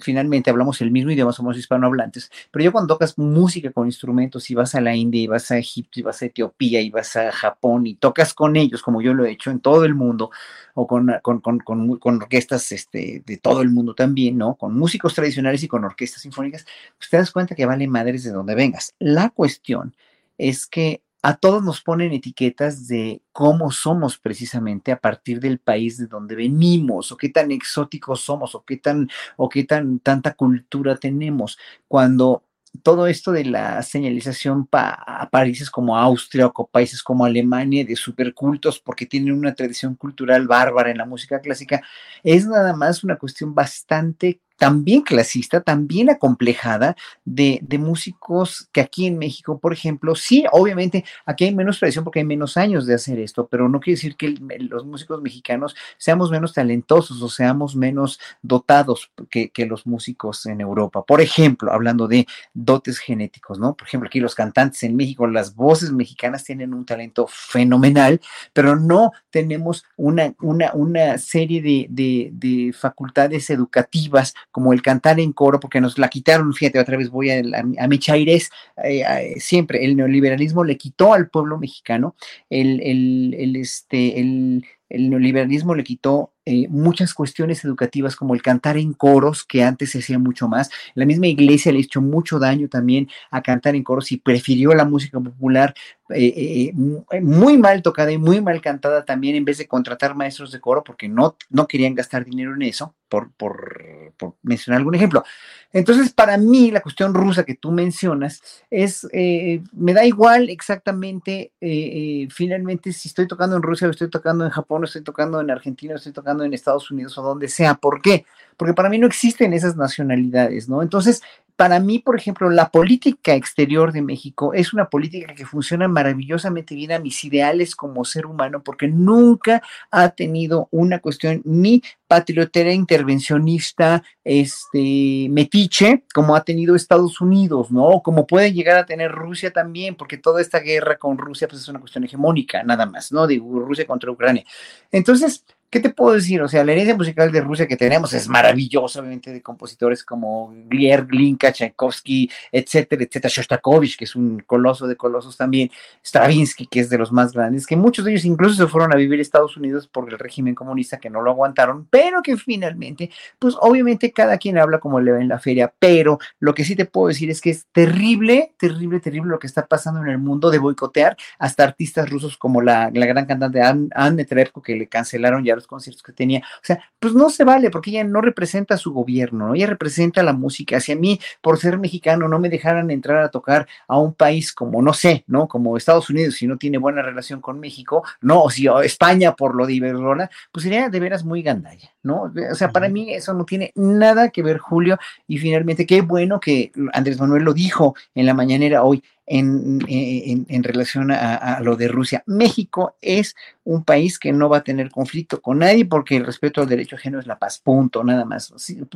finalmente 0.00 0.50
hablamos 0.50 0.80
el 0.80 0.90
mismo 0.90 1.10
idioma, 1.10 1.32
somos 1.32 1.56
hispanohablantes, 1.56 2.30
pero 2.50 2.64
yo 2.64 2.72
cuando 2.72 2.94
tocas 2.94 3.18
música 3.18 3.70
con 3.72 3.86
instrumentos 3.86 4.48
y 4.50 4.54
vas 4.54 4.74
a 4.74 4.80
la 4.80 4.94
India 4.94 5.20
y 5.22 5.26
vas 5.26 5.50
a 5.50 5.58
Egipto 5.58 6.00
y 6.00 6.02
vas 6.02 6.22
a 6.22 6.26
Etiopía 6.26 6.80
y 6.80 6.90
vas 6.90 7.16
a 7.16 7.32
Japón 7.32 7.86
y 7.86 7.94
tocas 7.94 8.34
con 8.34 8.56
ellos, 8.56 8.82
como 8.82 9.02
yo 9.02 9.14
lo 9.14 9.24
he 9.24 9.32
hecho 9.32 9.50
en 9.50 9.60
todo 9.60 9.84
el 9.84 9.94
mundo, 9.94 10.30
o 10.74 10.86
con, 10.86 11.12
con, 11.22 11.40
con, 11.40 11.60
con 11.98 12.16
orquestas 12.16 12.70
este, 12.72 13.22
de 13.26 13.36
todo 13.36 13.62
el 13.62 13.70
mundo 13.70 13.94
también, 13.94 14.38
¿no? 14.38 14.54
Con 14.54 14.78
músicos 14.78 15.14
tradicionales 15.14 15.62
y 15.62 15.68
con 15.68 15.84
orquestas 15.84 16.22
sinfónicas, 16.22 16.66
pues 16.96 17.10
te 17.10 17.16
das 17.16 17.32
cuenta 17.32 17.54
que 17.54 17.66
vale 17.66 17.86
madres 17.88 18.24
de 18.24 18.30
donde 18.30 18.54
vengas. 18.54 18.94
La 18.98 19.30
cuestión 19.30 19.94
es 20.38 20.66
que 20.66 21.02
a 21.22 21.36
todos 21.36 21.64
nos 21.64 21.80
ponen 21.80 22.12
etiquetas 22.12 22.86
de 22.86 23.22
cómo 23.32 23.70
somos 23.70 24.18
precisamente 24.18 24.92
a 24.92 25.00
partir 25.00 25.40
del 25.40 25.58
país 25.58 25.98
de 25.98 26.06
donde 26.06 26.36
venimos, 26.36 27.10
o 27.10 27.16
qué 27.16 27.28
tan 27.28 27.50
exóticos 27.50 28.20
somos, 28.20 28.54
o 28.54 28.64
qué 28.64 28.76
tan, 28.76 29.08
o 29.36 29.48
qué 29.48 29.64
tan 29.64 29.98
tanta 30.00 30.34
cultura 30.34 30.96
tenemos. 30.96 31.58
Cuando 31.88 32.44
todo 32.82 33.06
esto 33.06 33.32
de 33.32 33.44
la 33.44 33.82
señalización 33.82 34.66
pa 34.66 34.90
a 34.90 35.28
países 35.30 35.70
como 35.70 35.96
Austria 35.96 36.46
o 36.46 36.66
países 36.66 37.02
como 37.02 37.24
Alemania 37.24 37.84
de 37.84 37.96
supercultos 37.96 38.78
porque 38.78 39.06
tienen 39.06 39.32
una 39.32 39.54
tradición 39.54 39.94
cultural 39.94 40.46
bárbara 40.46 40.90
en 40.90 40.98
la 40.98 41.06
música 41.06 41.40
clásica, 41.40 41.82
es 42.22 42.46
nada 42.46 42.74
más 42.74 43.02
una 43.04 43.16
cuestión 43.16 43.54
bastante 43.54 44.40
también 44.58 45.02
clasista, 45.02 45.60
también 45.60 46.10
acomplejada 46.10 46.96
de, 47.24 47.60
de, 47.62 47.78
músicos 47.78 48.68
que 48.72 48.80
aquí 48.80 49.06
en 49.06 49.16
México, 49.16 49.58
por 49.58 49.72
ejemplo, 49.72 50.16
sí, 50.16 50.44
obviamente 50.50 51.04
aquí 51.24 51.44
hay 51.44 51.54
menos 51.54 51.78
tradición 51.78 52.04
porque 52.04 52.18
hay 52.18 52.26
menos 52.26 52.56
años 52.56 52.84
de 52.84 52.94
hacer 52.94 53.20
esto, 53.20 53.46
pero 53.46 53.68
no 53.68 53.78
quiere 53.78 53.96
decir 53.96 54.16
que 54.16 54.34
los 54.68 54.84
músicos 54.84 55.22
mexicanos 55.22 55.76
seamos 55.96 56.30
menos 56.32 56.52
talentosos 56.52 57.22
o 57.22 57.28
seamos 57.28 57.76
menos 57.76 58.18
dotados 58.42 59.12
que, 59.30 59.50
que, 59.50 59.64
los 59.64 59.86
músicos 59.86 60.44
en 60.46 60.60
Europa. 60.60 61.04
Por 61.04 61.20
ejemplo, 61.20 61.72
hablando 61.72 62.08
de 62.08 62.26
dotes 62.52 62.98
genéticos, 62.98 63.60
¿no? 63.60 63.76
Por 63.76 63.86
ejemplo, 63.86 64.08
aquí 64.08 64.18
los 64.18 64.34
cantantes 64.34 64.82
en 64.82 64.96
México, 64.96 65.26
las 65.28 65.54
voces 65.54 65.92
mexicanas 65.92 66.42
tienen 66.42 66.74
un 66.74 66.84
talento 66.84 67.28
fenomenal, 67.28 68.20
pero 68.52 68.74
no 68.74 69.12
tenemos 69.30 69.84
una, 69.96 70.34
una, 70.40 70.72
una 70.74 71.18
serie 71.18 71.62
de, 71.62 72.30
de 72.32 72.72
facultades 72.72 73.50
educativas 73.50 74.34
como 74.50 74.72
el 74.72 74.82
cantar 74.82 75.20
en 75.20 75.32
coro, 75.32 75.60
porque 75.60 75.80
nos 75.80 75.98
la 75.98 76.08
quitaron, 76.08 76.52
fíjate, 76.52 76.78
otra 76.78 76.96
vez 76.96 77.10
voy 77.10 77.30
a, 77.30 77.36
a, 77.36 77.84
a 77.84 78.16
eh, 78.16 78.38
eh, 78.84 79.34
siempre 79.38 79.84
el 79.84 79.96
neoliberalismo 79.96 80.64
le 80.64 80.76
quitó 80.76 81.12
al 81.12 81.28
pueblo 81.28 81.58
mexicano 81.58 82.14
el, 82.50 82.80
el, 82.80 83.34
el 83.38 83.56
este, 83.56 84.20
el, 84.20 84.64
el 84.88 85.10
neoliberalismo 85.10 85.74
le 85.74 85.84
quitó 85.84 86.32
eh, 86.46 86.66
muchas 86.68 87.12
cuestiones 87.12 87.62
educativas 87.64 88.16
como 88.16 88.34
el 88.34 88.40
cantar 88.40 88.78
en 88.78 88.94
coros, 88.94 89.44
que 89.44 89.62
antes 89.62 89.90
se 89.90 89.98
hacía 89.98 90.18
mucho 90.18 90.48
más. 90.48 90.70
La 90.94 91.04
misma 91.04 91.26
iglesia 91.26 91.72
le 91.72 91.80
hizo 91.80 92.00
mucho 92.00 92.38
daño 92.38 92.68
también 92.68 93.08
a 93.30 93.42
cantar 93.42 93.76
en 93.76 93.84
coros 93.84 94.10
y 94.12 94.16
prefirió 94.16 94.72
la 94.72 94.86
música 94.86 95.20
popular 95.20 95.74
eh, 96.10 96.72
eh, 97.10 97.20
muy 97.20 97.58
mal 97.58 97.82
tocada 97.82 98.10
y 98.10 98.18
muy 98.18 98.40
mal 98.40 98.60
cantada 98.60 99.04
también 99.04 99.36
en 99.36 99.44
vez 99.44 99.58
de 99.58 99.66
contratar 99.66 100.14
maestros 100.14 100.52
de 100.52 100.60
coro 100.60 100.82
porque 100.84 101.08
no, 101.08 101.36
no 101.50 101.66
querían 101.66 101.94
gastar 101.94 102.24
dinero 102.24 102.54
en 102.54 102.62
eso, 102.62 102.94
por, 103.08 103.32
por, 103.32 104.08
mencionar 104.42 104.78
algún 104.78 104.94
ejemplo. 104.94 105.24
Entonces, 105.72 106.12
para 106.12 106.36
mí, 106.38 106.70
la 106.70 106.80
cuestión 106.80 107.14
rusa 107.14 107.44
que 107.44 107.54
tú 107.54 107.70
mencionas 107.70 108.42
es, 108.70 109.06
eh, 109.12 109.62
me 109.72 109.94
da 109.94 110.04
igual 110.04 110.50
exactamente, 110.50 111.52
eh, 111.60 112.22
eh, 112.22 112.28
finalmente, 112.30 112.92
si 112.92 113.08
estoy 113.08 113.26
tocando 113.26 113.56
en 113.56 113.62
Rusia 113.62 113.86
o 113.86 113.90
estoy 113.90 114.10
tocando 114.10 114.44
en 114.44 114.50
Japón 114.50 114.82
o 114.82 114.84
estoy 114.86 115.02
tocando 115.02 115.40
en 115.40 115.50
Argentina 115.50 115.94
o 115.94 115.96
estoy 115.96 116.12
tocando 116.12 116.44
en 116.44 116.54
Estados 116.54 116.90
Unidos 116.90 117.16
o 117.18 117.22
donde 117.22 117.48
sea. 117.48 117.74
¿Por 117.74 118.00
qué? 118.02 118.24
Porque 118.56 118.74
para 118.74 118.88
mí 118.88 118.98
no 118.98 119.06
existen 119.06 119.52
esas 119.52 119.76
nacionalidades, 119.76 120.68
¿no? 120.68 120.82
Entonces, 120.82 121.22
para 121.58 121.80
mí, 121.80 121.98
por 121.98 122.14
ejemplo, 122.14 122.48
la 122.50 122.70
política 122.70 123.34
exterior 123.34 123.90
de 123.90 124.00
México 124.00 124.54
es 124.54 124.72
una 124.72 124.88
política 124.88 125.34
que 125.34 125.44
funciona 125.44 125.88
maravillosamente 125.88 126.76
bien 126.76 126.92
a 126.92 127.00
mis 127.00 127.24
ideales 127.24 127.74
como 127.74 128.04
ser 128.04 128.26
humano, 128.26 128.62
porque 128.62 128.86
nunca 128.86 129.60
ha 129.90 130.10
tenido 130.10 130.68
una 130.70 131.00
cuestión 131.00 131.42
ni 131.44 131.82
patriotera 132.06 132.72
intervencionista, 132.72 134.04
este, 134.22 135.26
metiche, 135.30 136.04
como 136.14 136.36
ha 136.36 136.44
tenido 136.44 136.76
Estados 136.76 137.20
Unidos, 137.20 137.72
¿no? 137.72 138.02
Como 138.04 138.24
puede 138.24 138.52
llegar 138.52 138.78
a 138.78 138.86
tener 138.86 139.10
Rusia 139.10 139.52
también, 139.52 139.96
porque 139.96 140.16
toda 140.16 140.40
esta 140.40 140.60
guerra 140.60 140.96
con 140.96 141.18
Rusia, 141.18 141.48
pues 141.48 141.62
es 141.62 141.68
una 141.68 141.80
cuestión 141.80 142.04
hegemónica, 142.04 142.62
nada 142.62 142.86
más, 142.86 143.10
¿no? 143.10 143.26
De 143.26 143.36
Rusia 143.36 143.84
contra 143.84 144.12
Ucrania. 144.12 144.44
Entonces, 144.92 145.44
¿Qué 145.70 145.80
te 145.80 145.90
puedo 145.90 146.14
decir? 146.14 146.40
O 146.40 146.48
sea, 146.48 146.64
la 146.64 146.72
herencia 146.72 146.96
musical 146.96 147.30
de 147.30 147.42
Rusia 147.42 147.68
que 147.68 147.76
tenemos 147.76 148.14
es 148.14 148.26
maravillosa, 148.26 149.00
obviamente, 149.00 149.30
de 149.34 149.42
compositores 149.42 150.02
como 150.02 150.50
Glier, 150.66 151.04
Glinka, 151.04 151.52
Tchaikovsky, 151.52 152.30
etcétera, 152.50 153.02
etcétera, 153.02 153.30
Shostakovich, 153.30 153.98
que 153.98 154.04
es 154.04 154.16
un 154.16 154.40
coloso 154.40 154.86
de 154.86 154.96
colosos 154.96 155.36
también, 155.36 155.70
Stravinsky, 156.02 156.68
que 156.68 156.80
es 156.80 156.88
de 156.88 156.96
los 156.96 157.12
más 157.12 157.34
grandes, 157.34 157.66
que 157.66 157.76
muchos 157.76 158.06
de 158.06 158.12
ellos 158.12 158.24
incluso 158.24 158.54
se 158.54 158.66
fueron 158.66 158.94
a 158.94 158.96
vivir 158.96 159.18
a 159.18 159.22
Estados 159.22 159.58
Unidos 159.58 159.86
por 159.86 160.10
el 160.10 160.18
régimen 160.18 160.54
comunista, 160.54 160.98
que 160.98 161.10
no 161.10 161.20
lo 161.20 161.32
aguantaron, 161.32 161.86
pero 161.90 162.22
que 162.22 162.38
finalmente, 162.38 163.10
pues 163.38 163.54
obviamente 163.60 164.10
cada 164.10 164.38
quien 164.38 164.56
habla 164.56 164.80
como 164.80 165.00
le 165.00 165.12
va 165.12 165.20
en 165.20 165.28
la 165.28 165.38
feria, 165.38 165.70
pero 165.78 166.18
lo 166.40 166.54
que 166.54 166.64
sí 166.64 166.76
te 166.76 166.86
puedo 166.86 167.08
decir 167.08 167.28
es 167.28 167.42
que 167.42 167.50
es 167.50 167.66
terrible, 167.72 168.54
terrible, 168.58 169.00
terrible 169.00 169.32
lo 169.32 169.38
que 169.38 169.46
está 169.46 169.66
pasando 169.66 170.00
en 170.00 170.08
el 170.08 170.18
mundo 170.18 170.50
de 170.50 170.56
boicotear 170.56 171.14
hasta 171.38 171.64
artistas 171.64 172.08
rusos 172.08 172.38
como 172.38 172.62
la, 172.62 172.90
la 172.90 173.04
gran 173.04 173.26
cantante 173.26 173.60
Anne, 173.60 173.90
Anne 173.94 174.26
que 174.64 174.76
le 174.76 174.86
cancelaron 174.86 175.44
ya 175.44 175.57
los 175.58 175.66
conciertos 175.66 176.02
que 176.02 176.12
tenía. 176.12 176.40
O 176.40 176.64
sea, 176.64 176.82
pues 176.98 177.14
no 177.14 177.30
se 177.30 177.44
vale 177.44 177.70
porque 177.70 177.90
ella 177.90 178.04
no 178.04 178.20
representa 178.20 178.74
a 178.74 178.78
su 178.78 178.92
gobierno, 178.92 179.48
¿no? 179.48 179.54
ella 179.54 179.66
representa 179.66 180.22
la 180.22 180.32
música. 180.32 180.80
Si 180.80 180.92
a 180.92 180.96
mí, 180.96 181.20
por 181.40 181.58
ser 181.58 181.78
mexicano, 181.78 182.28
no 182.28 182.38
me 182.38 182.48
dejaran 182.48 182.90
entrar 182.90 183.18
a 183.18 183.30
tocar 183.30 183.66
a 183.86 183.98
un 183.98 184.14
país 184.14 184.52
como, 184.52 184.80
no 184.82 184.92
sé, 184.92 185.24
¿no? 185.26 185.48
Como 185.48 185.76
Estados 185.76 186.08
Unidos, 186.10 186.36
si 186.36 186.46
no 186.46 186.56
tiene 186.56 186.78
buena 186.78 187.02
relación 187.02 187.40
con 187.40 187.60
México, 187.60 188.04
¿no? 188.20 188.42
O 188.42 188.50
si 188.50 188.68
o 188.68 188.80
España 188.80 189.34
por 189.34 189.54
lo 189.54 189.66
de 189.66 189.74
Iberdrola, 189.74 190.30
pues 190.52 190.64
sería 190.64 190.88
de 190.88 191.00
veras 191.00 191.24
muy 191.24 191.42
gandalla, 191.42 191.90
¿no? 192.02 192.32
O 192.50 192.54
sea, 192.54 192.70
para 192.70 192.88
mí 192.88 193.12
eso 193.12 193.34
no 193.34 193.44
tiene 193.44 193.72
nada 193.74 194.30
que 194.30 194.42
ver, 194.42 194.58
Julio, 194.58 194.98
y 195.26 195.38
finalmente 195.38 195.86
qué 195.86 196.00
bueno 196.00 196.40
que 196.40 196.72
Andrés 196.92 197.18
Manuel 197.18 197.42
lo 197.42 197.52
dijo 197.52 197.94
en 198.14 198.26
la 198.26 198.34
mañanera 198.34 198.82
hoy 198.82 199.02
en, 199.28 199.84
en, 199.88 200.64
relación 200.64 201.10
a, 201.10 201.60
lo 201.60 201.76
de 201.76 201.88
Rusia. 201.88 202.22
México 202.26 202.96
es 203.00 203.36
un 203.64 203.84
país 203.84 204.18
que 204.18 204.32
no 204.32 204.48
va 204.48 204.58
a 204.58 204.64
tener 204.64 204.90
conflicto 204.90 205.40
con 205.40 205.58
nadie 205.58 205.84
porque 205.84 206.16
el 206.16 206.26
respeto 206.26 206.62
al 206.62 206.68
derecho 206.68 206.96
ajeno 206.96 207.18
es 207.20 207.26
la 207.26 207.38
paz, 207.38 207.58
punto, 207.58 208.02
nada 208.02 208.24
más. 208.24 208.52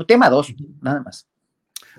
tema 0.07 0.31
dos, 0.31 0.55
nada 0.81 1.01
más. 1.01 1.27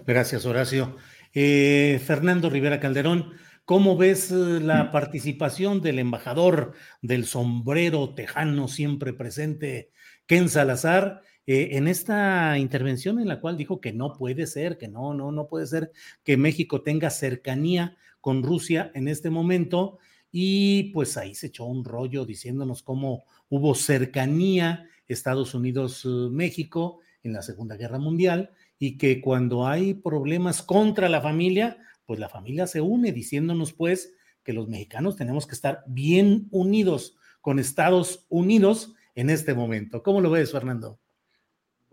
Gracias, 0.05 0.45
Horacio. 0.45 0.97
Eh, 1.34 2.01
Fernando 2.05 2.49
Rivera 2.49 2.80
Calderón, 2.80 3.34
¿cómo 3.65 3.97
ves 3.97 4.31
eh, 4.31 4.60
la 4.61 4.91
participación 4.91 5.81
del 5.81 5.99
embajador 5.99 6.73
del 7.01 7.26
sombrero 7.26 8.14
tejano 8.14 8.68
siempre 8.68 9.14
presente, 9.14 9.91
Ken 10.26 10.49
Salazar? 10.49 11.22
Eh, 11.45 11.72
en 11.73 11.89
esta 11.89 12.57
intervención 12.57 13.19
en 13.19 13.27
la 13.27 13.41
cual 13.41 13.57
dijo 13.57 13.81
que 13.81 13.91
no 13.91 14.14
puede 14.14 14.47
ser, 14.47 14.77
que 14.77 14.88
no, 14.88 15.14
no, 15.14 15.31
no 15.31 15.47
puede 15.47 15.68
ser 15.68 15.91
que 16.23 16.38
México 16.38 16.81
tenga 16.84 17.10
cercanía 17.10 17.97
con 18.23 18.41
Rusia 18.41 18.89
en 18.95 19.09
este 19.09 19.29
momento. 19.29 19.99
Y 20.31 20.93
pues 20.93 21.17
ahí 21.17 21.35
se 21.35 21.47
echó 21.47 21.65
un 21.65 21.83
rollo 21.83 22.25
diciéndonos 22.25 22.81
cómo 22.81 23.25
hubo 23.49 23.75
cercanía 23.75 24.87
Estados 25.09 25.53
Unidos-México 25.53 27.01
en 27.21 27.33
la 27.33 27.41
Segunda 27.41 27.75
Guerra 27.75 27.99
Mundial 27.99 28.51
y 28.79 28.97
que 28.97 29.19
cuando 29.19 29.67
hay 29.67 29.93
problemas 29.93 30.61
contra 30.61 31.09
la 31.09 31.19
familia, 31.21 31.77
pues 32.05 32.17
la 32.17 32.29
familia 32.29 32.65
se 32.65 32.79
une 32.79 33.11
diciéndonos 33.11 33.73
pues 33.73 34.13
que 34.41 34.53
los 34.53 34.69
mexicanos 34.69 35.17
tenemos 35.17 35.45
que 35.45 35.55
estar 35.55 35.83
bien 35.85 36.47
unidos 36.49 37.17
con 37.41 37.59
Estados 37.59 38.25
Unidos 38.29 38.93
en 39.15 39.29
este 39.29 39.53
momento. 39.53 40.01
¿Cómo 40.01 40.21
lo 40.21 40.29
ves, 40.29 40.53
Fernando? 40.53 41.02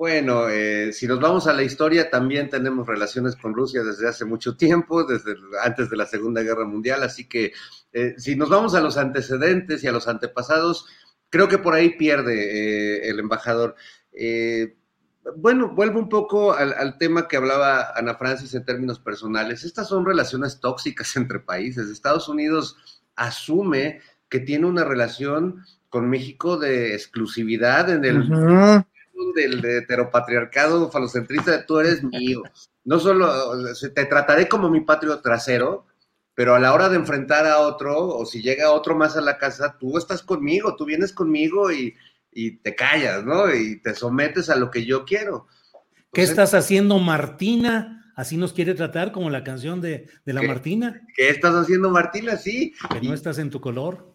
Bueno, 0.01 0.49
eh, 0.49 0.95
si 0.95 1.07
nos 1.07 1.21
vamos 1.21 1.47
a 1.47 1.53
la 1.53 1.63
historia, 1.63 2.09
también 2.09 2.49
tenemos 2.49 2.87
relaciones 2.87 3.37
con 3.37 3.53
Rusia 3.53 3.83
desde 3.83 4.09
hace 4.09 4.25
mucho 4.25 4.57
tiempo, 4.57 5.05
desde 5.05 5.35
antes 5.63 5.91
de 5.91 5.97
la 5.99 6.07
Segunda 6.07 6.41
Guerra 6.41 6.65
Mundial, 6.65 7.03
así 7.03 7.29
que 7.29 7.53
eh, 7.93 8.15
si 8.17 8.35
nos 8.35 8.49
vamos 8.49 8.75
a 8.75 8.81
los 8.81 8.97
antecedentes 8.97 9.85
y 9.85 9.89
a 9.89 9.93
los 9.93 10.09
antepasados, 10.09 10.87
creo 11.29 11.49
que 11.49 11.59
por 11.59 11.75
ahí 11.75 11.99
pierde 11.99 12.33
eh, 12.33 13.11
el 13.11 13.19
embajador. 13.19 13.75
bueno, 15.37 15.69
vuelvo 15.75 15.99
un 15.99 16.09
poco 16.09 16.55
al, 16.55 16.97
tema 16.97 17.29
que 17.29 17.37
hablaba 17.37 17.93
Ana 17.95 18.15
Francis 18.15 18.55
en 18.55 18.65
términos 18.65 19.01
personales. 19.01 19.65
Estas 19.65 19.87
son 19.89 20.07
relaciones 20.07 20.61
tóxicas 20.61 21.15
entre 21.17 21.41
países. 21.41 21.91
Estados 21.91 22.27
Unidos 22.27 22.79
asume 23.17 24.01
que 24.31 24.41
tiene 24.41 24.65
una 24.65 24.83
relación 24.83 25.63
con 25.91 26.09
México 26.09 26.57
de 26.57 26.95
exclusividad 26.95 27.91
en 27.91 28.05
el 28.07 28.83
del 29.35 29.65
heteropatriarcado 29.65 30.91
falocentrista 30.91 31.53
de 31.53 31.63
tú 31.65 31.79
eres 31.79 32.03
mío. 32.03 32.43
No 32.85 32.99
solo 32.99 33.31
te 33.95 34.05
trataré 34.07 34.49
como 34.49 34.71
mi 34.71 34.81
patrio 34.81 35.21
trasero, 35.21 35.87
pero 36.35 36.55
a 36.55 36.59
la 36.59 36.73
hora 36.73 36.89
de 36.89 36.97
enfrentar 36.97 37.47
a 37.47 37.59
otro, 37.59 38.09
o 38.09 38.25
si 38.25 38.41
llega 38.43 38.73
otro 38.73 38.97
más 38.97 39.17
a 39.17 39.21
la 39.21 39.37
casa, 39.37 39.77
tú 39.79 39.99
estás 39.99 40.23
conmigo, 40.23 40.77
tú 40.77 40.85
vienes 40.87 41.13
conmigo 41.13 41.71
y, 41.71 41.95
te 42.63 42.75
callas, 42.75 43.25
¿no? 43.25 43.53
Y 43.53 43.81
te 43.83 43.95
sometes 43.95 44.49
a 44.49 44.57
lo 44.57 44.71
que 44.71 44.87
yo 44.87 45.05
quiero. 45.05 45.47
¿Qué 46.13 46.23
estás 46.23 46.55
haciendo, 46.55 46.99
Martina? 46.99 48.13
Así 48.17 48.37
nos 48.37 48.53
quiere 48.53 48.75
tratar 48.75 49.13
como 49.13 49.31
la 49.31 49.45
canción 49.45 49.81
de, 49.81 50.09
la 50.25 50.43
Martina. 50.43 51.03
¿Qué 51.17 51.29
estás 51.29 51.55
haciendo, 51.55 51.91
Martina? 51.91 52.37
Sí. 52.37 52.73
Que 52.93 53.01
no 53.01 53.15
estás 53.15 53.39
en 53.39 53.51
tu 53.51 53.61
color. 53.61 54.15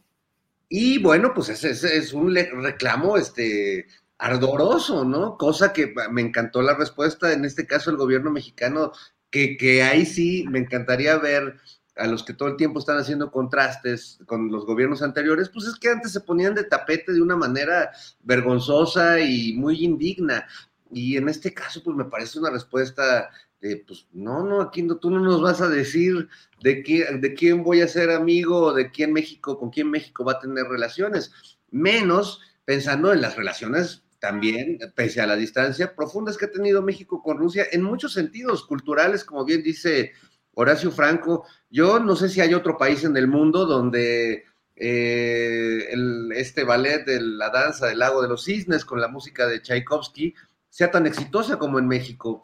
Y 0.69 0.97
bueno, 0.99 1.33
pues 1.33 1.49
ese 1.49 1.97
es 1.97 2.13
un 2.13 2.33
reclamo 2.33 3.17
este, 3.17 3.87
ardoroso, 4.17 5.03
¿no? 5.05 5.37
Cosa 5.37 5.73
que 5.73 5.93
me 6.11 6.21
encantó 6.21 6.61
la 6.61 6.75
respuesta, 6.75 7.33
en 7.33 7.45
este 7.45 7.67
caso 7.67 7.89
el 7.89 7.97
gobierno 7.97 8.31
mexicano, 8.31 8.91
que, 9.29 9.57
que 9.57 9.83
ahí 9.83 10.05
sí 10.05 10.45
me 10.49 10.59
encantaría 10.59 11.17
ver 11.17 11.59
a 11.95 12.07
los 12.07 12.23
que 12.23 12.33
todo 12.33 12.49
el 12.49 12.57
tiempo 12.57 12.79
están 12.79 12.97
haciendo 12.97 13.31
contrastes 13.31 14.19
con 14.25 14.51
los 14.51 14.65
gobiernos 14.65 15.01
anteriores, 15.01 15.49
pues 15.49 15.65
es 15.65 15.75
que 15.75 15.89
antes 15.89 16.11
se 16.11 16.21
ponían 16.21 16.53
de 16.53 16.65
tapete 16.65 17.13
de 17.13 17.21
una 17.21 17.37
manera 17.37 17.91
vergonzosa 18.23 19.19
y 19.19 19.53
muy 19.53 19.83
indigna. 19.83 20.45
Y 20.91 21.17
en 21.17 21.29
este 21.29 21.53
caso, 21.53 21.81
pues 21.83 21.95
me 21.95 22.05
parece 22.05 22.39
una 22.39 22.49
respuesta 22.49 23.29
de, 23.61 23.83
pues 23.87 24.07
no, 24.11 24.43
no, 24.43 24.61
aquí 24.61 24.81
no, 24.81 24.97
tú 24.97 25.09
no 25.09 25.19
nos 25.19 25.41
vas 25.41 25.61
a 25.61 25.69
decir 25.69 26.27
de, 26.61 26.83
quién, 26.83 27.21
de 27.21 27.33
quién 27.33 27.63
voy 27.63 27.81
a 27.81 27.87
ser 27.87 28.11
amigo, 28.11 28.73
de 28.73 28.91
quién 28.91 29.13
México, 29.13 29.57
con 29.57 29.69
quién 29.69 29.89
México 29.89 30.25
va 30.25 30.33
a 30.33 30.39
tener 30.39 30.65
relaciones, 30.65 31.31
menos 31.71 32.41
pensando 32.65 33.13
en 33.13 33.21
las 33.21 33.35
relaciones 33.35 34.04
también, 34.25 34.79
pese 34.95 35.21
a 35.21 35.27
la 35.27 35.35
distancia 35.35 35.93
profundas 35.93 36.35
que 36.35 36.45
ha 36.45 36.51
tenido 36.51 36.81
México 36.81 37.21
con 37.21 37.37
Rusia, 37.37 37.67
en 37.71 37.83
muchos 37.83 38.11
sentidos 38.13 38.65
culturales, 38.65 39.23
como 39.23 39.45
bien 39.45 39.61
dice 39.61 40.13
Horacio 40.55 40.89
Franco. 40.89 41.45
Yo 41.69 41.99
no 41.99 42.15
sé 42.15 42.29
si 42.29 42.41
hay 42.41 42.55
otro 42.55 42.75
país 42.75 43.03
en 43.03 43.15
el 43.17 43.27
mundo 43.27 43.67
donde 43.67 44.45
eh, 44.75 45.93
este 46.33 46.63
ballet 46.63 47.05
de 47.05 47.21
la 47.21 47.51
danza 47.51 47.85
del 47.85 47.99
lago 47.99 48.23
de 48.23 48.29
los 48.29 48.45
cisnes 48.45 48.83
con 48.83 48.99
la 48.99 49.09
música 49.09 49.45
de 49.45 49.61
Tchaikovsky 49.61 50.33
sea 50.69 50.89
tan 50.89 51.05
exitosa 51.05 51.59
como 51.59 51.77
en 51.77 51.87
México. 51.87 52.41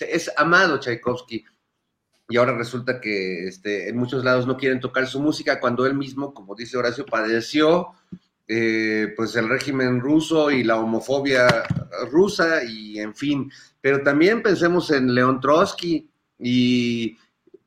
es 0.00 0.32
amado 0.36 0.80
Tchaikovsky. 0.80 1.46
Y 2.28 2.36
ahora 2.36 2.54
resulta 2.58 3.00
que 3.00 3.48
este, 3.48 3.88
en 3.88 3.96
muchos 3.96 4.22
lados 4.22 4.46
no 4.46 4.58
quieren 4.58 4.80
tocar 4.80 5.06
su 5.06 5.18
música 5.18 5.60
cuando 5.60 5.86
él 5.86 5.94
mismo, 5.94 6.34
como 6.34 6.54
dice 6.54 6.76
Horacio, 6.76 7.06
padeció 7.06 7.94
eh, 8.48 9.12
pues 9.14 9.36
el 9.36 9.48
régimen 9.48 10.00
ruso 10.00 10.50
y 10.50 10.64
la 10.64 10.78
homofobia 10.78 11.46
rusa 12.10 12.64
y 12.64 12.98
en 12.98 13.14
fin, 13.14 13.52
pero 13.80 14.02
también 14.02 14.42
pensemos 14.42 14.90
en 14.90 15.14
León 15.14 15.40
Trotsky 15.40 16.08
y 16.38 17.18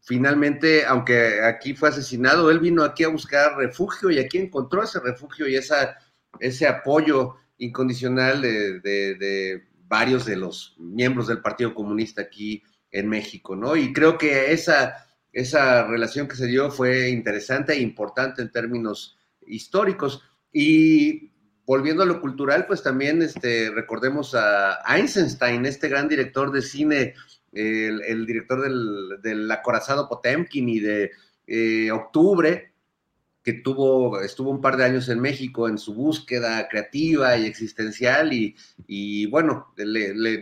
finalmente, 0.01 0.85
aunque 0.85 1.41
aquí 1.43 1.73
fue 1.75 1.89
asesinado, 1.89 2.49
él 2.49 2.59
vino 2.59 2.83
aquí 2.83 3.03
a 3.03 3.09
buscar 3.09 3.55
refugio 3.57 4.09
y 4.09 4.19
aquí 4.19 4.39
encontró 4.39 4.83
ese 4.83 4.99
refugio 4.99 5.47
y 5.47 5.55
esa, 5.55 5.97
ese 6.39 6.67
apoyo 6.67 7.35
incondicional 7.59 8.41
de, 8.41 8.79
de 8.79 9.63
varios 9.91 10.25
de 10.25 10.37
los 10.37 10.75
miembros 10.79 11.27
del 11.27 11.41
Partido 11.41 11.75
Comunista 11.75 12.21
aquí 12.21 12.63
en 12.91 13.07
México, 13.07 13.55
¿no? 13.55 13.75
Y 13.75 13.93
creo 13.93 14.17
que 14.17 14.51
esa, 14.51 15.05
esa 15.31 15.85
relación 15.85 16.27
que 16.27 16.35
se 16.35 16.47
dio 16.47 16.71
fue 16.71 17.09
interesante 17.09 17.73
e 17.73 17.81
importante 17.81 18.41
en 18.41 18.51
términos 18.51 19.17
históricos. 19.45 20.23
Y 20.51 21.31
volviendo 21.65 22.03
a 22.03 22.05
lo 22.05 22.21
cultural, 22.21 22.65
pues 22.67 22.83
también 22.83 23.21
este, 23.21 23.71
recordemos 23.71 24.35
a 24.35 24.79
Eisenstein, 24.95 25.65
este 25.65 25.87
gran 25.87 26.07
director 26.07 26.51
de 26.51 26.61
cine, 26.61 27.13
el, 27.53 28.25
director 28.25 28.61
del, 29.21 29.51
acorazado 29.51 30.07
Potemkin 30.07 30.69
y 30.69 30.79
de 30.79 31.11
eh, 31.47 31.91
Octubre, 31.91 32.71
que 33.43 33.53
tuvo, 33.53 34.21
estuvo 34.21 34.51
un 34.51 34.61
par 34.61 34.77
de 34.77 34.85
años 34.85 35.09
en 35.09 35.19
México 35.19 35.67
en 35.67 35.77
su 35.77 35.95
búsqueda 35.95 36.67
creativa 36.69 37.35
y 37.37 37.45
existencial 37.45 38.31
y, 38.33 39.25
bueno, 39.27 39.73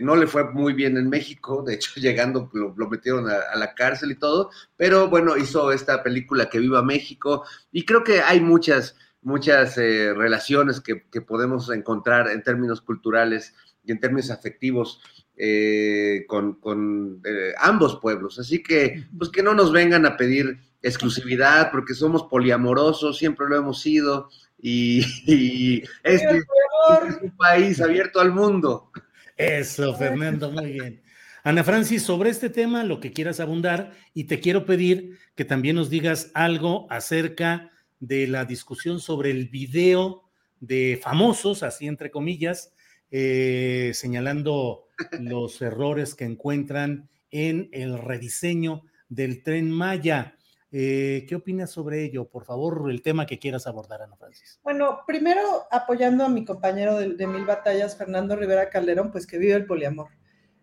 no 0.02 0.16
le 0.16 0.26
fue 0.26 0.52
muy 0.52 0.74
bien 0.74 0.98
en 0.98 1.08
México, 1.08 1.62
de 1.62 1.74
hecho 1.74 1.92
llegando 2.00 2.50
lo, 2.52 2.88
metieron 2.88 3.28
a, 3.28 3.56
la 3.56 3.74
cárcel 3.74 4.12
y 4.12 4.16
todo, 4.16 4.50
pero 4.76 5.08
bueno, 5.08 5.36
hizo 5.36 5.72
esta 5.72 6.02
película 6.02 6.50
que 6.50 6.58
viva 6.58 6.82
México 6.82 7.44
y 7.72 7.84
creo 7.84 8.04
que 8.04 8.20
hay 8.20 8.40
muchas, 8.40 8.96
muchas 9.22 9.76
eh, 9.78 10.12
relaciones 10.14 10.80
que, 10.80 10.96
podemos 11.20 11.70
encontrar 11.70 12.28
en 12.30 12.42
términos 12.42 12.80
culturales 12.80 13.54
y 13.84 13.92
en 13.92 14.00
términos 14.00 14.30
afectivos 14.30 15.00
eh, 15.36 16.24
con, 16.26 17.20
eh, 17.24 17.52
ambos 17.58 17.98
pueblos. 18.00 18.38
Así 18.38 18.62
que, 18.62 19.04
pues 19.16 19.30
que 19.30 19.42
no 19.42 19.54
nos 19.54 19.72
vengan 19.72 20.06
a 20.06 20.16
pedir 20.16 20.58
exclusividad 20.82 21.70
porque 21.70 21.94
somos 21.94 22.24
poliamorosos, 22.24 23.18
siempre 23.18 23.46
lo 23.48 23.56
hemos 23.56 23.80
sido 23.80 24.28
y, 24.58 25.00
este 26.02 26.38
es 26.38 27.22
un 27.22 27.36
país 27.36 27.80
abierto 27.80 28.20
al 28.20 28.32
mundo. 28.32 28.90
Eso, 29.36 29.94
Fernando, 29.94 30.50
muy 30.50 30.72
bien. 30.72 31.02
Ana 31.42 31.64
Francis, 31.64 32.02
sobre 32.02 32.28
este 32.28 32.50
tema, 32.50 32.84
lo 32.84 33.00
que 33.00 33.12
quieras 33.12 33.40
abundar, 33.40 33.92
y 34.12 34.24
te 34.24 34.40
quiero 34.40 34.66
pedir 34.66 35.18
que 35.34 35.46
también 35.46 35.76
nos 35.76 35.88
digas 35.88 36.30
algo 36.34 36.86
acerca 36.90 37.70
de 38.00 38.26
la 38.26 38.44
discusión 38.44 38.98
sobre 38.98 39.30
el 39.30 39.48
video 39.48 40.24
de 40.58 40.98
famosos, 41.02 41.62
así 41.62 41.86
entre 41.86 42.10
comillas, 42.10 42.72
eh, 43.10 43.92
señalando 43.94 44.86
los 45.20 45.60
errores 45.62 46.14
que 46.14 46.24
encuentran 46.24 47.08
en 47.30 47.68
el 47.72 47.98
rediseño 47.98 48.82
del 49.08 49.42
tren 49.42 49.70
Maya. 49.70 50.36
Eh, 50.72 51.26
¿Qué 51.28 51.34
opinas 51.34 51.70
sobre 51.70 52.04
ello? 52.04 52.28
Por 52.28 52.44
favor, 52.44 52.90
el 52.90 53.02
tema 53.02 53.26
que 53.26 53.38
quieras 53.38 53.66
abordar, 53.66 54.02
Ana 54.02 54.16
Francis. 54.16 54.60
Bueno, 54.62 55.00
primero 55.06 55.66
apoyando 55.70 56.24
a 56.24 56.28
mi 56.28 56.44
compañero 56.44 56.96
de, 56.98 57.26
Mil 57.26 57.44
Batallas, 57.44 57.96
Fernando 57.96 58.36
Rivera 58.36 58.70
Calderón, 58.70 59.10
pues 59.10 59.26
que 59.26 59.38
vive 59.38 59.54
el 59.54 59.66
poliamor. 59.66 60.08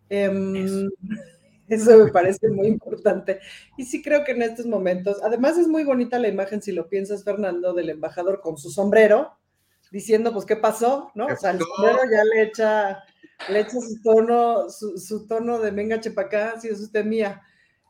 Em, 0.10 0.90
eso 1.68 1.98
me 1.98 2.12
parece 2.12 2.50
muy 2.50 2.68
importante. 2.68 3.40
Y 3.78 3.86
sí 3.86 4.02
creo 4.02 4.24
que 4.24 4.32
en 4.32 4.42
estos 4.42 4.66
momentos, 4.66 5.18
además 5.24 5.58
es 5.58 5.68
muy 5.68 5.84
bonita 5.84 6.20
la 6.20 6.28
imagen, 6.28 6.62
si 6.62 6.72
lo 6.72 6.88
piensas, 6.88 7.24
Fernando, 7.24 7.74
del 7.74 7.90
embajador 7.90 8.42
con 8.42 8.58
su 8.58 8.70
sombrero, 8.70 9.38
diciendo, 9.92 10.34
pues, 10.34 10.46
¿qué 10.46 10.56
pasó? 10.56 11.12
¿No? 11.16 11.26
O 11.26 11.36
sea, 11.36 11.52
el 11.52 11.60
sombrero 11.60 12.00
ya 12.12 12.24
le 12.24 12.44
echa, 12.44 13.04
le 13.50 13.62
echa 13.62 13.80
su 13.80 14.02
tono, 14.02 14.70
su, 14.70 15.28
tono 15.28 15.60
de 15.60 15.72
venga, 15.72 16.00
chepacá, 16.00 16.60
si 16.60 16.70
es 16.70 16.80
usted 16.80 17.06
mía. 17.06 17.42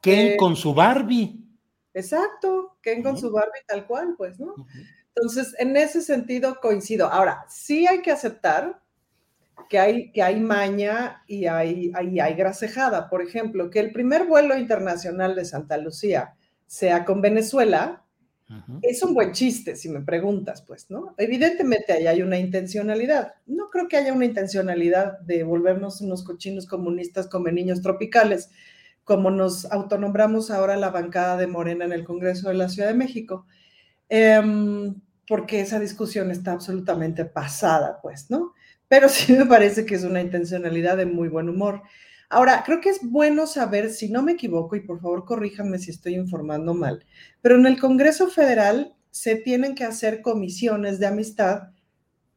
Ken 0.01 0.33
Eh, 0.33 0.37
con 0.37 0.55
su 0.55 0.73
Barbie. 0.73 1.43
Exacto, 1.93 2.77
Ken 2.81 3.01
con 3.01 3.17
su 3.17 3.31
Barbie 3.31 3.65
tal 3.67 3.87
cual, 3.87 4.15
pues, 4.17 4.39
¿no? 4.39 4.53
Entonces, 5.15 5.55
en 5.57 5.75
ese 5.75 6.01
sentido 6.01 6.59
coincido. 6.61 7.07
Ahora, 7.07 7.43
sí 7.49 7.87
hay 7.87 8.01
que 8.01 8.11
aceptar 8.11 8.79
que 9.69 9.79
hay, 9.79 10.11
que 10.11 10.23
hay 10.23 10.39
maña 10.39 11.23
y 11.27 11.45
hay, 11.45 11.91
hay, 11.93 12.19
hay 12.19 12.33
grasejada. 12.35 13.09
Por 13.09 13.21
ejemplo, 13.21 13.69
que 13.69 13.79
el 13.79 13.91
primer 13.91 14.25
vuelo 14.25 14.57
internacional 14.57 15.35
de 15.35 15.45
Santa 15.45 15.77
Lucía 15.77 16.35
sea 16.65 17.05
con 17.05 17.21
Venezuela, 17.21 18.03
es 18.81 19.03
un 19.03 19.13
buen 19.13 19.33
chiste, 19.33 19.75
si 19.75 19.89
me 19.89 19.99
preguntas, 19.99 20.61
pues, 20.61 20.89
¿no? 20.89 21.13
Evidentemente 21.17 21.91
ahí 21.91 22.07
hay 22.07 22.21
una 22.21 22.39
intencionalidad. 22.39 23.33
No 23.45 23.69
creo 23.69 23.89
que 23.89 23.97
haya 23.97 24.13
una 24.13 24.23
intencionalidad 24.23 25.19
de 25.19 25.43
volvernos 25.43 25.99
unos 25.99 26.23
cochinos 26.23 26.65
comunistas 26.65 27.27
como 27.27 27.49
niños 27.49 27.81
tropicales, 27.81 28.49
como 29.03 29.31
nos 29.31 29.65
autonombramos 29.65 30.49
ahora 30.49 30.77
la 30.77 30.91
bancada 30.91 31.35
de 31.35 31.47
Morena 31.47 31.83
en 31.83 31.91
el 31.91 32.05
Congreso 32.05 32.47
de 32.47 32.55
la 32.55 32.69
Ciudad 32.69 32.87
de 32.87 32.93
México, 32.93 33.45
Em, 34.09 34.95
porque 35.27 35.59
esa 35.59 35.79
discusión 35.79 36.31
está 36.31 36.53
absolutamente 36.53 37.25
pasada, 37.25 37.99
pues, 38.01 38.29
¿no? 38.29 38.53
Pero 38.87 39.09
sí 39.09 39.33
me 39.33 39.45
parece 39.45 39.85
que 39.85 39.95
es 39.95 40.03
una 40.03 40.21
intencionalidad 40.21 40.97
de 40.97 41.05
muy 41.05 41.29
buen 41.29 41.49
humor. 41.49 41.81
Ahora, 42.29 42.63
creo 42.65 42.81
que 42.81 42.89
es 42.89 42.99
bueno 43.01 43.47
saber, 43.47 43.89
si 43.89 44.09
no 44.09 44.21
me 44.21 44.33
equivoco, 44.33 44.75
y 44.75 44.81
por 44.81 44.99
favor 44.99 45.25
corríjanme 45.25 45.79
si 45.79 45.91
estoy 45.91 46.15
informando 46.15 46.73
mal, 46.73 47.05
pero 47.41 47.55
en 47.55 47.65
el 47.65 47.79
Congreso 47.79 48.27
Federal 48.27 48.93
se 49.11 49.35
tienen 49.35 49.75
que 49.75 49.85
hacer 49.85 50.21
comisiones 50.21 50.99
de 50.99 51.07
amistad 51.07 51.69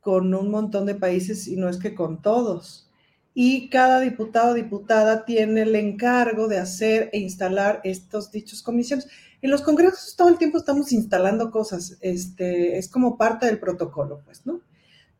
con 0.01 0.33
un 0.35 0.51
montón 0.51 0.87
de 0.87 0.95
países 0.95 1.47
y 1.49 1.57
no 1.57 1.69
es 1.69 1.79
que 1.79 1.95
con 1.95 2.23
todos. 2.23 2.89
Y 3.35 3.69
cada 3.69 4.01
diputado 4.01 4.53
o 4.53 4.55
diputada 4.55 5.25
tiene 5.25 5.63
el 5.63 5.75
encargo 5.77 6.49
de 6.49 6.59
hacer 6.59 7.11
e 7.13 7.19
instalar 7.19 7.81
estos 7.85 8.31
dichos 8.33 8.63
comisiones. 8.63 9.09
En 9.43 9.51
los 9.51 9.63
congresos 9.63 10.17
todo 10.17 10.29
el 10.29 10.39
tiempo 10.39 10.59
estamos 10.59 10.93
instalando 10.93 11.51
cosas, 11.51 11.99
este, 12.01 12.79
es 12.79 12.89
como 12.89 13.17
parte 13.17 13.47
del 13.47 13.59
protocolo, 13.59 14.21
pues, 14.25 14.47
¿no? 14.47 14.61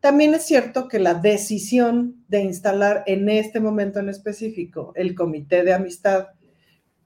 También 0.01 0.33
es 0.33 0.43
cierto 0.43 0.87
que 0.87 0.99
la 0.99 1.13
decisión 1.13 2.25
de 2.27 2.41
instalar 2.41 3.03
en 3.05 3.29
este 3.29 3.59
momento 3.59 3.99
en 3.99 4.09
específico 4.09 4.91
el 4.95 5.15
comité 5.15 5.63
de 5.63 5.73
amistad 5.73 6.29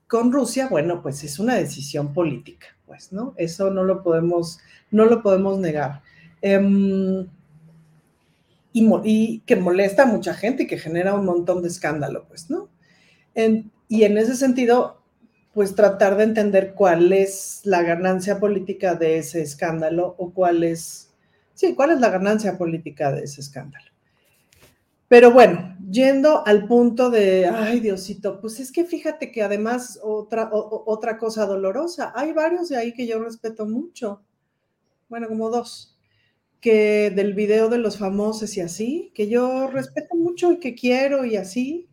con 0.08 0.32
Rusia, 0.32 0.68
bueno, 0.70 1.02
pues 1.02 1.24
es 1.24 1.38
una 1.40 1.56
decisión 1.56 2.14
política, 2.14 2.68
pues, 2.86 3.12
¿no? 3.12 3.34
Eso 3.38 3.70
no 3.70 3.84
lo 3.84 4.02
podemos, 4.02 4.60
no 4.92 5.06
lo 5.06 5.22
podemos 5.22 5.60
negar. 5.60 6.02
Em, 6.42 7.28
y, 8.74 9.40
que 9.46 9.56
molesta 9.56 10.04
a 10.04 10.06
mucha 10.06 10.34
gente 10.34 10.64
y 10.64 10.68
que 10.68 10.78
genera 10.78 11.14
un 11.16 11.26
montón 11.26 11.62
de 11.62 11.68
escándalo, 11.70 12.26
pues, 12.28 12.50
¿no? 12.50 12.70
Y 13.88 14.04
en 14.04 14.18
ese 14.18 14.36
sentido, 14.36 15.02
pues 15.54 15.76
tratar 15.76 16.18
de 16.18 16.24
entender 16.24 16.74
cuál 16.74 17.14
es 17.14 17.62
la 17.64 17.82
ganancia 17.82 18.40
política 18.40 18.96
de 18.96 19.18
ese 19.18 19.42
escándalo 19.42 20.16
o 20.18 20.32
cuál 20.32 20.64
es, 20.64 21.05
sí, 21.56 21.74
cuál 21.74 21.92
es 21.92 22.00
la 22.00 22.12
ganancia 22.12 22.58
política 22.58 23.12
de 23.12 23.24
ese 23.24 23.42
escándalo. 23.42 23.90
Pero 25.08 25.32
bueno, 25.32 25.76
yendo 25.90 26.46
al 26.46 26.68
punto 26.68 27.10
de, 27.10 27.48
ay 27.48 27.80
Diosito, 27.80 28.42
pues 28.42 28.60
es 28.60 28.72
que 28.72 28.86
fíjate 28.86 29.32
que 29.32 29.44
además 29.44 30.00
otra, 30.04 30.50
otra 30.52 31.18
cosa 31.18 31.46
dolorosa, 31.46 32.12
hay 32.16 32.34
varios 32.34 32.70
de 32.70 32.78
ahí 32.78 32.94
que 32.94 33.08
yo 33.08 33.20
respeto 33.20 33.66
mucho, 33.66 34.22
bueno, 35.08 35.28
como 35.28 35.50
dos, 35.50 35.96
que 36.60 37.12
del 37.16 37.36
video 37.36 37.70
de 37.70 37.78
los 37.78 37.98
famosos 37.98 38.58
y 38.58 38.62
así, 38.62 39.12
que 39.14 39.28
yo 39.28 39.68
respeto 39.68 40.16
mucho 40.16 40.52
y 40.52 40.60
que 40.60 40.74
quiero 40.74 41.24
y 41.24 41.38
así, 41.38 41.88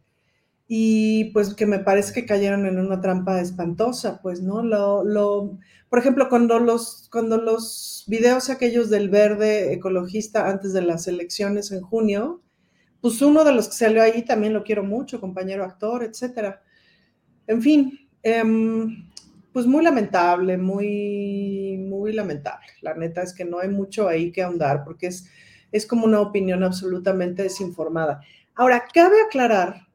y 0.68 1.26
pues 1.32 1.54
que 1.54 1.66
me 1.66 1.80
parece 1.80 2.12
que 2.12 2.26
cayeron 2.26 2.66
en 2.66 2.78
una 2.78 3.00
trampa 3.00 3.40
espantosa, 3.40 4.20
pues, 4.22 4.40
¿no? 4.40 4.62
Lo, 4.62 5.04
lo, 5.04 5.58
por 5.88 5.98
ejemplo, 5.98 6.28
cuando 6.28 6.58
los, 6.58 7.08
cuando 7.12 7.36
los 7.36 8.04
videos 8.06 8.48
aquellos 8.48 8.88
del 8.88 9.10
verde 9.10 9.72
ecologista 9.74 10.48
antes 10.48 10.72
de 10.72 10.82
las 10.82 11.06
elecciones 11.08 11.72
en 11.72 11.82
junio, 11.82 12.40
pues 13.00 13.20
uno 13.20 13.44
de 13.44 13.52
los 13.52 13.68
que 13.68 13.74
salió 13.74 14.02
ahí 14.02 14.22
también 14.22 14.52
lo 14.52 14.64
quiero 14.64 14.84
mucho, 14.84 15.20
compañero 15.20 15.64
actor, 15.64 16.04
etcétera. 16.04 16.62
En 17.46 17.60
fin, 17.60 18.08
em, 18.22 19.10
pues 19.52 19.66
muy 19.66 19.82
lamentable, 19.84 20.56
muy, 20.56 21.76
muy 21.78 22.12
lamentable. 22.12 22.66
La 22.80 22.94
neta 22.94 23.22
es 23.22 23.34
que 23.34 23.44
no 23.44 23.58
hay 23.58 23.68
mucho 23.68 24.08
ahí 24.08 24.32
que 24.32 24.42
ahondar 24.42 24.84
porque 24.84 25.08
es, 25.08 25.28
es 25.72 25.86
como 25.86 26.06
una 26.06 26.20
opinión 26.20 26.62
absolutamente 26.62 27.42
desinformada. 27.42 28.22
Ahora, 28.54 28.84
cabe 28.92 29.16
aclarar 29.20 29.88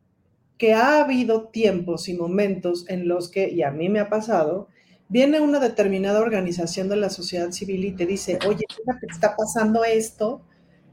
que 0.57 0.73
ha 0.73 0.99
habido 0.99 1.49
tiempos 1.49 2.09
y 2.09 2.15
momentos 2.15 2.85
en 2.89 3.07
los 3.07 3.29
que, 3.29 3.49
y 3.49 3.61
a 3.63 3.71
mí 3.71 3.89
me 3.89 3.99
ha 3.99 4.09
pasado, 4.09 4.67
viene 5.09 5.39
una 5.39 5.59
determinada 5.59 6.19
organización 6.19 6.89
de 6.89 6.97
la 6.97 7.09
sociedad 7.09 7.51
civil 7.51 7.85
y 7.85 7.91
te 7.91 8.05
dice, 8.05 8.39
oye, 8.47 8.65
está 9.09 9.35
pasando 9.35 9.83
esto 9.83 10.41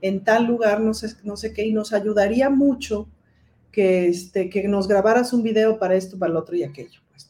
en 0.00 0.22
tal 0.22 0.46
lugar, 0.46 0.80
no 0.80 0.92
sé, 0.92 1.08
no 1.24 1.36
sé 1.36 1.52
qué, 1.52 1.64
y 1.64 1.72
nos 1.72 1.92
ayudaría 1.92 2.50
mucho 2.50 3.08
que, 3.72 4.08
este, 4.08 4.50
que 4.50 4.68
nos 4.68 4.86
grabaras 4.86 5.32
un 5.32 5.42
video 5.42 5.78
para 5.78 5.96
esto, 5.96 6.18
para 6.18 6.32
lo 6.32 6.40
otro 6.40 6.54
y 6.54 6.62
aquello. 6.62 7.00
Pues. 7.10 7.28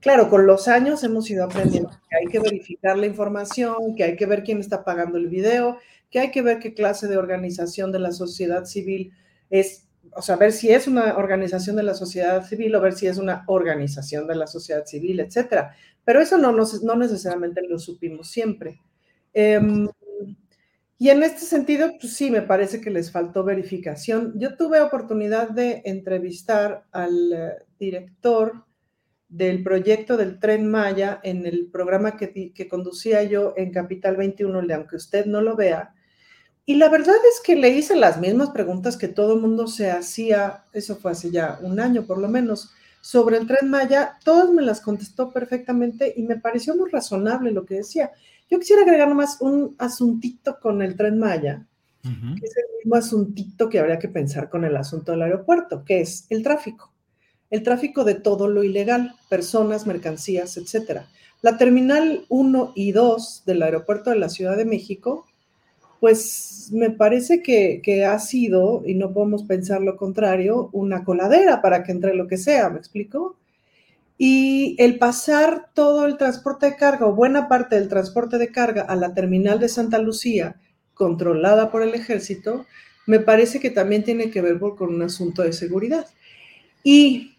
Claro, 0.00 0.30
con 0.30 0.46
los 0.46 0.66
años 0.68 1.04
hemos 1.04 1.28
ido 1.30 1.44
aprendiendo 1.44 1.90
que 1.90 2.16
hay 2.16 2.26
que 2.26 2.40
verificar 2.40 2.96
la 2.96 3.06
información, 3.06 3.94
que 3.96 4.04
hay 4.04 4.16
que 4.16 4.26
ver 4.26 4.42
quién 4.44 4.58
está 4.60 4.84
pagando 4.84 5.18
el 5.18 5.28
video, 5.28 5.78
que 6.10 6.20
hay 6.20 6.30
que 6.30 6.42
ver 6.42 6.58
qué 6.58 6.74
clase 6.74 7.08
de 7.08 7.18
organización 7.18 7.92
de 7.92 7.98
la 7.98 8.12
sociedad 8.12 8.64
civil 8.64 9.12
es 9.50 9.85
o 10.16 10.22
sea, 10.22 10.36
ver 10.36 10.52
si 10.52 10.70
es 10.70 10.86
una 10.88 11.16
organización 11.16 11.76
de 11.76 11.82
la 11.84 11.94
sociedad 11.94 12.44
civil 12.46 12.74
o 12.74 12.80
ver 12.80 12.94
si 12.94 13.06
es 13.06 13.18
una 13.18 13.44
organización 13.46 14.26
de 14.26 14.36
la 14.36 14.46
sociedad 14.46 14.84
civil, 14.86 15.20
etcétera. 15.20 15.74
Pero 16.04 16.20
eso 16.20 16.38
no, 16.38 16.52
nos- 16.52 16.82
no 16.82 16.96
necesariamente 16.96 17.62
lo 17.68 17.78
supimos 17.78 18.28
siempre. 18.30 18.80
Em, 19.34 19.88
y 20.98 21.10
en 21.10 21.22
este 21.22 21.40
sentido, 21.42 21.92
pues 22.00 22.14
sí, 22.14 22.30
me 22.30 22.40
parece 22.42 22.80
que 22.80 22.90
les 22.90 23.10
faltó 23.12 23.44
verificación. 23.44 24.32
Yo 24.38 24.56
tuve 24.56 24.80
oportunidad 24.80 25.50
de 25.50 25.82
entrevistar 25.84 26.84
al 26.90 27.32
eh, 27.32 27.52
director 27.78 28.64
del 29.28 29.62
proyecto 29.62 30.16
del 30.16 30.38
Tren 30.38 30.70
Maya 30.70 31.20
en 31.22 31.44
el 31.46 31.68
programa 31.70 32.16
que, 32.16 32.52
que 32.54 32.68
conducía 32.68 33.22
yo 33.24 33.52
en 33.56 33.72
Capital 33.72 34.16
21, 34.16 34.62
le- 34.62 34.72
aunque 34.74 34.96
usted 34.96 35.26
no 35.26 35.42
lo 35.42 35.54
vea. 35.56 35.92
Y 36.68 36.74
la 36.74 36.88
verdad 36.88 37.14
es 37.32 37.40
que 37.40 37.54
le 37.54 37.70
hice 37.70 37.94
las 37.94 38.20
mismas 38.20 38.50
preguntas 38.50 38.96
que 38.96 39.06
todo 39.06 39.34
el 39.34 39.40
mundo 39.40 39.68
se 39.68 39.88
hacía, 39.88 40.64
eso 40.72 40.96
fue 40.96 41.12
hace 41.12 41.30
ya 41.30 41.60
un 41.62 41.78
año 41.78 42.04
por 42.04 42.18
lo 42.18 42.28
menos, 42.28 42.72
sobre 43.00 43.36
el 43.36 43.46
tren 43.46 43.70
Maya. 43.70 44.18
Todas 44.24 44.50
me 44.50 44.62
las 44.62 44.80
contestó 44.80 45.30
perfectamente 45.30 46.12
y 46.16 46.24
me 46.24 46.40
pareció 46.40 46.74
muy 46.74 46.90
razonable 46.90 47.52
lo 47.52 47.64
que 47.64 47.76
decía. 47.76 48.10
Yo 48.50 48.58
quisiera 48.58 48.82
agregar 48.82 49.08
nomás 49.08 49.40
un 49.40 49.76
asuntito 49.78 50.58
con 50.60 50.82
el 50.82 50.96
tren 50.96 51.20
Maya, 51.20 51.64
que 52.02 52.46
es 52.46 52.56
el 52.56 52.64
mismo 52.78 52.96
asuntito 52.96 53.68
que 53.68 53.78
habría 53.78 54.00
que 54.00 54.08
pensar 54.08 54.50
con 54.50 54.64
el 54.64 54.76
asunto 54.76 55.12
del 55.12 55.22
aeropuerto, 55.22 55.84
que 55.84 56.00
es 56.00 56.26
el 56.30 56.42
tráfico. 56.42 56.92
El 57.48 57.62
tráfico 57.62 58.02
de 58.02 58.16
todo 58.16 58.48
lo 58.48 58.64
ilegal, 58.64 59.14
personas, 59.28 59.86
mercancías, 59.86 60.56
etcétera. 60.56 61.06
La 61.42 61.58
terminal 61.58 62.26
1 62.28 62.72
y 62.74 62.90
2 62.90 63.44
del 63.46 63.62
aeropuerto 63.62 64.10
de 64.10 64.16
la 64.16 64.28
Ciudad 64.28 64.56
de 64.56 64.64
México 64.64 65.26
pues 66.00 66.70
me 66.72 66.90
parece 66.90 67.42
que, 67.42 68.04
ha 68.04 68.18
sido, 68.18 68.82
y 68.84 68.94
no 68.94 69.12
podemos 69.12 69.44
pensar 69.44 69.80
lo 69.80 69.96
contrario, 69.96 70.68
una 70.72 71.04
coladera 71.04 71.62
para 71.62 71.82
que 71.82 71.92
entre 71.92 72.14
lo 72.14 72.26
que 72.26 72.36
sea, 72.36 72.68
¿me 72.70 72.78
explico? 72.78 73.36
Y 74.18 74.76
el 74.78 74.98
pasar 74.98 75.70
todo 75.74 76.06
el 76.06 76.16
transporte 76.16 76.66
de 76.66 76.76
carga 76.76 77.06
o 77.06 77.14
buena 77.14 77.48
parte 77.48 77.76
del 77.76 77.88
transporte 77.88 78.38
de 78.38 78.50
carga 78.50 78.82
a 78.82 78.96
la 78.96 79.14
terminal 79.14 79.60
de 79.60 79.68
Santa 79.68 79.98
Lucía, 79.98 80.56
controlada 80.94 81.70
por 81.70 81.82
el 81.82 81.94
ejército, 81.94 82.66
me 83.06 83.20
parece 83.20 83.60
que 83.60 83.70
también 83.70 84.02
tiene 84.02 84.30
que 84.30 84.42
ver 84.42 84.58
con 84.58 84.94
un 84.94 85.02
asunto 85.02 85.42
de 85.42 85.52
seguridad. 85.52 86.06
Y 86.82 87.36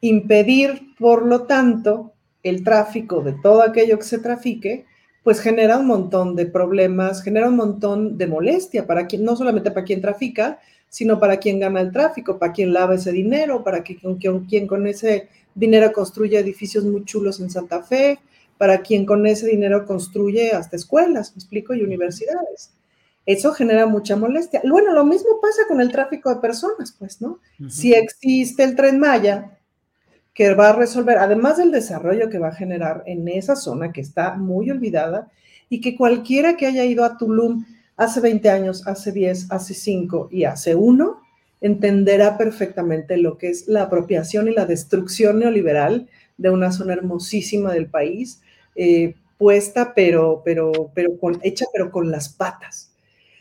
impedir, 0.00 0.94
por 0.98 1.26
lo 1.26 1.42
tanto, 1.42 2.12
el 2.42 2.64
tráfico 2.64 3.22
de 3.22 3.34
todo 3.42 3.62
aquello 3.62 3.98
que 3.98 4.04
se 4.04 4.18
trafique, 4.18 4.86
pues 5.26 5.40
genera 5.40 5.76
un 5.76 5.88
montón 5.88 6.36
de 6.36 6.46
problemas, 6.46 7.20
genera 7.20 7.48
un 7.48 7.56
montón 7.56 8.16
de 8.16 8.28
molestia 8.28 8.86
para 8.86 9.08
quien, 9.08 9.24
no 9.24 9.34
solamente 9.34 9.72
para 9.72 9.84
quien 9.84 10.00
trafica, 10.00 10.60
sino 10.88 11.18
para 11.18 11.38
quien 11.38 11.58
gana 11.58 11.80
el 11.80 11.90
tráfico, 11.90 12.38
para 12.38 12.52
quien 12.52 12.72
lava 12.72 12.94
ese 12.94 13.10
dinero, 13.10 13.64
para 13.64 13.82
que, 13.82 13.96
quien, 13.96 14.44
quien 14.44 14.68
con 14.68 14.86
ese 14.86 15.28
dinero 15.52 15.90
construye 15.92 16.38
edificios 16.38 16.84
muy 16.84 17.04
chulos 17.04 17.40
en 17.40 17.50
Santa 17.50 17.82
Fe, 17.82 18.20
para 18.56 18.82
quien 18.82 19.04
con 19.04 19.26
ese 19.26 19.48
dinero 19.48 19.84
construye 19.84 20.52
hasta 20.52 20.76
escuelas, 20.76 21.32
me 21.32 21.40
explico, 21.40 21.74
y 21.74 21.82
universidades. 21.82 22.70
Eso 23.26 23.52
genera 23.52 23.84
mucha 23.84 24.14
molestia. 24.14 24.62
Bueno, 24.64 24.92
lo 24.92 25.04
mismo 25.04 25.40
pasa 25.42 25.62
con 25.66 25.80
el 25.80 25.90
tráfico 25.90 26.32
de 26.32 26.40
personas, 26.40 26.94
pues, 26.96 27.20
¿no? 27.20 27.40
Uh 27.58 27.64
-huh. 27.64 27.70
Si 27.70 27.92
existe 27.92 28.62
el 28.62 28.76
tren 28.76 29.00
Maya, 29.00 29.55
que 30.36 30.52
va 30.52 30.68
a 30.68 30.76
resolver, 30.76 31.16
además 31.16 31.56
del 31.56 31.72
desarrollo 31.72 32.28
que 32.28 32.38
va 32.38 32.48
a 32.48 32.54
generar 32.54 33.02
en 33.06 33.26
esa 33.26 33.56
zona 33.56 33.90
que 33.90 34.02
está 34.02 34.36
muy 34.36 34.70
olvidada 34.70 35.30
y 35.70 35.80
que 35.80 35.96
cualquiera 35.96 36.58
que 36.58 36.66
haya 36.66 36.84
ido 36.84 37.06
a 37.06 37.16
Tulum 37.16 37.64
hace 37.96 38.20
20 38.20 38.50
años, 38.50 38.86
hace 38.86 39.12
10, 39.12 39.50
hace 39.50 39.72
5 39.72 40.28
y 40.30 40.44
hace 40.44 40.74
1, 40.74 41.22
entenderá 41.62 42.36
perfectamente 42.36 43.16
lo 43.16 43.38
que 43.38 43.48
es 43.48 43.66
la 43.66 43.84
apropiación 43.84 44.48
y 44.48 44.52
la 44.52 44.66
destrucción 44.66 45.38
neoliberal 45.38 46.06
de 46.36 46.50
una 46.50 46.70
zona 46.70 46.92
hermosísima 46.92 47.72
del 47.72 47.86
país, 47.86 48.42
eh, 48.74 49.14
puesta, 49.38 49.94
pero, 49.94 50.42
pero, 50.44 50.90
pero 50.94 51.18
con, 51.18 51.40
hecha, 51.44 51.64
pero 51.72 51.90
con 51.90 52.10
las 52.10 52.28
patas. 52.28 52.92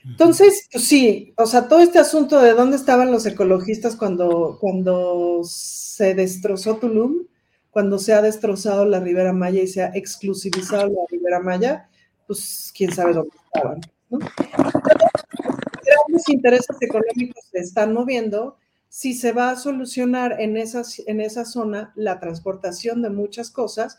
Entonces, 0.07 0.67
pues 0.71 0.87
sí, 0.87 1.33
o 1.35 1.47
sea, 1.47 1.67
todo 1.67 1.79
este 1.79 1.97
asunto 1.97 2.39
de 2.39 2.53
dónde 2.53 2.75
estaban 2.75 3.11
los 3.11 3.25
ecologistas 3.25 3.95
cuando, 3.95 4.57
cuando 4.61 5.41
se 5.43 6.13
destrozó 6.13 6.77
Tulum, 6.77 7.25
cuando 7.71 7.97
se 7.97 8.13
ha 8.13 8.21
destrozado 8.21 8.85
la 8.85 8.99
Ribera 8.99 9.33
Maya 9.33 9.63
y 9.63 9.67
se 9.67 9.81
ha 9.81 9.87
exclusivizado 9.87 10.87
la 10.87 11.01
Ribera 11.09 11.39
Maya, 11.39 11.89
pues 12.27 12.71
quién 12.75 12.93
sabe 12.93 13.13
dónde 13.13 13.35
estaban. 13.45 13.81
¿no? 14.09 14.19
Grandes 14.19 16.29
intereses 16.29 16.77
económicos 16.79 17.43
se 17.51 17.59
están 17.59 17.93
moviendo 17.93 18.57
si 18.87 19.13
se 19.13 19.33
va 19.33 19.49
a 19.49 19.57
solucionar 19.57 20.39
en, 20.39 20.55
esas, 20.55 21.01
en 21.07 21.19
esa 21.19 21.45
zona 21.45 21.91
la 21.95 22.19
transportación 22.19 23.01
de 23.01 23.09
muchas 23.09 23.49
cosas 23.49 23.97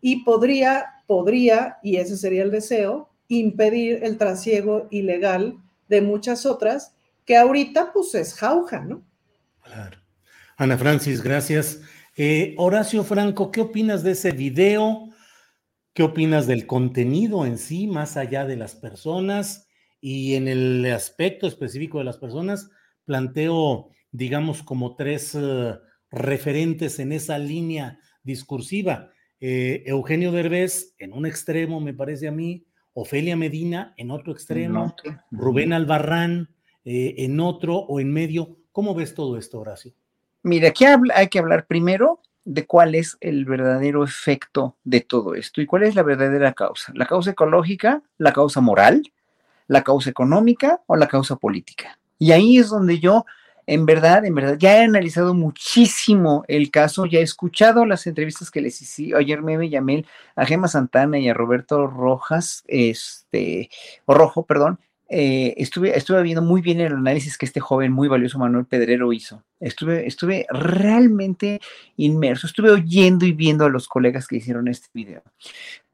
y 0.00 0.24
podría, 0.24 0.86
podría, 1.06 1.78
y 1.82 1.98
ese 1.98 2.16
sería 2.16 2.42
el 2.42 2.50
deseo, 2.50 3.11
impedir 3.28 4.00
el 4.02 4.18
trasiego 4.18 4.88
ilegal 4.90 5.56
de 5.88 6.00
muchas 6.00 6.46
otras 6.46 6.94
que 7.24 7.36
ahorita 7.36 7.92
pues 7.92 8.14
es 8.14 8.34
jauja, 8.34 8.80
¿no? 8.80 9.04
Claro. 9.62 9.98
Ana 10.56 10.76
Francis, 10.76 11.22
gracias. 11.22 11.80
Eh, 12.16 12.54
Horacio 12.58 13.04
Franco, 13.04 13.50
¿qué 13.50 13.60
opinas 13.60 14.02
de 14.02 14.12
ese 14.12 14.32
video? 14.32 15.08
¿Qué 15.94 16.02
opinas 16.02 16.46
del 16.46 16.66
contenido 16.66 17.46
en 17.46 17.58
sí, 17.58 17.86
más 17.86 18.16
allá 18.16 18.44
de 18.44 18.56
las 18.56 18.74
personas? 18.74 19.68
Y 20.00 20.34
en 20.34 20.48
el 20.48 20.84
aspecto 20.92 21.46
específico 21.46 21.98
de 21.98 22.04
las 22.04 22.18
personas, 22.18 22.70
planteo, 23.04 23.90
digamos, 24.10 24.62
como 24.62 24.96
tres 24.96 25.34
uh, 25.34 25.78
referentes 26.10 26.98
en 26.98 27.12
esa 27.12 27.38
línea 27.38 27.98
discursiva. 28.22 29.10
Eh, 29.40 29.82
Eugenio 29.86 30.32
Derbez, 30.32 30.94
en 30.98 31.12
un 31.12 31.26
extremo, 31.26 31.80
me 31.80 31.94
parece 31.94 32.28
a 32.28 32.32
mí, 32.32 32.66
Ofelia 32.94 33.36
Medina 33.36 33.94
en 33.96 34.10
otro 34.10 34.32
extremo, 34.32 34.94
Rubén 35.30 35.72
Albarrán 35.72 36.50
eh, 36.84 37.14
en 37.18 37.40
otro 37.40 37.76
o 37.76 38.00
en 38.00 38.12
medio. 38.12 38.56
¿Cómo 38.72 38.94
ves 38.94 39.14
todo 39.14 39.38
esto, 39.38 39.60
Horacio? 39.60 39.92
Mira, 40.42 40.68
aquí 40.68 40.84
hay 40.84 41.28
que 41.28 41.38
hablar 41.38 41.66
primero 41.66 42.20
de 42.44 42.66
cuál 42.66 42.94
es 42.94 43.16
el 43.20 43.44
verdadero 43.44 44.02
efecto 44.02 44.76
de 44.84 45.00
todo 45.00 45.34
esto 45.34 45.60
y 45.60 45.66
cuál 45.66 45.84
es 45.84 45.94
la 45.94 46.02
verdadera 46.02 46.52
causa. 46.52 46.92
La 46.94 47.06
causa 47.06 47.30
ecológica, 47.30 48.02
la 48.18 48.32
causa 48.32 48.60
moral, 48.60 49.02
la 49.68 49.82
causa 49.82 50.10
económica 50.10 50.80
o 50.86 50.96
la 50.96 51.06
causa 51.06 51.36
política. 51.36 51.98
Y 52.18 52.32
ahí 52.32 52.58
es 52.58 52.68
donde 52.68 52.98
yo, 52.98 53.24
en 53.66 53.86
verdad, 53.86 54.24
en 54.24 54.34
verdad, 54.34 54.56
ya 54.58 54.78
he 54.78 54.84
analizado 54.84 55.34
muchísimo 55.34 56.44
el 56.48 56.70
caso, 56.70 57.06
ya 57.06 57.20
he 57.20 57.22
escuchado 57.22 57.86
las 57.86 58.06
entrevistas 58.06 58.50
que 58.50 58.60
les 58.60 58.80
hice. 58.82 59.14
Ayer 59.16 59.42
me 59.42 59.68
llamé 59.68 60.04
a 60.34 60.44
Gema 60.44 60.68
Santana 60.68 61.18
y 61.18 61.28
a 61.28 61.34
Roberto 61.34 61.86
Rojas, 61.86 62.64
este, 62.66 63.70
o 64.06 64.14
Rojo, 64.14 64.44
perdón, 64.44 64.78
eh, 65.14 65.52
estuve, 65.58 65.94
estuve 65.94 66.22
viendo 66.22 66.40
muy 66.40 66.62
bien 66.62 66.80
el 66.80 66.94
análisis 66.94 67.36
que 67.36 67.44
este 67.44 67.60
joven 67.60 67.92
muy 67.92 68.08
valioso 68.08 68.38
Manuel 68.38 68.64
Pedrero 68.64 69.12
hizo. 69.12 69.44
Estuve, 69.60 70.06
estuve 70.06 70.46
realmente 70.48 71.60
inmerso, 71.98 72.46
estuve 72.46 72.70
oyendo 72.70 73.26
y 73.26 73.32
viendo 73.32 73.66
a 73.66 73.68
los 73.68 73.88
colegas 73.88 74.26
que 74.26 74.36
hicieron 74.36 74.68
este 74.68 74.88
video. 74.94 75.22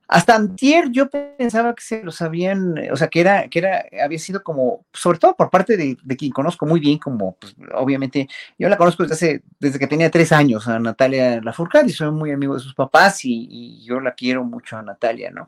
Hasta 0.09 0.35
antier 0.35 0.91
yo 0.91 1.11
pensaba 1.11 1.75
que 1.75 1.83
se 1.83 2.03
los 2.03 2.23
habían, 2.23 2.77
o 2.91 2.97
sea, 2.97 3.09
que 3.09 3.21
era, 3.21 3.49
que 3.49 3.59
era, 3.59 3.85
había 4.03 4.19
sido 4.19 4.43
como, 4.43 4.87
sobre 4.93 5.19
todo 5.19 5.37
por 5.37 5.51
parte 5.51 5.77
de, 5.77 5.99
de 6.03 6.17
quien 6.17 6.33
conozco 6.33 6.65
muy 6.65 6.81
bien, 6.81 6.99
como, 6.99 7.37
pues, 7.37 7.55
obviamente, 7.75 8.27
yo 8.59 8.71
la 8.71 8.79
conozco 8.79 9.03
desde 9.03 9.15
hace, 9.15 9.43
desde 9.61 9.79
que 9.79 9.87
tenía 9.87 10.11
tres 10.11 10.33
años, 10.33 10.67
a 10.67 10.79
Natalia 10.79 11.43
Lafourcade, 11.43 11.89
y 11.89 11.93
soy 11.93 12.11
muy 12.11 12.31
amigo 12.31 12.55
de 12.55 12.61
sus 12.61 12.75
papás, 12.75 13.23
y, 13.25 13.49
y 13.51 13.85
yo 13.85 14.01
la 14.01 14.15
quiero 14.15 14.45
mucho 14.45 14.79
a 14.79 14.83
Natalia, 14.83 15.31
¿no? 15.31 15.47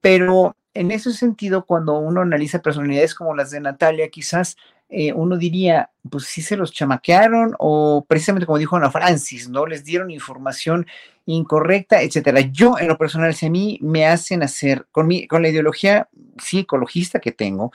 Pero 0.00 0.56
en 0.74 0.92
ese 0.92 1.12
sentido, 1.12 1.66
cuando 1.66 1.98
uno 1.98 2.20
analiza 2.20 2.62
personalidades 2.62 3.16
como 3.16 3.34
las 3.34 3.50
de 3.50 3.60
Natalia, 3.60 4.10
quizás 4.10 4.56
eh, 4.90 5.12
uno 5.12 5.36
diría, 5.36 5.90
pues 6.08 6.24
sí 6.24 6.40
se 6.40 6.56
los 6.56 6.72
chamaquearon 6.72 7.54
o 7.58 8.06
precisamente 8.08 8.46
como 8.46 8.58
dijo 8.58 8.76
Ana 8.76 8.90
Francis, 8.90 9.48
¿no? 9.48 9.66
Les 9.66 9.84
dieron 9.84 10.10
información 10.10 10.86
incorrecta, 11.26 12.00
etcétera. 12.00 12.40
Yo, 12.40 12.78
en 12.78 12.88
lo 12.88 12.96
personal, 12.96 13.34
si 13.34 13.46
a 13.46 13.50
mí 13.50 13.78
me 13.82 14.06
hacen 14.06 14.42
hacer, 14.42 14.86
con, 14.90 15.06
mi, 15.06 15.26
con 15.26 15.42
la 15.42 15.50
ideología 15.50 16.08
sí 16.42 16.60
ecologista 16.60 17.20
que 17.20 17.32
tengo, 17.32 17.70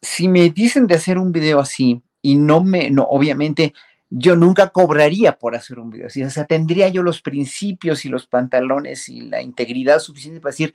si 0.00 0.28
me 0.28 0.48
dicen 0.50 0.86
de 0.86 0.94
hacer 0.94 1.18
un 1.18 1.32
video 1.32 1.58
así 1.58 2.00
y 2.22 2.36
no 2.36 2.62
me, 2.62 2.90
no, 2.90 3.02
obviamente, 3.02 3.74
yo 4.10 4.36
nunca 4.36 4.70
cobraría 4.70 5.36
por 5.36 5.56
hacer 5.56 5.80
un 5.80 5.90
video 5.90 6.06
así, 6.06 6.22
o 6.22 6.30
sea, 6.30 6.46
tendría 6.46 6.88
yo 6.88 7.02
los 7.02 7.20
principios 7.20 8.04
y 8.04 8.08
los 8.08 8.26
pantalones 8.26 9.08
y 9.08 9.22
la 9.22 9.42
integridad 9.42 9.98
suficiente 9.98 10.40
para 10.40 10.52
decir, 10.52 10.74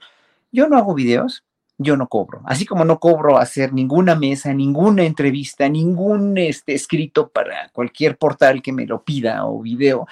yo 0.52 0.68
no 0.68 0.76
hago 0.76 0.94
videos, 0.94 1.44
yo 1.78 1.96
no 1.96 2.08
cobro. 2.08 2.42
Así 2.44 2.66
como 2.66 2.84
no 2.84 2.98
cobro 2.98 3.38
hacer 3.38 3.72
ninguna 3.72 4.14
mesa, 4.14 4.52
ninguna 4.52 5.04
entrevista, 5.04 5.68
ningún 5.68 6.38
este, 6.38 6.74
escrito 6.74 7.28
para 7.28 7.68
cualquier 7.70 8.16
portal 8.16 8.62
que 8.62 8.72
me 8.72 8.86
lo 8.86 9.02
pida 9.02 9.44
o 9.46 9.60
video. 9.60 10.06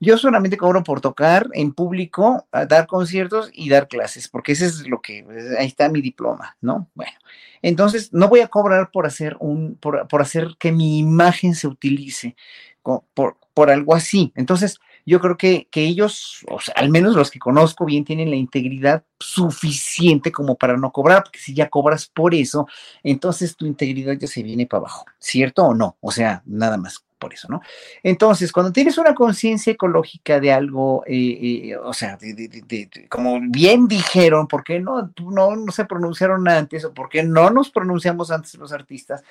Yo 0.00 0.16
solamente 0.16 0.56
cobro 0.56 0.84
por 0.84 1.00
tocar 1.00 1.48
en 1.54 1.72
público, 1.72 2.46
dar 2.52 2.86
conciertos 2.86 3.50
y 3.52 3.68
dar 3.68 3.88
clases, 3.88 4.28
porque 4.28 4.52
ese 4.52 4.66
es 4.66 4.86
lo 4.86 5.00
que, 5.00 5.26
ahí 5.58 5.66
está 5.66 5.88
mi 5.88 6.00
diploma, 6.00 6.56
¿no? 6.60 6.88
Bueno, 6.94 7.18
entonces 7.62 8.12
no 8.12 8.28
voy 8.28 8.40
a 8.40 8.46
cobrar 8.46 8.92
por 8.92 9.06
hacer 9.06 9.36
un, 9.40 9.74
por, 9.74 10.06
por 10.06 10.22
hacer 10.22 10.54
que 10.58 10.70
mi 10.70 10.98
imagen 11.00 11.56
se 11.56 11.66
utilice 11.66 12.36
por, 12.82 13.36
por 13.54 13.70
algo 13.70 13.92
así. 13.92 14.32
Entonces, 14.36 14.78
yo 15.08 15.20
creo 15.20 15.36
que, 15.36 15.68
que 15.70 15.84
ellos, 15.84 16.44
o 16.48 16.60
sea, 16.60 16.74
al 16.76 16.90
menos 16.90 17.16
los 17.16 17.30
que 17.30 17.38
conozco 17.38 17.86
bien, 17.86 18.04
tienen 18.04 18.30
la 18.30 18.36
integridad 18.36 19.04
suficiente 19.18 20.30
como 20.30 20.56
para 20.56 20.76
no 20.76 20.92
cobrar, 20.92 21.24
porque 21.24 21.38
si 21.38 21.54
ya 21.54 21.70
cobras 21.70 22.06
por 22.06 22.34
eso, 22.34 22.66
entonces 23.02 23.56
tu 23.56 23.64
integridad 23.64 24.14
ya 24.14 24.26
se 24.26 24.42
viene 24.42 24.66
para 24.66 24.80
abajo, 24.80 25.06
¿cierto 25.18 25.64
o 25.64 25.74
no? 25.74 25.96
O 26.00 26.12
sea, 26.12 26.42
nada 26.44 26.76
más 26.76 27.02
por 27.18 27.34
eso, 27.34 27.48
¿no? 27.50 27.60
Entonces, 28.02 28.52
cuando 28.52 28.72
tienes 28.72 28.96
una 28.98 29.14
conciencia 29.14 29.72
ecológica 29.72 30.40
de 30.40 30.52
algo, 30.52 31.04
eh, 31.06 31.70
eh, 31.70 31.76
o 31.76 31.92
sea, 31.92 32.16
de, 32.16 32.34
de, 32.34 32.48
de, 32.48 33.08
como 33.08 33.40
bien 33.40 33.88
dijeron, 33.88 34.46
¿por 34.46 34.62
qué 34.62 34.78
no, 34.78 35.10
no, 35.18 35.56
no 35.56 35.72
se 35.72 35.84
pronunciaron 35.84 36.46
antes 36.48 36.84
o 36.84 36.94
por 36.94 37.08
qué 37.08 37.22
no 37.22 37.50
nos 37.50 37.70
pronunciamos 37.70 38.30
antes 38.30 38.54
los 38.54 38.72
artistas? 38.72 39.24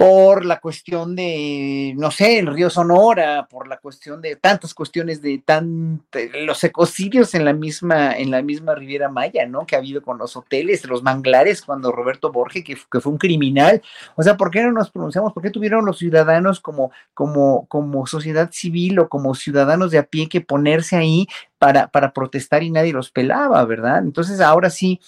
Por 0.00 0.46
la 0.46 0.60
cuestión 0.60 1.14
de, 1.14 1.92
no 1.98 2.10
sé, 2.10 2.38
el 2.38 2.46
río 2.46 2.70
Sonora, 2.70 3.46
por 3.50 3.68
la 3.68 3.76
cuestión 3.76 4.22
de 4.22 4.34
tantas 4.34 4.72
cuestiones 4.72 5.20
de 5.20 5.42
tan, 5.44 6.02
los 6.46 6.64
ecocidios 6.64 7.34
en 7.34 7.44
la 7.44 7.52
misma, 7.52 8.14
en 8.16 8.30
la 8.30 8.40
misma 8.40 8.74
Riviera 8.74 9.10
Maya, 9.10 9.44
¿no? 9.44 9.66
Que 9.66 9.76
ha 9.76 9.78
habido 9.80 10.00
con 10.00 10.16
los 10.16 10.38
hoteles, 10.38 10.86
los 10.86 11.02
manglares, 11.02 11.60
cuando 11.60 11.92
Roberto 11.92 12.32
Borges, 12.32 12.64
que, 12.64 12.78
que, 12.90 13.00
fue 13.00 13.12
un 13.12 13.18
criminal. 13.18 13.82
O 14.16 14.22
sea, 14.22 14.38
¿por 14.38 14.50
qué 14.50 14.62
no 14.62 14.72
nos 14.72 14.90
pronunciamos? 14.90 15.34
¿Por 15.34 15.42
qué 15.42 15.50
tuvieron 15.50 15.84
los 15.84 15.98
ciudadanos 15.98 16.60
como, 16.60 16.92
como, 17.12 17.66
como 17.66 18.06
sociedad 18.06 18.48
civil 18.52 19.00
o 19.00 19.08
como 19.10 19.34
ciudadanos 19.34 19.90
de 19.90 19.98
a 19.98 20.04
pie 20.04 20.30
que 20.30 20.40
ponerse 20.40 20.96
ahí 20.96 21.28
para, 21.58 21.88
para 21.88 22.14
protestar 22.14 22.62
y 22.62 22.70
nadie 22.70 22.94
los 22.94 23.10
pelaba, 23.10 23.62
¿verdad? 23.66 23.98
Entonces, 23.98 24.40
ahora 24.40 24.70
sí, 24.70 24.98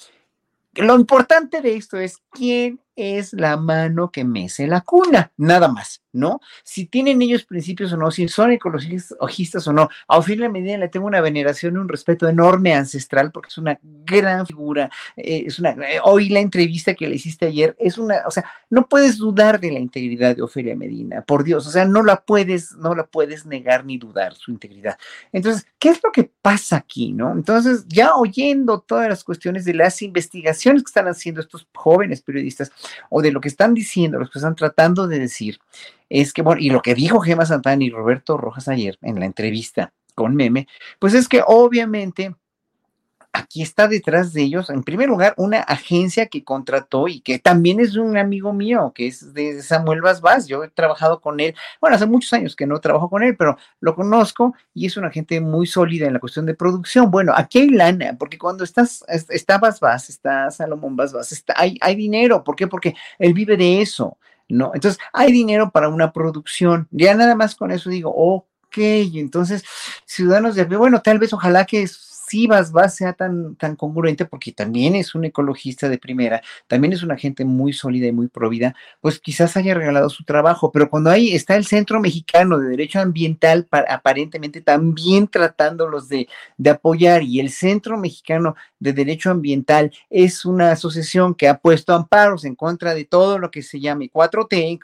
lo 0.74 0.98
importante 0.98 1.62
de 1.62 1.77
esto 1.77 1.97
es 1.97 2.19
quién 2.31 2.78
es 2.97 3.32
la 3.32 3.56
mano 3.56 4.10
que 4.10 4.24
mece 4.24 4.66
la 4.66 4.82
cuna, 4.82 5.32
nada 5.36 5.69
más, 5.69 6.02
¿no? 6.12 6.40
Si 6.62 6.86
tienen 6.86 7.23
ellos 7.23 7.44
principios 7.44 7.93
o 7.93 7.97
no, 7.97 8.10
si 8.10 8.28
son 8.28 8.52
ecologistas 8.52 9.66
o 9.66 9.73
no. 9.73 9.89
A 10.06 10.19
Ofelia 10.19 10.48
Medina 10.48 10.78
le 10.78 10.89
tengo 10.89 11.06
una 11.06 11.20
veneración 11.20 11.74
y 11.74 11.78
un 11.78 11.89
respeto 11.89 12.28
enorme 12.28 12.74
ancestral 12.74 13.32
porque 13.32 13.48
es 13.48 13.59
una 13.59 13.78
gran 13.82 14.47
figura. 14.47 14.90
Eh, 15.16 15.44
es 15.47 15.59
una, 15.59 15.70
eh, 15.70 16.01
hoy 16.05 16.28
la 16.28 16.40
entrevista 16.40 16.94
que 16.94 17.09
le 17.09 17.16
hiciste 17.16 17.47
ayer 17.47 17.74
es 17.78 17.98
una, 17.98 18.23
o 18.27 18.31
sea, 18.31 18.44
no 18.69 18.86
puedes 18.89 19.19
dudar 19.19 19.59
de 19.60 19.73
la 19.73 19.78
integridad 19.78 20.36
de 20.36 20.43
Ofelia 20.43 20.77
Medina, 20.77 21.23
por 21.23 21.44
Dios, 21.44 21.66
o 21.66 21.70
sea, 21.70 21.85
no 21.85 22.02
la 22.02 22.23
puedes, 22.24 22.73
no 22.73 22.94
la 22.94 23.06
puedes 23.06 23.47
negar 23.47 23.85
ni 23.85 23.98
dudar 23.98 24.35
su 24.35 24.51
integridad. 24.51 24.98
Entonces, 25.32 25.66
¿qué 25.78 25.89
es 25.89 26.01
lo 26.02 26.12
que 26.12 26.31
pasa 26.43 26.77
aquí, 26.77 27.12
no? 27.12 27.32
Entonces, 27.32 27.86
ya 27.89 28.14
oyendo 28.16 28.81
todas 28.81 29.09
las 29.09 29.24
cuestiones 29.24 29.64
de 29.64 29.74
las 29.74 30.02
investigaciones 30.02 30.82
que 30.82 30.89
están 30.89 31.09
haciendo 31.09 31.40
estos 31.40 31.66
jóvenes 31.74 32.23
periodistas, 32.23 32.73
o 33.10 33.23
de 33.23 33.32
lo 33.32 33.40
que 33.40 33.48
están 33.48 33.74
diciendo, 33.74 34.19
lo 34.19 34.28
que 34.28 34.39
están 34.39 34.56
tratando 34.56 35.06
de 35.06 35.19
decir, 35.19 35.59
es 36.09 36.32
que, 36.32 36.43
bueno, 36.43 36.60
y 36.60 36.70
lo 36.70 36.82
que 36.82 36.94
dijo 36.94 37.20
Gema 37.20 37.47
Santana 37.47 37.82
y 37.85 37.90
Roberto 37.90 38.36
Rojas 38.36 38.69
ayer 38.69 38.98
en 39.02 39.19
la 39.19 39.27
entrevista 39.27 39.93
con 40.14 40.35
Meme, 40.36 40.66
pues 40.98 41.14
es 41.14 41.28
que 41.28 41.43
obviamente 41.47 42.35
aquí 43.32 43.62
está 43.62 43.88
detrás 43.88 44.32
de 44.32 44.42
ellos, 44.42 44.70
en 44.70 44.82
primer 44.82 45.09
lugar, 45.09 45.34
una 45.36 45.60
agencia 45.60 46.26
que 46.26 46.44
contrató 46.44 47.09
y 47.09 47.20
que 47.20 47.38
también 47.38 47.80
es 47.80 47.96
un 47.96 48.16
amigo 48.16 48.52
mío, 48.52 48.92
que 48.94 49.06
es 49.06 49.32
de 49.32 49.62
Samuel 49.62 50.02
Vaz. 50.02 50.46
Yo 50.46 50.64
he 50.64 50.68
trabajado 50.68 51.20
con 51.20 51.40
él, 51.40 51.54
bueno, 51.80 51.96
hace 51.96 52.06
muchos 52.06 52.32
años 52.32 52.54
que 52.54 52.66
no 52.66 52.80
trabajo 52.80 53.09
con 53.09 53.22
él, 53.22 53.36
pero 53.36 53.56
lo 53.80 53.94
conozco 53.94 54.54
y 54.74 54.86
es 54.86 54.96
una 54.96 55.10
gente 55.10 55.40
muy 55.40 55.66
sólida 55.66 56.06
en 56.06 56.12
la 56.14 56.20
cuestión 56.20 56.46
de 56.46 56.54
producción. 56.54 57.10
Bueno, 57.10 57.32
aquí 57.34 57.60
hay 57.60 57.68
lana, 57.70 58.16
porque 58.18 58.38
cuando 58.38 58.64
estás, 58.64 59.04
está 59.09 59.59
Vaz, 59.59 60.10
está 60.10 60.50
Salomón 60.50 60.96
Vaz, 60.96 61.32
está, 61.32 61.54
hay, 61.56 61.78
hay 61.80 61.94
dinero. 61.94 62.44
¿Por 62.44 62.56
qué? 62.56 62.66
Porque 62.66 62.94
él 63.18 63.32
vive 63.32 63.56
de 63.56 63.80
eso 63.80 64.18
¿no? 64.48 64.72
Entonces, 64.74 65.00
hay 65.12 65.32
dinero 65.32 65.70
para 65.70 65.88
una 65.88 66.12
producción. 66.12 66.86
Ya 66.90 67.14
nada 67.14 67.34
más 67.34 67.54
con 67.54 67.70
eso 67.70 67.88
digo, 67.88 68.12
ok, 68.14 68.76
entonces, 68.76 69.64
ciudadanos 70.04 70.54
de, 70.54 70.64
bueno, 70.64 71.00
tal 71.00 71.18
vez 71.18 71.32
ojalá 71.32 71.64
que 71.64 71.82
Vas 72.72 72.96
sea 72.96 73.12
tan, 73.12 73.56
tan 73.56 73.76
congruente, 73.76 74.24
porque 74.24 74.52
también 74.52 74.94
es 74.94 75.14
un 75.14 75.24
ecologista 75.24 75.88
de 75.88 75.98
primera, 75.98 76.42
también 76.66 76.92
es 76.92 77.02
una 77.02 77.16
gente 77.16 77.44
muy 77.44 77.72
sólida 77.72 78.06
y 78.06 78.12
muy 78.12 78.28
provida, 78.28 78.74
pues 79.00 79.18
quizás 79.18 79.56
haya 79.56 79.74
regalado 79.74 80.09
su 80.09 80.24
trabajo, 80.24 80.72
pero 80.72 80.88
cuando 80.88 81.10
ahí 81.10 81.34
está 81.34 81.56
el 81.56 81.66
Centro 81.66 82.00
Mexicano 82.00 82.59
de 82.59 82.68
Derecho 82.68 83.00
Ambiental, 83.00 83.68
aparentemente 83.88 84.60
también 84.60 85.28
tratándolos 85.28 86.09
de, 86.09 86.28
de 86.56 86.70
apoyar, 86.70 87.22
y 87.22 87.40
el 87.40 87.50
Centro 87.50 87.98
Mexicano 87.98 88.54
de 88.78 88.92
Derecho 88.92 89.30
Ambiental 89.30 89.92
es 90.10 90.44
una 90.44 90.72
asociación 90.72 91.34
que 91.34 91.48
ha 91.48 91.59
puesto 91.59 91.94
amparos 91.94 92.44
en 92.44 92.54
contra 92.54 92.94
de 92.94 93.04
todo 93.04 93.38
lo 93.38 93.50
que 93.50 93.62
se 93.62 93.80
llame 93.80 94.10
4T, 94.10 94.80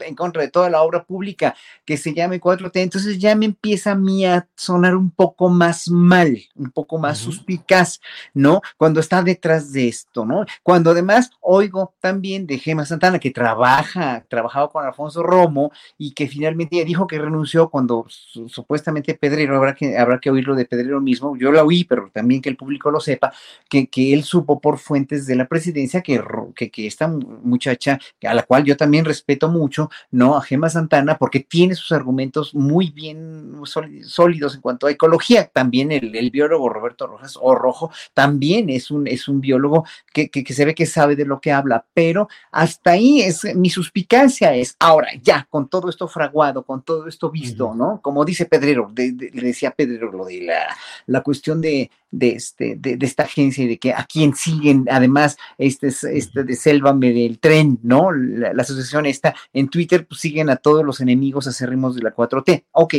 en 0.00 0.14
contra 0.14 0.42
de 0.42 0.48
toda 0.48 0.70
la 0.70 0.82
obra 0.82 1.04
pública 1.04 1.54
que 1.84 1.96
se 1.96 2.14
llame 2.14 2.40
4T, 2.40 2.80
entonces 2.80 3.18
ya 3.18 3.34
me 3.34 3.46
empieza 3.46 3.92
a 3.92 3.94
mí 3.94 4.24
a 4.24 4.48
sonar 4.56 4.96
un 4.96 5.10
poco 5.10 5.48
más 5.48 5.88
mal, 5.88 6.38
un 6.54 6.70
poco 6.78 6.96
más 6.96 7.18
suspicaz, 7.18 8.00
¿no? 8.34 8.60
Cuando 8.76 9.00
está 9.00 9.20
detrás 9.20 9.72
de 9.72 9.88
esto, 9.88 10.24
¿no? 10.24 10.44
Cuando 10.62 10.92
además 10.92 11.32
oigo 11.40 11.92
también 11.98 12.46
de 12.46 12.56
Gema 12.56 12.86
Santana, 12.86 13.18
que 13.18 13.32
trabaja, 13.32 14.24
trabajaba 14.28 14.70
con 14.70 14.86
Alfonso 14.86 15.24
Romo 15.24 15.72
y 15.96 16.12
que 16.12 16.28
finalmente 16.28 16.84
dijo 16.84 17.08
que 17.08 17.18
renunció 17.18 17.68
cuando 17.68 18.06
supuestamente 18.08 19.14
Pedrero, 19.14 19.56
habrá 19.56 19.74
que, 19.74 19.98
habrá 19.98 20.20
que 20.20 20.30
oírlo 20.30 20.54
de 20.54 20.66
Pedrero 20.66 21.00
mismo, 21.00 21.36
yo 21.36 21.50
la 21.50 21.64
oí, 21.64 21.82
pero 21.82 22.10
también 22.12 22.40
que 22.40 22.48
el 22.48 22.56
público 22.56 22.92
lo 22.92 23.00
sepa, 23.00 23.32
que, 23.68 23.88
que 23.88 24.14
él 24.14 24.22
supo 24.22 24.60
por 24.60 24.78
fuentes 24.78 25.26
de 25.26 25.34
la 25.34 25.48
presidencia 25.48 26.00
que, 26.00 26.22
que, 26.54 26.70
que 26.70 26.86
esta 26.86 27.08
muchacha, 27.08 27.98
a 28.22 28.34
la 28.34 28.44
cual 28.44 28.62
yo 28.62 28.76
también 28.76 29.04
respeto 29.04 29.48
mucho, 29.48 29.90
¿no? 30.12 30.36
A 30.36 30.42
Gema 30.42 30.70
Santana, 30.70 31.18
porque 31.18 31.40
tiene 31.40 31.74
sus 31.74 31.90
argumentos 31.90 32.54
muy 32.54 32.90
bien 32.90 33.60
sólidos 34.04 34.54
en 34.54 34.60
cuanto 34.60 34.86
a 34.86 34.92
ecología, 34.92 35.48
también 35.48 35.90
el, 35.90 36.14
el 36.14 36.30
biólogo 36.30 36.67
Roberto 36.68 37.06
Rojas 37.06 37.38
o 37.40 37.54
Rojo 37.54 37.90
también 38.14 38.70
es 38.70 38.90
un, 38.90 39.06
es 39.06 39.28
un 39.28 39.40
biólogo 39.40 39.84
que, 40.12 40.30
que, 40.30 40.52
se 40.52 40.64
ve 40.64 40.74
que 40.74 40.86
sabe 40.86 41.16
de 41.16 41.24
lo 41.24 41.40
que 41.40 41.52
habla, 41.52 41.84
pero 41.94 42.28
hasta 42.50 42.92
ahí 42.92 43.20
es 43.22 43.44
mi 43.54 43.70
suspicacia 43.70 44.54
es, 44.54 44.76
ahora 44.78 45.08
ya, 45.22 45.46
con 45.50 45.68
todo 45.68 45.88
esto 45.88 46.08
fraguado, 46.08 46.62
con 46.62 46.82
todo 46.82 47.06
esto 47.06 47.30
visto, 47.30 47.74
¿no? 47.74 48.00
Como 48.00 48.24
dice 48.24 48.46
Pedrero, 48.46 48.90
le 48.94 49.12
decía 49.30 49.70
Pedrero 49.70 50.10
lo 50.12 50.24
de 50.24 50.42
la, 50.42 50.76
la 51.06 51.22
cuestión 51.22 51.60
de, 51.60 51.90
de, 52.10 52.30
este, 52.30 52.76
de, 52.76 52.98
esta 53.00 53.24
agencia 53.24 53.64
y 53.64 53.68
de 53.68 53.78
que 53.78 53.92
a 53.92 54.04
quien 54.04 54.34
siguen, 54.34 54.86
además, 54.90 55.36
este, 55.58 55.88
este 55.88 56.44
de 56.44 56.56
Sélvame 56.56 57.12
del 57.12 57.38
tren, 57.38 57.78
¿no? 57.82 58.12
La, 58.12 58.50
asociación 58.58 59.06
esta 59.06 59.34
en 59.52 59.68
Twitter, 59.68 60.06
pues 60.06 60.20
siguen 60.20 60.50
a 60.50 60.56
todos 60.56 60.84
los 60.84 61.00
enemigos 61.00 61.46
acérrimos 61.46 61.96
de 61.96 62.02
la 62.02 62.14
4T. 62.14 62.64
Ok, 62.72 62.94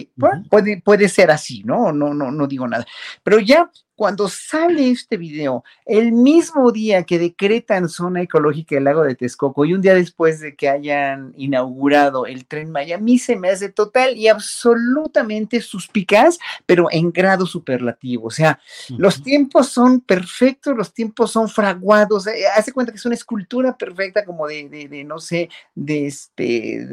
puede, 0.49 0.81
puede 0.81 1.09
ser 1.09 1.31
así, 1.31 1.63
¿no? 1.63 1.91
No, 1.91 2.13
no, 2.13 2.31
no 2.31 2.47
digo 2.47 2.67
nada. 2.67 2.85
Pero 3.23 3.39
ya 3.39 3.69
cuando 3.99 4.29
sale 4.29 4.91
este 4.91 5.17
video, 5.17 5.65
el 5.85 6.13
mismo 6.13 6.71
día 6.71 7.03
que 7.03 7.19
decretan 7.19 7.89
zona 7.89 8.21
ecológica 8.21 8.75
del 8.75 8.85
lago 8.85 9.03
de 9.03 9.13
Texcoco 9.13 9.65
y 9.65 9.73
un 9.73 9.81
día 9.81 9.93
después 9.93 10.39
de 10.39 10.55
que 10.55 10.69
hayan 10.69 11.33
inaugurado 11.35 12.25
el 12.25 12.45
tren 12.45 12.71
Maya, 12.71 12.95
a 12.95 12.99
mí 12.99 13.19
se 13.19 13.35
me 13.35 13.49
hace 13.49 13.67
total 13.67 14.15
y 14.15 14.29
absolutamente 14.29 15.59
suspicaz, 15.59 16.39
pero 16.65 16.87
en 16.89 17.11
grado 17.11 17.45
superlativo. 17.45 18.27
O 18.27 18.31
sea, 18.31 18.61
los 18.97 19.21
tiempos 19.21 19.67
son 19.67 19.99
perfectos, 19.99 20.77
los 20.77 20.93
tiempos 20.93 21.31
son 21.31 21.49
fraguados. 21.49 22.25
Eh, 22.27 22.45
hace 22.55 22.71
cuenta 22.71 22.93
que 22.93 22.99
es 22.99 23.05
una 23.05 23.15
escultura 23.15 23.75
perfecta 23.75 24.23
como 24.23 24.47
de, 24.47 25.03
no 25.05 25.19
sé, 25.19 25.49
de 25.75 26.07
este, 26.07 26.85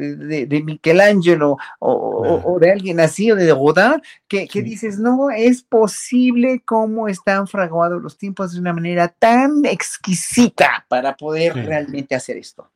de, 0.45 0.61
Michelangelo 0.61 1.55
o, 1.79 2.57
de 2.59 2.69
alguien 2.69 2.99
así, 2.99 3.31
o 3.31 3.37
de 3.37 3.49
Godard, 3.53 4.01
que, 4.27 4.45
que 4.45 4.61
dices, 4.61 4.99
no, 4.99 5.29
es 5.29 5.63
posible 5.63 6.61
como 6.65 6.96
están 7.07 7.47
fraguados 7.47 8.01
los 8.01 8.17
tiempos 8.17 8.53
de 8.53 8.59
una 8.59 8.73
manera 8.73 9.09
tan 9.09 9.65
exquisita 9.65 10.85
para 10.87 11.15
poder 11.15 11.53
realmente 11.53 12.15
hacer 12.15 12.37
esto. 12.37 12.71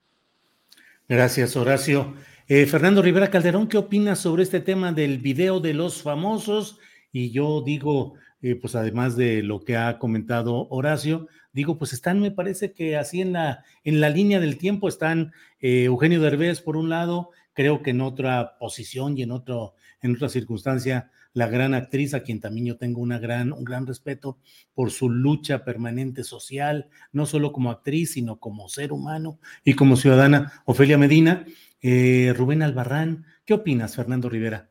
Gracias, 1.09 1.55
Horacio. 1.55 2.13
Eh, 2.47 2.65
Fernando 2.65 3.01
Rivera 3.01 3.31
Calderón, 3.31 3.67
¿qué 3.67 3.77
opinas 3.77 4.19
sobre 4.19 4.43
este 4.43 4.59
tema 4.59 4.91
del 4.91 5.19
video 5.19 5.59
de 5.59 5.73
los 5.73 6.01
famosos? 6.01 6.79
Y 7.11 7.31
yo 7.31 7.61
digo, 7.61 8.15
eh, 8.41 8.55
pues 8.55 8.75
además 8.75 9.15
de 9.15 9.41
lo 9.41 9.63
que 9.63 9.77
ha 9.77 9.97
comentado 9.99 10.67
Horacio, 10.69 11.27
digo, 11.53 11.77
pues 11.77 11.93
están, 11.93 12.19
me 12.19 12.31
parece 12.31 12.73
que 12.73 12.97
así 12.97 13.21
en 13.21 13.33
la, 13.33 13.63
en 13.83 14.01
la 14.01 14.09
línea 14.09 14.39
del 14.39 14.57
tiempo 14.57 14.87
están 14.87 15.31
eh, 15.59 15.83
Eugenio 15.83 16.21
Derbez 16.21 16.61
por 16.61 16.77
un 16.77 16.89
lado, 16.89 17.29
creo 17.53 17.81
que 17.83 17.91
en 17.91 18.01
otra 18.01 18.57
posición 18.59 19.17
y 19.17 19.23
en, 19.23 19.31
otro, 19.31 19.75
en 20.01 20.15
otra 20.15 20.29
circunstancia 20.29 21.11
la 21.33 21.47
gran 21.47 21.73
actriz, 21.73 22.13
a 22.13 22.23
quien 22.23 22.41
también 22.41 22.67
yo 22.67 22.77
tengo 22.77 23.01
una 23.01 23.19
gran, 23.19 23.53
un 23.53 23.63
gran 23.63 23.87
respeto 23.87 24.37
por 24.73 24.91
su 24.91 25.09
lucha 25.09 25.63
permanente 25.63 26.23
social, 26.23 26.89
no 27.11 27.25
solo 27.25 27.51
como 27.51 27.71
actriz, 27.71 28.13
sino 28.13 28.39
como 28.39 28.69
ser 28.69 28.91
humano 28.91 29.39
y 29.63 29.75
como 29.75 29.95
ciudadana. 29.95 30.63
Ofelia 30.65 30.97
Medina, 30.97 31.45
eh, 31.81 32.33
Rubén 32.35 32.61
Albarrán, 32.61 33.25
¿qué 33.45 33.53
opinas, 33.53 33.95
Fernando 33.95 34.29
Rivera? 34.29 34.69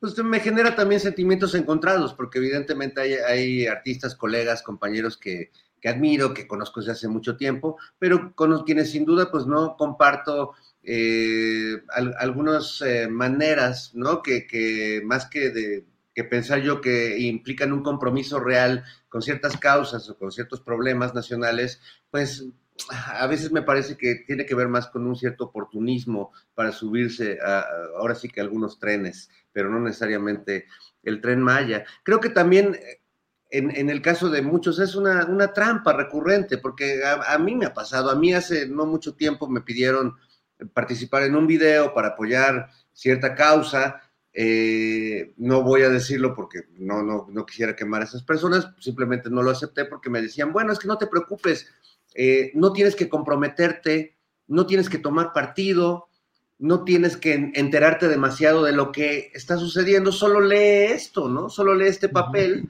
Pues 0.00 0.18
me 0.22 0.40
genera 0.40 0.74
también 0.74 1.00
sentimientos 1.00 1.54
encontrados, 1.54 2.14
porque 2.14 2.38
evidentemente 2.38 3.00
hay, 3.00 3.66
artistas, 3.66 4.14
colegas, 4.14 4.62
compañeros 4.62 5.16
que, 5.16 5.50
que 5.80 5.88
admiro, 5.88 6.34
que 6.34 6.46
conozco 6.46 6.80
desde 6.80 6.92
hace 6.92 7.08
mucho 7.08 7.36
tiempo, 7.36 7.78
pero 7.98 8.34
con 8.34 8.64
quienes 8.64 8.90
sin 8.90 9.04
duda 9.04 9.30
pues 9.30 9.46
no 9.46 9.76
comparto 9.76 10.52
eh, 10.84 11.82
algunas 12.18 12.82
eh, 12.82 13.08
maneras, 13.08 13.92
¿no? 13.94 14.22
Que, 14.22 15.00
más 15.04 15.26
que 15.26 15.50
de 15.50 15.84
que 16.14 16.22
pensar 16.22 16.60
yo 16.60 16.80
que 16.80 17.18
implican 17.18 17.72
un 17.72 17.82
compromiso 17.82 18.38
real 18.38 18.84
con 19.08 19.20
ciertas 19.20 19.56
causas 19.56 20.08
o 20.08 20.16
con 20.16 20.30
ciertos 20.30 20.60
problemas 20.60 21.12
nacionales, 21.12 21.80
pues 22.10 22.46
a 23.16 23.26
veces 23.26 23.50
me 23.50 23.62
parece 23.62 23.96
que 23.96 24.22
tiene 24.26 24.46
que 24.46 24.54
ver 24.54 24.68
más 24.68 24.86
con 24.86 25.06
un 25.06 25.16
cierto 25.16 25.46
oportunismo 25.46 26.32
para 26.54 26.70
subirse 26.70 27.38
a, 27.44 27.64
ahora 27.96 28.14
sí 28.14 28.28
que 28.28 28.40
algunos 28.40 28.78
trenes, 28.78 29.28
pero 29.52 29.70
no 29.70 29.80
necesariamente 29.80 30.66
el 31.02 31.20
tren 31.20 31.40
Maya. 31.40 31.84
Creo 32.04 32.20
que 32.20 32.30
también 32.30 32.78
en, 33.54 33.88
el 33.88 34.02
caso 34.02 34.30
de 34.30 34.42
muchos 34.42 34.80
es 34.80 34.96
una, 34.96 35.52
trampa 35.52 35.92
recurrente, 35.92 36.58
porque 36.58 37.02
a, 37.04 37.38
mí 37.38 37.54
me 37.54 37.66
ha 37.66 37.74
pasado, 37.74 38.10
a 38.10 38.16
mí 38.16 38.34
hace 38.34 38.66
no 38.66 38.84
mucho 38.84 39.14
tiempo 39.14 39.48
me 39.48 39.60
pidieron 39.60 40.16
participar 40.72 41.24
en 41.24 41.36
un 41.36 41.46
video 41.46 41.94
para 41.94 42.08
apoyar 42.08 42.68
cierta 42.92 43.34
causa. 43.34 44.02
Eh, 44.32 45.32
no 45.36 45.62
voy 45.62 45.82
a 45.82 45.90
decirlo 45.90 46.34
porque 46.34 46.62
no, 46.78 47.02
no, 47.02 47.26
no, 47.30 47.46
quisiera 47.46 47.76
quemar 47.76 48.02
a 48.02 48.04
esas 48.04 48.24
personas, 48.24 48.68
simplemente 48.80 49.30
no 49.30 49.42
lo 49.42 49.50
acepté 49.50 49.84
porque 49.84 50.10
me 50.10 50.20
decían, 50.20 50.52
bueno, 50.52 50.72
es 50.72 50.80
que 50.80 50.88
no 50.88 50.98
te 50.98 51.06
preocupes, 51.06 51.68
eh, 52.14 52.50
no 52.54 52.72
tienes 52.72 52.96
que 52.96 53.08
comprometerte, 53.08 54.16
no 54.48 54.66
tienes 54.66 54.88
que 54.88 54.98
tomar 54.98 55.32
partido, 55.32 56.08
no 56.58 56.84
tienes 56.84 57.16
que 57.16 57.52
enterarte 57.54 58.08
demasiado 58.08 58.64
de 58.64 58.72
lo 58.72 58.90
que 58.90 59.30
está 59.34 59.56
sucediendo, 59.56 60.10
solo 60.12 60.40
lee 60.40 60.92
esto, 60.92 61.28
¿no? 61.28 61.48
Solo 61.48 61.74
lee 61.74 61.86
este 61.86 62.08
papel 62.08 62.68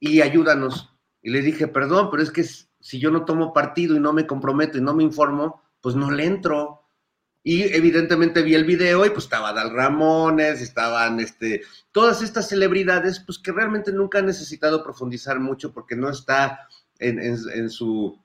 y 0.00 0.20
ayúdanos. 0.20 0.92
Y 1.22 1.30
le 1.30 1.42
dije, 1.42 1.68
perdón, 1.68 2.08
pero 2.10 2.22
es 2.22 2.30
que 2.30 2.44
si 2.44 2.98
yo 2.98 3.10
no 3.10 3.24
tomo 3.24 3.52
partido 3.52 3.96
y 3.96 4.00
no 4.00 4.12
me 4.12 4.26
comprometo 4.26 4.78
y 4.78 4.80
no 4.80 4.94
me 4.94 5.02
informo, 5.02 5.60
pues 5.80 5.96
no 5.96 6.10
le 6.10 6.24
entro. 6.24 6.75
Y 7.48 7.62
evidentemente 7.62 8.42
vi 8.42 8.56
el 8.56 8.64
video 8.64 9.06
y 9.06 9.10
pues 9.10 9.26
estaba 9.26 9.52
Dal 9.52 9.70
Ramones, 9.70 10.60
estaban 10.60 11.20
este, 11.20 11.62
todas 11.92 12.20
estas 12.20 12.48
celebridades, 12.48 13.20
pues 13.20 13.38
que 13.38 13.52
realmente 13.52 13.92
nunca 13.92 14.18
han 14.18 14.26
necesitado 14.26 14.82
profundizar 14.82 15.38
mucho 15.38 15.72
porque 15.72 15.94
no 15.94 16.10
está 16.10 16.66
en, 16.98 17.70
su 17.70 18.20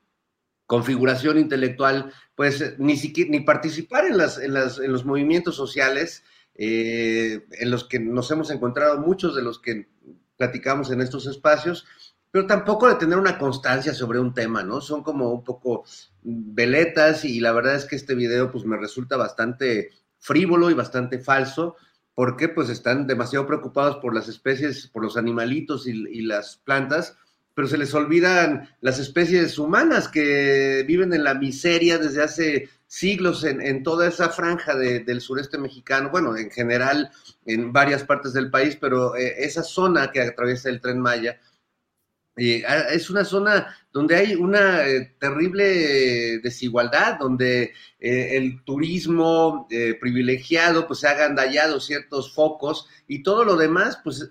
configuración 0.65 1.37
intelectual, 1.37 2.11
pues 2.33 2.79
ni 2.79 2.97
siquiera, 2.97 3.29
ni 3.29 3.41
participar 3.41 4.05
en, 4.05 4.17
las, 4.17 4.39
en, 4.39 4.55
las, 4.55 4.79
en 4.79 4.91
los 4.91 5.05
movimientos 5.05 5.55
sociales 5.55 6.23
eh, 6.55 7.45
en 7.51 7.69
los 7.69 7.83
que 7.83 7.99
nos 7.99 8.31
hemos 8.31 8.49
encontrado 8.49 8.97
muchos 9.01 9.35
de 9.35 9.43
los 9.43 9.59
que 9.59 9.87
platicamos 10.35 10.89
en 10.89 10.99
estos 10.99 11.27
espacios, 11.27 11.85
pero 12.31 12.47
tampoco 12.47 12.87
de 12.87 12.95
tener 12.95 13.17
una 13.17 13.37
constancia 13.37 13.93
sobre 13.93 14.19
un 14.19 14.33
tema, 14.33 14.63
¿no? 14.63 14.79
Son 14.79 15.03
como 15.03 15.31
un 15.31 15.43
poco 15.43 15.83
veletas 16.23 17.25
y 17.25 17.41
la 17.41 17.51
verdad 17.51 17.75
es 17.75 17.85
que 17.85 17.97
este 17.97 18.15
video 18.15 18.49
pues 18.51 18.65
me 18.65 18.77
resulta 18.77 19.17
bastante 19.17 19.89
frívolo 20.17 20.69
y 20.69 20.73
bastante 20.73 21.19
falso 21.19 21.75
porque 22.13 22.49
pues 22.49 22.69
están 22.69 23.07
demasiado 23.07 23.47
preocupados 23.47 23.97
por 23.97 24.13
las 24.13 24.29
especies, 24.29 24.87
por 24.87 25.03
los 25.03 25.17
animalitos 25.17 25.87
y, 25.87 26.21
las 26.21 26.57
plantas, 26.57 27.17
pero 27.53 27.67
se 27.67 27.77
les 27.77 27.93
olvidan 27.93 28.69
las 28.81 28.99
especies 28.99 29.57
humanas 29.57 30.07
que 30.07 30.83
viven 30.87 31.13
en 31.13 31.23
la 31.23 31.33
miseria 31.33 31.97
desde 31.97 32.23
hace 32.23 32.69
siglos 32.85 33.43
en, 33.45 33.83
toda 33.83 34.07
esa 34.07 34.29
franja 34.29 34.75
del 34.75 35.21
sureste 35.21 35.57
mexicano, 35.57 36.09
bueno, 36.11 36.35
en 36.35 36.51
general 36.51 37.11
en 37.45 37.71
varias 37.71 38.03
partes 38.03 38.33
del 38.33 38.51
país, 38.51 38.77
pero 38.79 39.15
eh, 39.15 39.35
esa 39.39 39.63
zona 39.63 40.11
que 40.11 40.21
atraviesa 40.21 40.69
el 40.69 40.81
tren 40.81 40.99
Maya, 40.99 41.39
Eh, 42.37 42.63
es 42.91 43.09
una 43.09 43.25
zona 43.25 43.75
donde 43.91 44.15
hay 44.15 44.35
una 44.35 44.87
eh, 44.87 45.15
terrible 45.19 46.39
desigualdad, 46.39 47.19
donde 47.19 47.73
eh, 47.99 48.37
el 48.37 48.63
turismo 48.63 49.67
privilegiado 49.99 50.87
pues 50.87 51.01
se 51.01 51.07
ha 51.07 51.11
agandallado 51.11 51.79
ciertos 51.79 52.33
focos 52.33 52.87
y 53.07 53.21
todo 53.21 53.43
lo 53.43 53.57
demás 53.57 53.99
pues 54.03 54.27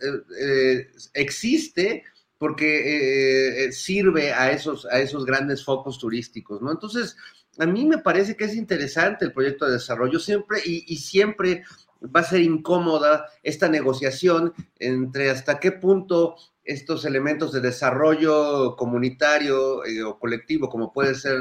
existe 1.13 2.05
porque 2.39 3.69
sirve 3.71 4.33
a 4.33 4.51
esos, 4.51 4.87
a 4.87 4.99
esos 4.99 5.27
grandes 5.27 5.63
focos 5.63 5.99
turísticos, 5.99 6.63
¿no? 6.63 6.73
Entonces, 6.73 7.17
a 7.59 7.67
mí 7.67 7.85
me 7.85 7.99
parece 7.99 8.35
que 8.35 8.45
es 8.45 8.55
interesante 8.55 9.27
el 9.27 9.33
proyecto 9.35 9.67
de 9.67 9.73
desarrollo 9.73 10.19
siempre 10.19 10.61
y 10.65 10.97
siempre 10.97 11.65
va 12.03 12.21
a 12.21 12.25
ser 12.25 12.41
incómoda 12.41 13.27
esta 13.43 13.69
negociación 13.69 14.55
entre 14.79 15.31
hasta 15.31 15.61
qué 15.61 15.73
punto 15.73 16.37
estos 16.65 17.05
elementos 17.05 17.53
de 17.53 17.61
desarrollo 17.61 18.77
comunitario 18.77 19.85
eh, 19.85 20.03
o 20.03 20.19
colectivo, 20.19 20.69
como 20.69 20.93
puede 20.93 21.15
ser 21.15 21.39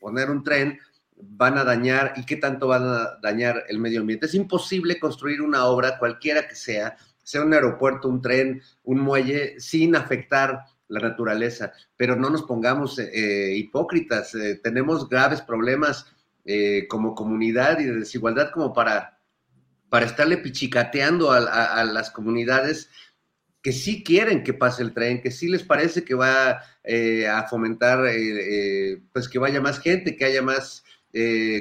poner 0.00 0.30
un 0.30 0.42
tren, 0.42 0.78
van 1.16 1.58
a 1.58 1.64
dañar 1.64 2.14
y 2.16 2.26
qué 2.26 2.36
tanto 2.36 2.68
van 2.68 2.82
a 2.82 3.18
dañar 3.22 3.64
el 3.68 3.78
medio 3.78 4.00
ambiente. 4.00 4.26
Es 4.26 4.34
imposible 4.34 4.98
construir 4.98 5.42
una 5.42 5.66
obra, 5.66 5.98
cualquiera 5.98 6.48
que 6.48 6.54
sea, 6.54 6.96
sea 7.22 7.42
un 7.42 7.54
aeropuerto, 7.54 8.08
un 8.08 8.20
tren, 8.20 8.62
un 8.82 9.00
muelle, 9.00 9.58
sin 9.60 9.96
afectar 9.96 10.64
la 10.88 11.00
naturaleza. 11.00 11.72
Pero 11.96 12.16
no 12.16 12.30
nos 12.30 12.42
pongamos 12.42 12.98
eh, 12.98 13.10
eh, 13.14 13.56
hipócritas, 13.56 14.32
tenemos 14.62 15.08
graves 15.08 15.40
problemas 15.40 16.06
como 16.90 17.14
comunidad 17.14 17.80
y 17.80 17.84
de 17.84 18.00
desigualdad 18.00 18.50
como 18.52 18.74
para, 18.74 19.18
para 19.88 20.04
estarle 20.04 20.36
pichicateando 20.36 21.32
a 21.32 21.84
las 21.84 22.10
comunidades 22.10 22.90
que 23.64 23.72
sí 23.72 24.04
quieren 24.04 24.44
que 24.44 24.52
pase 24.52 24.82
el 24.82 24.92
tren, 24.92 25.22
que 25.22 25.30
sí 25.30 25.48
les 25.48 25.62
parece 25.62 26.04
que 26.04 26.14
va 26.14 26.60
eh, 26.84 27.26
a 27.26 27.44
fomentar, 27.44 28.04
eh, 28.04 28.92
eh, 28.92 29.02
pues 29.10 29.26
que 29.26 29.38
vaya 29.38 29.58
más 29.62 29.80
gente, 29.80 30.16
que 30.16 30.26
haya 30.26 30.42
más 30.42 30.84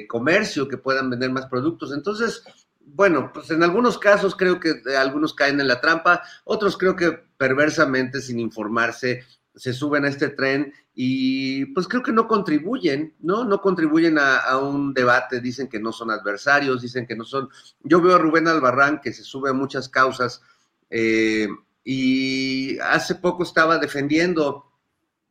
comercio, 0.10 0.68
que 0.68 0.78
puedan 0.78 1.12
vender 1.12 1.32
más 1.32 1.46
productos. 1.46 1.94
Entonces, 1.94 2.44
bueno, 2.80 3.32
pues 3.32 3.52
en 3.52 3.62
algunos 3.62 4.00
casos 4.00 4.36
creo 4.36 4.60
que 4.60 4.82
algunos 4.98 5.36
caen 5.36 5.62
en 5.62 5.68
la 5.68 5.80
trampa, 5.80 6.24
otros 6.44 6.76
creo 6.76 6.96
que 6.96 7.12
perversamente, 7.38 8.20
sin 8.20 8.40
informarse, 8.40 9.24
se 9.56 9.72
suben 9.72 10.06
a 10.06 10.10
este 10.10 10.30
tren 10.30 10.74
y 10.96 11.66
pues 11.68 11.88
creo 11.88 12.02
que 12.02 12.12
no 12.12 12.28
contribuyen, 12.28 13.14
¿no? 13.20 13.46
No 13.46 13.62
contribuyen 13.62 14.18
a, 14.18 14.38
a, 14.38 14.58
un 14.58 14.92
debate, 14.94 15.40
dicen 15.40 15.68
que 15.68 15.80
no 15.80 15.92
son 15.92 16.10
adversarios, 16.10 16.82
dicen 16.82 17.06
que 17.06 17.16
no 17.16 17.24
son... 17.24 17.48
Yo 17.84 18.02
veo 18.02 18.16
a 18.16 18.18
Rubén 18.18 18.48
Albarrán 18.48 19.00
que 19.02 19.14
se 19.14 19.24
sube 19.24 19.52
a 19.52 19.54
muchas 19.54 19.88
causas 19.88 20.42
eh, 20.90 21.48
y 21.84 22.78
hace 22.80 23.16
poco 23.16 23.44
estaba 23.44 23.78
defendiendo 23.78 24.72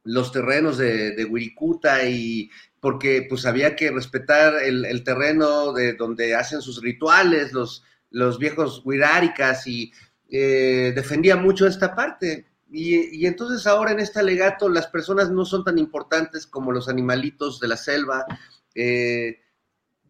los 0.05 0.33
terrenos 0.33 0.79
de, 0.79 1.13
de 1.13 1.25
Wirikuta 1.25 2.05
y 2.09 2.51
porque 2.83 3.27
pues 3.29 3.47
había 3.47 3.77
que 3.77 3.93
respetar 3.93 4.57
el, 4.61 5.05
terreno 5.05 5.73
de 5.73 5.93
donde 5.93 6.35
hacen 6.35 6.61
sus 6.61 6.83
rituales 6.83 7.53
los, 7.53 7.85
los 8.11 8.41
viejos 8.41 8.83
wiráricas 8.85 9.69
y 9.69 9.93
eh, 10.29 10.93
defendía 10.93 11.37
mucho 11.37 11.65
esta 11.65 11.95
parte. 11.95 12.47
Y, 12.69 13.25
entonces 13.25 13.69
ahora 13.69 13.93
en 13.93 14.01
este 14.01 14.19
alegato 14.19 14.69
las 14.69 14.89
personas 14.89 15.31
no 15.31 15.45
son 15.45 15.63
tan 15.63 15.79
importantes 15.79 16.45
como 16.45 16.73
los 16.73 16.89
animalitos 16.89 17.61
de 17.61 17.69
la 17.69 17.77
selva. 17.77 18.27
Eh, 18.75 19.39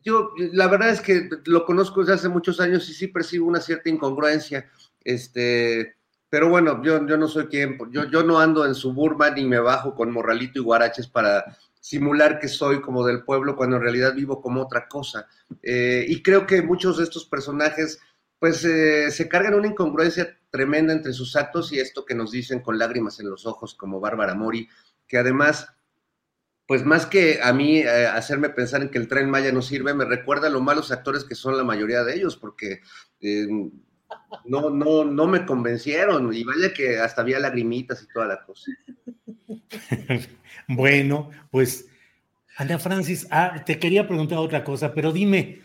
yo 0.03 0.31
la 0.39 0.67
verdad 0.69 0.89
es 0.89 1.03
que 1.03 1.29
lo 1.45 1.67
conozco 1.67 2.01
desde 2.01 2.15
hace 2.15 2.29
muchos 2.31 2.59
años 2.59 2.89
y 2.89 2.95
sí 2.95 3.09
percibo 3.09 3.49
una 3.49 3.61
cierta 3.61 3.91
incongruencia. 3.91 4.71
Este, 5.05 5.97
pero 6.33 6.49
bueno, 6.49 6.83
yo, 6.83 7.07
yo 7.07 7.19
no 7.19 7.29
soy 7.29 7.45
quien, 7.49 7.77
yo, 7.91 8.07
yo 8.11 8.23
no 8.23 8.41
ando 8.41 8.65
en 8.65 8.75
suburban 8.75 9.35
ni 9.35 9.45
me 9.45 9.59
bajo 9.59 9.95
con 9.95 10.11
morralito 10.11 10.59
y 10.59 10.63
guaraches 10.63 11.07
para 11.07 11.59
simular 11.79 12.39
que 12.39 12.49
soy 12.49 12.81
como 12.81 13.05
del 13.05 13.23
pueblo 13.23 13.55
cuando 13.55 13.77
en 13.77 13.83
realidad 13.83 14.15
vivo 14.15 14.41
como 14.41 14.63
otra 14.63 14.89
cosa. 14.89 15.29
Eh, 15.63 16.07
y 16.09 16.23
creo 16.23 16.47
que 16.47 16.63
muchos 16.63 16.97
de 16.97 17.05
estos 17.05 17.27
personajes 17.27 18.01
pues 18.39 18.65
eh, 18.65 19.11
se 19.11 19.29
cargan 19.29 19.53
una 19.53 19.67
incongruencia 19.67 20.39
tremenda 20.49 20.95
entre 20.95 21.13
sus 21.13 21.37
actos 21.37 21.71
y 21.71 21.81
esto 21.81 22.07
que 22.07 22.15
nos 22.15 22.33
dicen 22.33 22.61
con 22.61 22.79
lágrimas 22.79 23.21
en 23.21 23.29
los 23.29 23.45
ojos 23.45 23.75
como 23.75 24.01
Bárbara 24.01 24.35
Mori, 24.35 24.71
que 25.07 25.19
además, 25.19 25.69
pues 26.67 26.83
más 26.83 27.05
que 27.05 27.41
a 27.43 27.53
mí 27.53 27.81
eh, 27.81 28.07
hacerme 28.07 28.49
pensar 28.49 28.81
en 28.81 28.89
que 28.89 28.97
el 28.97 29.07
tren 29.07 29.29
Maya 29.29 29.53
no 29.53 29.61
sirve, 29.61 29.93
me 29.93 30.07
recuerda 30.07 30.47
a 30.47 30.51
lo 30.51 30.63
malos 30.63 30.93
actores 30.93 31.25
que 31.25 31.35
son 31.35 31.59
la 31.59 31.65
mayoría 31.65 32.05
de 32.05 32.15
ellos, 32.15 32.39
porque 32.39 32.81
no, 34.45 34.71
no, 34.71 35.05
no 35.05 35.27
me 35.27 35.45
convencieron. 35.47 36.33
Y 36.33 36.45
vaya 36.45 36.73
que 36.73 36.99
hasta 36.99 37.23
había 37.23 37.39
lagrimitas 37.39 38.03
y 38.03 38.09
toda 38.13 38.27
la 38.27 38.45
cosa. 38.45 38.71
bueno, 40.69 41.31
pues, 41.51 41.89
Ana 42.57 42.79
Francis, 42.79 43.27
ah, 43.31 43.63
te 43.65 43.79
quería 43.79 44.07
preguntar 44.07 44.39
otra 44.39 44.63
cosa, 44.65 44.93
pero 44.93 45.13
dime, 45.13 45.63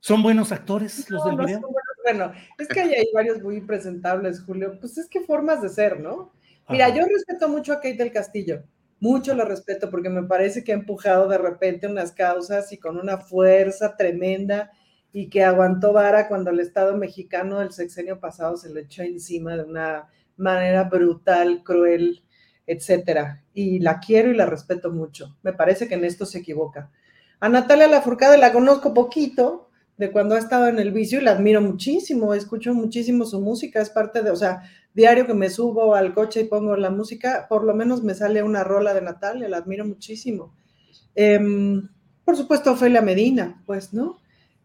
¿son 0.00 0.22
buenos 0.22 0.52
actores 0.52 1.08
los 1.10 1.24
del 1.24 1.36
video? 1.36 1.60
bueno, 2.02 2.32
es 2.58 2.68
que 2.68 2.80
hay, 2.80 3.06
varios 3.14 3.40
muy 3.42 3.56
impresentables, 3.56 4.40
Julio. 4.40 4.78
Pues 4.80 4.98
es 4.98 5.08
que 5.08 5.20
formas 5.20 5.62
de 5.62 5.68
ser, 5.68 6.00
¿no? 6.00 6.32
Mira, 6.68 6.88
yo 6.88 7.04
respeto 7.06 7.48
mucho 7.48 7.72
a 7.72 7.76
Kate 7.76 7.94
del 7.94 8.12
Castillo, 8.12 8.62
mucho 9.00 9.34
lo 9.34 9.44
respeto 9.44 9.90
porque 9.90 10.08
me 10.08 10.22
parece 10.22 10.62
que 10.62 10.72
ha 10.72 10.76
empujado 10.76 11.28
de 11.28 11.38
repente 11.38 11.86
unas 11.86 12.12
causas 12.12 12.72
y 12.72 12.78
con 12.78 12.98
una 12.98 13.18
fuerza 13.18 13.96
tremenda 13.96 14.70
y 15.12 15.28
que 15.28 15.44
aguantó 15.44 15.92
vara 15.92 16.28
cuando 16.28 16.50
el 16.50 16.60
Estado 16.60 16.96
mexicano 16.96 17.58
del 17.58 17.72
sexenio 17.72 18.18
pasado 18.18 18.56
se 18.56 18.72
le 18.72 18.82
echó 18.82 19.02
encima 19.02 19.56
de 19.56 19.64
una 19.64 20.08
manera 20.36 20.84
brutal, 20.84 21.62
cruel, 21.62 22.22
etcétera. 22.66 23.42
Y 23.52 23.80
la 23.80 24.00
quiero 24.00 24.30
y 24.30 24.34
la 24.34 24.46
respeto 24.46 24.90
mucho. 24.90 25.36
Me 25.42 25.52
parece 25.52 25.88
que 25.88 25.94
en 25.94 26.04
esto 26.04 26.24
se 26.24 26.38
equivoca. 26.38 26.90
A 27.40 27.48
Natalia 27.48 27.88
Lafourcade 27.88 28.38
la 28.38 28.52
conozco 28.52 28.94
poquito, 28.94 29.68
de 29.98 30.10
cuando 30.10 30.34
ha 30.34 30.38
estado 30.38 30.68
en 30.68 30.78
el 30.78 30.90
vicio 30.90 31.20
y 31.20 31.24
la 31.24 31.32
admiro 31.32 31.60
muchísimo, 31.60 32.34
escucho 32.34 32.72
muchísimo 32.72 33.24
su 33.24 33.40
música, 33.40 33.80
es 33.80 33.90
parte 33.90 34.22
de, 34.22 34.30
o 34.30 34.36
sea, 34.36 34.62
diario 34.94 35.26
que 35.26 35.34
me 35.34 35.50
subo 35.50 35.94
al 35.94 36.14
coche 36.14 36.40
y 36.40 36.44
pongo 36.44 36.76
la 36.76 36.90
música, 36.90 37.46
por 37.48 37.64
lo 37.64 37.74
menos 37.74 38.02
me 38.02 38.14
sale 38.14 38.42
una 38.42 38.64
rola 38.64 38.94
de 38.94 39.02
Natalia, 39.02 39.48
la 39.48 39.58
admiro 39.58 39.84
muchísimo. 39.84 40.54
Em, 41.14 41.88
por 42.24 42.36
supuesto, 42.36 42.72
Ofelia 42.72 43.02
Medina, 43.02 43.62
pues, 43.66 43.92
¿no? 43.92 44.21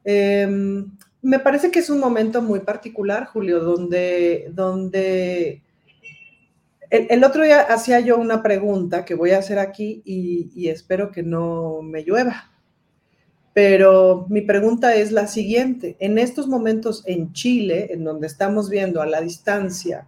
Em, 0.10 0.90
me 1.22 1.38
parece 1.38 1.70
que 1.70 1.80
es 1.80 1.90
un 1.90 2.00
momento 2.00 2.42
muy 2.42 2.62
particular, 2.62 3.26
Julio, 3.26 3.60
donde, 3.60 4.50
donde 4.54 5.62
el, 6.90 7.22
otro 7.26 7.44
día 7.44 7.60
hacía 7.60 8.00
yo 8.00 8.18
una 8.18 8.42
pregunta 8.42 9.04
que 9.04 9.16
voy 9.16 9.32
a 9.32 9.40
hacer 9.40 9.60
aquí 9.60 10.02
y, 10.06 10.70
espero 10.70 11.12
que 11.12 11.24
no 11.24 11.82
me 11.82 12.04
llueva. 12.04 12.50
Pero 13.52 14.28
mi 14.30 14.40
pregunta 14.40 14.96
es 14.96 15.12
la 15.12 15.28
siguiente. 15.28 15.98
En 16.00 16.18
estos 16.18 16.48
momentos 16.48 17.04
en 17.06 17.34
Chile, 17.34 17.90
en 17.92 18.06
donde 18.06 18.28
estamos 18.28 18.70
viendo 18.70 19.02
a 19.02 19.08
la 19.08 19.20
distancia 19.20 20.08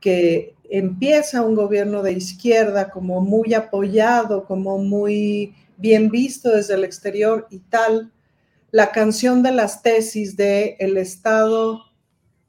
que 0.00 0.54
empieza 0.70 1.42
un 1.42 1.54
gobierno 1.54 2.02
de 2.02 2.12
izquierda 2.12 2.88
como 2.88 3.20
muy 3.20 3.52
apoyado, 3.52 4.46
como 4.46 4.78
muy 4.78 5.54
bien 5.76 6.08
visto 6.08 6.50
desde 6.50 6.76
el 6.76 6.84
exterior 6.84 7.46
y 7.50 7.58
tal, 7.58 8.10
la 8.74 8.90
canción 8.90 9.44
de 9.44 9.52
las 9.52 9.82
tesis 9.82 10.36
de 10.36 10.74
el 10.80 10.96
Estado 10.96 11.84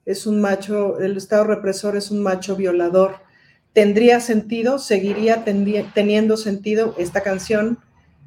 es 0.07 0.25
un 0.25 0.41
macho, 0.41 0.97
el 0.97 1.17
Estado 1.17 1.43
represor 1.43 1.95
es 1.95 2.09
un 2.09 2.23
macho 2.23 2.55
violador, 2.55 3.17
¿tendría 3.73 4.19
sentido? 4.19 4.79
¿Seguiría 4.79 5.45
teniendo 5.45 6.35
sentido 6.35 6.95
esta 6.97 7.21
canción, 7.21 7.77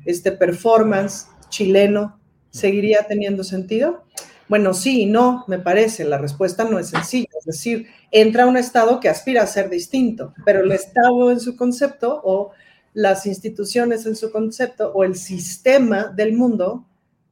este 0.04 0.30
performance 0.30 1.26
chileno? 1.48 2.20
¿Seguiría 2.50 3.04
teniendo 3.08 3.42
sentido? 3.42 4.04
Bueno, 4.48 4.74
sí 4.74 5.02
y 5.02 5.06
no, 5.06 5.44
me 5.48 5.58
parece. 5.58 6.04
La 6.04 6.18
respuesta 6.18 6.62
no 6.62 6.78
es 6.78 6.90
sencilla. 6.90 7.26
Es 7.36 7.46
decir, 7.46 7.88
entra 8.12 8.46
un 8.46 8.56
Estado 8.56 9.00
que 9.00 9.08
aspira 9.08 9.42
a 9.42 9.48
ser 9.48 9.70
distinto, 9.70 10.34
pero 10.44 10.60
el 10.60 10.70
Estado 10.70 11.32
en 11.32 11.40
su 11.40 11.56
concepto 11.56 12.20
o 12.22 12.52
las 12.94 13.26
instituciones 13.26 14.06
en 14.06 14.14
su 14.14 14.30
concepto 14.30 14.92
o 14.94 15.02
el 15.02 15.16
sistema 15.16 16.04
del 16.04 16.34
mundo 16.34 16.84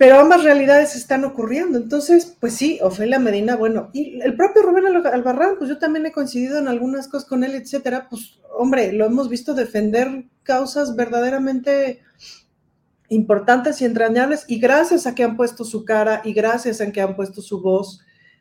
Pero 0.00 0.18
ambas 0.18 0.44
realidades 0.44 0.96
están 0.96 1.26
ocurriendo. 1.26 1.76
Entonces, 1.76 2.34
pues 2.40 2.54
sí, 2.54 2.78
Ofelia 2.80 3.18
Medina, 3.18 3.54
bueno, 3.54 3.90
y 3.92 4.18
el 4.22 4.34
propio 4.34 4.62
Rubén 4.62 4.86
Albarrán, 4.86 5.56
pues 5.58 5.68
yo 5.68 5.76
también 5.76 6.06
he 6.06 6.10
coincidido 6.10 6.58
en 6.58 6.68
algunas 6.68 7.06
cosas 7.06 7.28
con 7.28 7.44
él, 7.44 7.54
etcétera. 7.54 8.06
Pues, 8.08 8.40
hombre, 8.56 8.94
lo 8.94 9.04
hemos 9.04 9.28
visto 9.28 9.52
defender 9.52 10.24
causas 10.42 10.96
verdaderamente 10.96 12.00
importantes 13.10 13.82
y 13.82 13.84
entrañables, 13.84 14.46
y 14.48 14.58
gracias 14.58 15.06
a 15.06 15.14
que 15.14 15.22
han 15.22 15.36
puesto 15.36 15.66
su 15.66 15.84
cara 15.84 16.22
y 16.24 16.32
gracias 16.32 16.80
a 16.80 16.90
que 16.90 17.02
han 17.02 17.14
puesto 17.14 17.42
su 17.42 17.60
voz, 17.60 18.00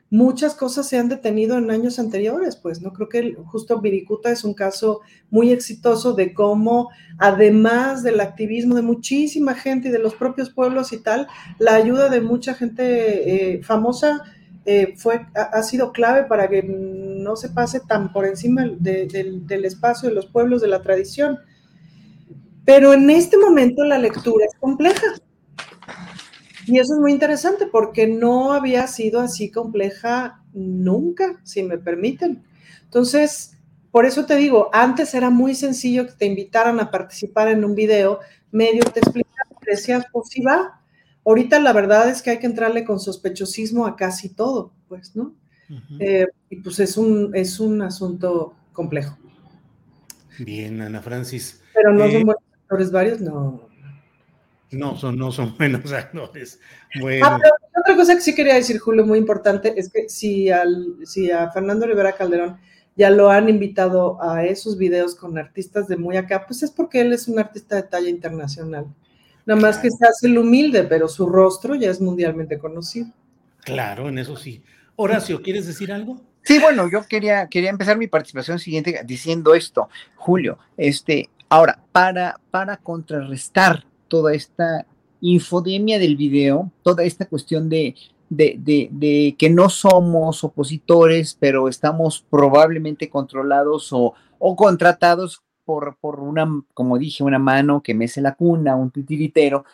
muchas 0.10 0.56
cosas 0.56 0.88
se 0.88 0.98
han 0.98 1.10
detenido 1.10 1.58
en 1.58 1.70
años 1.70 2.00
anteriores, 2.00 2.56
pues 2.56 2.82
no 2.82 2.94
creo 2.94 3.10
que 3.10 3.36
justo 3.46 3.80
Viricuta 3.80 4.32
es 4.32 4.44
un 4.44 4.54
caso 4.54 5.02
muy 5.30 5.52
exitoso 5.52 6.14
de 6.14 6.34
cómo, 6.34 6.90
además 7.18 8.02
del 8.04 8.20
activismo 8.20 8.76
de 8.76 8.82
muchísima 8.82 9.54
gente 9.54 9.90
y 9.90 9.92
de 9.92 10.00
los 10.00 10.16
propios 10.16 10.50
pueblos 10.50 10.94
y 10.94 10.98
tal, 10.98 11.28
la 11.60 11.76
ayuda 11.76 12.10
de 12.10 12.22
mucha 12.22 12.56
gente 12.56 13.56
eh, 13.56 13.64
famosa 13.64 14.24
eh, 14.66 14.94
fue, 14.98 15.26
ha, 15.36 15.64
sido 15.64 15.92
clave 15.92 16.26
para 16.26 16.48
que 16.48 16.64
no 16.64 17.36
se 17.36 17.50
pase 17.50 17.80
tan 17.80 18.12
por 18.12 18.26
encima 18.26 18.68
del 18.80 19.66
espacio 19.66 20.10
de 20.10 20.16
los 20.16 20.28
pueblos 20.28 20.62
de 20.62 20.68
la 20.68 20.82
tradición. 20.82 21.40
Pero 22.66 22.94
en 22.94 23.10
este 23.10 23.38
momento 23.38 23.84
la 23.84 23.98
lectura 23.98 24.46
es 24.46 24.56
compleja. 24.60 25.08
Y 26.70 26.78
eso 26.78 26.94
es 26.94 27.00
muy 27.00 27.12
interesante 27.12 27.66
porque 27.66 28.06
no 28.06 28.54
había 28.54 28.86
sido 28.86 29.22
así 29.22 29.50
compleja 29.50 30.44
nunca, 30.54 31.42
si 31.44 31.64
me 31.64 31.80
permiten. 31.80 32.44
Entonces, 32.84 33.58
por 33.90 34.06
eso 34.06 34.28
te 34.28 34.36
digo, 34.36 34.70
antes 34.72 35.16
era 35.16 35.32
muy 35.32 35.56
sencillo 35.56 36.06
que 36.06 36.14
te 36.14 36.28
invitaran 36.28 36.80
a 36.80 36.92
participar 36.92 37.48
en 37.48 37.66
un 37.66 37.74
video, 37.74 38.20
medio 38.52 38.84
te 38.84 39.00
explicaban, 39.00 39.48
decías, 39.66 40.06
pues 40.12 40.30
sí 40.30 40.44
va. 40.44 40.80
Ahorita 41.26 41.60
la 41.60 41.74
verdad 41.74 42.08
es 42.08 42.22
que 42.22 42.30
hay 42.30 42.38
que 42.38 42.46
entrarle 42.46 42.86
con 42.86 43.00
sospechosismo 43.00 43.88
a 43.88 43.96
casi 43.96 44.30
todo, 44.30 44.72
pues, 44.88 45.16
¿no? 45.16 45.34
Eh, 46.00 46.28
y 46.52 46.58
pues 46.58 46.80
es 46.80 46.98
un, 46.98 47.32
es 47.36 47.60
un 47.60 47.82
asunto 47.82 48.54
complejo. 48.74 49.18
Bien, 50.38 50.82
Ana 50.82 51.02
Francis. 51.02 51.62
Pero 51.74 51.94
no 51.94 52.06
son 52.06 52.12
eh, 52.12 52.24
buenos 52.26 52.44
actores 52.62 52.92
varios, 52.92 53.22
no. 53.22 53.69
No, 54.72 54.98
son, 54.98 55.18
no 55.18 55.32
son 55.32 55.56
buenos 55.58 55.92
actores. 55.94 56.60
Ah, 57.24 57.40
otra 57.80 57.96
cosa 57.96 58.16
que 58.16 58.22
sí 58.22 58.36
quería 58.36 58.56
decir, 58.56 58.80
Julio, 58.80 59.06
muy 59.06 59.18
importante, 59.18 59.74
es 59.78 59.90
que 59.90 60.10
si, 60.10 60.50
al, 60.50 60.96
si 61.06 61.32
a 61.32 61.52
Fernando 61.52 61.86
Rivera 61.86 62.14
Calderón 62.14 62.60
ya 62.96 63.10
lo 63.10 63.30
han 63.30 63.48
invitado 63.50 64.22
a 64.22 64.44
esos 64.46 64.78
videos 64.78 65.16
con 65.16 65.38
artistas 65.38 65.88
de 65.88 65.98
muy 65.98 66.18
acá, 66.18 66.46
pues 66.46 66.64
es 66.64 66.72
porque 66.72 67.02
él 67.02 67.14
es 67.14 67.28
un 67.28 67.40
artista 67.40 67.78
de 67.78 67.84
talla 67.84 68.10
internacional. 68.10 68.88
Nada 69.46 69.62
más 69.62 69.78
que 69.78 69.90
se 69.90 70.06
hace 70.06 70.28
el 70.28 70.38
humilde, 70.38 70.84
pero 70.84 71.08
su 71.08 71.26
rostro 71.28 71.76
ya 71.76 71.90
es 71.90 72.02
mundialmente 72.02 72.60
conocido. 72.60 73.08
Claro, 73.62 74.10
en 74.10 74.18
eso 74.18 74.36
sí. 74.36 74.62
Horacio, 74.96 75.42
¿quieres 75.42 75.66
decir 75.66 75.92
algo? 75.92 76.22
Sí, 76.44 76.60
bueno, 76.60 76.90
yo 76.92 77.04
quería, 77.08 77.48
quería 77.48 77.70
empezar 77.70 77.98
mi 77.98 78.08
participación 78.08 78.60
siguiente 78.60 79.02
diciendo 79.06 79.56
esto, 79.56 79.90
Julio. 80.16 80.58
Este, 80.78 81.30
ahora, 81.48 81.80
para, 81.92 82.40
para 82.52 82.78
contrarrestar 82.78 83.86
toda 84.10 84.34
esta 84.34 84.86
infodemia 85.22 86.00
del 86.00 86.18
video, 86.18 86.72
toda 86.84 87.04
esta 87.04 87.26
cuestión 87.26 87.70
de, 87.70 87.96
de, 88.30 89.36
que 89.38 89.50
no 89.50 89.70
somos 89.70 90.44
opositores, 90.44 91.36
pero 91.40 91.68
estamos 91.68 92.26
probablemente 92.30 93.10
controlados 93.10 93.90
o, 93.92 94.14
contratados 94.56 95.42
por, 95.66 95.98
por, 95.98 96.20
una, 96.20 96.48
como 96.74 96.98
dije, 96.98 97.24
una 97.24 97.40
mano 97.40 97.82
que 97.82 97.94
mece 97.94 98.22
la 98.22 98.36
cuna, 98.36 98.76
un 98.76 98.92
titiritero. 98.92 99.66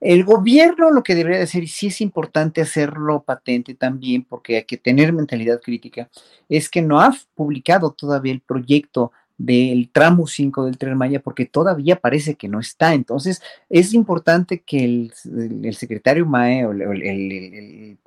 El 0.00 0.24
gobierno 0.24 0.90
lo 0.90 1.02
que 1.02 1.14
debería 1.14 1.42
hacer, 1.42 1.62
y 1.62 1.68
sí 1.68 1.86
es 1.86 2.00
importante 2.00 2.60
hacerlo 2.60 3.22
patente 3.22 3.74
también, 3.74 4.24
porque 4.24 4.56
hay 4.56 4.64
que 4.64 4.76
tener 4.76 5.12
mentalidad 5.12 5.60
crítica, 5.60 6.08
es 6.48 6.68
que 6.68 6.82
no 6.82 7.00
ha 7.00 7.14
publicado 7.34 7.92
todavía 7.92 8.32
el 8.32 8.40
proyecto 8.40 9.12
del 9.44 9.88
tramo 9.90 10.26
5 10.26 10.66
del 10.66 10.78
Tren 10.78 10.96
Maya 10.96 11.20
porque 11.20 11.46
todavía 11.46 11.96
parece 11.96 12.34
que 12.34 12.48
no 12.48 12.60
está. 12.60 12.94
Entonces, 12.94 13.42
es 13.68 13.94
importante 13.94 14.60
que 14.60 14.84
el, 14.84 15.74
secretario 15.74 16.26
MAE 16.26 16.66
o 16.66 16.72
el, 16.72 17.98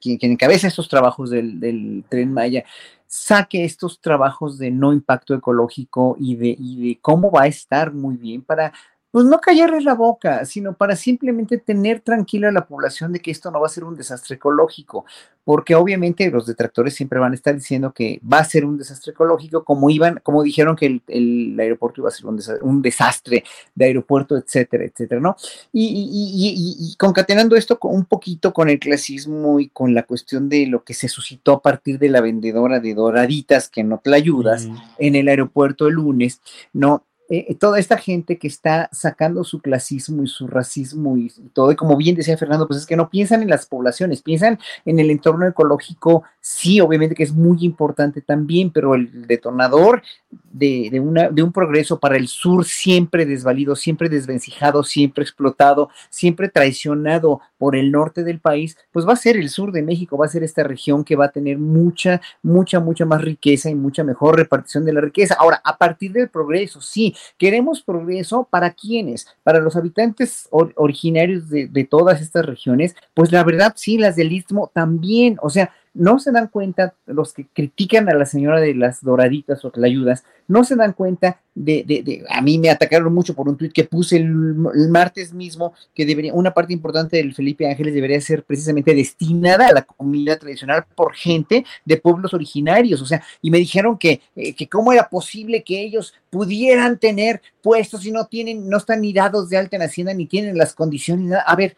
quien, 0.00 0.18
encabeza 0.20 0.68
estos 0.68 0.88
trabajos 0.88 1.30
del, 1.30 1.60
del, 1.60 2.04
Tren 2.08 2.32
Maya 2.32 2.64
saque 3.06 3.64
estos 3.64 4.00
trabajos 4.00 4.58
de 4.58 4.70
no 4.70 4.92
impacto 4.92 5.34
ecológico 5.34 6.16
y 6.18 6.38
y 6.40 6.88
de 6.88 6.98
cómo 7.00 7.30
va 7.30 7.42
a 7.42 7.48
estar 7.48 7.92
muy 7.92 8.16
bien 8.16 8.42
para 8.42 8.72
pues 9.10 9.24
no 9.24 9.40
callarles 9.40 9.84
la 9.84 9.94
boca, 9.94 10.44
sino 10.44 10.74
para 10.74 10.94
simplemente 10.94 11.58
tener 11.58 12.00
tranquila 12.00 12.48
a 12.48 12.52
la 12.52 12.66
población 12.66 13.12
de 13.12 13.20
que 13.20 13.30
esto 13.30 13.50
no 13.50 13.60
va 13.60 13.66
a 13.66 13.70
ser 13.70 13.84
un 13.84 13.96
desastre 13.96 14.36
ecológico, 14.36 15.04
porque 15.42 15.74
obviamente 15.74 16.30
los 16.30 16.46
detractores 16.46 16.94
siempre 16.94 17.18
van 17.18 17.32
a 17.32 17.34
estar 17.34 17.54
diciendo 17.54 17.92
que 17.92 18.20
va 18.20 18.38
a 18.38 18.44
ser 18.44 18.64
un 18.64 18.78
desastre 18.78 19.12
ecológico, 19.12 19.64
como 19.64 19.90
iban, 19.90 20.20
como 20.22 20.42
dijeron 20.42 20.76
que 20.76 21.00
el, 21.06 21.56
aeropuerto 21.58 22.02
iba 22.02 22.08
a 22.08 22.12
ser 22.12 22.26
un 22.62 22.82
desastre, 22.82 23.42
de 23.74 23.84
aeropuerto, 23.84 24.36
etcétera, 24.36 24.84
etcétera, 24.84 25.20
¿no? 25.20 25.36
Y, 25.72 26.94
concatenando 26.98 27.56
esto 27.56 27.78
un 27.82 28.04
poquito 28.04 28.52
con 28.52 28.68
el 28.68 28.78
clasismo 28.78 29.58
y 29.58 29.68
con 29.70 29.94
la 29.94 30.04
cuestión 30.04 30.48
de 30.48 30.66
lo 30.66 30.84
que 30.84 30.94
se 30.94 31.08
suscitó 31.08 31.52
a 31.52 31.62
partir 31.62 31.98
de 31.98 32.10
la 32.10 32.20
vendedora 32.20 32.78
de 32.78 32.94
doraditas 32.94 33.68
que 33.68 33.82
no 33.82 33.98
te 33.98 34.14
ayudas 34.14 34.68
en 34.98 35.14
el 35.14 35.28
aeropuerto 35.28 35.88
el 35.88 35.94
lunes, 35.94 36.40
¿no? 36.72 37.04
Eh, 37.32 37.54
toda 37.54 37.78
esta 37.78 37.96
gente 37.96 38.38
que 38.38 38.48
está 38.48 38.88
sacando 38.90 39.44
su 39.44 39.60
clasismo 39.60 40.24
y 40.24 40.26
su 40.26 40.48
racismo 40.48 41.16
y, 41.16 41.30
todo, 41.52 41.70
y 41.70 41.76
como 41.76 41.96
bien 41.96 42.16
decía 42.16 42.36
Fernando, 42.36 42.66
pues 42.66 42.80
es 42.80 42.86
que 42.86 42.96
no 42.96 43.08
piensan 43.08 43.40
en 43.40 43.48
las 43.48 43.66
poblaciones, 43.66 44.20
piensan 44.20 44.58
en 44.84 44.98
el 44.98 45.12
entorno 45.12 45.46
ecológico, 45.46 46.24
sí, 46.40 46.80
obviamente 46.80 47.14
que 47.14 47.22
es 47.22 47.32
muy 47.32 47.64
importante 47.64 48.20
también, 48.20 48.70
pero 48.70 48.94
el 48.94 49.26
detonador 49.26 50.02
de, 50.30 51.00
una, 51.00 51.28
de 51.28 51.42
un 51.42 51.52
progreso 51.52 51.98
para 51.98 52.16
el 52.16 52.28
sur 52.28 52.64
siempre 52.64 53.26
desvalido, 53.26 53.76
siempre 53.76 54.08
desvencijado, 54.08 54.82
siempre 54.82 55.22
explotado, 55.22 55.90
siempre 56.08 56.48
traicionado 56.48 57.40
por 57.58 57.76
el 57.76 57.90
norte 57.90 58.24
del 58.24 58.40
país, 58.40 58.76
pues 58.92 59.06
va 59.06 59.12
a 59.12 59.16
ser 59.16 59.36
el 59.36 59.48
sur 59.48 59.72
de 59.72 59.82
México, 59.82 60.16
va 60.16 60.26
a 60.26 60.30
ser 60.30 60.42
esta 60.42 60.62
región 60.62 61.04
que 61.04 61.16
va 61.16 61.26
a 61.26 61.30
tener 61.32 61.58
mucha, 61.58 62.20
mucha, 62.42 62.80
mucha 62.80 63.04
más 63.04 63.22
riqueza 63.22 63.70
y 63.70 63.74
mucha 63.74 64.04
mejor 64.04 64.36
repartición 64.36 64.84
de 64.84 64.92
la 64.92 65.00
riqueza. 65.00 65.36
Ahora, 65.38 65.60
a 65.64 65.76
partir 65.76 66.12
del 66.12 66.28
progreso, 66.28 66.80
sí, 66.80 67.14
Queremos 67.38 67.82
progreso 67.82 68.46
para 68.50 68.70
quienes, 68.72 69.26
para 69.42 69.60
los 69.60 69.74
habitantes 69.74 70.48
originarios 70.50 71.48
de, 71.48 71.68
de 71.68 71.84
todas 71.84 72.20
estas 72.20 72.44
regiones, 72.44 72.94
pues 73.14 73.32
la 73.32 73.44
verdad 73.44 73.72
sí, 73.76 73.98
las 73.98 74.16
del 74.16 74.32
istmo 74.32 74.70
también, 74.74 75.38
o 75.40 75.50
sea, 75.50 75.72
no 75.92 76.18
se 76.20 76.30
dan 76.30 76.48
cuenta, 76.48 76.94
los 77.06 77.32
que 77.32 77.46
critican 77.52 78.08
a 78.08 78.14
la 78.14 78.24
señora 78.24 78.60
de 78.60 78.74
las 78.74 79.02
doraditas 79.02 79.64
o 79.64 79.72
ayudas, 79.82 80.24
no 80.46 80.62
se 80.64 80.76
dan 80.76 80.92
cuenta 80.92 81.40
de, 81.54 81.84
de, 81.84 82.24
a 82.28 82.40
mí 82.40 82.58
me 82.58 82.70
atacaron 82.70 83.12
mucho 83.12 83.34
por 83.34 83.48
un 83.48 83.56
tuit 83.56 83.72
que 83.72 83.84
puse 83.84 84.16
el, 84.16 84.30
martes 84.30 85.32
mismo, 85.32 85.74
que 85.94 86.06
debería, 86.06 86.32
una 86.32 86.54
parte 86.54 86.72
importante 86.72 87.16
del 87.16 87.34
Felipe 87.34 87.68
Ángeles 87.68 87.92
debería 87.92 88.20
ser 88.20 88.44
precisamente 88.44 88.94
destinada 88.94 89.68
a 89.68 89.72
la 89.72 89.82
comida 89.82 90.38
tradicional 90.38 90.84
por 90.94 91.14
gente 91.14 91.64
de 91.84 91.96
pueblos 91.96 92.34
originarios, 92.34 93.02
o 93.02 93.06
sea, 93.06 93.22
y 93.42 93.50
me 93.50 93.58
dijeron 93.58 93.98
que, 93.98 94.20
eh, 94.36 94.54
que 94.54 94.68
cómo 94.68 94.92
era 94.92 95.08
posible 95.08 95.64
que 95.64 95.82
ellos 95.82 96.14
pudieran 96.30 96.98
tener 96.98 97.42
puestos 97.62 98.06
y 98.06 98.12
no 98.12 98.26
tienen, 98.26 98.68
no 98.68 98.76
están 98.76 99.00
ni 99.00 99.12
dados 99.12 99.48
de 99.48 99.56
alta 99.56 99.76
en 99.76 99.82
Hacienda, 99.82 100.14
ni 100.14 100.26
tienen 100.26 100.56
las 100.56 100.74
condiciones, 100.74 101.38
a 101.44 101.56
ver, 101.56 101.76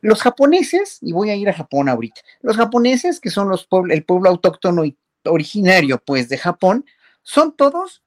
los 0.00 0.22
japoneses, 0.22 0.98
y 1.00 1.12
voy 1.12 1.30
a 1.30 1.36
ir 1.36 1.48
a 1.48 1.54
Japón 1.54 1.88
ahorita, 1.88 2.20
los 2.40 2.56
japoneses, 2.56 3.20
que 3.20 3.30
son 3.30 3.48
los 3.48 3.68
el 3.90 4.04
pueblo 4.04 4.30
autóctono 4.30 4.84
y 4.84 4.96
originario, 5.24 6.02
pues, 6.04 6.28
de 6.28 6.38
Japón, 6.38 6.84
son 7.22 7.56
todos 7.56 8.02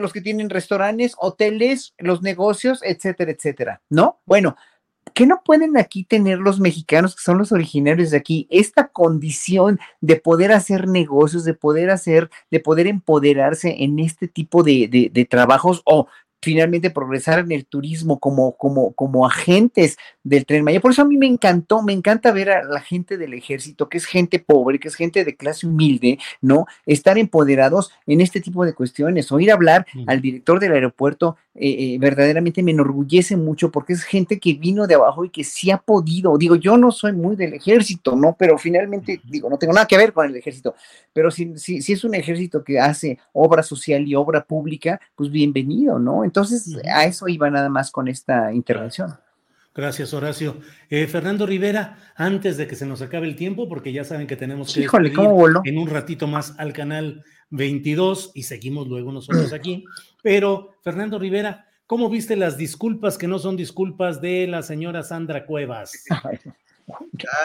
los 0.00 0.12
que 0.12 0.20
tienen 0.20 0.50
restaurantes, 0.50 1.14
hoteles, 1.18 1.94
los 1.98 2.22
negocios, 2.22 2.80
etcétera, 2.82 3.30
etcétera, 3.30 3.82
¿no? 3.88 4.20
Bueno, 4.26 4.56
¿qué 5.14 5.26
no 5.26 5.42
pueden 5.44 5.78
aquí 5.78 6.04
tener 6.04 6.38
los 6.38 6.60
mexicanos 6.60 7.16
que 7.16 7.22
son 7.22 7.38
los 7.38 7.52
originarios 7.52 8.10
de 8.10 8.18
aquí? 8.18 8.46
Esta 8.50 8.88
condición 8.88 9.78
de 10.00 10.16
poder 10.16 10.52
hacer 10.52 10.88
negocios, 10.88 11.44
de 11.44 11.54
poder 11.54 11.90
hacer, 11.90 12.30
de 12.50 12.60
poder 12.60 12.86
empoderarse 12.86 13.82
en 13.82 13.98
este 13.98 14.28
tipo 14.28 14.62
de, 14.62 15.10
de 15.12 15.24
trabajos 15.24 15.82
o 15.84 16.08
finalmente 16.42 16.90
progresar 16.90 17.40
en 17.40 17.52
el 17.52 17.66
turismo 17.66 18.18
como, 18.18 18.56
como, 18.56 18.92
como 18.92 19.26
agentes 19.26 19.96
del 20.22 20.46
tren 20.46 20.64
Maya. 20.64 20.80
Por 20.80 20.92
eso 20.92 21.02
a 21.02 21.06
mí 21.06 21.16
me 21.16 21.26
encantó, 21.26 21.82
me 21.82 21.92
encanta 21.92 22.32
ver 22.32 22.50
a 22.50 22.64
la 22.64 22.80
gente 22.80 23.16
del 23.16 23.34
ejército, 23.34 23.88
que 23.88 23.98
es 23.98 24.06
gente 24.06 24.38
pobre, 24.38 24.78
que 24.78 24.88
es 24.88 24.94
gente 24.94 25.24
de 25.24 25.36
clase 25.36 25.66
humilde, 25.66 26.18
¿no? 26.40 26.66
Estar 26.84 27.18
empoderados 27.18 27.90
en 28.06 28.20
este 28.20 28.40
tipo 28.40 28.64
de 28.64 28.74
cuestiones. 28.74 29.32
Oír 29.32 29.50
hablar 29.50 29.86
al 30.06 30.20
director 30.20 30.60
del 30.60 30.72
aeropuerto 30.72 31.36
eh, 31.58 31.94
eh, 31.94 31.98
verdaderamente 31.98 32.62
me 32.62 32.72
enorgullece 32.72 33.36
mucho 33.36 33.70
porque 33.70 33.94
es 33.94 34.02
gente 34.02 34.38
que 34.38 34.54
vino 34.54 34.86
de 34.86 34.94
abajo 34.94 35.24
y 35.24 35.30
que 35.30 35.42
sí 35.42 35.70
ha 35.70 35.78
podido. 35.78 36.36
Digo, 36.36 36.56
yo 36.56 36.76
no 36.76 36.92
soy 36.92 37.12
muy 37.12 37.34
del 37.34 37.54
ejército, 37.54 38.14
¿no? 38.14 38.36
Pero 38.38 38.58
finalmente, 38.58 39.20
digo, 39.24 39.48
no 39.48 39.56
tengo 39.56 39.72
nada 39.72 39.86
que 39.86 39.96
ver 39.96 40.12
con 40.12 40.26
el 40.26 40.36
ejército, 40.36 40.74
pero 41.12 41.30
si, 41.30 41.56
si, 41.58 41.80
si 41.80 41.92
es 41.94 42.04
un 42.04 42.14
ejército 42.14 42.62
que 42.62 42.78
hace 42.78 43.18
obra 43.32 43.62
social 43.62 44.06
y 44.06 44.14
obra 44.14 44.44
pública, 44.44 45.00
pues 45.14 45.30
bienvenido, 45.30 45.98
¿no? 45.98 46.24
Entonces, 46.26 46.76
a 46.92 47.04
eso 47.04 47.28
iba 47.28 47.48
nada 47.50 47.68
más 47.68 47.92
con 47.92 48.08
esta 48.08 48.52
intervención. 48.52 49.14
Gracias, 49.72 50.12
Horacio. 50.12 50.56
Eh, 50.90 51.06
Fernando 51.06 51.46
Rivera, 51.46 51.98
antes 52.16 52.56
de 52.56 52.66
que 52.66 52.74
se 52.74 52.84
nos 52.84 53.00
acabe 53.00 53.28
el 53.28 53.36
tiempo, 53.36 53.68
porque 53.68 53.92
ya 53.92 54.02
saben 54.02 54.26
que 54.26 54.34
tenemos 54.34 54.74
que 54.74 54.80
Híjole, 54.80 55.12
¿cómo 55.12 55.34
voló? 55.34 55.60
en 55.64 55.78
un 55.78 55.86
ratito 55.86 56.26
más 56.26 56.58
al 56.58 56.72
canal 56.72 57.22
22 57.50 58.32
y 58.34 58.42
seguimos 58.42 58.88
luego 58.88 59.12
nosotros 59.12 59.52
aquí. 59.52 59.84
Pero, 60.20 60.74
Fernando 60.82 61.16
Rivera, 61.16 61.68
¿cómo 61.86 62.10
viste 62.10 62.34
las 62.34 62.56
disculpas 62.56 63.16
que 63.16 63.28
no 63.28 63.38
son 63.38 63.56
disculpas 63.56 64.20
de 64.20 64.48
la 64.48 64.62
señora 64.62 65.04
Sandra 65.04 65.46
Cuevas? 65.46 65.92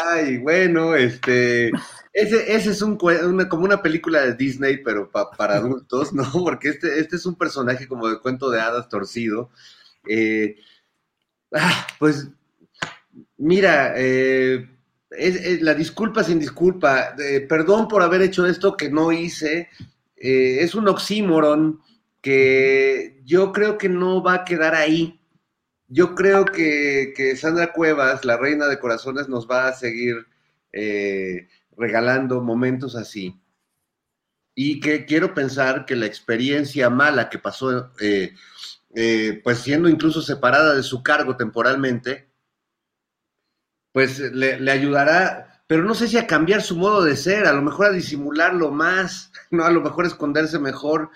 Ay, 0.06 0.38
bueno, 0.38 0.96
este, 0.96 1.70
ese, 2.14 2.54
ese 2.56 2.72
es 2.72 2.82
un, 2.82 2.98
una, 3.02 3.50
como 3.50 3.64
una 3.66 3.82
película 3.82 4.22
de 4.22 4.36
Disney, 4.36 4.78
pero 4.84 5.10
pa- 5.10 5.32
para 5.32 5.56
adultos, 5.58 6.14
¿no? 6.14 6.24
Porque 6.32 6.70
este, 6.70 7.00
este 7.00 7.16
es 7.16 7.26
un 7.26 7.36
personaje 7.36 7.88
como 7.88 8.08
de 8.08 8.20
cuento 8.20 8.50
de 8.50 8.62
hadas 8.62 8.90
torcido. 8.90 9.50
Eh, 10.08 10.58
ah, 11.54 11.88
pues, 12.00 12.30
mira, 13.38 13.94
eh, 13.98 14.70
es, 15.12 15.36
es 15.36 15.62
la 15.62 15.74
disculpa 15.74 16.24
sin 16.24 16.40
disculpa, 16.40 17.16
perdón 17.50 17.88
por 17.88 18.02
haber 18.04 18.22
hecho 18.22 18.46
esto 18.46 18.78
que 18.78 18.90
no 18.90 19.12
hice, 19.12 19.70
eh, 20.18 20.58
es 20.62 20.76
un 20.76 20.88
oxímoron 20.88 21.82
que 22.22 23.22
yo 23.26 23.52
creo 23.52 23.78
que 23.78 23.90
no 23.90 24.24
va 24.24 24.36
a 24.36 24.46
quedar 24.46 24.76
ahí. 24.76 25.21
Yo 25.94 26.16
creo 26.16 26.46
que, 26.46 27.36
Sandra 27.36 27.74
Cuevas, 27.74 28.24
la 28.24 28.38
reina 28.38 28.68
de 28.68 28.80
corazones, 28.80 29.28
nos 29.28 29.46
va 29.46 29.68
a 29.68 29.74
seguir 29.74 30.26
eh, 30.72 31.50
regalando 31.76 32.42
momentos 32.42 32.96
así. 32.96 33.38
Y 34.56 34.80
que 34.80 35.06
quiero 35.06 35.34
pensar 35.34 35.86
que 35.86 35.98
la 35.98 36.06
experiencia 36.06 36.90
mala 36.90 37.30
que 37.30 37.40
pasó, 37.40 37.92
eh, 38.00 38.34
eh, 38.96 39.42
pues 39.44 39.58
siendo 39.60 39.90
incluso 39.90 40.22
separada 40.22 40.76
de 40.76 40.84
su 40.84 41.04
cargo 41.04 41.36
temporalmente, 41.36 42.30
pues 43.92 44.18
le, 44.20 44.62
le 44.62 44.72
ayudará, 44.72 45.62
pero 45.68 45.84
no 45.84 45.94
sé 45.94 46.08
si 46.08 46.18
a 46.18 46.26
cambiar 46.26 46.62
su 46.62 46.78
modo 46.78 47.04
de 47.04 47.18
ser, 47.18 47.46
a 47.48 47.54
lo 47.54 47.62
mejor 47.62 47.88
a 47.88 47.92
disimularlo 47.92 48.72
más, 48.72 49.34
no, 49.52 49.66
a 49.66 49.72
lo 49.72 49.82
mejor 49.82 50.06
a 50.06 50.08
esconderse 50.08 50.58
mejor, 50.58 51.10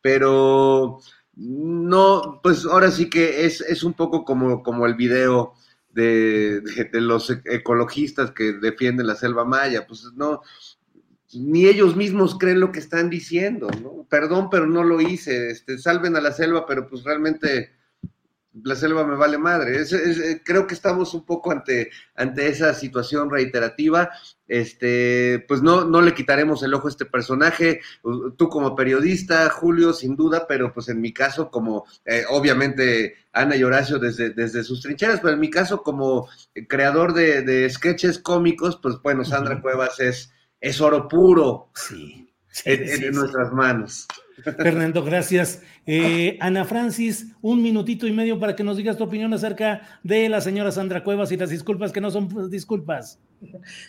pero 0.00 1.00
no, 1.36 2.40
pues 2.42 2.64
ahora 2.66 2.90
sí 2.90 3.08
que 3.10 3.44
es, 3.46 3.60
es 3.62 3.82
un 3.84 3.94
poco 3.94 4.24
como, 4.24 4.62
como 4.62 4.86
el 4.86 4.94
video 4.94 5.54
de, 5.92 6.60
de- 6.60 6.84
de 6.92 7.00
los 7.00 7.30
e- 7.30 7.42
ecologistas 7.46 8.30
que 8.32 8.52
defienden 8.54 9.06
la 9.06 9.14
selva 9.16 9.44
maya, 9.44 9.86
pues 9.86 10.04
no, 10.14 10.42
ni 11.34 11.66
ellos 11.66 11.96
mismos 11.96 12.36
creen 12.38 12.60
lo 12.60 12.72
que 12.72 12.78
están 12.78 13.08
diciendo, 13.08 13.68
¿no? 13.82 14.06
Perdón, 14.10 14.48
pero 14.50 14.66
no 14.66 14.84
lo 14.84 15.00
hice, 15.00 15.50
este, 15.50 15.78
salven 15.78 16.16
a 16.16 16.20
la 16.20 16.32
selva, 16.32 16.66
pero 16.66 16.86
pues 16.88 17.04
realmente 17.04 17.72
la 18.64 18.76
selva 18.76 19.06
me 19.06 19.16
vale 19.16 19.38
madre. 19.38 19.80
Es- 19.80 19.92
es- 19.92 20.18
eh, 20.18 20.42
creo 20.44 20.66
que 20.66 20.74
estamos 20.74 21.14
un 21.14 21.24
poco 21.24 21.50
ante, 21.52 21.90
ante 22.14 22.48
esa 22.48 22.74
situación 22.74 23.30
reiterativa. 23.30 24.10
Este, 24.46 25.44
pues 25.48 25.62
no, 25.62 25.84
no 25.84 26.02
le 26.02 26.12
quitaremos 26.14 26.62
el 26.62 26.74
ojo 26.74 26.86
a 26.88 26.90
este 26.90 27.06
personaje. 27.06 27.80
Tú 28.36 28.48
como 28.50 28.76
periodista, 28.76 29.48
Julio, 29.48 29.92
sin 29.94 30.14
duda, 30.14 30.46
pero 30.46 30.72
pues 30.74 30.88
en 30.90 31.00
mi 31.00 31.12
caso, 31.12 31.50
como 31.50 31.86
eh, 32.04 32.24
obviamente 32.28 33.14
Ana 33.32 33.56
y 33.56 33.64
Horacio 33.64 33.98
desde, 33.98 34.30
desde 34.30 34.62
sus 34.62 34.82
trincheras, 34.82 35.20
pero 35.20 35.32
en 35.32 35.40
mi 35.40 35.48
caso 35.50 35.82
como 35.82 36.28
creador 36.68 37.14
de, 37.14 37.40
de 37.42 37.70
sketches 37.70 38.18
cómicos, 38.18 38.78
pues 38.82 38.96
bueno, 39.02 39.24
Sandra 39.24 39.62
Cuevas 39.62 39.98
es, 40.00 40.30
es 40.60 40.80
oro 40.82 41.08
puro 41.08 41.70
sí, 42.50 42.70
en- 42.70 42.88
sí, 42.88 43.04
en 43.06 43.14
nuestras 43.14 43.52
manos. 43.52 44.06
Fernando, 44.56 45.04
gracias. 45.04 45.62
Eh, 45.86 46.36
Ana 46.40 46.64
Francis, 46.64 47.28
un 47.42 47.62
minutito 47.62 48.06
y 48.06 48.12
medio 48.12 48.38
para 48.40 48.56
que 48.56 48.64
nos 48.64 48.76
digas 48.76 48.96
tu 48.96 49.04
opinión 49.04 49.32
acerca 49.34 49.82
de 50.02 50.28
la 50.28 50.40
señora 50.40 50.72
Sandra 50.72 51.04
Cuevas 51.04 51.30
y 51.32 51.36
las 51.36 51.50
disculpas 51.50 51.92
que 51.92 52.00
no 52.00 52.10
son 52.10 52.50
disculpas. 52.50 53.18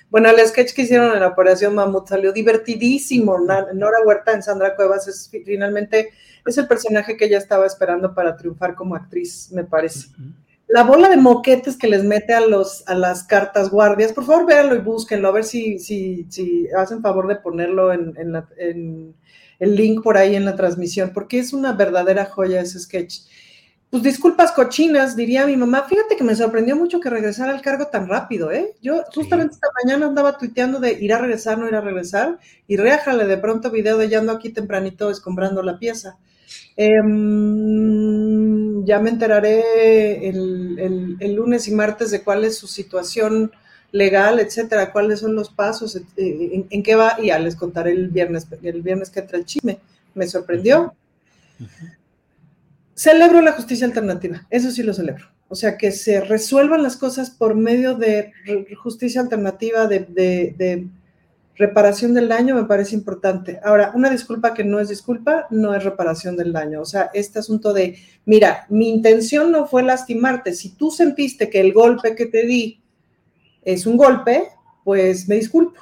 Bueno, 0.10 0.30
el 0.30 0.40
sketch 0.48 0.74
que 0.74 0.82
hicieron 0.82 1.14
en 1.14 1.20
la 1.20 1.28
Operación 1.28 1.76
Mamut 1.76 2.08
salió 2.08 2.34
divertidísimo. 2.34 3.38
Nora 3.40 3.98
Huerta 4.06 4.34
en 4.34 4.44
Sandra 4.44 4.76
Cuevas 4.76 5.08
es 5.08 5.30
finalmente 5.46 6.10
es 6.46 6.58
el 6.58 6.68
personaje 6.68 7.16
que 7.16 7.26
ella 7.26 7.38
estaba 7.38 7.66
esperando 7.66 8.14
para 8.14 8.36
triunfar 8.36 8.76
como 8.76 8.96
actriz, 8.96 9.50
me 9.54 9.64
parece. 9.64 10.08
La 10.68 10.84
bola 10.84 11.08
de 11.10 11.18
moquetes 11.18 11.78
que 11.78 11.88
les 11.88 12.04
mete 12.04 12.34
a 12.34 12.42
los 12.42 12.88
a 12.88 12.96
las 12.96 13.24
cartas 13.24 13.70
guardias, 13.70 14.12
por 14.12 14.26
favor 14.26 14.46
véanlo 14.48 14.76
y 14.76 14.80
búsquenlo, 14.80 15.28
a 15.28 15.32
ver 15.32 15.44
si, 15.44 15.78
si, 15.80 16.26
si 16.30 16.68
hacen 16.76 17.02
favor 17.02 17.28
de 17.28 17.36
ponerlo 17.36 17.94
en, 17.94 18.14
en 18.18 18.32
la- 18.34 18.50
en 18.58 19.14
el 19.64 19.76
link 19.76 20.04
por 20.04 20.18
ahí 20.18 20.36
en 20.36 20.46
la 20.46 20.56
transmisión, 20.56 21.12
porque 21.14 21.40
es 21.40 21.54
una 21.54 21.74
verdadera 21.74 22.26
joya 22.26 22.62
ese 22.62 22.80
sketch. 22.80 23.22
Pues 23.90 24.02
disculpas 24.04 24.52
cochinas, 24.52 25.16
diría 25.16 25.46
mi 25.46 25.56
mamá. 25.56 25.84
Fíjate 25.88 26.16
que 26.18 26.24
me 26.24 26.36
sorprendió 26.36 26.76
mucho 26.76 27.00
que 27.00 27.12
regresara 27.12 27.52
al 27.54 27.62
cargo 27.62 27.86
tan 27.88 28.08
rápido, 28.08 28.52
¿eh? 28.52 28.74
Yo 28.82 29.04
justamente 29.14 29.54
esta 29.54 29.68
mañana 29.84 30.08
andaba 30.08 30.36
tuiteando 30.38 30.80
de 30.80 30.94
ir 30.94 31.14
a 31.14 31.20
regresar, 31.20 31.60
no 31.60 31.68
ir 31.68 31.76
a 31.76 31.82
regresar, 31.82 32.40
y 32.68 32.78
réjale 32.78 33.26
de 33.28 33.38
pronto 33.38 33.70
video 33.70 33.98
de 34.00 34.10
ya 34.10 34.18
ando 34.20 34.32
aquí 34.32 34.50
tempranito 34.50 35.12
escombrando 35.12 35.62
la 35.62 35.78
pieza. 35.78 36.18
Em, 36.76 38.86
ya 38.86 39.00
me 39.00 39.10
enteraré 39.10 40.28
el, 40.30 40.78
el- 40.80 41.18
el 41.20 41.34
lunes 41.36 41.68
y 41.68 41.72
martes 41.74 42.12
de 42.12 42.22
cuál 42.24 42.46
es 42.46 42.58
su 42.58 42.68
situación 42.68 43.52
legal, 43.94 44.40
etcétera, 44.40 44.92
cuáles 44.92 45.22
son 45.22 45.36
los 45.36 45.50
pasos, 45.50 45.96
eh, 45.96 46.04
en, 46.18 46.68
en 46.70 46.84
qué 46.84 46.96
va, 46.96 47.16
y 47.22 47.28
ya 47.28 47.40
les 47.40 47.56
contaré 47.56 47.92
el 47.92 48.10
viernes, 48.10 48.46
el 48.62 48.82
viernes 48.82 49.10
que 49.10 49.22
entra 49.22 49.38
el 49.38 49.46
chisme. 49.46 49.78
Me 50.16 50.28
sorprendió. 50.28 50.94
Celebro 52.96 53.42
la 53.42 53.54
justicia 53.54 53.88
alternativa, 53.88 54.46
eso 54.50 54.70
sí 54.72 54.84
lo 54.84 54.94
celebro. 54.94 55.26
O 55.48 55.56
sea, 55.56 55.78
que 55.78 55.92
se 55.92 56.22
resuelvan 56.22 56.84
las 56.84 56.98
cosas 56.98 57.30
por 57.30 57.56
medio 57.56 57.96
de 57.96 58.32
justicia 58.82 59.22
alternativa, 59.22 59.88
de, 59.88 60.00
de- 60.00 60.56
de 60.58 60.88
reparación 61.56 62.16
del 62.16 62.28
daño, 62.30 62.56
me 62.56 62.64
parece 62.66 62.96
importante. 62.96 63.60
Ahora, 63.64 63.92
una 63.94 64.10
disculpa 64.10 64.56
que 64.56 64.64
no 64.64 64.80
es 64.80 64.90
disculpa, 64.90 65.46
no 65.52 65.76
es 65.76 65.84
reparación 65.84 66.36
del 66.36 66.52
daño. 66.52 66.82
O 66.82 66.86
sea, 66.86 67.12
este 67.14 67.38
asunto 67.38 67.74
de, 67.74 67.96
mira, 68.26 68.66
mi 68.70 68.90
intención 68.90 69.52
no 69.52 69.68
fue 69.68 69.84
lastimarte. 69.84 70.54
Si 70.54 70.70
tú 70.70 70.90
sentiste 70.90 71.52
que 71.52 71.60
el 71.62 71.72
golpe 71.72 72.16
que 72.16 72.26
te 72.26 72.48
di 72.48 72.82
es 73.66 73.86
un 73.86 73.98
golpe, 73.98 74.50
pues 74.84 75.28
me 75.28 75.36
disculpo. 75.36 75.80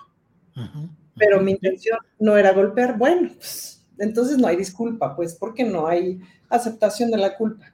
Pero 1.16 1.42
mi 1.42 1.52
intención 1.52 2.00
no 2.20 2.38
era 2.38 2.54
golpear. 2.54 2.98
Bueno, 2.98 3.30
pues, 3.36 3.86
entonces 4.00 4.38
no 4.38 4.48
hay 4.48 4.58
disculpa, 4.58 5.16
pues, 5.16 5.36
porque 5.36 5.64
no 5.64 5.88
hay 5.88 6.20
aceptación 6.50 7.12
de 7.12 7.18
la 7.18 7.36
culpa. 7.36 7.72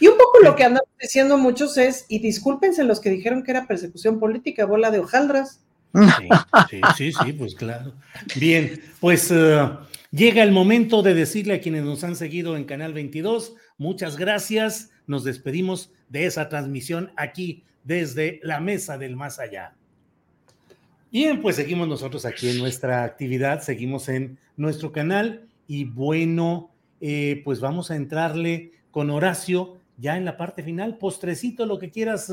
Y 0.00 0.08
un 0.08 0.18
poco 0.18 0.40
lo 0.42 0.56
que 0.56 0.64
andan 0.64 0.82
diciendo 1.00 1.38
muchos 1.38 1.76
es, 1.76 2.06
y 2.08 2.18
discúlpense 2.18 2.84
los 2.84 3.00
que 3.00 3.10
dijeron 3.10 3.42
que 3.42 3.52
era 3.52 3.66
persecución 3.66 4.18
política, 4.18 4.66
bola 4.66 4.90
de 4.90 4.98
hojaldras. 4.98 5.60
Sí, 5.92 6.28
sí, 6.70 6.80
sí, 6.96 7.12
sí, 7.12 7.32
pues 7.38 7.54
claro. 7.54 7.92
Bien, 8.36 8.80
pues 9.00 9.30
eh, 9.30 9.68
llega 10.10 10.42
el 10.42 10.52
momento 10.52 11.02
de 11.02 11.14
decirle 11.14 11.54
a 11.54 11.60
quienes 11.60 11.84
nos 11.84 12.04
han 12.04 12.16
seguido 12.16 12.56
en 12.56 12.64
Canal 12.64 12.92
22, 12.94 13.54
muchas 13.78 14.16
gracias. 14.16 14.90
Nos 15.06 15.24
despedimos 15.24 15.92
de 16.08 16.26
esa 16.26 16.48
transmisión 16.48 17.12
aquí 17.16 17.64
desde 17.84 18.40
la 18.42 18.60
Mesa 18.60 18.98
del 18.98 19.16
Más 19.16 19.38
Allá. 19.38 19.74
Bien, 21.12 21.42
pues 21.42 21.56
seguimos 21.56 21.88
nosotros 21.88 22.24
aquí 22.24 22.48
en 22.50 22.58
nuestra 22.58 23.02
actividad, 23.02 23.62
seguimos 23.62 24.08
en 24.08 24.38
nuestro 24.56 24.92
canal 24.92 25.48
y 25.66 25.84
bueno, 25.84 26.70
eh, 27.00 27.42
pues 27.44 27.60
vamos 27.60 27.90
a 27.90 27.96
entrarle 27.96 28.72
con 28.90 29.10
Horacio 29.10 29.76
ya 29.96 30.16
en 30.16 30.24
la 30.24 30.36
parte 30.36 30.62
final. 30.62 30.98
Postrecito, 30.98 31.66
lo 31.66 31.78
que 31.78 31.90
quieras 31.90 32.32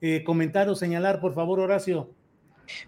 eh, 0.00 0.22
comentar 0.24 0.68
o 0.68 0.74
señalar, 0.74 1.20
por 1.20 1.34
favor, 1.34 1.60
Horacio. 1.60 2.10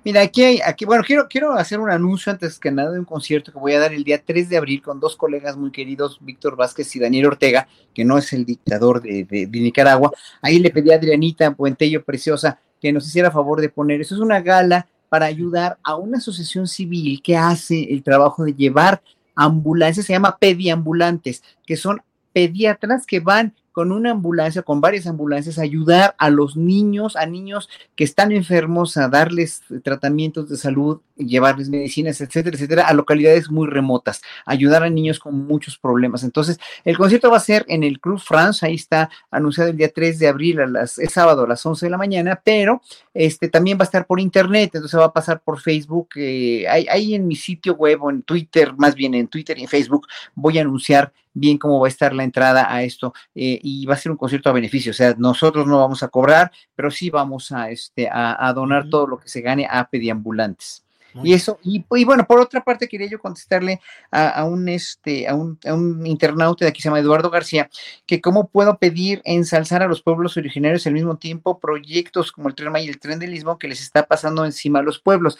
Mira, 0.04 0.22
aquí 0.22 0.42
hay, 0.42 0.60
aquí, 0.64 0.84
bueno, 0.84 1.02
quiero, 1.06 1.26
quiero 1.28 1.52
hacer 1.52 1.80
un 1.80 1.90
anuncio 1.90 2.32
antes 2.32 2.58
que 2.58 2.70
nada 2.70 2.90
de 2.92 2.98
un 2.98 3.04
concierto 3.04 3.52
que 3.52 3.58
voy 3.58 3.72
a 3.72 3.80
dar 3.80 3.92
el 3.92 4.04
día 4.04 4.22
3 4.24 4.48
de 4.48 4.56
abril 4.56 4.82
con 4.82 5.00
dos 5.00 5.16
colegas 5.16 5.56
muy 5.56 5.70
queridos, 5.70 6.18
Víctor 6.20 6.56
Vázquez 6.56 6.94
y 6.96 7.00
Daniel 7.00 7.26
Ortega, 7.26 7.68
que 7.94 8.04
no 8.04 8.18
es 8.18 8.32
el 8.32 8.44
dictador 8.44 9.02
de, 9.02 9.24
de- 9.24 9.46
Nicaragua. 9.46 10.10
Ahí 10.42 10.58
le 10.58 10.70
pedí 10.70 10.90
a 10.92 10.96
Adrianita 10.96 11.50
Puentello 11.54 12.04
Preciosa 12.04 12.58
que 12.80 12.92
nos 12.92 13.06
hiciera 13.06 13.30
favor 13.30 13.60
de 13.60 13.68
poner. 13.68 14.00
Eso 14.00 14.14
es 14.14 14.20
una 14.20 14.40
gala 14.40 14.86
para 15.08 15.26
ayudar 15.26 15.78
a 15.82 15.96
una 15.96 16.18
asociación 16.18 16.66
civil 16.66 17.22
que 17.22 17.36
hace 17.36 17.84
el 17.92 18.02
trabajo 18.02 18.44
de 18.44 18.54
llevar 18.54 19.02
ambulancias, 19.34 20.06
se 20.06 20.12
llama 20.12 20.36
pediambulantes, 20.38 21.42
que 21.66 21.76
son 21.76 22.00
pediatras 22.32 23.06
que 23.06 23.20
van 23.20 23.54
con 23.76 23.92
una 23.92 24.12
ambulancia, 24.12 24.62
con 24.62 24.80
varias 24.80 25.06
ambulancias, 25.06 25.58
ayudar 25.58 26.14
a 26.16 26.30
los 26.30 26.56
niños, 26.56 27.14
a 27.14 27.26
niños 27.26 27.68
que 27.94 28.04
están 28.04 28.32
enfermos, 28.32 28.96
a 28.96 29.10
darles 29.10 29.64
tratamientos 29.84 30.48
de 30.48 30.56
salud, 30.56 31.02
llevarles 31.16 31.68
medicinas, 31.68 32.20
etcétera, 32.20 32.56
etcétera, 32.56 32.86
a 32.86 32.94
localidades 32.94 33.50
muy 33.50 33.68
remotas, 33.68 34.22
ayudar 34.44 34.82
a 34.82 34.90
niños 34.90 35.18
con 35.18 35.46
muchos 35.46 35.78
problemas. 35.78 36.22
Entonces, 36.22 36.58
el 36.84 36.96
concierto 36.96 37.30
va 37.30 37.38
a 37.38 37.40
ser 37.40 37.64
en 37.68 37.82
el 37.82 38.00
Club 38.00 38.18
France, 38.18 38.64
ahí 38.64 38.74
está 38.74 39.10
anunciado 39.30 39.70
el 39.70 39.76
día 39.76 39.90
3 39.92 40.18
de 40.18 40.28
abril, 40.28 40.60
a 40.60 40.66
las, 40.66 40.98
es 40.98 41.12
sábado 41.12 41.44
a 41.44 41.48
las 41.48 41.64
11 41.64 41.86
de 41.86 41.90
la 41.90 41.98
mañana, 41.98 42.40
pero 42.44 42.82
este 43.14 43.48
también 43.48 43.78
va 43.78 43.82
a 43.82 43.84
estar 43.84 44.06
por 44.06 44.20
internet, 44.20 44.70
entonces 44.74 44.98
va 44.98 45.06
a 45.06 45.12
pasar 45.12 45.40
por 45.40 45.60
Facebook, 45.60 46.08
eh, 46.16 46.66
ahí 46.68 47.14
en 47.14 47.26
mi 47.26 47.36
sitio 47.36 47.74
web 47.74 48.02
o 48.02 48.10
en 48.10 48.22
Twitter, 48.22 48.74
más 48.76 48.94
bien 48.94 49.14
en 49.14 49.28
Twitter 49.28 49.58
y 49.58 49.62
en 49.62 49.68
Facebook, 49.68 50.06
voy 50.34 50.58
a 50.58 50.62
anunciar 50.62 51.12
bien 51.36 51.58
cómo 51.58 51.78
va 51.78 51.86
a 51.86 51.90
estar 51.90 52.14
la 52.14 52.24
entrada 52.24 52.72
a 52.72 52.82
esto 52.82 53.12
eh, 53.34 53.60
y 53.62 53.84
va 53.84 53.94
a 53.94 53.98
ser 53.98 54.10
un 54.10 54.18
concierto 54.18 54.48
a 54.48 54.54
beneficio, 54.54 54.90
o 54.90 54.94
sea, 54.94 55.14
nosotros 55.18 55.66
no 55.66 55.78
vamos 55.78 56.02
a 56.02 56.08
cobrar, 56.08 56.50
pero 56.74 56.90
sí 56.90 57.10
vamos 57.10 57.52
a, 57.52 57.70
este, 57.70 58.08
a, 58.10 58.52
donar 58.54 58.88
todo 58.88 59.06
lo 59.06 59.18
que 59.18 59.28
se 59.28 59.42
gane 59.42 59.66
a 59.70 59.88
pediambulantes. 59.88 60.85
Y 61.22 61.32
eso, 61.32 61.58
y, 61.62 61.84
bueno, 62.04 62.26
por 62.26 62.40
otra 62.40 62.62
parte 62.62 62.88
quería 62.88 63.08
yo 63.08 63.18
contestarle 63.18 63.80
a, 64.10 64.44
un 64.44 64.68
este, 64.68 65.28
a 65.28 65.34
un, 65.34 65.58
a 65.66 65.74
un, 65.74 66.06
internauta 66.06 66.64
de 66.64 66.70
aquí 66.70 66.80
se 66.80 66.88
llama 66.88 67.00
Eduardo 67.00 67.30
García, 67.30 67.70
que 68.06 68.20
cómo 68.20 68.48
puedo 68.48 68.78
pedir 68.78 69.22
ensalzar 69.24 69.82
a 69.82 69.88
los 69.88 70.02
pueblos 70.02 70.36
originarios 70.36 70.86
al 70.86 70.94
mismo 70.94 71.16
tiempo 71.16 71.58
proyectos 71.58 72.32
como 72.32 72.48
el 72.48 72.54
Tren 72.54 72.74
y 72.76 72.88
el 72.88 72.98
Tren 72.98 73.18
del 73.18 73.34
Istmo 73.34 73.58
que 73.58 73.68
les 73.68 73.80
está 73.80 74.06
pasando 74.06 74.44
encima 74.44 74.80
a 74.80 74.82
los 74.82 74.98
pueblos. 74.98 75.38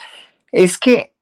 Es 0.53 0.79
que 0.79 1.13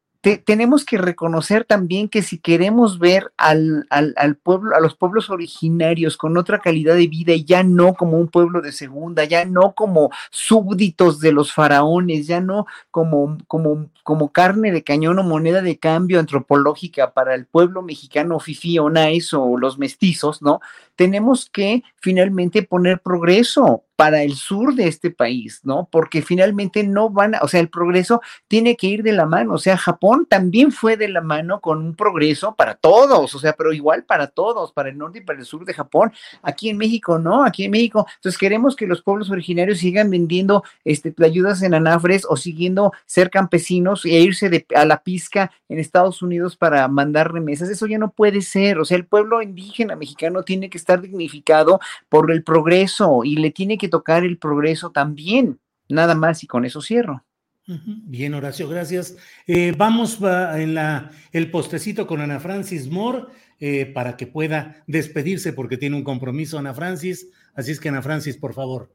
tenemos 0.44 0.84
que 0.84 0.96
reconocer 0.96 1.64
también 1.64 2.08
que 2.08 2.22
si 2.22 2.38
queremos 2.38 2.98
ver 2.98 3.32
al, 3.36 3.86
al, 3.90 4.36
pueblo, 4.36 4.74
a 4.74 4.80
los 4.80 4.96
pueblos 4.96 5.28
originarios 5.28 6.16
con 6.16 6.38
otra 6.38 6.60
calidad 6.60 6.94
de 6.94 7.08
vida 7.08 7.34
y 7.34 7.44
ya 7.44 7.62
no 7.62 7.94
como 7.94 8.18
un 8.18 8.28
pueblo 8.28 8.62
de 8.62 8.72
segunda, 8.72 9.24
ya 9.24 9.44
no 9.44 9.74
como 9.74 10.10
súbditos 10.30 11.20
de 11.20 11.32
los 11.32 11.52
faraones, 11.52 12.26
ya 12.26 12.40
no 12.40 12.66
como, 12.90 13.36
como, 13.46 13.90
como 14.02 14.32
carne 14.32 14.72
de 14.72 14.82
cañón 14.82 15.18
o 15.18 15.22
moneda 15.22 15.60
de 15.60 15.78
cambio 15.78 16.20
antropológica 16.20 17.12
para 17.12 17.34
el 17.34 17.46
pueblo 17.46 17.82
mexicano 17.82 18.40
fifi 18.40 18.78
o 18.78 18.88
nice 18.88 19.36
o 19.36 19.58
los 19.58 19.78
mestizos, 19.78 20.40
¿no? 20.40 20.60
Tenemos 20.96 21.50
que 21.50 21.82
finalmente 22.00 22.62
poner 22.62 23.00
progreso 23.00 23.84
para 23.96 24.22
el 24.22 24.34
sur 24.34 24.74
de 24.74 24.88
este 24.88 25.10
país, 25.10 25.60
¿no? 25.62 25.88
Porque 25.90 26.22
finalmente 26.22 26.82
no 26.82 27.10
van 27.10 27.34
a, 27.34 27.40
o 27.42 27.48
sea, 27.48 27.60
el 27.60 27.68
progreso 27.68 28.20
tiene 28.48 28.76
que 28.76 28.88
ir 28.88 29.02
de 29.02 29.12
la 29.12 29.26
mano, 29.26 29.54
o 29.54 29.58
sea, 29.58 29.76
Japón 29.76 30.26
también 30.28 30.72
fue 30.72 30.96
de 30.96 31.08
la 31.08 31.20
mano 31.20 31.60
con 31.60 31.78
un 31.78 31.94
progreso 31.94 32.54
para 32.54 32.74
todos, 32.74 33.34
o 33.34 33.38
sea, 33.38 33.52
pero 33.52 33.72
igual 33.72 34.04
para 34.04 34.26
todos, 34.26 34.72
para 34.72 34.88
el 34.88 34.98
norte 34.98 35.18
y 35.18 35.22
para 35.22 35.38
el 35.38 35.44
sur 35.44 35.64
de 35.64 35.74
Japón. 35.74 36.12
Aquí 36.42 36.68
en 36.68 36.76
México, 36.76 37.18
no, 37.18 37.44
aquí 37.44 37.64
en 37.64 37.70
México. 37.70 38.06
Entonces 38.16 38.38
queremos 38.38 38.76
que 38.76 38.86
los 38.86 39.02
pueblos 39.02 39.30
originarios 39.30 39.78
sigan 39.78 40.10
vendiendo 40.10 40.64
este, 40.84 41.14
ayudas 41.24 41.62
en 41.62 41.74
anafres 41.74 42.26
o 42.28 42.36
siguiendo 42.36 42.92
ser 43.06 43.30
campesinos 43.30 44.04
e 44.04 44.20
irse 44.20 44.48
de, 44.48 44.66
a 44.74 44.84
la 44.84 45.02
pizca 45.02 45.50
en 45.68 45.78
Estados 45.78 46.22
Unidos 46.22 46.56
para 46.56 46.86
mandar 46.88 47.32
remesas. 47.32 47.68
Eso 47.68 47.86
ya 47.86 47.98
no 47.98 48.10
puede 48.10 48.42
ser, 48.42 48.78
o 48.78 48.84
sea, 48.84 48.96
el 48.96 49.06
pueblo 49.06 49.42
indígena 49.42 49.96
mexicano 49.96 50.42
tiene 50.42 50.70
que 50.70 50.78
estar 50.78 51.00
dignificado 51.00 51.80
por 52.08 52.30
el 52.30 52.42
progreso 52.42 53.22
y 53.24 53.36
le 53.36 53.50
tiene 53.50 53.78
que 53.78 53.83
tocar 53.88 54.24
el 54.24 54.38
progreso 54.38 54.90
también. 54.90 55.58
Nada 55.88 56.14
más 56.14 56.42
y 56.42 56.46
con 56.46 56.64
eso 56.64 56.80
cierro. 56.80 57.24
Bien, 57.66 58.34
Horacio, 58.34 58.68
gracias. 58.68 59.16
Eh, 59.46 59.72
vamos 59.76 60.18
en 60.22 60.74
la, 60.74 61.10
el 61.32 61.50
postecito 61.50 62.06
con 62.06 62.20
Ana 62.20 62.38
Francis 62.38 62.90
Moore 62.90 63.24
eh, 63.58 63.86
para 63.86 64.16
que 64.16 64.26
pueda 64.26 64.82
despedirse 64.86 65.52
porque 65.54 65.78
tiene 65.78 65.96
un 65.96 66.04
compromiso 66.04 66.58
Ana 66.58 66.74
Francis. 66.74 67.28
Así 67.54 67.70
es 67.70 67.80
que 67.80 67.88
Ana 67.88 68.02
Francis, 68.02 68.36
por 68.36 68.52
favor. 68.52 68.90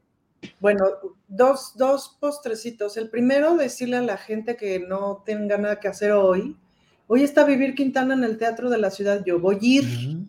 Bueno, 0.60 0.84
dos, 1.26 1.72
dos 1.76 2.16
postrecitos. 2.20 2.96
El 2.96 3.10
primero, 3.10 3.56
decirle 3.56 3.96
a 3.96 4.02
la 4.02 4.16
gente 4.16 4.56
que 4.56 4.78
no 4.78 5.22
tenga 5.26 5.58
nada 5.58 5.80
que 5.80 5.88
hacer 5.88 6.12
hoy. 6.12 6.56
Hoy 7.08 7.24
está 7.24 7.44
Vivir 7.44 7.74
Quintana 7.74 8.14
en 8.14 8.22
el 8.22 8.38
Teatro 8.38 8.70
de 8.70 8.78
la 8.78 8.90
Ciudad. 8.90 9.24
Yo 9.26 9.40
voy 9.40 9.56
a 9.56 9.58
ir. 9.62 10.26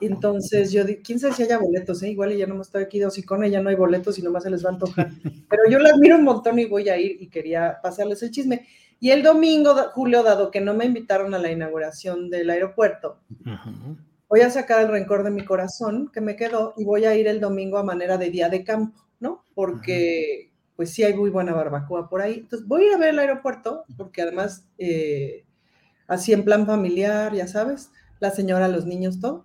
Entonces 0.00 0.72
yo 0.72 0.82
quién 1.04 1.18
sabe 1.18 1.34
si 1.34 1.42
haya 1.42 1.58
boletos, 1.58 2.02
¿eh? 2.02 2.10
igual 2.10 2.36
ya 2.36 2.46
no 2.46 2.54
me 2.54 2.62
estoy 2.62 2.82
aquí 2.82 2.98
dos 2.98 3.20
con 3.26 3.44
ya 3.44 3.60
no 3.60 3.70
hay 3.70 3.76
boletos 3.76 4.18
y 4.18 4.22
nomás 4.22 4.44
se 4.44 4.50
les 4.50 4.64
va 4.64 4.70
a 4.70 4.72
antojar. 4.72 5.10
Pero 5.48 5.62
yo 5.68 5.78
la 5.78 5.90
admiro 5.90 6.16
un 6.16 6.24
montón 6.24 6.58
y 6.58 6.66
voy 6.66 6.88
a 6.88 6.96
ir 6.96 7.16
y 7.20 7.28
quería 7.28 7.78
pasarles 7.82 8.22
el 8.22 8.30
chisme. 8.30 8.66
Y 8.98 9.10
el 9.10 9.22
domingo, 9.22 9.74
Julio, 9.94 10.22
dado 10.22 10.50
que 10.50 10.60
no 10.60 10.74
me 10.74 10.84
invitaron 10.84 11.34
a 11.34 11.38
la 11.38 11.50
inauguración 11.50 12.28
del 12.28 12.50
aeropuerto, 12.50 13.18
voy 14.28 14.40
a 14.42 14.50
sacar 14.50 14.82
el 14.82 14.88
rencor 14.88 15.24
de 15.24 15.30
mi 15.30 15.42
corazón 15.42 16.10
que 16.12 16.20
me 16.20 16.36
quedó 16.36 16.74
y 16.76 16.84
voy 16.84 17.06
a 17.06 17.16
ir 17.16 17.26
el 17.26 17.40
domingo 17.40 17.78
a 17.78 17.82
manera 17.82 18.18
de 18.18 18.30
día 18.30 18.50
de 18.50 18.62
campo, 18.62 19.00
¿no? 19.18 19.44
Porque 19.54 20.52
pues 20.76 20.90
sí 20.92 21.02
hay 21.02 21.14
muy 21.14 21.30
buena 21.30 21.54
barbacoa 21.54 22.08
por 22.08 22.20
ahí. 22.20 22.40
Entonces 22.40 22.68
voy 22.68 22.82
a 22.82 22.86
ir 22.88 22.94
a 22.94 22.98
ver 22.98 23.08
el 23.10 23.18
aeropuerto 23.18 23.84
porque 23.96 24.22
además 24.22 24.68
eh, 24.76 25.44
así 26.06 26.32
en 26.34 26.44
plan 26.44 26.66
familiar, 26.66 27.34
ya 27.34 27.46
sabes, 27.46 27.90
la 28.18 28.30
señora, 28.30 28.68
los 28.68 28.84
niños, 28.84 29.18
todo 29.18 29.44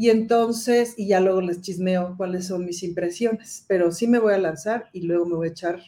y 0.00 0.08
entonces, 0.08 0.94
y 0.96 1.08
ya 1.08 1.20
luego 1.20 1.42
les 1.42 1.60
chismeo 1.60 2.14
cuáles 2.16 2.46
son 2.46 2.64
mis 2.64 2.82
impresiones, 2.82 3.66
pero 3.68 3.92
sí 3.92 4.06
me 4.08 4.18
voy 4.18 4.32
a 4.32 4.38
lanzar 4.38 4.88
y 4.94 5.02
luego 5.02 5.26
me 5.26 5.34
voy 5.34 5.48
a 5.48 5.50
echar 5.50 5.78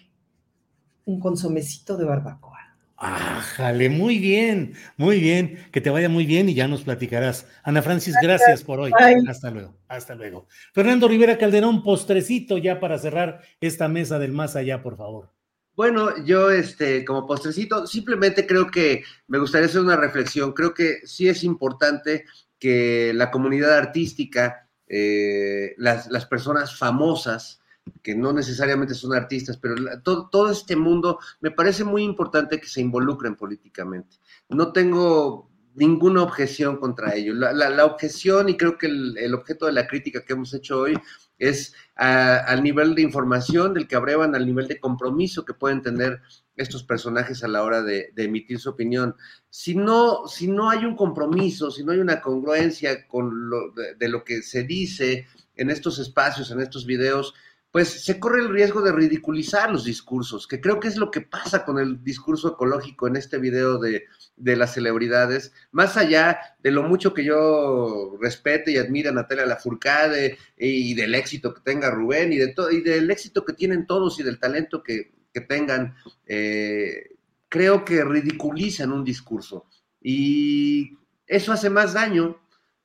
un 1.06 1.18
consomecito 1.18 1.96
de 1.96 2.04
barbacoa. 2.04 2.76
Ájale, 2.98 3.88
muy 3.88 4.18
bien, 4.18 4.74
muy 4.98 5.18
bien, 5.18 5.66
que 5.72 5.80
te 5.80 5.88
vaya 5.88 6.10
muy 6.10 6.26
bien 6.26 6.50
y 6.50 6.54
ya 6.54 6.68
nos 6.68 6.82
platicarás. 6.82 7.46
Ana 7.62 7.80
Francis, 7.80 8.14
gracias, 8.20 8.62
por 8.62 8.80
hoy. 8.80 8.92
Hasta 9.26 9.50
luego, 9.50 9.74
hasta 9.88 10.14
luego. 10.14 10.46
Fernando 10.74 11.08
Rivera 11.08 11.38
Calderón, 11.38 11.82
postrecito 11.82 12.58
ya 12.58 12.80
para 12.80 12.98
cerrar 12.98 13.40
esta 13.62 13.88
mesa 13.88 14.18
del 14.18 14.32
más 14.32 14.56
allá, 14.56 14.82
por 14.82 14.98
favor. 14.98 15.30
Bueno, 15.74 16.22
yo 16.26 16.50
este, 16.50 17.02
como 17.06 17.26
postrecito, 17.26 17.86
simplemente 17.86 18.46
creo 18.46 18.70
que 18.70 19.04
me 19.26 19.38
gustaría 19.38 19.68
hacer 19.68 19.80
una 19.80 19.96
reflexión. 19.96 20.52
Creo 20.52 20.74
que 20.74 20.98
sí 21.06 21.30
es 21.30 21.44
importante 21.44 22.26
que 22.62 23.12
la 23.12 23.32
comunidad 23.32 23.76
artística, 23.76 24.68
eh, 24.86 25.74
las, 25.78 26.26
personas 26.26 26.78
famosas, 26.78 27.60
que 28.04 28.14
no 28.14 28.32
necesariamente 28.32 28.94
son 28.94 29.14
artistas, 29.14 29.56
pero 29.56 29.74
todo, 30.04 30.28
todo, 30.30 30.52
este 30.52 30.76
mundo 30.76 31.18
me 31.40 31.50
parece 31.50 31.82
muy 31.82 32.04
importante 32.04 32.60
que 32.60 32.68
se 32.68 32.80
involucren 32.80 33.34
políticamente. 33.34 34.18
No 34.48 34.70
tengo 34.70 35.50
ninguna 35.74 36.22
objeción 36.22 36.76
contra 36.76 37.16
ello. 37.16 37.34
La, 37.34 37.84
objeción 37.84 38.48
y 38.48 38.56
creo 38.56 38.78
que 38.78 38.86
el, 38.86 39.34
objeto 39.34 39.66
de 39.66 39.72
la 39.72 39.88
crítica 39.88 40.24
que 40.24 40.34
hemos 40.34 40.54
hecho 40.54 40.82
hoy 40.82 40.96
es 41.38 41.74
al 41.96 42.62
nivel 42.62 42.94
de 42.94 43.02
información 43.02 43.74
del 43.74 43.86
que 43.86 43.96
abrevan, 43.96 44.34
al 44.34 44.46
nivel 44.46 44.68
de 44.68 44.80
compromiso 44.80 45.44
que 45.44 45.54
pueden 45.54 45.82
tener 45.82 46.20
estos 46.56 46.82
personajes 46.82 47.42
a 47.44 47.48
la 47.48 47.62
hora 47.62 47.82
de, 47.82 48.12
emitir 48.16 48.58
su 48.58 48.70
opinión. 48.70 49.14
Si 49.50 49.74
no, 49.74 50.26
si 50.26 50.48
no 50.48 50.70
hay 50.70 50.84
un 50.84 50.96
compromiso, 50.96 51.70
si 51.70 51.84
no 51.84 51.92
hay 51.92 51.98
una 51.98 52.20
congruencia 52.20 53.06
con 53.06 53.48
lo, 53.48 53.72
de, 53.72 54.08
lo 54.08 54.24
que 54.24 54.42
se 54.42 54.64
dice 54.64 55.26
en 55.56 55.70
estos 55.70 55.98
espacios, 55.98 56.50
en 56.50 56.60
estos 56.60 56.86
videos, 56.86 57.34
pues 57.70 57.88
se 58.04 58.20
corre 58.20 58.40
el 58.40 58.50
riesgo 58.50 58.82
de 58.82 58.92
ridiculizar 58.92 59.72
los 59.72 59.84
discursos, 59.84 60.46
que 60.46 60.60
creo 60.60 60.78
que 60.78 60.88
es 60.88 60.96
lo 60.96 61.10
que 61.10 61.22
pasa 61.22 61.64
con 61.64 61.78
el 61.78 62.04
discurso 62.04 62.52
ecológico 62.52 63.06
en 63.06 63.16
este 63.16 63.38
video 63.38 63.78
de, 63.78 64.04
las 64.36 64.74
celebridades, 64.74 65.52
más 65.70 65.96
allá 65.96 66.38
de 66.62 66.70
lo 66.70 66.82
mucho 66.82 67.14
que 67.14 67.24
yo 67.24 68.16
respete 68.20 68.72
y 68.72 68.78
admire 68.78 69.10
a 69.10 69.12
Natalia 69.12 69.46
Lafourcade 69.46 70.38
y 70.56 70.94
del 70.94 71.14
éxito 71.14 71.54
que 71.54 71.60
tenga 71.60 71.90
Rubén 71.90 72.32
y, 72.32 72.38
de 72.38 72.48
todo, 72.48 72.70
y 72.70 72.80
del 72.80 73.10
éxito 73.10 73.44
que 73.44 73.52
tienen 73.52 73.86
todos 73.86 74.18
y 74.18 74.22
del 74.22 74.38
talento 74.38 74.82
que, 74.82 75.12
que 75.32 75.40
tengan, 75.40 75.94
eh, 76.26 77.10
creo 77.48 77.84
que 77.84 78.04
ridiculizan 78.04 78.92
un 78.92 79.04
discurso. 79.04 79.66
Y 80.00 80.98
eso 81.26 81.52
hace 81.52 81.70
más 81.70 81.94
daño 81.94 82.40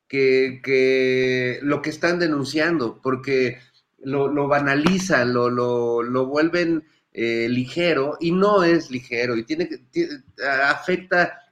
que, 0.07 1.60
lo 1.61 1.82
que 1.82 1.90
están 1.90 2.19
denunciando, 2.19 3.02
porque 3.02 3.60
lo, 3.99 4.48
banalizan, 4.48 5.34
lo, 5.34 5.49
lo, 5.49 6.26
vuelven 6.26 6.86
eh, 7.19 7.49
ligero 7.49 8.15
y 8.19 8.31
no 8.31 8.64
es 8.64 8.91
ligero 8.91 9.35
y 9.35 9.44
tiene, 9.44 9.65
tiene 9.89 10.22
afecta 10.69 11.52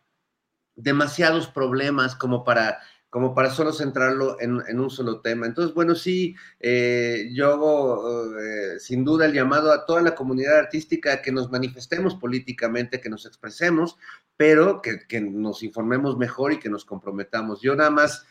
demasiados 0.76 1.48
problemas 1.48 2.16
como 2.16 2.44
para 2.44 2.78
como 3.10 3.34
para 3.34 3.50
solo 3.50 3.74
centrarlo 3.74 4.38
en, 4.42 4.80
un 4.80 4.90
solo 4.92 5.22
tema. 5.22 5.48
Entonces, 5.48 5.74
bueno, 5.74 5.96
sí, 5.96 6.36
eh, 6.60 7.30
yo 7.34 7.48
hago 7.48 8.38
eh, 8.38 8.78
sin 8.78 9.04
duda 9.06 9.26
el 9.26 9.34
llamado 9.34 9.72
a 9.72 9.88
toda 9.88 10.04
la 10.04 10.14
comunidad 10.14 10.60
artística 10.60 11.22
que 11.22 11.32
nos 11.32 11.50
manifestemos 11.50 12.14
políticamente, 12.14 13.02
que 13.02 13.10
nos 13.10 13.26
expresemos, 13.26 13.98
pero 14.38 14.82
que, 14.84 15.22
nos 15.22 15.64
informemos 15.64 16.16
mejor 16.16 16.54
y 16.54 16.60
que 16.60 16.70
nos 16.70 16.86
comprometamos. 16.86 17.62
Yo 17.62 17.74
nada 17.74 17.90
más, 17.90 18.26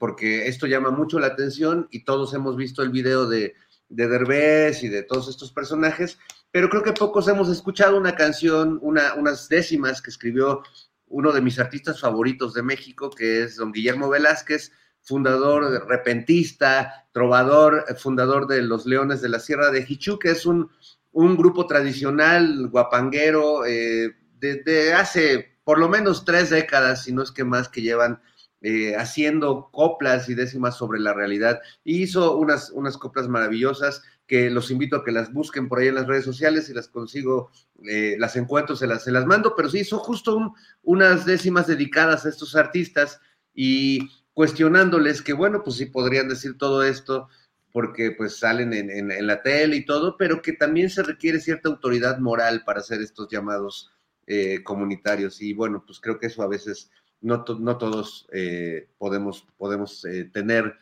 porque 0.00 0.48
esto 0.48 0.66
llama 0.66 0.90
mucho 0.90 1.20
la 1.20 1.28
atención 1.28 1.86
y 1.92 2.04
todos 2.04 2.34
hemos 2.34 2.56
visto 2.56 2.82
el 2.82 2.88
video 2.88 3.28
de, 3.28 3.54
de 3.88 4.08
Derbez 4.08 4.82
y 4.82 4.88
de 4.88 5.02
todos 5.02 5.28
estos 5.28 5.52
personajes, 5.52 6.18
pero 6.50 6.68
creo 6.68 6.82
que 6.82 6.92
pocos 6.92 7.28
hemos 7.28 7.48
escuchado 7.48 7.96
una 7.96 8.14
canción, 8.14 8.78
una, 8.82 9.14
unas 9.14 9.48
décimas 9.48 10.00
que 10.00 10.10
escribió 10.10 10.62
uno 11.06 11.32
de 11.32 11.40
mis 11.40 11.58
artistas 11.58 12.00
favoritos 12.00 12.54
de 12.54 12.62
México, 12.62 13.10
que 13.10 13.42
es 13.42 13.56
don 13.56 13.72
Guillermo 13.72 14.08
Velázquez, 14.08 14.72
fundador, 15.02 15.86
repentista, 15.86 17.08
trovador, 17.12 17.84
fundador 17.98 18.46
de 18.46 18.62
los 18.62 18.86
Leones 18.86 19.20
de 19.20 19.28
la 19.28 19.38
Sierra 19.38 19.70
de 19.70 19.84
Hichu, 19.86 20.18
que 20.18 20.30
es 20.30 20.46
un, 20.46 20.70
un 21.12 21.36
grupo 21.36 21.66
tradicional 21.66 22.68
guapanguero 22.68 23.66
eh, 23.66 24.16
desde 24.38 24.94
hace 24.94 25.58
por 25.64 25.78
lo 25.78 25.88
menos 25.88 26.24
tres 26.24 26.50
décadas, 26.50 27.04
si 27.04 27.12
no 27.12 27.22
es 27.22 27.30
que 27.30 27.44
más, 27.44 27.68
que 27.68 27.82
llevan 27.82 28.20
eh, 28.66 28.96
haciendo 28.96 29.68
coplas 29.70 30.30
y 30.30 30.34
décimas 30.34 30.78
sobre 30.78 30.98
la 30.98 31.12
realidad. 31.12 31.60
Y 31.84 32.02
hizo 32.02 32.38
unas, 32.38 32.70
unas 32.70 32.96
coplas 32.96 33.28
maravillosas 33.28 34.02
que 34.26 34.48
los 34.48 34.70
invito 34.70 34.96
a 34.96 35.04
que 35.04 35.12
las 35.12 35.34
busquen 35.34 35.68
por 35.68 35.80
ahí 35.80 35.88
en 35.88 35.96
las 35.96 36.06
redes 36.06 36.24
sociales 36.24 36.70
y 36.70 36.72
las 36.72 36.88
consigo, 36.88 37.50
eh, 37.86 38.16
las 38.18 38.36
encuentro, 38.36 38.74
se 38.74 38.86
las, 38.86 39.04
se 39.04 39.12
las 39.12 39.26
mando, 39.26 39.54
pero 39.54 39.68
sí 39.68 39.80
hizo 39.80 39.98
justo 39.98 40.54
unas 40.82 41.26
décimas 41.26 41.66
dedicadas 41.66 42.24
a 42.24 42.30
estos 42.30 42.56
artistas 42.56 43.20
y 43.52 44.08
cuestionándoles 44.32 45.20
que, 45.20 45.34
bueno, 45.34 45.62
pues 45.62 45.76
sí 45.76 45.84
podrían 45.84 46.30
decir 46.30 46.56
todo 46.56 46.84
esto 46.84 47.28
porque 47.70 48.12
pues 48.12 48.38
salen 48.38 48.72
en, 48.72 49.26
la 49.26 49.42
tele 49.42 49.76
y 49.76 49.84
todo, 49.84 50.16
pero 50.16 50.40
que 50.40 50.54
también 50.54 50.88
se 50.88 51.02
requiere 51.02 51.38
cierta 51.38 51.68
autoridad 51.68 52.18
moral 52.18 52.62
para 52.64 52.80
hacer 52.80 53.02
estos 53.02 53.28
llamados 53.28 53.92
eh, 54.26 54.62
comunitarios. 54.62 55.42
Y 55.42 55.52
bueno, 55.52 55.84
pues 55.84 56.00
creo 56.00 56.18
que 56.18 56.28
eso 56.28 56.42
a 56.42 56.48
veces 56.48 56.90
no, 57.24 57.44
no 57.58 57.78
todos 57.78 58.26
eh, 58.32 58.88
podemos, 58.98 59.46
podemos 59.56 60.04
eh, 60.04 60.30
tener 60.32 60.76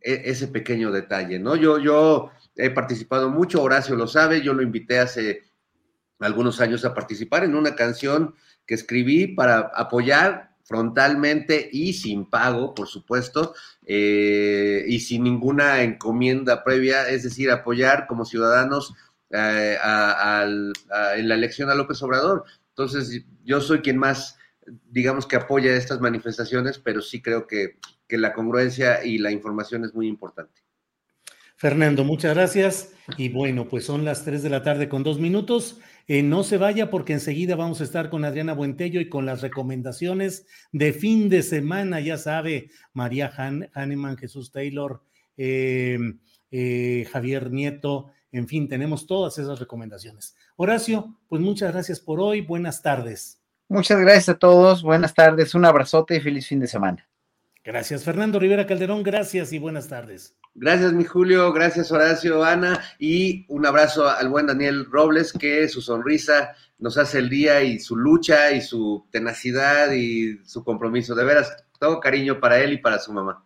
e, 0.00 0.22
ese 0.24 0.48
pequeño 0.48 0.90
detalle, 0.90 1.38
¿no? 1.38 1.56
Yo, 1.56 1.78
yo 1.78 2.30
he 2.56 2.70
participado 2.70 3.30
mucho, 3.30 3.62
Horacio 3.62 3.96
lo 3.96 4.06
sabe, 4.06 4.42
yo 4.42 4.52
lo 4.52 4.62
invité 4.62 4.98
hace 4.98 5.42
algunos 6.18 6.60
años 6.60 6.84
a 6.84 6.94
participar 6.94 7.44
en 7.44 7.54
una 7.54 7.74
canción 7.74 8.34
que 8.66 8.74
escribí 8.74 9.28
para 9.28 9.70
apoyar 9.74 10.56
frontalmente 10.64 11.68
y 11.72 11.92
sin 11.92 12.28
pago, 12.28 12.74
por 12.74 12.88
supuesto, 12.88 13.54
eh, 13.86 14.84
y 14.88 14.98
sin 14.98 15.22
ninguna 15.22 15.82
encomienda 15.82 16.64
previa, 16.64 17.08
es 17.08 17.22
decir, 17.22 17.52
apoyar 17.52 18.08
como 18.08 18.24
ciudadanos 18.24 18.94
eh, 19.30 19.78
en 21.16 21.28
la 21.28 21.34
elección 21.34 21.70
a 21.70 21.76
López 21.76 22.02
Obrador. 22.02 22.44
Entonces, 22.70 23.24
yo 23.44 23.60
soy 23.60 23.80
quien 23.80 23.96
más, 23.96 24.35
digamos 24.90 25.26
que 25.26 25.36
apoya 25.36 25.74
estas 25.74 26.00
manifestaciones, 26.00 26.78
pero 26.78 27.02
sí 27.02 27.22
creo 27.22 27.46
que, 27.46 27.78
que 28.08 28.18
la 28.18 28.32
congruencia 28.32 29.04
y 29.04 29.18
la 29.18 29.30
información 29.30 29.84
es 29.84 29.94
muy 29.94 30.08
importante. 30.08 30.62
Fernando, 31.56 32.04
muchas 32.04 32.34
gracias. 32.34 32.92
Y 33.16 33.30
bueno, 33.30 33.66
pues 33.68 33.84
son 33.84 34.04
las 34.04 34.24
3 34.24 34.42
de 34.42 34.50
la 34.50 34.62
tarde 34.62 34.90
con 34.90 35.02
dos 35.02 35.18
minutos. 35.18 35.80
Eh, 36.06 36.22
no 36.22 36.44
se 36.44 36.58
vaya 36.58 36.90
porque 36.90 37.14
enseguida 37.14 37.56
vamos 37.56 37.80
a 37.80 37.84
estar 37.84 38.10
con 38.10 38.24
Adriana 38.26 38.52
Buentello 38.52 39.00
y 39.00 39.08
con 39.08 39.24
las 39.24 39.40
recomendaciones 39.40 40.46
de 40.72 40.92
fin 40.92 41.30
de 41.30 41.42
semana. 41.42 42.00
Ya 42.00 42.18
sabe, 42.18 42.70
María 42.92 43.32
Han, 43.36 43.70
Hahnemann, 43.72 44.18
Jesús 44.18 44.52
Taylor, 44.52 45.02
eh, 45.38 45.98
eh, 46.50 47.08
Javier 47.10 47.50
Nieto, 47.50 48.10
en 48.32 48.48
fin, 48.48 48.68
tenemos 48.68 49.06
todas 49.06 49.38
esas 49.38 49.58
recomendaciones. 49.58 50.36
Horacio, 50.56 51.18
pues 51.26 51.40
muchas 51.40 51.72
gracias 51.72 52.00
por 52.00 52.20
hoy. 52.20 52.42
Buenas 52.42 52.82
tardes. 52.82 53.40
Muchas 53.68 54.00
gracias 54.00 54.28
a 54.28 54.38
todos. 54.38 54.82
Buenas 54.82 55.14
tardes. 55.14 55.54
Un 55.54 55.64
abrazote 55.64 56.16
y 56.16 56.20
feliz 56.20 56.46
fin 56.46 56.60
de 56.60 56.68
semana. 56.68 57.08
Gracias, 57.64 58.04
Fernando 58.04 58.38
Rivera 58.38 58.64
Calderón. 58.64 59.02
Gracias 59.02 59.52
y 59.52 59.58
buenas 59.58 59.88
tardes. 59.88 60.36
Gracias, 60.54 60.92
mi 60.92 61.02
Julio. 61.02 61.52
Gracias, 61.52 61.90
Horacio, 61.90 62.44
Ana. 62.44 62.80
Y 63.00 63.44
un 63.48 63.66
abrazo 63.66 64.08
al 64.08 64.28
buen 64.28 64.46
Daniel 64.46 64.86
Robles, 64.88 65.32
que 65.32 65.68
su 65.68 65.82
sonrisa 65.82 66.54
nos 66.78 66.96
hace 66.96 67.18
el 67.18 67.28
día 67.28 67.62
y 67.62 67.80
su 67.80 67.96
lucha 67.96 68.52
y 68.52 68.60
su 68.60 69.04
tenacidad 69.10 69.90
y 69.90 70.38
su 70.44 70.62
compromiso. 70.62 71.16
De 71.16 71.24
veras, 71.24 71.56
todo 71.80 71.98
cariño 71.98 72.38
para 72.38 72.60
él 72.60 72.74
y 72.74 72.78
para 72.78 73.00
su 73.00 73.12
mamá. 73.12 73.44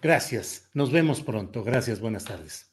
Gracias. 0.00 0.68
Nos 0.72 0.92
vemos 0.92 1.20
pronto. 1.20 1.64
Gracias. 1.64 1.98
Buenas 1.98 2.24
tardes. 2.24 2.70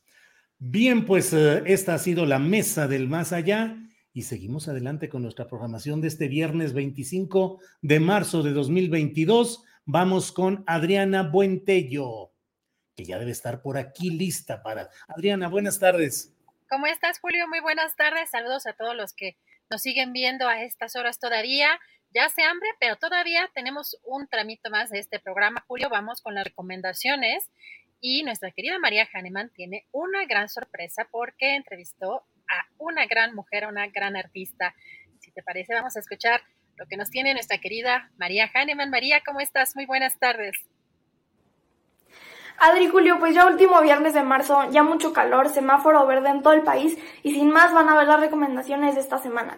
Bien, 0.59 1.05
pues 1.05 1.33
eh, 1.33 1.63
esta 1.65 1.95
ha 1.95 1.97
sido 1.97 2.27
la 2.27 2.37
mesa 2.37 2.87
del 2.87 3.09
más 3.09 3.33
allá 3.33 3.75
y 4.15 4.21
seguimos 4.21 4.69
adelante 4.69 5.09
con 5.09 5.23
nuestra 5.23 5.49
programación 5.49 5.99
de 5.99 6.07
este 6.07 6.29
viernes 6.29 6.71
25 6.71 7.59
de 7.81 7.99
marzo 7.99 8.43
de 8.43 8.53
2022. 8.53 9.65
Vamos 9.83 10.31
con 10.31 10.63
Adriana 10.67 11.23
Buentello 11.23 12.31
que 12.95 13.03
ya 13.03 13.19
debe 13.19 13.31
estar 13.31 13.61
por 13.61 13.77
aquí 13.77 14.09
lista 14.09 14.63
para. 14.63 14.89
Adriana, 15.09 15.49
buenas 15.49 15.79
tardes. 15.79 16.33
¿Cómo 16.69 16.87
estás, 16.87 17.19
Julio? 17.19 17.45
Muy 17.49 17.59
buenas 17.59 17.97
tardes. 17.97 18.29
Saludos 18.29 18.65
a 18.67 18.71
todos 18.71 18.95
los 18.95 19.11
que 19.11 19.35
nos 19.69 19.81
siguen 19.81 20.13
viendo 20.13 20.47
a 20.47 20.63
estas 20.63 20.95
horas 20.95 21.19
todavía. 21.19 21.77
Ya 22.11 22.23
hace 22.23 22.41
hambre, 22.43 22.69
pero 22.79 22.95
todavía 22.95 23.51
tenemos 23.53 23.99
un 24.05 24.29
tramito 24.29 24.69
más 24.69 24.91
de 24.91 24.99
este 24.99 25.19
programa, 25.19 25.65
Julio. 25.67 25.89
Vamos 25.89 26.21
con 26.21 26.35
las 26.35 26.45
recomendaciones. 26.45 27.51
Y 27.99 28.23
nuestra 28.23 28.51
querida 28.51 28.79
María 28.79 29.09
Hahnemann 29.13 29.49
tiene 29.49 29.87
una 29.91 30.25
gran 30.25 30.47
sorpresa 30.47 31.05
porque 31.11 31.55
entrevistó 31.55 32.25
a 32.49 32.67
una 32.77 33.05
gran 33.05 33.35
mujer, 33.35 33.65
a 33.65 33.69
una 33.69 33.87
gran 33.87 34.15
artista. 34.15 34.73
Si 35.19 35.31
te 35.31 35.43
parece, 35.43 35.73
vamos 35.73 35.95
a 35.95 35.99
escuchar 35.99 36.41
lo 36.77 36.85
que 36.87 36.97
nos 36.97 37.09
tiene 37.09 37.33
nuestra 37.33 37.57
querida 37.59 38.11
María 38.17 38.49
Hahnemann. 38.53 38.89
María, 38.89 39.21
¿cómo 39.25 39.39
estás? 39.39 39.75
Muy 39.75 39.85
buenas 39.85 40.17
tardes. 40.19 40.55
Adri 42.57 42.87
Julio, 42.87 43.19
pues 43.19 43.35
ya 43.35 43.47
último 43.47 43.81
viernes 43.81 44.13
de 44.13 44.23
marzo, 44.23 44.69
ya 44.71 44.81
mucho 44.81 45.11
calor, 45.11 45.49
semáforo 45.49 46.05
verde 46.07 46.29
en 46.29 46.41
todo 46.41 46.53
el 46.53 46.61
país 46.61 46.97
y 47.21 47.33
sin 47.33 47.51
más 47.51 47.73
van 47.73 47.89
a 47.89 47.95
ver 47.95 48.07
las 48.07 48.19
recomendaciones 48.19 48.95
de 48.95 49.01
esta 49.01 49.17
semana. 49.17 49.57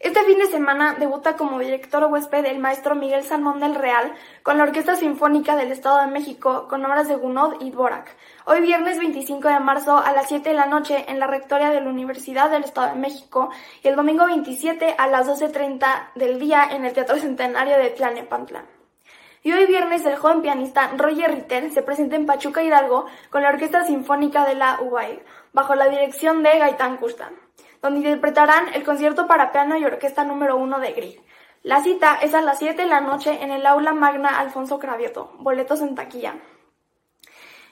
Este 0.00 0.24
fin 0.24 0.38
de 0.38 0.46
semana 0.46 0.96
debuta 0.98 1.36
como 1.36 1.58
director 1.58 2.02
huésped 2.04 2.46
el 2.46 2.58
maestro 2.58 2.94
Miguel 2.94 3.22
Salmón 3.22 3.60
del 3.60 3.74
Real 3.74 4.14
con 4.42 4.56
la 4.56 4.64
Orquesta 4.64 4.96
Sinfónica 4.96 5.56
del 5.56 5.72
Estado 5.72 6.00
de 6.00 6.06
México 6.06 6.68
con 6.70 6.82
obras 6.86 7.06
de 7.06 7.16
Gounod 7.16 7.60
y 7.60 7.70
Dvorak. 7.70 8.16
Hoy 8.46 8.62
viernes 8.62 8.96
25 8.96 9.48
de 9.48 9.60
marzo 9.60 9.98
a 9.98 10.12
las 10.12 10.28
7 10.28 10.48
de 10.48 10.54
la 10.54 10.64
noche 10.64 11.04
en 11.06 11.20
la 11.20 11.26
Rectoría 11.26 11.68
de 11.68 11.82
la 11.82 11.90
Universidad 11.90 12.50
del 12.50 12.64
Estado 12.64 12.94
de 12.94 12.98
México 12.98 13.50
y 13.82 13.88
el 13.88 13.96
domingo 13.96 14.24
27 14.24 14.94
a 14.96 15.06
las 15.06 15.28
12.30 15.28 16.12
del 16.14 16.40
día 16.40 16.66
en 16.70 16.86
el 16.86 16.94
Teatro 16.94 17.18
Centenario 17.18 17.76
de 17.76 17.90
Tlalnepantla. 17.90 18.64
Y 19.42 19.52
hoy 19.52 19.66
viernes 19.66 20.06
el 20.06 20.16
joven 20.16 20.40
pianista 20.40 20.92
Roger 20.96 21.30
Ritter 21.30 21.70
se 21.72 21.82
presenta 21.82 22.16
en 22.16 22.24
Pachuca 22.24 22.62
Hidalgo 22.62 23.04
con 23.28 23.42
la 23.42 23.50
Orquesta 23.50 23.84
Sinfónica 23.84 24.46
de 24.46 24.54
la 24.54 24.80
UBAI, 24.80 25.22
bajo 25.52 25.74
la 25.74 25.88
dirección 25.88 26.42
de 26.42 26.58
Gaitán 26.58 26.96
Custa, 26.96 27.32
donde 27.82 28.00
interpretarán 28.00 28.72
el 28.74 28.84
concierto 28.84 29.26
para 29.26 29.52
piano 29.52 29.76
y 29.76 29.84
orquesta 29.84 30.24
número 30.24 30.56
uno 30.56 30.80
de 30.80 30.92
Grieg. 30.92 31.20
La 31.62 31.82
cita 31.82 32.18
es 32.22 32.34
a 32.34 32.40
las 32.40 32.58
7 32.58 32.82
de 32.82 32.88
la 32.88 33.00
noche 33.00 33.42
en 33.42 33.50
el 33.50 33.66
aula 33.66 33.92
magna 33.92 34.38
Alfonso 34.38 34.78
Cravioto, 34.78 35.32
boletos 35.38 35.82
en 35.82 35.94
taquilla. 35.94 36.34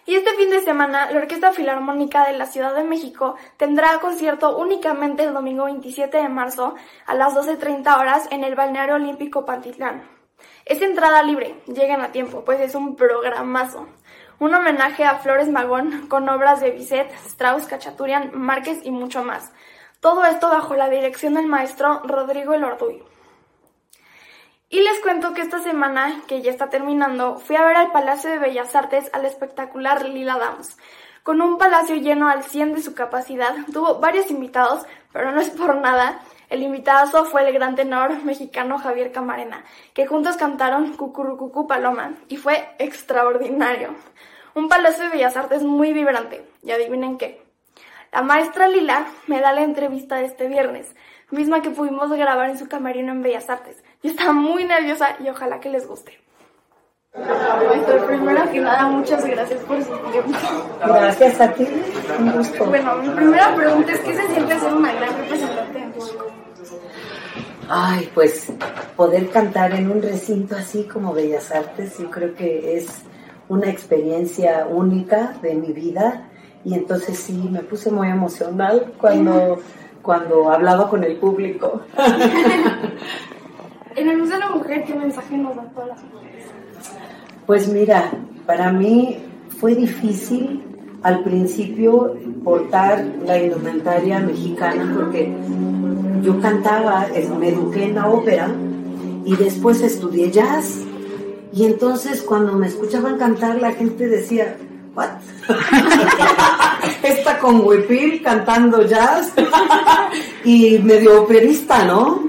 Y 0.08 0.14
este 0.14 0.32
fin 0.36 0.48
de 0.48 0.62
semana, 0.62 1.10
la 1.10 1.18
Orquesta 1.18 1.52
Filarmónica 1.52 2.26
de 2.26 2.32
la 2.32 2.46
Ciudad 2.46 2.74
de 2.74 2.82
México 2.82 3.36
tendrá 3.58 3.98
concierto 4.00 4.56
únicamente 4.56 5.24
el 5.24 5.34
domingo 5.34 5.64
27 5.64 6.16
de 6.16 6.28
marzo 6.30 6.74
a 7.04 7.14
las 7.14 7.34
12.30 7.34 7.98
horas 8.00 8.26
en 8.30 8.42
el 8.42 8.54
Balneario 8.54 8.94
Olímpico 8.94 9.44
Pantitlán. 9.44 10.08
Es 10.64 10.80
entrada 10.80 11.22
libre, 11.22 11.60
lleguen 11.66 12.00
a 12.00 12.10
tiempo, 12.10 12.42
pues 12.42 12.58
es 12.60 12.74
un 12.74 12.96
programazo. 12.96 13.86
Un 14.38 14.54
homenaje 14.54 15.04
a 15.04 15.18
Flores 15.18 15.50
Magón 15.50 16.08
con 16.08 16.26
obras 16.30 16.60
de 16.60 16.70
Bizet, 16.70 17.10
Strauss, 17.26 17.66
Cachaturian, 17.66 18.30
Márquez 18.32 18.80
y 18.84 18.90
mucho 18.90 19.22
más. 19.24 19.52
Todo 20.00 20.24
esto 20.24 20.48
bajo 20.48 20.76
la 20.76 20.88
dirección 20.88 21.34
del 21.34 21.46
maestro 21.46 22.00
Rodrigo 22.04 22.54
Elorduy. 22.54 23.02
Y 24.68 24.80
les 24.80 25.00
cuento 25.00 25.34
que 25.34 25.40
esta 25.40 25.58
semana, 25.58 26.22
que 26.28 26.40
ya 26.40 26.52
está 26.52 26.68
terminando, 26.68 27.38
fui 27.40 27.56
a 27.56 27.64
ver 27.64 27.76
al 27.76 27.90
Palacio 27.90 28.30
de 28.30 28.38
Bellas 28.38 28.76
Artes 28.76 29.10
al 29.12 29.24
espectacular 29.24 30.04
Lila 30.04 30.38
Downs. 30.38 30.76
Con 31.24 31.42
un 31.42 31.58
palacio 31.58 31.96
lleno 31.96 32.28
al 32.28 32.44
100 32.44 32.74
de 32.74 32.82
su 32.82 32.94
capacidad, 32.94 33.56
tuvo 33.72 33.98
varios 33.98 34.30
invitados, 34.30 34.86
pero 35.12 35.32
no 35.32 35.40
es 35.40 35.50
por 35.50 35.74
nada, 35.76 36.20
el 36.48 36.62
invitado 36.62 37.24
fue 37.24 37.46
el 37.46 37.52
gran 37.52 37.74
tenor 37.74 38.22
mexicano 38.22 38.78
Javier 38.78 39.10
Camarena, 39.10 39.64
que 39.94 40.06
juntos 40.06 40.36
cantaron 40.36 40.96
Cucurucucu 40.96 41.66
Paloma 41.66 42.14
y 42.28 42.36
fue 42.36 42.70
extraordinario. 42.78 43.96
Un 44.54 44.68
palacio 44.68 45.04
de 45.04 45.10
bellas 45.10 45.36
artes 45.36 45.64
muy 45.64 45.92
vibrante. 45.92 46.48
Y 46.62 46.70
adivinen 46.70 47.18
qué. 47.18 47.47
La 48.12 48.22
maestra 48.22 48.68
Lila 48.68 49.06
me 49.26 49.40
da 49.40 49.52
la 49.52 49.62
entrevista 49.62 50.16
de 50.16 50.24
este 50.24 50.48
viernes, 50.48 50.94
misma 51.30 51.60
que 51.60 51.70
pudimos 51.70 52.10
grabar 52.10 52.48
en 52.48 52.58
su 52.58 52.66
camerino 52.66 53.12
en 53.12 53.22
Bellas 53.22 53.50
Artes. 53.50 53.76
Yo 54.02 54.10
estaba 54.10 54.32
muy 54.32 54.64
nerviosa 54.64 55.16
y 55.22 55.28
ojalá 55.28 55.60
que 55.60 55.68
les 55.68 55.86
guste. 55.86 56.18
Maestra, 57.14 58.06
primero 58.06 58.50
que 58.50 58.60
nada, 58.60 58.86
muchas 58.86 59.24
gracias 59.26 59.60
por 59.64 59.82
su 59.82 59.96
tiempo. 60.10 60.38
Gracias 60.86 61.40
a 61.40 61.52
ti, 61.52 61.66
un 62.18 62.32
gusto. 62.32 62.64
Bueno, 62.64 62.96
mi 62.96 63.10
primera 63.10 63.54
pregunta 63.54 63.92
es, 63.92 64.00
¿qué 64.00 64.14
se 64.14 64.26
siente 64.28 64.58
ser 64.58 64.72
una 64.72 64.92
gran 64.92 65.16
representante 65.18 65.86
México? 65.86 66.26
Ay, 67.68 68.10
pues 68.14 68.50
poder 68.96 69.28
cantar 69.28 69.72
en 69.74 69.90
un 69.90 70.00
recinto 70.00 70.56
así 70.56 70.84
como 70.84 71.12
Bellas 71.12 71.50
Artes, 71.52 71.98
yo 71.98 72.10
creo 72.10 72.34
que 72.34 72.78
es 72.78 72.86
una 73.48 73.68
experiencia 73.68 74.66
única 74.66 75.34
de 75.42 75.54
mi 75.54 75.72
vida 75.72 76.30
y 76.68 76.74
entonces 76.74 77.18
sí 77.18 77.48
me 77.50 77.60
puse 77.60 77.90
muy 77.90 78.08
emocional 78.08 78.92
cuando, 79.00 79.58
cuando 80.02 80.50
hablaba 80.50 80.90
con 80.90 81.02
el 81.02 81.16
público. 81.16 81.82
En 83.96 84.08
el 84.08 84.16
Museo 84.16 84.34
de 84.34 84.40
la 84.40 84.50
Mujer, 84.50 84.84
¿qué 84.84 84.94
mensaje 84.94 85.36
nos 85.36 85.56
dan 85.56 85.72
todas 85.74 85.88
las 85.88 86.04
mujeres? 86.04 86.44
Pues 87.46 87.66
mira, 87.66 88.12
para 88.46 88.70
mí 88.70 89.18
fue 89.58 89.74
difícil 89.74 90.62
al 91.02 91.24
principio 91.24 92.14
portar 92.44 93.04
la 93.26 93.42
indumentaria 93.42 94.20
mexicana 94.20 94.92
porque 94.94 95.34
yo 96.22 96.38
cantaba, 96.38 97.08
me 97.40 97.48
eduqué 97.48 97.86
en 97.86 97.96
la 97.96 98.08
ópera 98.08 98.48
y 99.24 99.34
después 99.34 99.82
estudié 99.82 100.30
jazz. 100.30 100.84
Y 101.52 101.64
entonces 101.64 102.22
cuando 102.22 102.52
me 102.52 102.68
escuchaban 102.68 103.18
cantar 103.18 103.60
la 103.60 103.72
gente 103.72 104.06
decía, 104.06 104.56
¿what? 104.94 105.08
Esta 107.02 107.38
con 107.38 107.60
huipil 107.64 108.22
cantando 108.22 108.82
jazz 108.86 109.32
y 110.44 110.78
medio 110.78 111.22
operista, 111.22 111.84
¿no? 111.84 112.24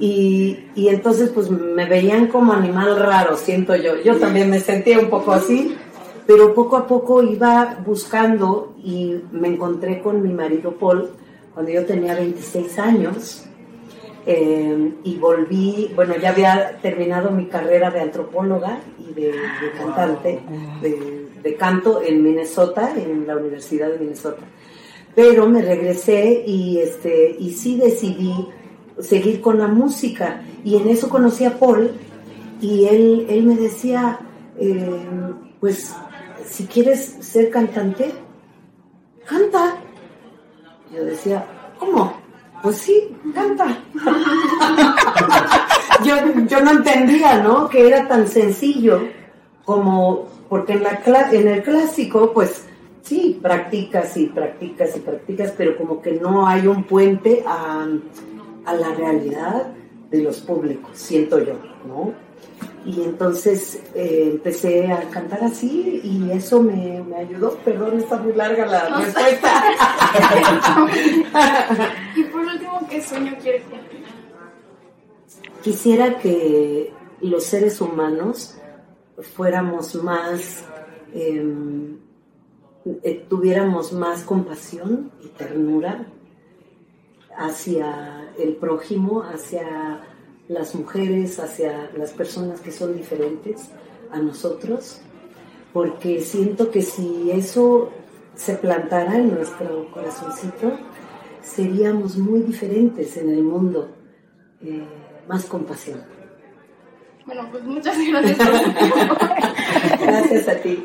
Y, 0.00 0.66
y 0.74 0.88
entonces 0.88 1.30
pues 1.30 1.50
me 1.50 1.86
veían 1.86 2.26
como 2.28 2.52
animal 2.52 2.98
raro, 2.98 3.36
siento 3.36 3.76
yo. 3.76 3.96
Yo 4.02 4.16
también 4.16 4.50
me 4.50 4.60
sentía 4.60 4.98
un 4.98 5.08
poco 5.08 5.32
así, 5.32 5.76
pero 6.26 6.54
poco 6.54 6.76
a 6.76 6.86
poco 6.86 7.22
iba 7.22 7.76
buscando 7.84 8.74
y 8.82 9.20
me 9.32 9.48
encontré 9.48 10.00
con 10.00 10.22
mi 10.22 10.32
marido 10.32 10.72
Paul 10.72 11.10
cuando 11.52 11.70
yo 11.70 11.84
tenía 11.84 12.14
26 12.14 12.78
años. 12.78 13.44
eh, 14.26 14.92
y 15.04 15.16
volví, 15.16 15.92
bueno, 15.94 16.14
ya 16.16 16.30
había 16.30 16.78
terminado 16.80 17.30
mi 17.30 17.46
carrera 17.46 17.90
de 17.90 18.00
antropóloga 18.00 18.80
y 18.98 19.12
de, 19.12 19.34
cantante, 19.76 20.40
de 21.44 21.56
canto 21.56 22.02
en 22.02 22.22
Minnesota, 22.22 22.94
en 22.96 23.26
la 23.26 23.36
Universidad 23.36 23.90
de 23.90 23.98
Minnesota. 23.98 24.42
Pero 25.14 25.46
me 25.46 25.62
regresé 25.62 26.42
y, 26.46 26.78
este, 26.78 27.36
y 27.38 27.52
sí 27.52 27.76
decidí 27.76 28.34
seguir 28.98 29.40
con 29.40 29.58
la 29.58 29.68
música. 29.68 30.42
Y 30.64 30.76
en 30.76 30.88
eso 30.88 31.08
conocí 31.08 31.44
a 31.44 31.58
Paul 31.58 31.92
y 32.60 32.86
él, 32.86 33.26
él 33.28 33.44
me 33.44 33.56
decía, 33.56 34.18
eh, 34.58 35.06
pues 35.60 35.94
si 36.46 36.66
quieres 36.66 37.16
ser 37.20 37.50
cantante, 37.50 38.12
canta. 39.26 39.76
Yo 40.92 41.04
decía, 41.04 41.44
¿cómo? 41.78 42.14
Pues 42.62 42.78
sí, 42.78 43.14
canta. 43.34 43.78
yo, 46.04 46.14
yo 46.46 46.60
no 46.62 46.70
entendía, 46.70 47.42
¿no? 47.42 47.68
Que 47.68 47.86
era 47.86 48.08
tan 48.08 48.26
sencillo 48.26 49.02
como, 49.64 50.28
porque 50.48 50.74
en, 50.74 50.82
la, 50.82 51.00
en 51.32 51.48
el 51.48 51.62
clásico, 51.62 52.32
pues 52.32 52.66
sí, 53.02 53.38
practicas 53.42 54.16
y 54.16 54.26
practicas 54.26 54.96
y 54.96 55.00
practicas, 55.00 55.52
pero 55.56 55.76
como 55.76 56.00
que 56.00 56.12
no 56.12 56.46
hay 56.46 56.66
un 56.66 56.84
puente 56.84 57.44
a, 57.46 57.86
a 58.64 58.74
la 58.74 58.94
realidad 58.94 59.68
de 60.10 60.22
los 60.22 60.40
públicos, 60.40 60.90
siento 60.94 61.38
yo, 61.38 61.54
¿no? 61.86 62.12
Y 62.86 63.02
entonces 63.02 63.80
eh, 63.94 64.28
empecé 64.32 64.92
a 64.92 65.08
cantar 65.08 65.42
así 65.42 66.00
y 66.04 66.30
eso 66.30 66.62
me, 66.62 67.02
me 67.02 67.16
ayudó. 67.16 67.56
Perdón, 67.64 67.98
está 67.98 68.18
muy 68.18 68.34
larga 68.34 68.66
la 68.66 68.88
No 68.90 68.98
respuesta. 69.00 69.62
y 72.14 72.22
por 72.24 72.40
último, 72.42 72.86
¿qué 72.90 73.00
sueño 73.02 73.34
quieres 73.40 73.62
cumplir? 73.62 74.04
Quisiera 75.62 76.18
que 76.18 76.92
los 77.22 77.44
seres 77.44 77.80
humanos 77.80 78.58
fuéramos 79.22 79.94
más, 79.96 80.64
em, 81.12 81.98
eh, 83.02 83.26
tuviéramos 83.28 83.92
más 83.92 84.22
compasión 84.24 85.10
y 85.22 85.28
ternura 85.28 86.06
hacia 87.36 88.30
el 88.38 88.56
prójimo, 88.56 89.22
hacia 89.22 90.00
las 90.48 90.74
mujeres, 90.74 91.38
hacia 91.40 91.90
las 91.96 92.12
personas 92.12 92.60
que 92.60 92.70
son 92.70 92.96
diferentes 92.96 93.70
a 94.10 94.18
nosotros, 94.18 95.00
porque 95.72 96.20
siento 96.20 96.70
que 96.70 96.82
si 96.82 97.30
eso 97.30 97.90
se 98.34 98.54
plantara 98.56 99.16
en 99.16 99.34
nuestro 99.34 99.90
corazoncito, 99.92 100.78
seríamos 101.42 102.16
muy 102.16 102.40
diferentes 102.40 103.16
en 103.16 103.30
el 103.30 103.42
mundo. 103.42 103.88
Eh, 104.60 104.84
más 105.28 105.44
compasión. 105.46 106.00
Bueno, 107.26 107.48
pues 107.50 107.64
muchas 107.64 107.96
gracias 107.98 108.36
por 108.36 108.58
su 108.58 108.72
tiempo. 108.72 109.16
Gracias 110.00 110.48
a 110.48 110.56
ti. 110.56 110.84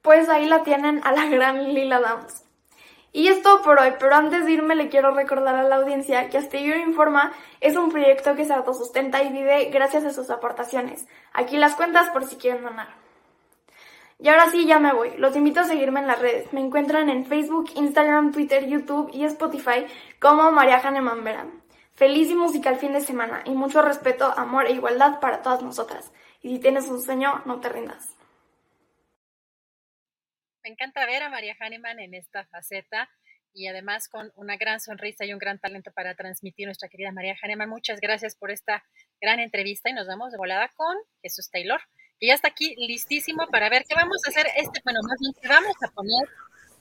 Pues 0.00 0.28
ahí 0.28 0.46
la 0.46 0.62
tienen 0.62 1.00
a 1.04 1.12
la 1.12 1.26
gran 1.26 1.74
Lila 1.74 2.00
Downs. 2.00 2.44
Y 3.12 3.28
es 3.28 3.42
todo 3.42 3.62
por 3.62 3.78
hoy, 3.78 3.92
pero 3.98 4.16
antes 4.16 4.44
de 4.44 4.52
irme 4.52 4.74
le 4.74 4.88
quiero 4.88 5.14
recordar 5.14 5.54
a 5.54 5.62
la 5.62 5.76
audiencia 5.76 6.28
que 6.30 6.38
Astillero 6.38 6.78
Informa 6.78 7.32
es 7.60 7.76
un 7.76 7.90
proyecto 7.90 8.34
que 8.34 8.44
se 8.44 8.52
autosustenta 8.52 9.22
y 9.22 9.32
vive 9.32 9.66
gracias 9.66 10.04
a 10.04 10.12
sus 10.12 10.30
aportaciones. 10.30 11.06
Aquí 11.32 11.56
las 11.56 11.76
cuentas 11.76 12.10
por 12.10 12.24
si 12.26 12.36
quieren 12.36 12.64
donar. 12.64 13.03
Y 14.18 14.28
ahora 14.28 14.50
sí, 14.50 14.66
ya 14.66 14.78
me 14.78 14.92
voy. 14.92 15.16
Los 15.18 15.36
invito 15.36 15.60
a 15.60 15.64
seguirme 15.64 16.00
en 16.00 16.06
las 16.06 16.20
redes. 16.20 16.52
Me 16.52 16.60
encuentran 16.60 17.08
en 17.08 17.26
Facebook, 17.26 17.70
Instagram, 17.74 18.32
Twitter, 18.32 18.66
YouTube 18.66 19.10
y 19.12 19.24
Spotify 19.24 19.86
como 20.20 20.50
María 20.52 20.78
Hahnemann 20.78 21.24
Vera. 21.24 21.46
Feliz 21.94 22.28
y 22.30 22.34
musical 22.34 22.76
fin 22.76 22.92
de 22.92 23.00
semana 23.00 23.42
y 23.44 23.50
mucho 23.50 23.80
respeto, 23.80 24.26
amor 24.36 24.66
e 24.66 24.72
igualdad 24.72 25.20
para 25.20 25.42
todas 25.42 25.62
nosotras. 25.62 26.12
Y 26.42 26.50
si 26.50 26.58
tienes 26.58 26.88
un 26.88 27.00
sueño, 27.00 27.42
no 27.46 27.60
te 27.60 27.68
rindas. 27.68 28.16
Me 30.64 30.70
encanta 30.70 31.06
ver 31.06 31.22
a 31.22 31.28
María 31.28 31.54
Hahnemann 31.60 32.00
en 32.00 32.14
esta 32.14 32.46
faceta 32.46 33.08
y 33.52 33.68
además 33.68 34.08
con 34.08 34.32
una 34.34 34.56
gran 34.56 34.80
sonrisa 34.80 35.24
y 35.24 35.32
un 35.32 35.38
gran 35.38 35.58
talento 35.58 35.92
para 35.92 36.14
transmitir 36.16 36.66
nuestra 36.66 36.88
querida 36.88 37.12
María 37.12 37.36
Hahnemann. 37.40 37.68
Muchas 37.68 38.00
gracias 38.00 38.34
por 38.34 38.50
esta 38.50 38.84
gran 39.20 39.38
entrevista 39.38 39.88
y 39.90 39.92
nos 39.92 40.08
vamos 40.08 40.32
de 40.32 40.38
volada 40.38 40.72
con 40.74 40.96
Jesús 41.22 41.48
Taylor, 41.50 41.80
que 42.20 42.26
ya 42.28 42.34
está 42.34 42.48
aquí 42.48 42.74
listísimo 42.76 43.46
para 43.50 43.68
ver 43.68 43.84
qué 43.88 43.94
vamos 43.94 44.18
a 44.26 44.30
hacer 44.30 44.46
este, 44.56 44.80
bueno, 44.84 45.00
más 45.02 45.18
bien 45.20 45.32
qué 45.40 45.48
vamos 45.48 45.76
a 45.82 45.90
poner 45.90 46.28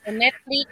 en 0.06 0.18
Netflix, 0.18 0.68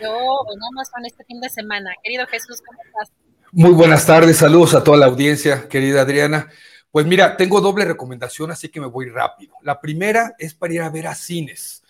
yo 0.00 0.14
en 0.52 0.60
Amazon 0.72 1.06
este 1.06 1.24
fin 1.24 1.40
de 1.40 1.48
semana. 1.48 1.90
Querido 2.02 2.26
Jesús, 2.26 2.60
¿cómo 2.64 2.78
estás? 2.84 3.12
Muy 3.52 3.72
buenas 3.72 4.06
tardes, 4.06 4.36
saludos 4.36 4.74
a 4.74 4.84
toda 4.84 4.96
la 4.98 5.06
audiencia, 5.06 5.68
querida 5.68 6.02
Adriana. 6.02 6.50
Pues 6.90 7.06
mira, 7.06 7.36
tengo 7.36 7.60
doble 7.60 7.84
recomendación, 7.84 8.50
así 8.50 8.68
que 8.68 8.80
me 8.80 8.86
voy 8.86 9.08
rápido. 9.08 9.54
La 9.62 9.80
primera 9.80 10.34
es 10.38 10.54
para 10.54 10.74
ir 10.74 10.82
a 10.82 10.90
ver 10.90 11.06
a 11.06 11.14
cines. 11.14 11.82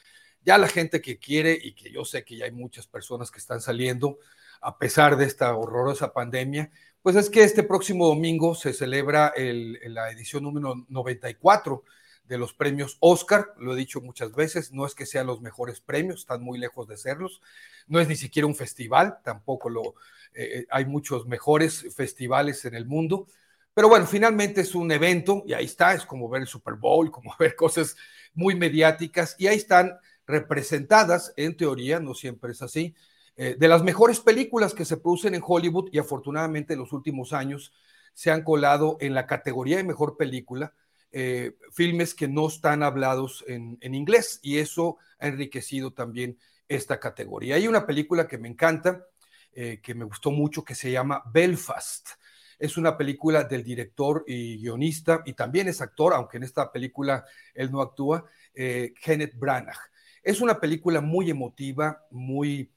Ya 0.43 0.57
la 0.57 0.69
gente 0.69 1.01
que 1.01 1.19
quiere, 1.19 1.59
y 1.61 1.75
que 1.75 1.91
yo 1.91 2.05
sé 2.05 2.25
que 2.25 2.37
ya 2.37 2.47
hay 2.47 2.53
muchas 2.53 2.87
personas 2.87 3.31
que 3.31 3.39
están 3.39 3.61
saliendo, 3.61 4.19
a 4.61 4.79
pesar 4.79 5.17
de 5.17 5.25
esta 5.25 5.55
horrorosa 5.55 6.13
pandemia, 6.13 6.71
pues 7.03 7.17
es 7.17 7.31
que 7.31 7.43
este 7.45 7.63
próximo 7.63 8.07
domingo 8.07 8.55
se 8.55 8.73
celebra 8.73 9.29
el- 9.37 9.79
la 9.95 10.11
edición 10.11 10.43
número 10.45 10.75
94 10.89 11.85
de 12.25 12.39
los 12.39 12.53
premios 12.55 12.97
Oscar, 13.01 13.55
lo 13.59 13.75
he 13.75 13.77
dicho 13.77 14.01
muchas 14.01 14.33
veces, 14.35 14.73
no 14.73 14.87
es 14.87 14.95
que 14.95 15.07
sean 15.07 15.27
los 15.27 15.41
mejores 15.41 15.81
premios, 15.81 16.21
están 16.21 16.43
muy 16.43 16.59
lejos 16.59 16.87
de 16.87 16.97
serlos, 16.97 17.41
no 17.89 17.99
es 18.01 18.09
ni 18.09 18.17
siquiera 18.17 18.47
un 18.47 18.55
festival, 18.55 19.19
tampoco 19.25 19.69
lo, 19.71 19.95
eh, 20.35 20.67
hay 20.71 20.85
muchos 20.85 21.27
mejores 21.27 21.87
festivales 21.97 22.65
en 22.67 22.75
el 22.75 22.87
mundo, 22.87 23.27
pero 23.75 23.89
bueno, 23.89 24.07
finalmente 24.07 24.61
es 24.61 24.75
un 24.75 24.91
evento 24.93 25.43
y 25.47 25.55
ahí 25.55 25.65
está, 25.65 25.95
es 25.95 26.05
como 26.05 26.29
ver 26.29 26.43
el 26.43 26.49
Super 26.49 26.75
Bowl, 26.75 27.11
como 27.11 27.35
ver 27.39 27.57
cosas 27.57 27.97
muy 28.35 28.55
mediáticas 28.55 29.35
y 29.39 29.47
ahí 29.47 29.57
están 29.57 29.99
representadas, 30.27 31.33
en 31.37 31.57
teoría, 31.57 31.99
no 32.01 32.15
siempre 32.15 32.53
es 32.53 32.63
así, 32.63 32.95
eh, 33.37 33.57
de 33.59 33.69
las 33.69 33.83
mejores 33.83 34.21
películas 34.21 34.75
que 34.75 34.85
se 34.85 34.97
producen 34.97 35.35
en 35.35 35.43
Hollywood 35.45 35.91
y 35.93 35.99
afortunadamente 35.99 36.75
en 36.75 36.81
los 36.81 36.93
últimos 36.93 37.33
años 37.33 37.73
se 38.15 38.31
han 38.31 38.43
colado 38.43 38.97
en 39.01 39.15
la 39.15 39.27
categoría 39.27 39.77
de 39.77 39.85
mejor 39.85 40.17
película 40.17 40.75
eh, 41.13 41.57
filmes 41.73 42.15
que 42.15 42.29
no 42.29 42.47
están 42.47 42.83
hablados 42.85 43.45
en, 43.49 43.79
en 43.81 43.95
inglés 43.95 44.39
y 44.43 44.59
eso 44.59 44.99
ha 45.19 45.27
enriquecido 45.27 45.93
también 45.93 46.39
esta 46.69 47.01
categoría. 47.01 47.57
Hay 47.57 47.67
una 47.67 47.85
película 47.85 48.29
que 48.29 48.39
me 48.39 48.49
encanta, 48.49 49.05
eh, 49.53 49.81
que 49.83 49.95
me 49.95 50.05
gustó 50.05 50.31
mucho, 50.31 50.65
que 50.65 50.77
se 50.77 50.93
llama 50.93 51.23
Belfast. 51.33 52.11
Es 52.61 52.77
una 52.77 52.97
película 52.97 53.43
del 53.43 53.65
director 53.65 54.23
y 54.27 54.59
guionista, 54.59 55.23
y 55.27 55.33
también 55.33 55.67
es 55.67 55.81
actor, 55.81 56.15
aunque 56.15 56.37
en 56.37 56.45
esta 56.45 56.71
película 56.71 57.25
él 57.55 57.73
no 57.73 57.81
actúa, 57.81 58.25
eh, 58.55 58.95
Kenneth 59.03 59.37
Branagh. 59.37 59.79
Es 60.23 60.41
una 60.41 60.61
película 60.61 61.01
muy 61.01 61.29
emotiva, 61.31 62.07
muy, 62.11 62.71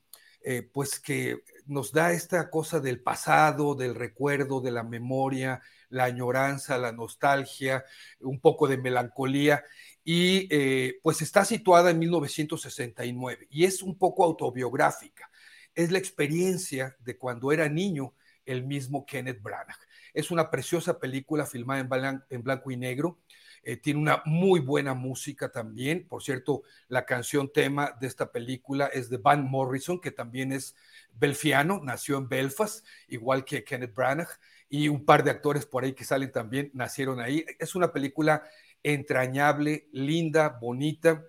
eh, 0.44 0.62
pues 0.74 1.00
que 1.00 1.44
nos 1.66 1.92
da 1.92 2.12
esta 2.12 2.50
cosa 2.50 2.80
del 2.80 3.02
pasado, 3.02 3.76
del 3.76 3.96
recuerdo, 3.96 4.62
de 4.62 4.72
la 4.72 4.84
memoria, 4.84 5.62
la 5.90 6.06
añoranza, 6.06 6.78
la 6.78 6.92
nostalgia, 6.92 7.86
un 8.20 8.40
poco 8.40 8.68
de 8.68 8.78
melancolía, 8.78 9.64
y 10.04 10.48
eh, 10.52 11.00
pues 11.02 11.22
está 11.22 11.46
situada 11.46 11.92
en 11.92 12.00
1969 12.00 13.48
y 13.50 13.64
es 13.64 13.82
un 13.82 13.98
poco 13.98 14.26
autobiográfica. 14.26 15.30
Es 15.74 15.92
la 15.92 15.98
experiencia 15.98 16.96
de 17.00 17.18
cuando 17.18 17.52
era 17.52 17.70
niño 17.70 18.14
el 18.46 18.66
mismo 18.66 19.06
Kenneth 19.06 19.42
Branagh. 19.42 19.80
Es 20.14 20.30
una 20.30 20.52
preciosa 20.52 21.00
película 21.00 21.46
filmada 21.46 21.80
en, 21.80 21.90
blan 21.90 22.26
en 22.30 22.44
blanco 22.44 22.70
y 22.72 22.78
negro 22.78 23.20
eh, 23.64 23.78
tiene 23.78 24.00
una 24.00 24.22
muy 24.26 24.60
buena 24.60 24.94
música 24.94 25.52
también. 25.52 26.08
Por 26.08 26.22
cierto, 26.22 26.64
la 26.88 27.06
canción 27.06 27.52
tema 27.52 27.96
de 28.00 28.08
esta 28.08 28.32
película 28.32 28.88
es 28.88 29.10
de 29.10 29.18
Van 29.18 29.50
Morrison, 29.50 30.00
que 30.00 30.12
también 30.12 30.52
es 30.52 30.76
belfiano, 31.14 31.80
nació 31.84 32.18
en 32.18 32.28
Belfast, 32.28 32.86
igual 33.08 33.46
que 33.46 33.64
Kenneth 33.64 33.96
Branagh, 33.96 34.30
y 34.70 34.90
un 34.90 35.06
par 35.06 35.24
de 35.24 35.32
actores 35.32 35.66
por 35.66 35.84
ahí 35.84 35.94
que 35.94 36.04
salen 36.04 36.32
también 36.32 36.72
nacieron 36.74 37.20
ahí. 37.20 37.46
Es 37.60 37.76
una 37.76 37.94
película 37.94 38.44
entrañable, 38.84 39.88
linda, 39.92 40.50
bonita, 40.50 41.24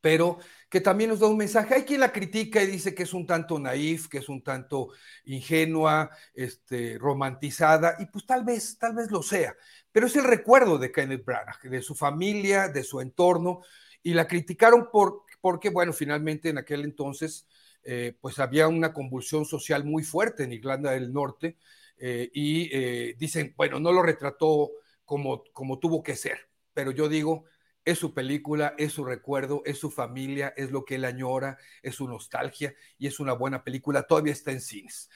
pero 0.00 0.38
que 0.68 0.80
también 0.80 1.10
nos 1.10 1.18
da 1.20 1.26
un 1.26 1.36
mensaje. 1.36 1.74
Hay 1.74 1.82
quien 1.82 1.98
la 2.00 2.12
critica 2.12 2.62
y 2.62 2.68
dice 2.68 2.94
que 2.94 3.02
es 3.02 3.12
un 3.12 3.26
tanto 3.26 3.58
naif, 3.58 4.08
que 4.08 4.18
es 4.18 4.28
un 4.28 4.42
tanto 4.42 4.90
ingenua, 5.24 6.10
este, 6.34 6.96
romantizada, 6.98 7.96
y 7.98 8.06
pues 8.06 8.24
tal 8.24 8.44
vez, 8.44 8.78
tal 8.78 8.94
vez 8.94 9.10
lo 9.10 9.22
sea, 9.22 9.56
pero 9.96 10.08
es 10.08 10.16
el 10.16 10.24
recuerdo 10.24 10.76
de 10.76 10.92
Kenneth 10.92 11.24
Branagh, 11.24 11.62
de 11.62 11.80
su 11.80 11.94
familia, 11.94 12.68
de 12.68 12.84
su 12.84 13.00
entorno, 13.00 13.62
y 14.02 14.12
la 14.12 14.28
criticaron 14.28 14.90
por, 14.92 15.22
porque, 15.40 15.70
bueno, 15.70 15.94
finalmente 15.94 16.50
en 16.50 16.58
aquel 16.58 16.84
entonces, 16.84 17.46
eh, 17.82 18.14
pues 18.20 18.38
había 18.38 18.68
una 18.68 18.92
convulsión 18.92 19.46
social 19.46 19.84
muy 19.84 20.02
fuerte 20.02 20.44
en 20.44 20.52
Irlanda 20.52 20.90
del 20.90 21.14
Norte, 21.14 21.56
eh, 21.96 22.28
y 22.34 22.68
eh, 22.74 23.14
dicen, 23.18 23.54
bueno, 23.56 23.80
no 23.80 23.90
lo 23.90 24.02
retrató 24.02 24.70
como, 25.06 25.44
como 25.54 25.78
tuvo 25.78 26.02
que 26.02 26.14
ser, 26.14 26.50
pero 26.74 26.90
yo 26.90 27.08
digo, 27.08 27.46
es 27.82 27.98
su 27.98 28.12
película, 28.12 28.74
es 28.76 28.92
su 28.92 29.02
recuerdo, 29.02 29.62
es 29.64 29.78
su 29.78 29.90
familia, 29.90 30.52
es 30.58 30.72
lo 30.72 30.84
que 30.84 30.96
él 30.96 31.06
añora, 31.06 31.56
es 31.80 31.94
su 31.94 32.06
nostalgia 32.06 32.74
y 32.98 33.06
es 33.06 33.18
una 33.18 33.32
buena 33.32 33.64
película, 33.64 34.02
todavía 34.02 34.34
está 34.34 34.52
en 34.52 34.60
cines. 34.60 35.08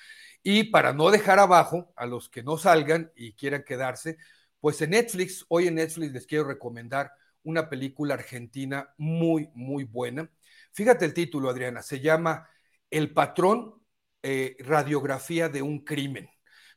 Y 0.43 0.71
para 0.71 0.95
no 0.95 1.11
dejar 1.11 1.39
abajo 1.39 1.93
a 1.97 2.07
los 2.07 2.31
que 2.31 2.43
no 2.43 2.57
salgan 2.57 3.13
y 3.15 3.35
quieran 3.35 3.63
quedarse, 3.63 4.17
pues 4.61 4.81
en 4.83 4.91
Netflix, 4.91 5.45
hoy 5.49 5.69
en 5.69 5.77
Netflix 5.77 6.13
les 6.13 6.27
quiero 6.27 6.45
recomendar 6.45 7.13
una 7.43 7.69
película 7.69 8.15
argentina 8.15 8.95
muy, 8.99 9.51
muy 9.55 9.85
buena. 9.85 10.31
Fíjate 10.73 11.05
el 11.05 11.15
título, 11.15 11.51
Adriana, 11.51 11.83
se 11.83 12.01
llama 12.01 12.49
El 12.91 13.13
patrón, 13.13 13.75
eh, 14.23 14.57
radiografía 14.61 15.49
de 15.49 15.63
un 15.63 15.85
crimen 15.85 16.29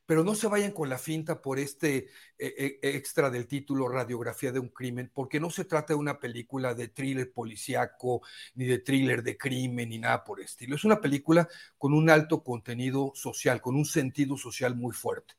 pero 0.05 0.23
no 0.23 0.35
se 0.35 0.47
vayan 0.47 0.71
con 0.71 0.89
la 0.89 0.97
finta 0.97 1.41
por 1.41 1.59
este 1.59 2.07
eh, 2.37 2.53
eh, 2.57 2.79
extra 2.81 3.29
del 3.29 3.47
título 3.47 3.87
Radiografía 3.87 4.51
de 4.51 4.59
un 4.59 4.69
crimen, 4.69 5.09
porque 5.13 5.39
no 5.39 5.49
se 5.49 5.65
trata 5.65 5.93
de 5.93 5.99
una 5.99 6.19
película 6.19 6.73
de 6.73 6.89
thriller 6.89 7.31
policíaco, 7.31 8.21
ni 8.55 8.65
de 8.65 8.79
thriller 8.79 9.23
de 9.23 9.37
crimen, 9.37 9.89
ni 9.89 9.99
nada 9.99 10.23
por 10.23 10.39
el 10.39 10.45
estilo. 10.45 10.75
Es 10.75 10.83
una 10.83 10.99
película 10.99 11.47
con 11.77 11.93
un 11.93 12.09
alto 12.09 12.43
contenido 12.43 13.11
social, 13.15 13.61
con 13.61 13.75
un 13.75 13.85
sentido 13.85 14.37
social 14.37 14.75
muy 14.75 14.93
fuerte. 14.93 15.35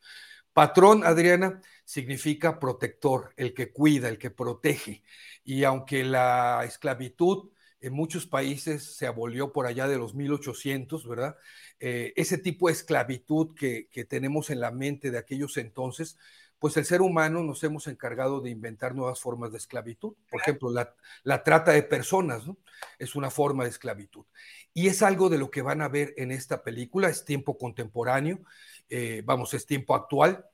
Patrón, 0.55 1.05
Adriana, 1.05 1.61
significa 1.85 2.59
protector, 2.59 3.35
el 3.37 3.53
que 3.53 3.73
cuida, 3.73 4.09
el 4.09 4.19
que 4.19 4.31
protege. 4.31 5.03
Y 5.45 5.65
aunque 5.65 6.05
la 6.05 6.63
esclavitud 6.65 7.51
en 7.81 7.93
muchos 7.93 8.27
países 8.27 8.97
se 8.97 9.07
abolió 9.07 9.53
por 9.53 9.67
allá 9.67 9.87
de 9.87 9.99
los 9.99 10.15
1800, 10.15 11.07
¿verdad? 11.07 11.37
Eh, 11.81 12.15
ese 12.17 12.39
tipo 12.39 12.69
de 12.69 12.73
esclavitud 12.73 13.55
que, 13.55 13.89
tenemos 14.09 14.49
en 14.49 14.61
la 14.61 14.71
mente 14.71 15.11
de 15.11 15.19
aquellos 15.19 15.59
entonces, 15.59 16.17
pues 16.59 16.79
el 16.79 16.87
ser 16.87 17.03
humano 17.03 17.43
nos 17.43 17.63
hemos 17.63 17.87
encargado 17.87 18.41
de 18.41 18.49
inventar 18.49 18.95
nuevas 18.95 19.21
formas 19.21 19.53
de 19.53 19.59
esclavitud. 19.59 20.15
Por 20.31 20.41
ejemplo, 20.41 20.71
la, 20.71 21.43
trata 21.43 21.73
de 21.73 21.83
personas, 21.83 22.47
¿no? 22.47 22.57
Es 22.99 23.17
una 23.17 23.31
forma 23.31 23.65
de 23.65 23.71
esclavitud. 23.71 24.25
Y 24.73 24.87
es 24.87 25.03
algo 25.03 25.29
de 25.29 25.37
lo 25.37 25.51
que 25.51 25.61
van 25.61 25.83
a 25.83 25.89
ver 25.89 26.15
en 26.17 26.31
esta 26.31 26.63
película, 26.63 27.11
es 27.11 27.27
tiempo 27.27 27.59
contemporáneo, 27.59 28.41
eh, 28.89 29.23
vamos, 29.25 29.55
es 29.55 29.67
tiempo 29.67 29.95
actual, 29.95 30.45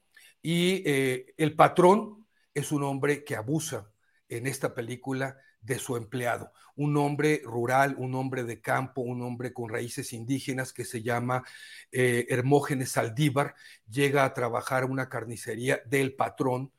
y 0.43 0.83
eh, 0.87 1.35
el 1.37 1.55
patrón 1.55 2.27
es 2.55 2.73
un 2.73 2.83
hombre 2.83 3.25
que 3.25 3.37
abusa 3.37 3.91
en 4.29 4.47
esta 4.47 4.75
película 4.75 5.37
de 5.61 5.79
su 5.79 5.97
empleado, 5.97 6.53
un 6.77 6.97
hombre 6.97 7.43
rural, 7.45 7.95
un 7.99 8.15
hombre 8.15 8.45
de 8.45 8.61
campo, 8.61 9.03
un 9.03 9.23
hombre 9.23 9.53
con 9.53 9.69
raíces 9.69 10.13
indígenas 10.13 10.73
que 10.73 10.85
se 10.85 11.03
llama 11.03 11.45
eh, 11.93 12.27
Hermógenes 12.31 12.93
Saldívar, 12.93 13.55
llega 13.89 14.25
a 14.25 14.33
trabajar 14.33 14.87
una 14.87 15.09
carnicería 15.09 15.83
del 15.87 16.15
patrón 16.15 16.73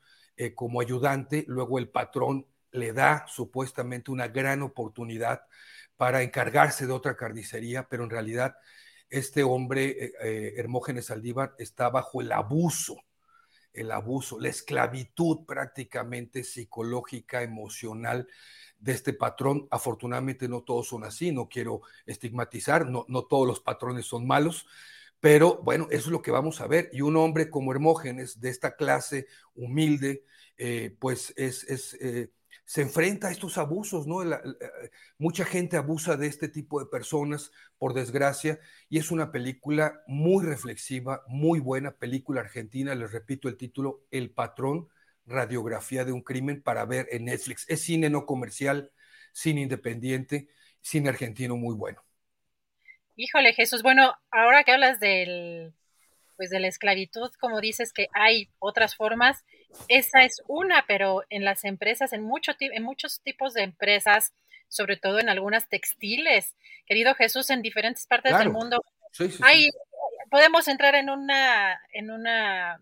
como 0.56 0.80
ayudante, 0.80 1.44
luego 1.46 1.78
el 1.78 1.88
patrón 1.88 2.48
le 2.72 2.92
da 2.92 3.24
supuestamente 3.28 4.10
una 4.10 4.26
gran 4.26 4.62
oportunidad 4.62 5.42
para 5.96 6.22
encargarse 6.22 6.86
de 6.86 6.92
otra 6.92 7.16
carnicería, 7.16 7.86
pero 7.88 8.02
en 8.02 8.10
realidad 8.10 8.56
este 9.12 9.44
hombre, 9.44 10.12
eh, 10.22 10.54
Hermógenes 10.56 11.06
Saldívar, 11.06 11.54
está 11.58 11.88
bajo 11.90 12.20
el 12.20 12.32
abuso 12.32 12.96
el 13.72 13.90
abuso, 13.90 14.38
la 14.38 14.48
esclavitud 14.48 15.44
prácticamente 15.46 16.44
psicológica, 16.44 17.42
emocional 17.42 18.28
de 18.78 18.92
este 18.92 19.12
patrón. 19.12 19.66
Afortunadamente 19.70 20.48
no 20.48 20.62
todos 20.62 20.88
son 20.88 21.04
así, 21.04 21.32
no 21.32 21.48
quiero 21.48 21.82
estigmatizar, 22.06 22.86
no, 22.86 23.04
no 23.08 23.24
todos 23.24 23.46
los 23.46 23.60
patrones 23.60 24.06
son 24.06 24.26
malos, 24.26 24.66
pero 25.20 25.60
bueno, 25.62 25.86
eso 25.90 26.08
es 26.08 26.12
lo 26.12 26.22
que 26.22 26.30
vamos 26.30 26.60
a 26.60 26.66
ver. 26.66 26.90
Y 26.92 27.00
un 27.00 27.16
hombre 27.16 27.48
como 27.48 27.72
Hermógenes, 27.72 28.40
de 28.40 28.50
esta 28.50 28.76
clase 28.76 29.26
humilde, 29.54 30.24
eh, 30.58 30.94
pues 30.98 31.32
es, 31.36 31.64
es 31.64 31.94
eh, 31.94 32.30
se 32.72 32.80
enfrenta 32.80 33.28
a 33.28 33.30
estos 33.30 33.58
abusos, 33.58 34.06
¿no? 34.06 34.22
mucha 35.18 35.44
gente 35.44 35.76
abusa 35.76 36.16
de 36.16 36.26
este 36.26 36.48
tipo 36.48 36.80
de 36.80 36.86
personas, 36.86 37.52
por 37.76 37.92
desgracia, 37.92 38.60
y 38.88 38.96
es 38.96 39.10
una 39.10 39.30
película 39.30 40.00
muy 40.06 40.42
reflexiva, 40.42 41.22
muy 41.28 41.60
buena, 41.60 41.90
película 41.98 42.40
argentina, 42.40 42.94
les 42.94 43.12
repito 43.12 43.50
el 43.50 43.58
título, 43.58 44.06
El 44.10 44.30
patrón 44.30 44.88
radiografía 45.26 46.06
de 46.06 46.12
un 46.12 46.22
crimen 46.22 46.62
para 46.62 46.86
ver 46.86 47.08
en 47.10 47.26
Netflix. 47.26 47.66
Es 47.68 47.82
cine 47.82 48.08
no 48.08 48.24
comercial, 48.24 48.90
cine 49.34 49.60
independiente, 49.60 50.48
cine 50.80 51.10
argentino 51.10 51.58
muy 51.58 51.74
bueno. 51.74 52.02
Híjole, 53.16 53.52
Jesús, 53.52 53.82
bueno, 53.82 54.14
ahora 54.30 54.64
que 54.64 54.72
hablas 54.72 54.98
del, 54.98 55.74
pues 56.38 56.48
de 56.48 56.58
la 56.58 56.68
esclavitud, 56.68 57.30
como 57.38 57.60
dices 57.60 57.92
que 57.92 58.06
hay 58.14 58.48
otras 58.60 58.96
formas, 58.96 59.44
esa 59.88 60.22
es 60.24 60.42
una, 60.46 60.84
pero 60.86 61.24
en 61.30 61.44
las 61.44 61.64
empresas, 61.64 62.12
en, 62.12 62.22
mucho, 62.22 62.52
en 62.58 62.82
muchos 62.82 63.20
tipos 63.20 63.54
de 63.54 63.62
empresas, 63.62 64.32
sobre 64.68 64.96
todo 64.96 65.18
en 65.18 65.28
algunas 65.28 65.68
textiles, 65.68 66.54
querido 66.86 67.14
Jesús, 67.14 67.50
en 67.50 67.62
diferentes 67.62 68.06
partes 68.06 68.38
del 68.38 68.50
mundo, 68.50 68.82
hay, 69.42 69.68
podemos 70.30 70.68
entrar 70.68 70.94
en 70.94 71.10
una, 71.10 71.80
en 71.92 72.10
una 72.10 72.80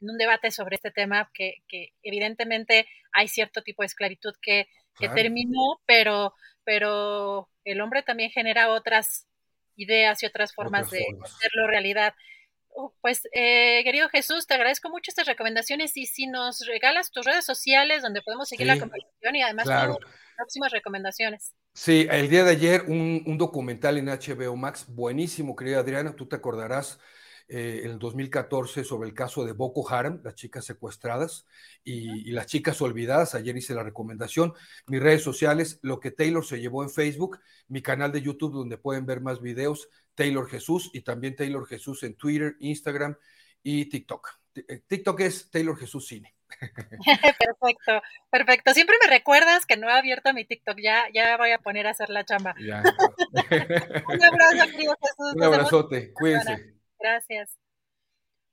en 0.00 0.10
un 0.10 0.18
debate 0.18 0.50
sobre 0.50 0.76
este 0.76 0.90
tema, 0.90 1.30
que, 1.34 1.62
evidentemente 2.02 2.86
hay 3.12 3.28
cierto 3.28 3.62
tipo 3.62 3.82
de 3.82 3.86
esclavitud 3.86 4.34
que, 4.40 4.68
terminó, 5.14 5.80
pero, 5.86 6.34
pero 6.62 7.48
el 7.64 7.80
hombre 7.80 8.02
también 8.02 8.30
genera 8.30 8.70
otras 8.70 9.26
ideas 9.76 10.22
y 10.22 10.26
otras 10.26 10.52
formas 10.54 10.90
de 10.90 11.06
hacerlo 11.22 11.66
realidad. 11.66 12.14
Oh, 12.72 12.94
pues, 13.00 13.22
eh, 13.32 13.82
querido 13.84 14.08
Jesús, 14.08 14.46
te 14.46 14.54
agradezco 14.54 14.88
mucho 14.88 15.10
estas 15.10 15.26
recomendaciones 15.26 15.96
y 15.96 16.06
si 16.06 16.26
nos 16.26 16.66
regalas 16.66 17.10
tus 17.10 17.26
redes 17.26 17.44
sociales 17.44 18.02
donde 18.02 18.22
podemos 18.22 18.48
seguir 18.48 18.66
la 18.66 18.78
conversación 18.78 19.36
y 19.36 19.42
además 19.42 19.66
próximas 20.36 20.72
recomendaciones. 20.72 21.54
Sí, 21.74 22.06
el 22.10 22.30
día 22.30 22.44
de 22.44 22.52
ayer 22.52 22.84
un, 22.86 23.22
un, 23.26 23.36
documental 23.36 23.98
en 23.98 24.06
HBO 24.06 24.56
Max, 24.56 24.86
buenísimo, 24.88 25.54
querida 25.54 25.80
Adriana, 25.80 26.16
tú 26.16 26.26
te 26.26 26.36
acordarás 26.36 26.98
eh, 27.52 27.80
en 27.82 27.90
el 27.90 27.98
2014 27.98 28.84
sobre 28.84 29.08
el 29.08 29.14
caso 29.14 29.44
de 29.44 29.50
Boko 29.50 29.84
Haram, 29.90 30.20
las 30.22 30.36
chicas 30.36 30.64
secuestradas 30.64 31.46
y, 31.82 32.30
las 32.30 32.46
chicas 32.46 32.80
olvidadas. 32.80 33.34
Ayer 33.34 33.56
hice 33.56 33.74
la 33.74 33.82
recomendación. 33.82 34.54
Mis 34.86 35.02
redes 35.02 35.24
sociales, 35.24 35.80
lo 35.82 35.98
que 35.98 36.12
Taylor 36.12 36.44
se 36.44 36.60
llevó 36.60 36.84
en 36.84 36.90
Facebook, 36.90 37.40
mi 37.66 37.82
canal 37.82 38.12
de 38.12 38.22
YouTube 38.22 38.52
donde 38.52 38.78
pueden 38.78 39.04
ver 39.04 39.20
más 39.20 39.40
videos, 39.40 39.88
Taylor 40.20 40.46
Jesús 40.50 40.90
y 40.92 41.00
también 41.00 41.34
Taylor 41.34 41.66
Jesús 41.66 42.02
en 42.02 42.14
Twitter, 42.14 42.54
Instagram 42.60 43.16
y 43.62 43.86
TikTok. 43.86 44.28
Eh, 44.54 44.82
TikTok 44.86 45.18
es 45.20 45.50
Taylor 45.50 45.78
Jesús 45.78 46.06
Cine. 46.08 46.34
perfecto, 47.38 48.02
perfecto. 48.28 48.74
Siempre 48.74 48.96
me 49.02 49.08
recuerdas 49.08 49.64
que 49.64 49.78
no 49.78 49.88
he 49.88 49.92
abierto 49.94 50.34
mi 50.34 50.44
TikTok, 50.44 50.76
ya, 50.78 51.06
ya 51.14 51.38
voy 51.38 51.52
a 51.52 51.58
poner 51.58 51.86
a 51.86 51.92
hacer 51.92 52.10
la 52.10 52.26
chamba. 52.26 52.54
Un 52.58 54.22
abrazo, 54.22 54.70
querido 54.70 54.94
Jesús. 55.00 55.34
Un 55.36 55.42
abrazote, 55.42 56.12
cuídense. 56.12 56.74
Gracias. 56.98 57.56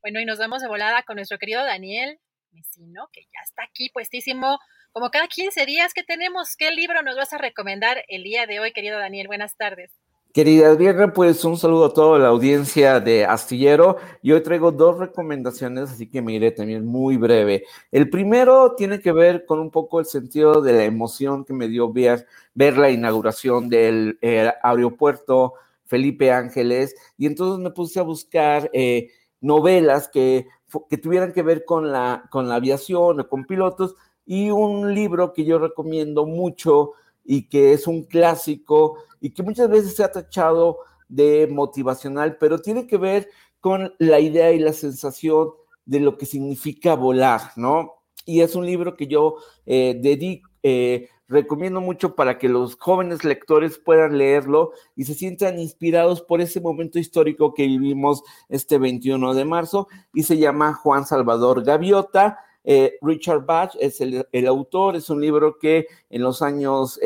Bueno, 0.02 0.22
y 0.22 0.26
nos 0.26 0.40
vamos 0.40 0.62
de 0.62 0.70
volada 0.70 1.04
con 1.04 1.18
nuestro 1.18 1.38
querido 1.38 1.66
Daniel 1.66 2.18
Mesino, 2.54 3.10
que 3.12 3.24
ya 3.24 3.42
está 3.44 3.64
aquí 3.64 3.90
puestísimo. 3.90 4.58
Como 4.94 5.12
cada 5.12 5.28
15 5.28 5.66
días 5.66 5.94
que 5.94 6.04
tenemos, 6.04 6.56
¿qué 6.56 6.72
libro 6.72 7.02
nos 7.02 7.18
vas 7.18 7.34
a 7.34 7.38
recomendar 7.38 8.06
el 8.08 8.24
día 8.24 8.46
de 8.46 8.62
hoy, 8.62 8.72
querido 8.72 8.98
Daniel? 9.00 9.28
Buenas 9.28 9.58
tardes. 9.58 9.92
Querida 10.38 10.68
Adriana, 10.68 11.12
pues 11.14 11.44
un 11.46 11.58
saludo 11.58 11.86
a 11.86 11.94
toda 11.96 12.20
la 12.20 12.28
audiencia 12.28 13.00
de 13.00 13.26
Astillero. 13.26 13.98
Y 14.22 14.34
hoy 14.34 14.44
traigo 14.44 14.72
dos 14.72 15.00
recomendaciones, 15.00 15.90
así 15.90 16.08
que 16.08 16.22
me 16.22 16.34
iré 16.34 16.52
también 16.52 16.86
muy 16.86 17.18
breve. 17.18 17.64
El 17.92 18.12
primero 18.12 18.76
tiene 18.76 19.00
que 19.00 19.12
ver 19.12 19.48
con 19.48 19.60
un 19.60 19.72
poco 19.72 20.00
el 20.00 20.06
sentido 20.06 20.62
de 20.62 20.74
la 20.74 20.84
emoción 20.84 21.44
que 21.44 21.54
me 21.54 21.68
dio 21.68 21.92
ver, 21.92 22.28
ver 22.54 22.78
la 22.78 22.92
inauguración 22.92 23.68
del 23.68 24.20
eh, 24.22 24.52
aeropuerto 24.62 25.56
Felipe 25.86 26.32
Ángeles, 26.32 26.96
y 27.18 27.26
entonces 27.26 27.58
me 27.60 27.72
puse 27.72 28.00
a 28.00 28.04
buscar 28.04 28.70
eh, 28.74 29.10
novelas 29.42 30.08
que, 30.08 30.46
que, 30.88 31.00
tuvieran 31.00 31.34
que 31.34 31.42
ver 31.42 31.66
con 31.66 31.92
la, 31.92 32.28
con 32.30 32.48
la 32.48 32.58
aviación 32.58 33.22
o 33.22 33.28
con 33.28 33.46
pilotos, 33.46 33.96
y 34.24 34.52
un 34.52 34.94
libro 34.94 35.34
que 35.34 35.46
yo 35.46 35.58
recomiendo 35.58 36.28
mucho 36.28 36.92
y 37.28 37.50
que 37.50 37.74
es 37.74 37.86
un 37.86 38.06
clásico 38.06 38.98
y 39.20 39.32
que 39.32 39.44
muchas 39.44 39.70
veces 39.70 39.96
se 39.96 40.04
ha 40.04 40.12
tachado 40.12 40.80
de 41.10 41.48
motivacional, 41.52 42.38
pero 42.40 42.60
tiene 42.60 42.88
que 42.88 42.98
ver 42.98 43.30
con 43.60 43.94
la 44.00 44.20
idea 44.20 44.52
y 44.54 44.60
la 44.60 44.74
sensación 44.74 45.50
de 45.86 46.00
lo 46.00 46.18
que 46.18 46.26
significa 46.26 46.96
volar, 46.96 47.52
¿no? 47.58 47.94
Y 48.26 48.42
es 48.42 48.56
un 48.56 48.66
libro 48.66 48.96
que 48.96 49.08
yo 49.08 49.36
eh, 49.66 49.98
dedico, 50.02 50.50
eh, 50.64 51.10
recomiendo 51.28 51.82
mucho 51.82 52.16
para 52.16 52.38
que 52.38 52.48
los 52.48 52.76
jóvenes 52.76 53.24
lectores 53.24 53.78
puedan 53.78 54.18
leerlo 54.18 54.72
y 54.96 55.04
se 55.04 55.14
sientan 55.14 55.60
inspirados 55.60 56.22
por 56.22 56.40
ese 56.40 56.62
momento 56.62 57.00
histórico 57.00 57.54
que 57.54 57.68
vivimos 57.68 58.24
este 58.48 58.78
21 58.78 59.34
de 59.34 59.46
marzo 59.46 59.88
y 60.14 60.24
se 60.24 60.38
llama 60.38 60.74
Juan 60.74 61.06
Salvador 61.06 61.64
Gaviota. 61.64 62.40
Eh, 62.64 62.98
Richard 63.02 63.46
Bach 63.46 63.76
es 63.80 64.02
el, 64.02 64.48
autor, 64.48 64.96
es 64.96 65.10
un 65.10 65.22
libro 65.22 65.58
que 65.58 65.88
en 66.10 66.22
los 66.22 66.42
años 66.42 67.00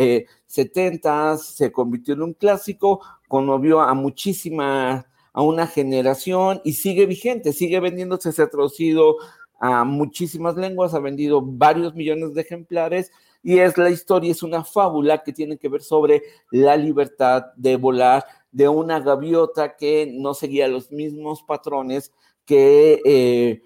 70 0.48 1.38
se 1.38 1.72
convirtió 1.72 2.16
en 2.16 2.24
un 2.24 2.34
clásico, 2.34 3.02
conmovió 3.28 3.82
a 3.82 3.94
muchísima, 3.94 5.06
a 5.34 5.42
una 5.42 5.68
generación 5.68 6.62
y 6.64 6.74
sigue 6.74 7.06
vigente, 7.06 7.54
sigue 7.54 7.80
vendiéndose, 7.80 8.32
se 8.32 8.42
ha 8.42 8.50
traducido 8.50 9.18
a 9.62 9.84
muchísimas 9.84 10.56
lenguas, 10.58 10.96
ha 10.96 11.00
vendido 11.00 11.42
varios 11.42 11.94
millones 11.94 12.34
de 12.34 12.42
ejemplares 12.42 13.12
y 13.44 13.60
es 13.60 13.78
la 13.78 13.92
historia, 13.92 14.32
es 14.32 14.44
una 14.44 14.64
fábula 14.64 15.24
que 15.24 15.34
tiene 15.34 15.58
que 15.58 15.70
ver 15.70 15.84
sobre 15.84 16.24
la 16.50 16.76
libertad 16.76 17.46
de 17.56 17.76
volar 17.76 18.26
de 18.52 18.68
una 18.68 19.00
gaviota 19.00 19.76
que 19.76 20.12
no 20.12 20.34
seguía 20.34 20.68
los 20.68 20.92
mismos 20.92 21.44
patrones 21.44 22.12
que, 22.46 23.02
eh, 23.06 23.62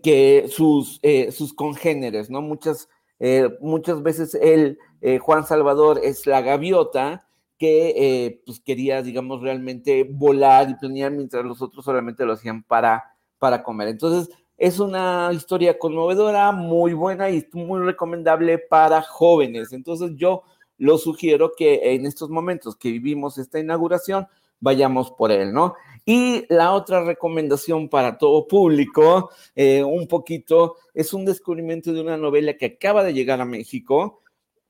que 0.00 0.46
sus, 0.48 0.98
eh, 1.02 1.32
sus 1.32 1.52
congéneres, 1.52 2.30
¿no? 2.30 2.40
Muchas, 2.40 2.88
eh, 3.18 3.48
muchas 3.60 4.02
veces 4.02 4.34
él, 4.34 4.78
Juan 5.20 5.44
Salvador, 5.44 6.00
es 6.02 6.26
la 6.26 6.42
gaviota 6.42 7.26
que 7.58 8.40
pues 8.46 8.60
quería, 8.60 9.02
digamos, 9.02 9.42
realmente 9.42 10.08
volar 10.08 10.70
y 10.70 10.74
planear 10.74 11.10
mientras 11.10 11.44
los 11.44 11.60
otros 11.60 11.84
solamente 11.84 12.24
lo 12.24 12.34
hacían 12.34 12.62
para, 12.62 13.02
para 13.38 13.64
comer. 13.64 13.88
Entonces, 13.88 14.32
es 14.62 14.78
una 14.78 15.30
historia 15.32 15.76
conmovedora, 15.76 16.52
muy 16.52 16.92
buena 16.92 17.30
y 17.30 17.44
muy 17.52 17.80
recomendable 17.84 18.58
para 18.58 19.02
jóvenes. 19.02 19.72
Entonces 19.72 20.12
yo 20.14 20.44
lo 20.78 20.98
sugiero 20.98 21.52
que 21.56 21.94
en 21.94 22.06
estos 22.06 22.30
momentos 22.30 22.76
que 22.76 22.92
vivimos 22.92 23.38
esta 23.38 23.58
inauguración, 23.58 24.28
vayamos 24.60 25.10
por 25.10 25.32
él, 25.32 25.52
¿no? 25.52 25.74
Y 26.04 26.44
la 26.48 26.72
otra 26.72 27.04
recomendación 27.04 27.88
para 27.88 28.18
todo 28.18 28.48
público, 28.48 29.30
eh, 29.54 29.84
un 29.84 30.08
poquito, 30.08 30.76
es 30.94 31.14
un 31.14 31.24
descubrimiento 31.24 31.92
de 31.92 32.00
una 32.00 32.16
novela 32.16 32.56
que 32.56 32.66
acaba 32.66 33.04
de 33.04 33.14
llegar 33.14 33.40
a 33.40 33.44
México, 33.44 34.22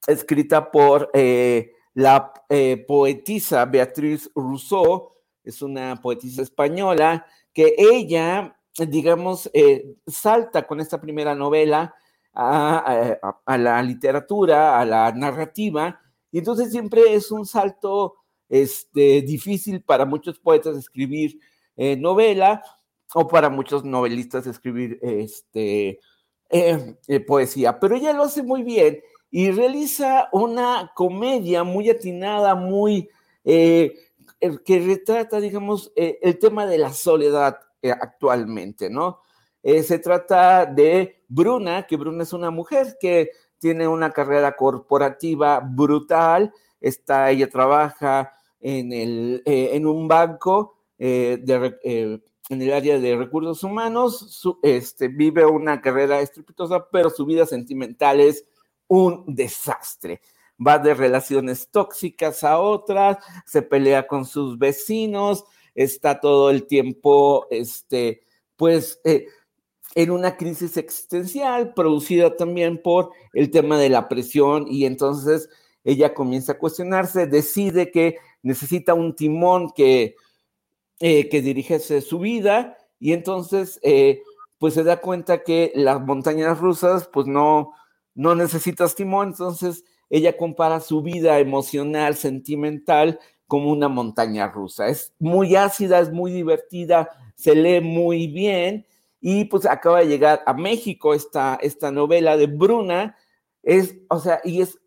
escrita 0.07 0.70
por 0.70 1.11
eh, 1.15 1.73
la 1.94 2.33
eh, 2.49 2.85
poetisa 2.86 3.65
Beatriz 3.65 4.31
Rousseau, 4.35 5.11
es 5.43 5.62
una 5.62 5.97
poetisa 5.97 6.43
española, 6.43 7.27
que 7.52 7.75
ella 7.78 8.57
digamos, 8.78 9.51
eh, 9.52 9.97
salta 10.07 10.67
con 10.67 10.81
esta 10.81 11.01
primera 11.01 11.35
novela 11.35 11.94
a, 12.35 13.19
la 13.59 13.83
literatura, 13.83 14.81
a 14.81 14.86
la 14.86 15.12
narrativa, 15.12 16.01
y 16.31 16.39
entonces 16.39 16.70
siempre 16.70 17.15
es 17.15 17.31
un 17.31 17.44
salto 17.44 18.22
este, 18.53 19.23
difícil 19.23 19.83
para 19.83 20.05
muchos 20.05 20.39
poetas 20.39 20.77
escribir 20.77 21.41
eh, 21.77 21.97
novela 21.97 22.63
o 23.15 23.27
para 23.27 23.49
muchos 23.49 23.85
novelistas 23.85 24.47
escribir 24.47 24.99
este, 25.03 25.99
eh, 26.51 27.21
poesía, 27.27 27.81
pero 27.81 27.97
ella 27.97 28.13
lo 28.13 28.25
hace 28.25 28.43
muy 28.43 28.63
bien 28.63 29.01
y 29.31 29.51
realiza 29.51 30.29
una 30.33 30.93
comedia 30.95 31.65
muy 31.65 31.89
atinada, 31.89 32.55
muy... 32.55 33.09
que 33.43 34.79
retrata, 34.85 35.41
digamos, 35.41 35.91
el 35.97 36.39
tema 36.39 36.67
de 36.67 36.77
la 36.77 36.93
soledad 36.93 37.59
eh, 37.85 37.91
actualmente, 37.91 38.89
¿no? 38.89 39.23
Eh, 39.61 39.83
se 39.83 39.99
trata 39.99 40.67
de 40.67 41.25
Bruna, 41.27 41.85
que 41.85 41.97
Bruna 41.97 42.23
es 42.23 42.33
una 42.33 42.53
mujer 42.53 42.97
que 43.01 43.31
tiene 43.59 43.89
una 43.89 44.13
carrera 44.13 44.55
corporativa 44.55 45.59
brutal, 45.59 46.53
está, 46.81 47.31
ella 47.31 47.51
trabaja 47.51 48.33
en, 48.62 48.92
el, 48.92 49.42
eh, 49.44 49.70
en 49.73 49.86
un 49.86 50.08
banco 50.08 50.76
de, 50.99 52.23
en 52.49 52.60
el 52.60 52.73
área 52.73 52.99
de 52.99 53.16
recursos 53.16 53.62
humanos, 53.65 54.42
este, 54.62 55.08
vive 55.08 55.44
una 55.44 55.81
carrera 55.81 56.20
estrepitosa, 56.20 56.89
pero 56.91 57.10
su 57.10 57.24
vida 57.24 57.47
sentimental 57.47 58.20
es 58.20 58.44
un 58.89 59.24
desastre. 59.26 60.20
Va 60.65 60.78
de 60.78 60.94
relaciones 60.94 61.68
tóxicas 61.70 62.44
a 62.44 62.60
otras, 62.60 63.18
se 63.47 63.62
pelea 63.62 64.07
con 64.07 64.26
sus 64.26 64.58
vecinos, 64.58 65.44
está 65.74 66.20
todo 66.20 66.50
el 66.50 66.66
tiempo, 66.66 67.47
este, 67.50 68.23
pues, 68.57 69.00
eh, 69.05 69.26
en 69.94 70.10
una 70.10 70.36
crisis 70.36 70.76
existencial 70.76 71.74
producida 71.74 72.36
también 72.36 72.81
por 72.82 73.12
el 73.32 73.50
tema 73.50 73.78
de 73.78 73.89
la 73.89 74.08
presión 74.08 74.66
y 74.68 74.84
entonces 74.84 75.49
ella 75.84 76.15
comienza 76.15 76.52
a 76.52 76.58
cuestionarse, 76.58 77.26
decide 77.26 77.91
que 77.91 78.16
necesita 78.43 78.95
un 78.95 79.15
timón 79.15 79.71
que, 79.71 80.17
eh, 81.01 81.29
que 81.29 82.01
su 82.01 82.19
vida 82.19 82.77
y 82.99 83.12
entonces 83.12 83.81
eh, 83.83 84.23
pues 84.59 84.75
se 84.75 84.85
da 84.85 85.01
cuenta 85.01 85.43
que 85.43 85.73
las 85.75 86.01
montañas 86.01 86.59
rusas 86.59 87.09
pues 87.12 87.27
no, 87.27 87.73
no 88.15 88.35
necesitas 88.35 88.95
timón, 88.95 89.29
entonces 89.29 89.85
ella 90.11 90.37
compara 90.37 90.81
su 90.81 91.03
vida 91.03 91.39
emocional, 91.39 92.15
sentimental 92.17 93.19
como 93.47 93.71
una 93.71 93.89
montaña 93.89 94.49
rusa. 94.49 94.89
Es 94.89 95.15
muy 95.19 95.57
ácida, 95.57 96.01
es 96.01 96.12
muy 96.12 96.33
divertida, 96.33 97.09
se 97.35 97.55
lee 97.55 97.81
muy 97.81 98.27
bien 98.27 98.87
y 99.21 99.47
pues 99.47 99.67
acaba 99.67 100.01
de 100.01 100.09
llegar 100.09 100.43
a 100.47 100.53
México 100.53 101.15
esta, 101.15 101.59
esta 101.62 101.91
novela 101.91 102.37
de 102.37 102.47
Bruna. 102.47 103.17
Es, 103.62 103.97
o 104.09 104.19
sea, 104.19 104.41
y 104.45 104.61
es, 104.61 104.79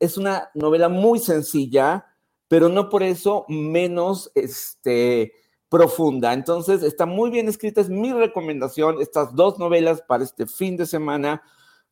es 0.00 0.18
una 0.18 0.50
novela 0.54 0.88
muy 0.88 1.18
sencilla, 1.18 2.06
pero 2.48 2.68
no 2.68 2.88
por 2.88 3.02
eso 3.02 3.44
menos 3.48 4.30
este, 4.34 5.32
profunda. 5.68 6.32
Entonces, 6.32 6.82
está 6.82 7.06
muy 7.06 7.30
bien 7.30 7.48
escrita, 7.48 7.80
es 7.80 7.88
mi 7.88 8.12
recomendación, 8.12 9.00
estas 9.00 9.34
dos 9.34 9.58
novelas 9.58 10.02
para 10.02 10.24
este 10.24 10.46
fin 10.46 10.76
de 10.76 10.86
semana. 10.86 11.42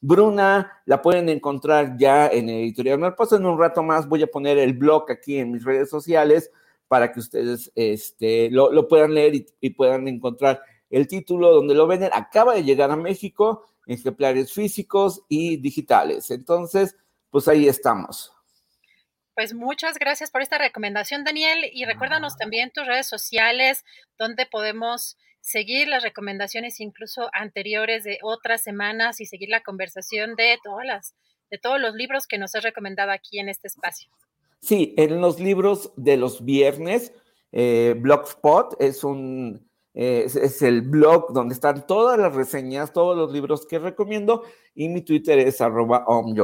Bruna 0.01 0.83
la 0.85 1.01
pueden 1.01 1.29
encontrar 1.31 1.97
ya 1.97 2.27
en 2.29 2.51
Editorial 2.51 2.99
Marpaso. 2.99 3.37
En 3.37 3.47
un 3.47 3.59
rato 3.59 3.83
más 3.83 4.07
voy 4.07 4.23
a 4.23 4.27
poner 4.27 4.59
el 4.59 4.75
blog 4.75 5.11
aquí 5.11 5.39
en 5.39 5.51
mis 5.51 5.65
redes 5.65 5.89
sociales 5.89 6.51
para 6.89 7.11
que 7.11 7.21
ustedes 7.21 7.73
este, 7.75 8.51
lo, 8.51 8.87
puedan 8.87 9.15
leer 9.15 9.47
y, 9.61 9.71
puedan 9.71 10.07
encontrar 10.07 10.61
el 10.91 11.09
título 11.09 11.55
donde 11.55 11.75
lo 11.75 11.87
venden. 11.87 12.11
Acaba 12.13 12.55
de 12.55 12.65
llegar 12.65 12.91
a 12.91 12.97
México 12.97 13.65
ejemplares 13.87 14.53
físicos 14.53 15.23
y 15.29 15.57
digitales. 15.57 16.31
Entonces, 16.31 16.97
pues 17.31 17.49
ahí 17.49 17.67
estamos. 17.67 18.34
Pues 19.35 19.53
muchas 19.53 19.99
gracias 19.99 20.31
por 20.31 20.43
esta 20.43 20.59
recomendación, 20.59 21.25
Daniel. 21.25 21.69
Y 21.73 21.85
recuérdanos 21.85 22.37
también 22.37 22.71
tus 22.73 22.87
redes 22.87 23.09
sociales, 23.09 23.85
donde 24.19 24.47
podemos 24.47 25.17
seguir 25.41 25.89
las 25.89 26.03
recomendaciones 26.03 26.81
incluso 26.81 27.29
anteriores 27.33 28.05
de 28.05 28.19
otras 28.23 28.63
semanas 28.63 29.21
y 29.21 29.27
seguir 29.27 29.49
la 29.49 29.63
conversación 29.63 30.37
de 30.37 30.59
todas 30.63 30.87
las, 30.87 31.15
de 31.51 31.59
todos 31.59 31.81
los 31.81 31.95
libros 31.95 32.27
que 32.27 32.39
nos 32.39 32.55
has 32.55 32.63
recomendado 32.63 33.11
aquí 33.11 33.39
en 33.39 33.49
este 33.49 33.69
espacio. 33.69 34.09
Sí, 34.61 34.95
en 34.97 35.21
los 35.21 35.41
libros 35.41 35.93
de 35.97 36.17
los 36.17 36.45
viernes, 36.45 37.13
eh, 37.53 37.95
Blogspot 37.99 38.81
es 38.81 39.05
un 39.05 39.69
es, 39.95 40.63
el 40.63 40.83
blog 40.83 41.33
donde 41.33 41.55
están 41.55 41.87
todas 41.87 42.19
las 42.19 42.35
reseñas, 42.35 42.93
todos 42.93 43.17
los 43.17 43.33
libros 43.33 43.65
que 43.67 43.79
recomiendo 43.79 44.43
y 44.75 44.89
mi 44.89 45.03
Twitter 45.03 45.39
es 45.39 45.61
arroba 45.61 46.05
hoy. 46.07 46.35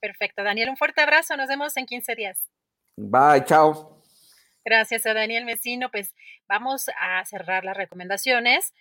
Perfecto, 0.00 0.42
Daniel, 0.42 0.70
un 0.70 0.76
fuerte 0.76 1.00
abrazo, 1.00 1.36
nos 1.36 1.48
vemos 1.48 1.76
en 1.76 1.86
15 1.86 2.14
días. 2.14 2.48
Bye, 2.96 3.44
chao. 3.44 4.02
Gracias 4.64 5.06
a 5.06 5.14
Daniel 5.14 5.44
Mesino. 5.44 5.90
Pues 5.90 6.14
vamos 6.48 6.90
a 7.00 7.24
cerrar 7.24 7.64
las 7.64 7.76
recomendaciones 7.76 8.74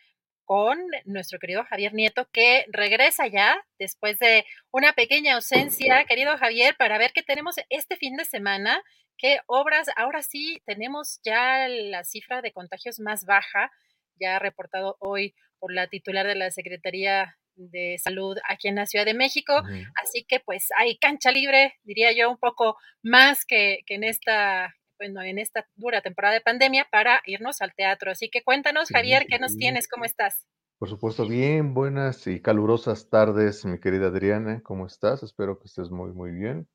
con 0.44 0.80
nuestro 1.06 1.40
querido 1.40 1.64
Javier 1.66 1.94
Nieto, 1.94 2.28
que 2.32 2.66
regresa 2.70 3.28
ya 3.28 3.66
después 3.80 4.18
de 4.20 4.46
una 4.72 4.94
pequeña 4.94 5.36
ausencia. 5.36 6.06
Querido 6.06 6.38
Javier, 6.38 6.76
para 6.78 6.98
ver 6.98 7.12
qué 7.14 7.22
tenemos 7.22 7.56
este 7.70 7.96
fin 7.96 8.16
de 8.16 8.26
semana, 8.26 8.82
qué 9.18 9.40
obras, 9.46 9.88
ahora 9.96 10.24
sí 10.24 10.62
tenemos 10.66 11.20
ya 11.24 11.68
la 11.68 12.04
cifra 12.04 12.42
de 12.42 12.52
contagios 12.52 13.00
más 13.00 13.26
baja, 13.26 13.72
ya 14.20 14.40
reportado 14.40 14.98
hoy 15.00 15.36
por 15.60 15.74
la 15.74 15.88
titular 15.88 16.26
de 16.26 16.36
la 16.36 16.52
Secretaría 16.52 17.38
de 17.58 17.98
Salud 18.00 18.38
aquí 18.48 18.68
en 18.68 18.76
la 18.76 18.86
Ciudad 18.86 19.06
de 19.06 19.14
México. 19.14 19.54
Así 20.02 20.24
que 20.24 20.40
pues 20.40 20.70
hay 20.78 20.98
cancha 20.98 21.32
libre, 21.32 21.76
diría 21.84 22.12
yo, 22.14 22.30
un 22.30 22.38
poco 22.38 22.78
más 23.04 23.46
que, 23.46 23.80
que 23.86 23.96
en 23.96 24.04
esta 24.04 24.74
bueno, 25.00 25.22
en 25.22 25.38
esta 25.38 25.68
dura 25.76 26.02
temporada 26.02 26.34
de 26.34 26.42
pandemia 26.42 26.88
para 26.92 27.22
irnos 27.26 27.62
al 27.62 27.74
teatro. 27.76 28.12
Así 28.12 28.30
que 28.30 28.44
cuéntanos, 28.44 28.90
Javier, 28.90 29.28
¿qué 29.30 29.38
nos 29.40 29.56
tienes? 29.56 29.88
¿Cómo 29.88 30.06
estás? 30.06 30.48
Por 30.80 30.90
supuesto, 30.90 31.28
bien, 31.28 31.74
buenas 31.74 32.28
y 32.28 32.42
calurosas 32.42 33.10
tardes, 33.10 33.66
mi 33.66 33.80
querida 33.80 34.08
Adriana, 34.08 34.62
¿cómo 34.64 34.86
estás? 34.86 35.24
Espero 35.24 35.60
que 35.60 35.66
estés 35.66 35.90
muy, 35.90 36.12
muy 36.12 36.32
bien. 36.32 36.68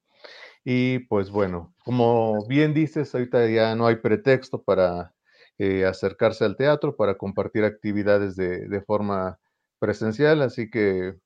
Y 0.65 1.01
pues 1.01 1.31
bueno, 1.31 1.75
como 1.85 2.47
bien 2.47 2.75
dices, 2.75 3.15
ahorita 3.15 3.49
ya 3.49 3.75
no 3.75 3.87
hay 3.87 3.97
pretexto 3.97 4.63
para 4.63 5.15
eh, 5.59 5.85
acercarse 5.85 6.45
al 6.45 6.57
teatro, 6.57 6.97
para 6.97 7.17
compartir 7.17 7.65
actividades 7.65 8.37
de, 8.37 8.69
de 8.69 8.81
forma 8.83 9.39
presencial, 9.83 10.43
así 10.43 10.71
que 10.71 11.17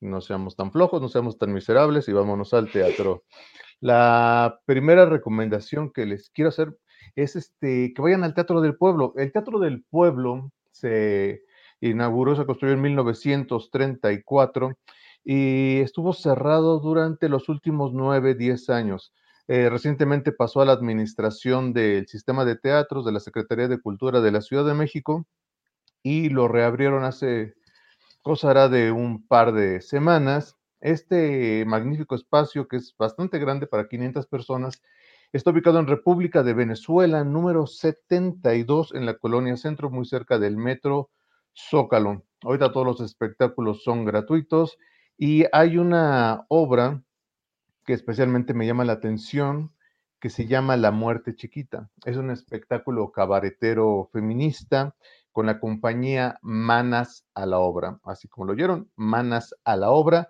no 0.00 0.20
seamos 0.20 0.56
tan 0.56 0.72
flojos, 0.72 1.00
no 1.00 1.08
seamos 1.08 1.38
tan 1.38 1.52
miserables 1.52 2.08
y 2.08 2.12
vámonos 2.12 2.52
al 2.54 2.68
teatro. 2.72 3.22
La 3.78 4.58
primera 4.66 5.06
recomendación 5.06 5.92
que 5.92 6.06
les 6.06 6.28
quiero 6.30 6.48
hacer 6.48 6.76
es 7.14 7.36
este, 7.36 7.92
que 7.94 8.02
vayan 8.02 8.24
al 8.24 8.34
Teatro 8.34 8.60
del 8.60 8.76
Pueblo. 8.76 9.14
El 9.16 9.30
Teatro 9.30 9.60
del 9.60 9.84
Pueblo 9.84 10.50
se 10.72 11.42
inauguró, 11.80 12.34
se 12.34 12.46
construyó 12.46 12.74
en 12.74 12.80
1934 12.80 14.76
y 15.22 15.78
estuvo 15.78 16.12
cerrado 16.12 16.80
durante 16.80 17.28
los 17.28 17.48
últimos 17.48 17.92
nueve, 17.92 18.34
diez 18.34 18.70
años. 18.70 19.14
Eh, 19.46 19.70
recientemente 19.70 20.32
pasó 20.32 20.62
a 20.62 20.64
la 20.64 20.72
administración 20.72 21.72
del 21.72 22.08
sistema 22.08 22.44
de 22.44 22.56
teatros 22.56 23.06
de 23.06 23.12
la 23.12 23.20
Secretaría 23.20 23.68
de 23.68 23.80
Cultura 23.80 24.20
de 24.20 24.32
la 24.32 24.40
Ciudad 24.40 24.66
de 24.66 24.74
México 24.74 25.26
y 26.02 26.28
lo 26.30 26.48
reabrieron 26.48 27.04
hace 27.04 27.54
cosa 28.22 28.50
hará 28.50 28.68
de 28.68 28.92
un 28.92 29.26
par 29.26 29.52
de 29.52 29.80
semanas. 29.80 30.56
Este 30.80 31.64
magnífico 31.66 32.14
espacio, 32.14 32.68
que 32.68 32.76
es 32.76 32.94
bastante 32.96 33.38
grande 33.38 33.66
para 33.66 33.88
500 33.88 34.26
personas, 34.26 34.82
está 35.32 35.50
ubicado 35.50 35.78
en 35.78 35.86
República 35.86 36.42
de 36.42 36.54
Venezuela, 36.54 37.24
número 37.24 37.66
72, 37.66 38.94
en 38.94 39.06
la 39.06 39.14
colonia 39.14 39.56
Centro, 39.56 39.90
muy 39.90 40.04
cerca 40.04 40.38
del 40.38 40.56
metro 40.56 41.10
Zócalo. 41.54 42.24
Ahorita 42.42 42.72
todos 42.72 42.86
los 42.86 43.00
espectáculos 43.00 43.82
son 43.82 44.04
gratuitos 44.04 44.78
y 45.18 45.44
hay 45.52 45.76
una 45.76 46.46
obra 46.48 47.02
que 47.84 47.92
especialmente 47.92 48.54
me 48.54 48.66
llama 48.66 48.84
la 48.84 48.94
atención, 48.94 49.72
que 50.20 50.30
se 50.30 50.46
llama 50.46 50.76
La 50.76 50.90
Muerte 50.90 51.34
Chiquita. 51.34 51.90
Es 52.04 52.16
un 52.16 52.30
espectáculo 52.30 53.10
cabaretero 53.10 54.08
feminista 54.12 54.94
con 55.32 55.46
la 55.46 55.60
compañía 55.60 56.38
Manas 56.42 57.24
a 57.34 57.46
la 57.46 57.58
Obra. 57.58 57.98
Así 58.04 58.28
como 58.28 58.46
lo 58.46 58.52
oyeron, 58.52 58.90
Manas 58.96 59.54
a 59.64 59.76
la 59.76 59.90
Obra. 59.90 60.28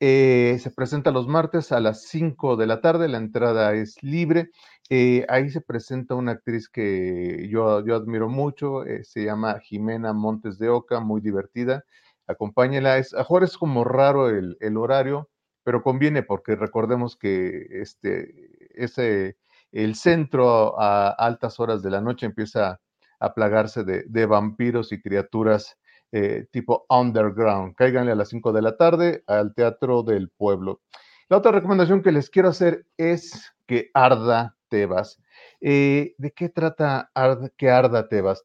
Eh, 0.00 0.58
se 0.60 0.70
presenta 0.70 1.10
los 1.10 1.28
martes 1.28 1.72
a 1.72 1.80
las 1.80 2.04
5 2.08 2.56
de 2.56 2.66
la 2.66 2.80
tarde, 2.80 3.08
la 3.08 3.18
entrada 3.18 3.74
es 3.74 4.02
libre. 4.02 4.50
Eh, 4.88 5.26
ahí 5.28 5.50
se 5.50 5.60
presenta 5.60 6.14
una 6.14 6.32
actriz 6.32 6.68
que 6.68 7.48
yo, 7.50 7.84
yo 7.84 7.96
admiro 7.96 8.28
mucho, 8.28 8.84
eh, 8.84 9.04
se 9.04 9.24
llama 9.24 9.60
Jimena 9.60 10.12
Montes 10.14 10.58
de 10.58 10.70
Oca, 10.70 11.00
muy 11.00 11.20
divertida. 11.20 11.84
Acompáñela, 12.26 12.98
es, 12.98 13.14
a 13.14 13.26
es 13.42 13.58
como 13.58 13.84
raro 13.84 14.30
el, 14.30 14.56
el, 14.60 14.76
horario, 14.78 15.28
pero 15.64 15.82
conviene 15.82 16.22
porque 16.22 16.56
recordemos 16.56 17.16
que 17.16 17.66
este, 17.70 18.34
ese, 18.74 19.36
el 19.72 19.94
centro 19.96 20.80
a 20.80 21.10
altas 21.10 21.60
horas 21.60 21.82
de 21.82 21.90
la 21.90 22.00
noche 22.00 22.26
empieza 22.26 22.80
a 23.20 23.34
plagarse 23.34 23.84
de, 23.84 24.26
vampiros 24.26 24.92
y 24.92 25.00
criaturas 25.00 25.78
eh, 26.10 26.46
tipo 26.50 26.86
underground. 26.88 27.74
Cáiganle 27.76 28.12
a 28.12 28.16
las 28.16 28.30
5 28.30 28.52
de 28.52 28.62
la 28.62 28.76
tarde 28.76 29.22
al 29.26 29.54
Teatro 29.54 30.02
del 30.02 30.30
Pueblo. 30.30 30.80
La 31.28 31.36
otra 31.36 31.52
recomendación 31.52 32.02
que 32.02 32.10
les 32.10 32.28
quiero 32.30 32.48
hacer 32.48 32.86
es 32.96 33.52
que 33.66 33.90
arda 33.94 34.56
Tebas. 34.68 35.20
Eh, 35.60 36.14
¿De 36.18 36.32
qué 36.32 36.48
trata 36.48 37.10
arda 37.14 38.08
Tebas? 38.08 38.44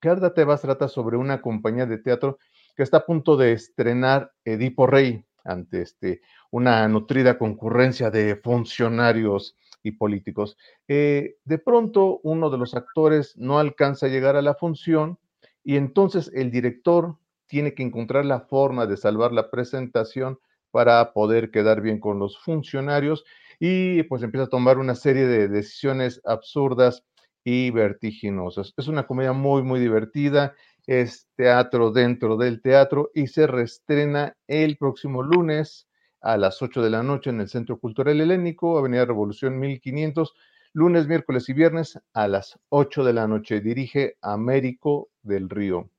Que 0.00 0.08
arda 0.08 0.34
Tebas 0.34 0.62
trata 0.62 0.88
sobre 0.88 1.16
una 1.16 1.40
compañía 1.40 1.86
de 1.86 1.98
teatro 1.98 2.38
que 2.74 2.82
está 2.82 2.98
a 2.98 3.06
punto 3.06 3.36
de 3.36 3.52
estrenar 3.52 4.32
Edipo 4.44 4.86
Rey 4.86 5.24
ante 5.44 5.82
este, 5.82 6.20
una 6.50 6.86
nutrida 6.88 7.38
concurrencia 7.38 8.10
de 8.10 8.36
funcionarios 8.36 9.56
políticos. 9.92 10.56
Eh, 10.86 11.36
de 11.44 11.58
pronto, 11.58 12.20
uno 12.22 12.50
de 12.50 12.58
los 12.58 12.74
actores 12.74 13.36
no 13.36 13.58
alcanza 13.58 14.06
a 14.06 14.08
llegar 14.10 14.36
a 14.36 14.42
la 14.42 14.54
función 14.54 15.18
y 15.64 15.76
entonces 15.76 16.30
el 16.34 16.50
director 16.50 17.16
tiene 17.46 17.74
que 17.74 17.82
encontrar 17.82 18.24
la 18.24 18.40
forma 18.40 18.86
de 18.86 18.96
salvar 18.96 19.32
la 19.32 19.50
presentación 19.50 20.38
para 20.70 21.12
poder 21.12 21.50
quedar 21.50 21.80
bien 21.80 21.98
con 21.98 22.18
los 22.18 22.38
funcionarios 22.38 23.24
y 23.58 24.02
pues 24.04 24.22
empieza 24.22 24.44
a 24.44 24.50
tomar 24.50 24.78
una 24.78 24.94
serie 24.94 25.26
de 25.26 25.48
decisiones 25.48 26.20
absurdas 26.24 27.04
y 27.42 27.70
vertiginosas. 27.70 28.74
Es 28.76 28.88
una 28.88 29.06
comedia 29.06 29.32
muy, 29.32 29.62
muy 29.62 29.80
divertida, 29.80 30.54
es 30.86 31.26
teatro 31.36 31.90
dentro 31.90 32.36
del 32.36 32.60
teatro 32.60 33.10
y 33.14 33.26
se 33.26 33.46
reestrena 33.46 34.36
el 34.46 34.76
próximo 34.76 35.22
lunes 35.22 35.87
a 36.20 36.36
las 36.36 36.62
8 36.62 36.82
de 36.82 36.90
la 36.90 37.02
noche 37.02 37.30
en 37.30 37.40
el 37.40 37.48
Centro 37.48 37.78
Cultural 37.78 38.20
Helénico, 38.20 38.78
Avenida 38.78 39.04
Revolución 39.04 39.58
1500, 39.58 40.34
lunes, 40.72 41.06
miércoles 41.06 41.48
y 41.48 41.52
viernes 41.52 41.98
a 42.12 42.28
las 42.28 42.58
8 42.68 43.04
de 43.04 43.12
la 43.12 43.26
noche. 43.26 43.60
Dirige 43.60 44.16
Américo 44.20 45.10
del 45.22 45.48
Río. 45.48 45.90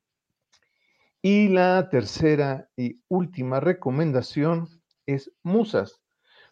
Y 1.21 1.49
la 1.49 1.89
tercera 1.89 2.69
y 2.77 3.01
última 3.09 3.59
recomendación 3.59 4.69
es 5.05 5.31
Musas. 5.43 6.01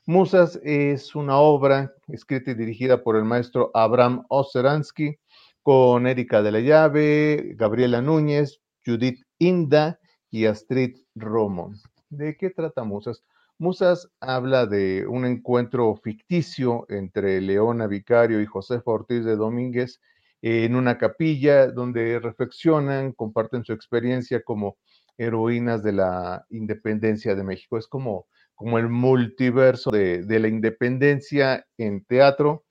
Musas 0.05 0.59
es 0.63 1.15
una 1.15 1.37
obra 1.37 1.93
escrita 2.07 2.51
y 2.51 2.53
dirigida 2.53 3.03
por 3.03 3.15
el 3.15 3.23
maestro 3.23 3.71
Abraham 3.73 4.25
Oseransky 4.29 5.17
con 5.61 6.07
Erika 6.07 6.41
de 6.41 6.51
la 6.51 6.59
Llave, 6.61 7.55
Gabriela 7.55 8.01
Núñez, 8.01 8.61
Judith 8.85 9.21
Inda 9.37 9.99
y 10.29 10.45
Astrid 10.45 10.97
Romo. 11.13 11.73
¿De 12.09 12.37
qué 12.37 12.49
trata 12.49 12.83
Musas? 12.83 13.23
Musas 13.59 14.07
habla 14.19 14.67
de 14.67 15.07
un 15.07 15.25
encuentro 15.25 15.95
ficticio 15.95 16.85
entre 16.89 17.41
Leona 17.41 17.87
Vicario 17.87 18.39
y 18.39 18.45
José 18.45 18.79
Ortiz 18.85 19.25
de 19.25 19.35
Domínguez 19.35 19.99
en 20.43 20.75
una 20.75 20.99
capilla 20.99 21.65
donde 21.67 22.19
reflexionan, 22.19 23.13
comparten 23.13 23.63
su 23.63 23.73
experiencia 23.73 24.43
como 24.43 24.77
heroínas 25.17 25.81
de 25.81 25.93
la 25.93 26.45
independencia 26.51 27.33
de 27.33 27.43
México. 27.43 27.79
Es 27.79 27.87
como, 27.87 28.27
como 28.53 28.77
el 28.77 28.89
multiverso 28.89 29.89
de, 29.89 30.23
de 30.23 30.39
la 30.39 30.49
independencia 30.49 31.65
en 31.79 32.05
teatro. 32.05 32.63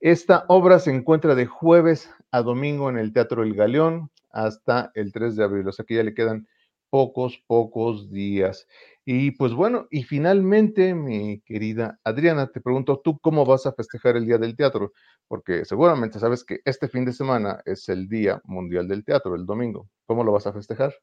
Esta 0.00 0.46
obra 0.48 0.78
se 0.78 0.90
encuentra 0.90 1.34
de 1.34 1.44
jueves 1.44 2.08
a 2.30 2.40
domingo 2.40 2.88
en 2.88 2.96
el 2.96 3.12
Teatro 3.12 3.42
El 3.42 3.54
Galeón 3.54 4.10
hasta 4.30 4.90
el 4.94 5.12
3 5.12 5.36
de 5.36 5.44
abril, 5.44 5.68
o 5.68 5.72
sea 5.72 5.84
que 5.84 5.96
ya 5.96 6.02
le 6.02 6.14
quedan 6.14 6.48
pocos, 6.88 7.42
pocos 7.46 8.10
días. 8.10 8.66
Y 9.12 9.32
pues 9.32 9.52
bueno, 9.54 9.88
y 9.90 10.04
finalmente, 10.04 10.94
mi 10.94 11.40
querida 11.40 11.98
Adriana, 12.04 12.46
te 12.52 12.60
pregunto, 12.60 13.00
¿tú 13.02 13.18
cómo 13.18 13.44
vas 13.44 13.66
a 13.66 13.72
festejar 13.72 14.16
el 14.16 14.24
Día 14.24 14.38
del 14.38 14.54
Teatro? 14.54 14.92
Porque 15.26 15.64
seguramente 15.64 16.20
sabes 16.20 16.44
que 16.44 16.60
este 16.64 16.86
fin 16.86 17.04
de 17.04 17.12
semana 17.12 17.60
es 17.64 17.88
el 17.88 18.06
Día 18.08 18.40
Mundial 18.44 18.86
del 18.86 19.04
Teatro, 19.04 19.34
el 19.34 19.46
domingo. 19.46 19.88
¿Cómo 20.06 20.22
lo 20.22 20.30
vas 20.30 20.46
a 20.46 20.52
festejar? 20.52 20.94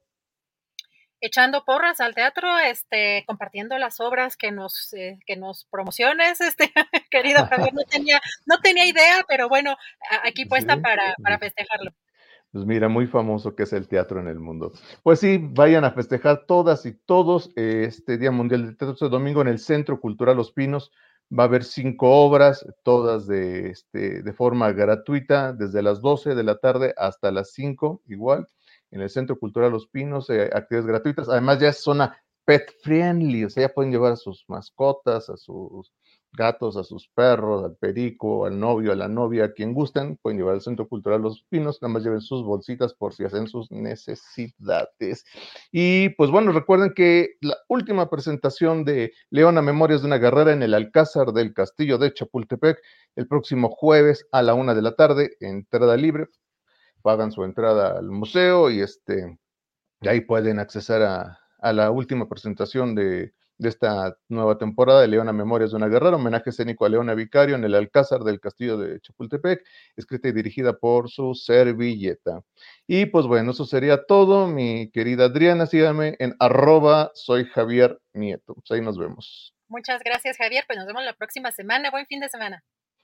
echando 1.19 1.65
porras 1.65 1.99
al 1.99 2.13
teatro, 2.13 2.59
este, 2.59 3.23
compartiendo 3.25 3.77
las 3.79 3.99
obras 3.99 4.37
que 4.37 4.51
nos, 4.51 4.93
eh, 4.93 5.17
que 5.25 5.35
nos 5.35 5.65
promociones, 5.65 6.39
este, 6.39 6.71
querido 7.11 7.45
Javier, 7.47 7.73
no 7.73 7.81
tenía, 7.89 8.21
no 8.45 8.59
tenía 8.59 8.85
idea, 8.85 9.25
pero 9.27 9.49
bueno, 9.49 9.75
aquí 10.23 10.45
puesta 10.45 10.79
para, 10.79 11.15
para 11.21 11.39
festejarlo. 11.39 11.91
Pues 12.51 12.65
mira, 12.65 12.87
muy 12.87 13.07
famoso 13.07 13.55
que 13.55 13.63
es 13.63 13.73
el 13.73 13.87
teatro 13.87 14.19
en 14.19 14.27
el 14.27 14.39
mundo. 14.39 14.71
Pues 15.03 15.19
sí, 15.19 15.37
vayan 15.37 15.83
a 15.83 15.91
festejar 15.91 16.45
todas 16.45 16.85
y 16.85 16.93
todos 16.93 17.51
este 17.55 18.17
Día 18.17 18.31
Mundial 18.31 18.65
del 18.65 18.77
Teatro 18.77 18.93
este 18.93 19.09
domingo 19.09 19.41
en 19.41 19.49
el 19.49 19.59
Centro 19.59 19.99
Cultural 19.99 20.37
Los 20.37 20.53
Pinos. 20.53 20.91
Va 21.37 21.43
a 21.43 21.47
haber 21.47 21.65
cinco 21.65 22.09
obras, 22.09 22.65
todas 22.83 23.27
de, 23.27 23.69
este, 23.69 24.23
de 24.23 24.33
forma 24.33 24.71
gratuita, 24.71 25.51
desde 25.51 25.81
las 25.83 26.01
12 26.01 26.35
de 26.35 26.43
la 26.43 26.57
tarde 26.57 26.93
hasta 26.95 27.31
las 27.31 27.51
5, 27.51 28.01
igual, 28.07 28.47
en 28.91 29.01
el 29.01 29.09
Centro 29.09 29.37
Cultural 29.37 29.73
Los 29.73 29.87
Pinos, 29.87 30.29
eh, 30.29 30.49
actividades 30.53 30.87
gratuitas. 30.87 31.27
Además, 31.27 31.59
ya 31.59 31.67
es 31.67 31.83
zona 31.83 32.17
pet 32.45 32.73
friendly, 32.81 33.43
o 33.43 33.49
sea, 33.49 33.67
ya 33.67 33.73
pueden 33.73 33.91
llevar 33.91 34.13
a 34.13 34.15
sus 34.15 34.45
mascotas, 34.47 35.29
a 35.29 35.35
sus 35.35 35.91
gatos, 36.33 36.77
a 36.77 36.83
sus 36.83 37.09
perros, 37.09 37.63
al 37.63 37.75
perico, 37.75 38.45
al 38.45 38.59
novio, 38.59 38.91
a 38.91 38.95
la 38.95 39.07
novia, 39.07 39.45
a 39.45 39.51
quien 39.53 39.73
gusten, 39.73 40.17
pueden 40.17 40.37
llevar 40.37 40.55
al 40.55 40.61
Centro 40.61 40.87
Cultural 40.87 41.21
Los 41.21 41.43
Pinos, 41.49 41.79
nada 41.81 41.93
más 41.93 42.03
lleven 42.03 42.21
sus 42.21 42.43
bolsitas 42.43 42.93
por 42.93 43.13
si 43.13 43.23
hacen 43.23 43.47
sus 43.47 43.71
necesidades. 43.71 45.25
Y 45.71 46.09
pues 46.09 46.29
bueno, 46.31 46.51
recuerden 46.51 46.93
que 46.93 47.35
la 47.41 47.57
última 47.67 48.09
presentación 48.09 48.85
de 48.85 49.13
Leona 49.29 49.61
Memorias 49.61 50.01
de 50.01 50.07
una 50.07 50.17
Guerrera 50.17 50.53
en 50.53 50.63
el 50.63 50.73
Alcázar 50.73 51.33
del 51.33 51.53
Castillo 51.53 51.97
de 51.97 52.13
Chapultepec, 52.13 52.79
el 53.15 53.27
próximo 53.27 53.69
jueves 53.69 54.27
a 54.31 54.41
la 54.41 54.53
una 54.53 54.73
de 54.75 54.81
la 54.81 54.95
tarde, 54.95 55.37
entrada 55.39 55.97
libre, 55.97 56.27
pagan 57.01 57.31
su 57.31 57.43
entrada 57.43 57.97
al 57.97 58.09
museo 58.09 58.69
y 58.69 58.81
este, 58.81 59.39
ahí 60.01 60.21
pueden 60.21 60.59
accesar 60.59 61.01
a, 61.01 61.39
a 61.59 61.73
la 61.73 61.91
última 61.91 62.27
presentación 62.29 62.95
de 62.95 63.33
de 63.57 63.69
esta 63.69 64.17
nueva 64.29 64.57
temporada 64.57 65.01
de 65.01 65.07
Leona 65.07 65.33
Memorias 65.33 65.71
de 65.71 65.77
una 65.77 65.87
Guerrera, 65.87 66.15
homenaje 66.15 66.51
escénico 66.51 66.85
a 66.85 66.89
Leona 66.89 67.13
Vicario 67.13 67.55
en 67.55 67.63
el 67.63 67.75
Alcázar 67.75 68.21
del 68.21 68.39
Castillo 68.39 68.77
de 68.77 68.99
Chapultepec, 69.01 69.63
escrita 69.95 70.27
y 70.27 70.31
dirigida 70.31 70.77
por 70.77 71.09
su 71.09 71.33
servilleta. 71.33 72.41
Y 72.85 73.07
pues 73.07 73.25
bueno, 73.25 73.51
eso 73.51 73.65
sería 73.65 74.05
todo, 74.05 74.47
mi 74.47 74.91
querida 74.91 75.25
Adriana, 75.25 75.65
síganme 75.65 76.15
en 76.19 76.35
arroba 76.39 77.11
soy 77.13 77.45
Javier 77.45 77.99
Nieto. 78.13 78.53
Pues 78.53 78.71
ahí 78.71 78.81
nos 78.81 78.97
vemos. 78.97 79.53
Muchas 79.67 80.01
gracias, 80.03 80.37
Javier. 80.37 80.63
Pues 80.65 80.77
nos 80.77 80.87
vemos 80.87 81.03
la 81.03 81.13
próxima 81.13 81.51
semana. 81.51 81.91
Buen 81.91 82.05
fin 82.05 82.19
de 82.19 82.29
semana. 82.29 82.63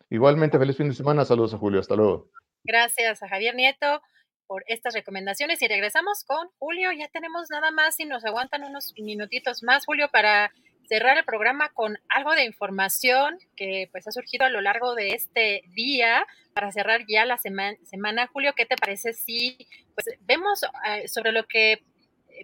Igualmente, 0.10 0.58
feliz 0.58 0.78
fin 0.78 0.90
de 0.90 0.96
semana. 0.96 1.26
Saludos 1.26 1.54
a 1.54 1.58
Julio. 1.58 1.80
Hasta 1.80 1.96
luego. 1.96 2.30
Gracias 2.64 3.22
a 3.22 3.28
Javier 3.28 3.56
Nieto 3.56 4.02
por 4.48 4.64
estas 4.68 4.94
recomendaciones 4.94 5.62
y 5.62 5.68
regresamos 5.68 6.24
con 6.26 6.50
Julio. 6.60 6.92
Ya 6.92 7.08
tenemos 7.08 7.50
nada 7.50 7.72
más 7.72 8.00
y 8.00 8.06
nos 8.06 8.26
aguantan 8.26 8.64
unos 8.64 8.94
minutitos 8.98 9.64
más, 9.64 9.86
Julio, 9.86 10.10
para 10.12 10.52
cerrar 10.88 11.18
el 11.18 11.24
programa 11.24 11.70
con 11.70 11.98
algo 12.10 12.34
de 12.34 12.46
información 12.46 13.38
que 13.56 13.90
pues 13.92 14.08
ha 14.08 14.12
surgido 14.12 14.46
a 14.46 14.50
lo 14.50 14.62
largo 14.62 14.96
de 14.96 15.10
este 15.10 15.64
día 15.74 16.26
para 16.54 16.72
cerrar 16.72 17.06
ya 17.08 17.26
la 17.26 17.38
semana. 17.38 17.78
semana. 17.86 18.28
Julio, 18.28 18.54
¿qué 18.56 18.66
te 18.66 18.76
parece 18.76 19.14
si 19.14 19.58
pues 19.96 20.18
vemos 20.22 20.64
eh, 20.88 21.08
sobre 21.08 21.32
lo 21.32 21.46
que 21.46 21.74
eh, 21.74 21.82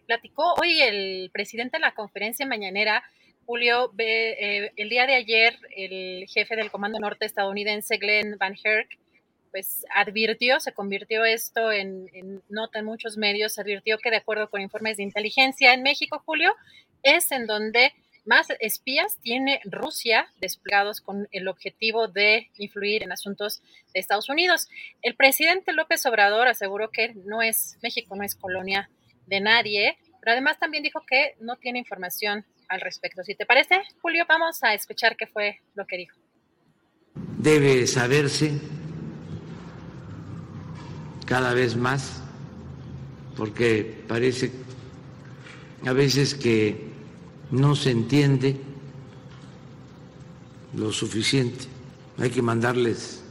platicó 0.06 0.54
hoy 0.62 0.82
el 0.82 1.30
presidente 1.32 1.78
en 1.78 1.82
la 1.82 1.94
conferencia 1.94 2.46
mañanera? 2.46 3.04
Julio, 3.46 3.92
eh, 3.98 4.72
el 4.76 4.90
día 4.90 5.08
de 5.08 5.16
ayer 5.16 5.58
el 5.76 6.28
jefe 6.28 6.56
del 6.56 6.70
Comando 6.70 7.00
Norte 7.00 7.26
estadounidense, 7.26 7.98
Glenn 7.98 8.38
Van 8.38 8.56
Herk, 8.64 8.99
pues 9.52 9.86
advirtió, 9.94 10.60
se 10.60 10.74
convirtió 10.74 11.26
esto 11.26 11.72
en, 11.72 12.42
nota 12.50 12.80
en 12.80 12.86
muchos 12.86 13.18
medios, 13.18 13.60
advirtió 13.60 13.98
que 13.98 14.12
de 14.12 14.18
acuerdo 14.18 14.50
con 14.50 14.62
informes 14.62 14.98
de 14.98 15.04
inteligencia 15.04 15.74
en 15.74 15.84
México, 15.84 16.22
Julio, 16.26 16.54
es 17.04 17.32
en 17.32 17.48
donde 17.48 17.94
más 18.26 18.48
espías 18.60 19.18
tiene 19.22 19.62
Rusia 19.64 20.28
desplegados 20.40 21.02
con 21.02 21.28
el 21.32 21.48
objetivo 21.48 22.08
de 22.08 22.50
influir 22.58 23.02
en 23.04 23.12
asuntos 23.12 23.62
de 23.94 24.00
Estados 24.00 24.30
Unidos. 24.30 24.68
El 25.02 25.16
presidente 25.16 25.74
López 25.74 26.06
Obrador 26.06 26.48
aseguró 26.48 26.92
que 26.92 27.14
no 27.26 27.42
es 27.42 27.78
México, 27.82 28.16
no 28.16 28.24
es 28.24 28.36
colonia 28.36 28.90
de 29.26 29.40
nadie, 29.40 29.98
pero 30.20 30.34
además 30.34 30.60
también 30.60 30.84
dijo 30.84 31.04
que 31.08 31.36
no 31.40 31.56
tiene 31.56 31.80
información 31.80 32.46
al 32.68 32.82
respecto. 32.82 33.24
Si 33.24 33.36
te 33.36 33.46
parece, 33.46 33.82
Julio, 34.02 34.26
vamos 34.28 34.64
a 34.64 34.74
escuchar 34.74 35.16
qué 35.16 35.26
fue 35.26 35.60
lo 35.76 35.88
que 35.88 35.98
dijo. 35.98 36.18
Debe 37.16 37.88
saberse 37.88 38.52
cada 41.30 41.54
vez 41.54 41.76
más, 41.76 42.24
porque 43.38 44.04
parece 44.08 44.52
a 45.86 45.94
veces 45.94 46.34
que 46.34 46.90
no 47.52 47.76
se 47.76 47.92
entiende 47.92 48.60
lo 50.76 50.92
suficiente. 50.92 51.66
Hay 52.18 52.32
que 52.32 52.42
mandarles 52.42 53.22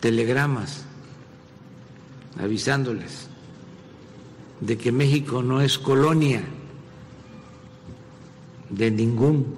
telegramas 0.00 0.84
avisándoles 2.36 3.28
de 4.60 4.76
que 4.76 4.90
México 4.90 5.40
no 5.40 5.60
es 5.60 5.78
colonia 5.78 6.42
de 8.70 8.90
ningún 8.90 9.54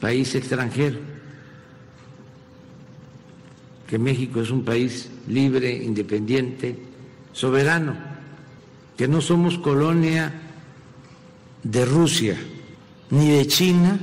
país 0.00 0.36
extranjero 0.36 1.17
que 3.88 3.98
México 3.98 4.42
es 4.42 4.50
un 4.50 4.64
país 4.64 5.08
libre, 5.26 5.72
independiente, 5.72 6.78
soberano, 7.32 7.96
que 8.98 9.08
no 9.08 9.22
somos 9.22 9.56
colonia 9.56 10.30
de 11.62 11.86
Rusia, 11.86 12.36
ni 13.10 13.30
de 13.30 13.46
China, 13.46 13.98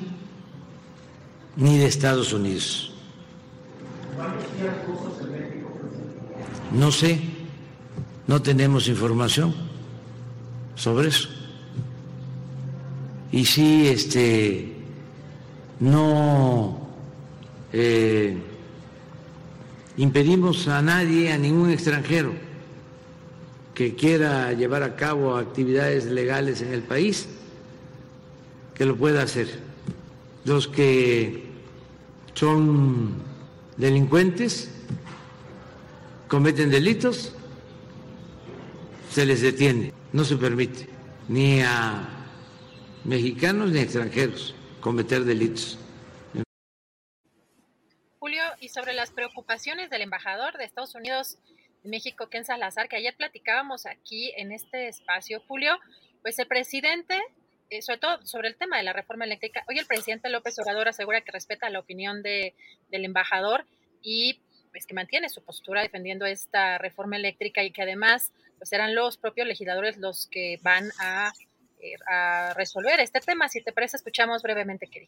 ni 1.55 1.77
de 1.77 1.85
Estados 1.85 2.33
Unidos. 2.33 2.95
No 6.71 6.91
sé, 6.91 7.19
no 8.25 8.41
tenemos 8.41 8.87
información 8.87 9.53
sobre 10.73 11.09
eso. 11.09 11.29
Y 13.31 13.45
si 13.45 13.87
este 13.87 14.73
no 15.79 16.79
eh, 17.71 18.35
impedimos 19.97 20.67
a 20.67 20.81
nadie, 20.81 21.31
a 21.31 21.37
ningún 21.37 21.71
extranjero 21.71 22.33
que 23.73 23.95
quiera 23.95 24.53
llevar 24.53 24.83
a 24.83 24.95
cabo 24.95 25.35
actividades 25.35 26.05
legales 26.05 26.61
en 26.61 26.73
el 26.73 26.81
país, 26.81 27.27
que 28.73 28.85
lo 28.85 28.95
pueda 28.95 29.21
hacer. 29.21 29.47
Los 30.45 30.67
que 30.67 31.45
son 32.33 33.15
delincuentes, 33.77 34.69
cometen 36.27 36.69
delitos, 36.69 37.33
se 39.11 39.25
les 39.25 39.41
detiene, 39.41 39.93
no 40.13 40.23
se 40.23 40.35
permite 40.37 40.89
ni 41.27 41.61
a 41.61 42.09
mexicanos 43.03 43.71
ni 43.71 43.79
a 43.79 43.83
extranjeros 43.83 44.55
cometer 44.79 45.25
delitos 45.25 45.79
sobre 48.75 48.93
las 48.93 49.11
preocupaciones 49.11 49.89
del 49.89 50.01
embajador 50.01 50.57
de 50.57 50.65
Estados 50.65 50.95
Unidos 50.95 51.37
en 51.85 51.91
México, 51.91 52.27
Ken 52.27 52.43
Salazar, 52.43 52.89
que 52.89 52.97
ayer 52.97 53.15
platicábamos 53.15 53.85
aquí 53.85 54.33
en 54.35 54.51
este 54.51 54.89
espacio, 54.89 55.41
Julio, 55.47 55.79
pues 56.21 56.37
el 56.39 56.47
presidente, 56.47 57.17
eh, 57.69 57.81
sobre 57.81 57.99
todo 57.99 58.25
sobre 58.25 58.49
el 58.49 58.57
tema 58.57 58.75
de 58.75 58.83
la 58.83 58.91
reforma 58.91 59.23
eléctrica, 59.23 59.63
hoy 59.69 59.79
el 59.79 59.85
presidente 59.85 60.29
López 60.29 60.59
Obrador 60.59 60.89
asegura 60.89 61.21
que 61.21 61.31
respeta 61.31 61.69
la 61.69 61.79
opinión 61.79 62.21
de, 62.21 62.53
del 62.91 63.05
embajador 63.05 63.65
y 64.01 64.41
pues 64.71 64.85
que 64.85 64.93
mantiene 64.93 65.29
su 65.29 65.41
postura 65.41 65.81
defendiendo 65.81 66.25
esta 66.25 66.77
reforma 66.77 67.15
eléctrica 67.15 67.63
y 67.63 67.71
que 67.71 67.83
además 67.83 68.33
pues 68.57 68.67
serán 68.67 68.93
los 68.93 69.15
propios 69.15 69.47
legisladores 69.47 69.95
los 69.97 70.27
que 70.27 70.59
van 70.63 70.91
a, 70.99 71.31
eh, 71.79 72.53
resolver 72.55 72.99
este 72.99 73.21
tema. 73.21 73.47
Si 73.47 73.61
te 73.61 73.71
parece, 73.71 73.95
escuchamos 73.95 74.41
brevemente 74.41 74.87
qué. 74.87 75.07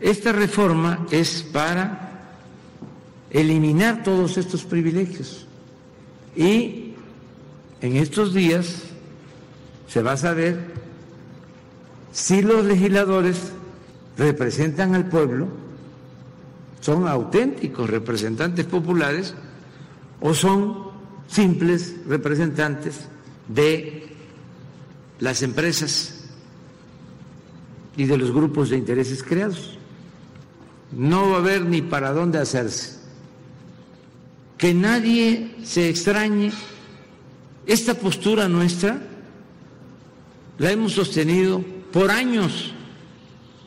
Esta 0.00 0.32
reforma 0.32 1.06
es 1.10 1.42
para 1.42 2.15
eliminar 3.30 4.02
todos 4.02 4.36
estos 4.38 4.64
privilegios 4.64 5.46
y 6.34 6.94
en 7.80 7.96
estos 7.96 8.34
días 8.34 8.82
se 9.88 10.02
va 10.02 10.12
a 10.12 10.16
saber 10.16 10.74
si 12.12 12.42
los 12.42 12.64
legisladores 12.64 13.52
representan 14.16 14.94
al 14.94 15.08
pueblo, 15.08 15.48
son 16.80 17.06
auténticos 17.08 17.90
representantes 17.90 18.64
populares 18.64 19.34
o 20.20 20.32
son 20.32 20.86
simples 21.28 21.96
representantes 22.06 23.00
de 23.48 24.08
las 25.18 25.42
empresas 25.42 26.24
y 27.96 28.04
de 28.04 28.16
los 28.16 28.32
grupos 28.32 28.70
de 28.70 28.76
intereses 28.76 29.22
creados 29.22 29.76
no 30.92 31.30
va 31.30 31.36
a 31.36 31.40
haber 31.40 31.64
ni 31.64 31.82
para 31.82 32.12
dónde 32.12 32.38
hacerse. 32.38 32.95
Que 34.58 34.72
nadie 34.74 35.56
se 35.62 35.88
extrañe. 35.88 36.52
Esta 37.66 37.94
postura 37.94 38.48
nuestra 38.48 39.00
la 40.58 40.70
hemos 40.70 40.92
sostenido 40.92 41.62
por 41.92 42.10
años. 42.10 42.72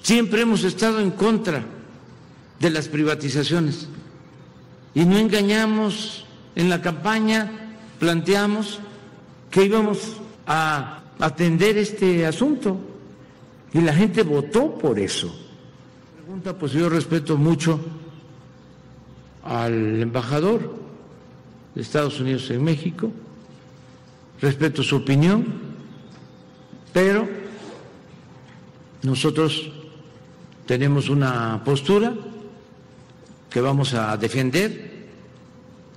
Siempre 0.01 0.41
hemos 0.41 0.63
estado 0.63 0.99
en 0.99 1.11
contra 1.11 1.63
de 2.59 2.69
las 2.69 2.87
privatizaciones. 2.87 3.87
Y 4.95 5.05
no 5.05 5.17
engañamos 5.17 6.25
en 6.55 6.69
la 6.69 6.81
campaña, 6.81 7.77
planteamos 7.99 8.79
que 9.51 9.65
íbamos 9.65 10.17
a 10.47 11.03
atender 11.19 11.77
este 11.77 12.25
asunto. 12.25 12.79
Y 13.73 13.81
la 13.81 13.93
gente 13.93 14.23
votó 14.23 14.77
por 14.77 14.97
eso 14.99 15.33
pues 16.59 16.71
yo 16.73 16.89
respeto 16.89 17.37
mucho 17.37 17.79
al 19.43 20.01
embajador 20.01 20.75
de 21.75 21.81
Estados 21.81 22.19
Unidos 22.19 22.49
en 22.49 22.63
México, 22.63 23.11
respeto 24.41 24.83
su 24.83 24.97
opinión, 24.97 25.45
pero 26.93 27.27
nosotros 29.03 29.71
tenemos 30.65 31.09
una 31.09 31.61
postura 31.63 32.13
que 33.49 33.61
vamos 33.61 33.93
a 33.93 34.15
defender 34.17 35.07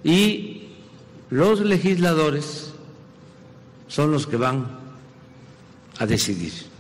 y 0.05 0.69
los 1.31 1.61
legisladores 1.61 2.73
son 3.89 4.13
los 4.13 4.27
que 4.27 4.37
van 4.37 4.67
a 5.99 6.07
decidir 6.07 6.72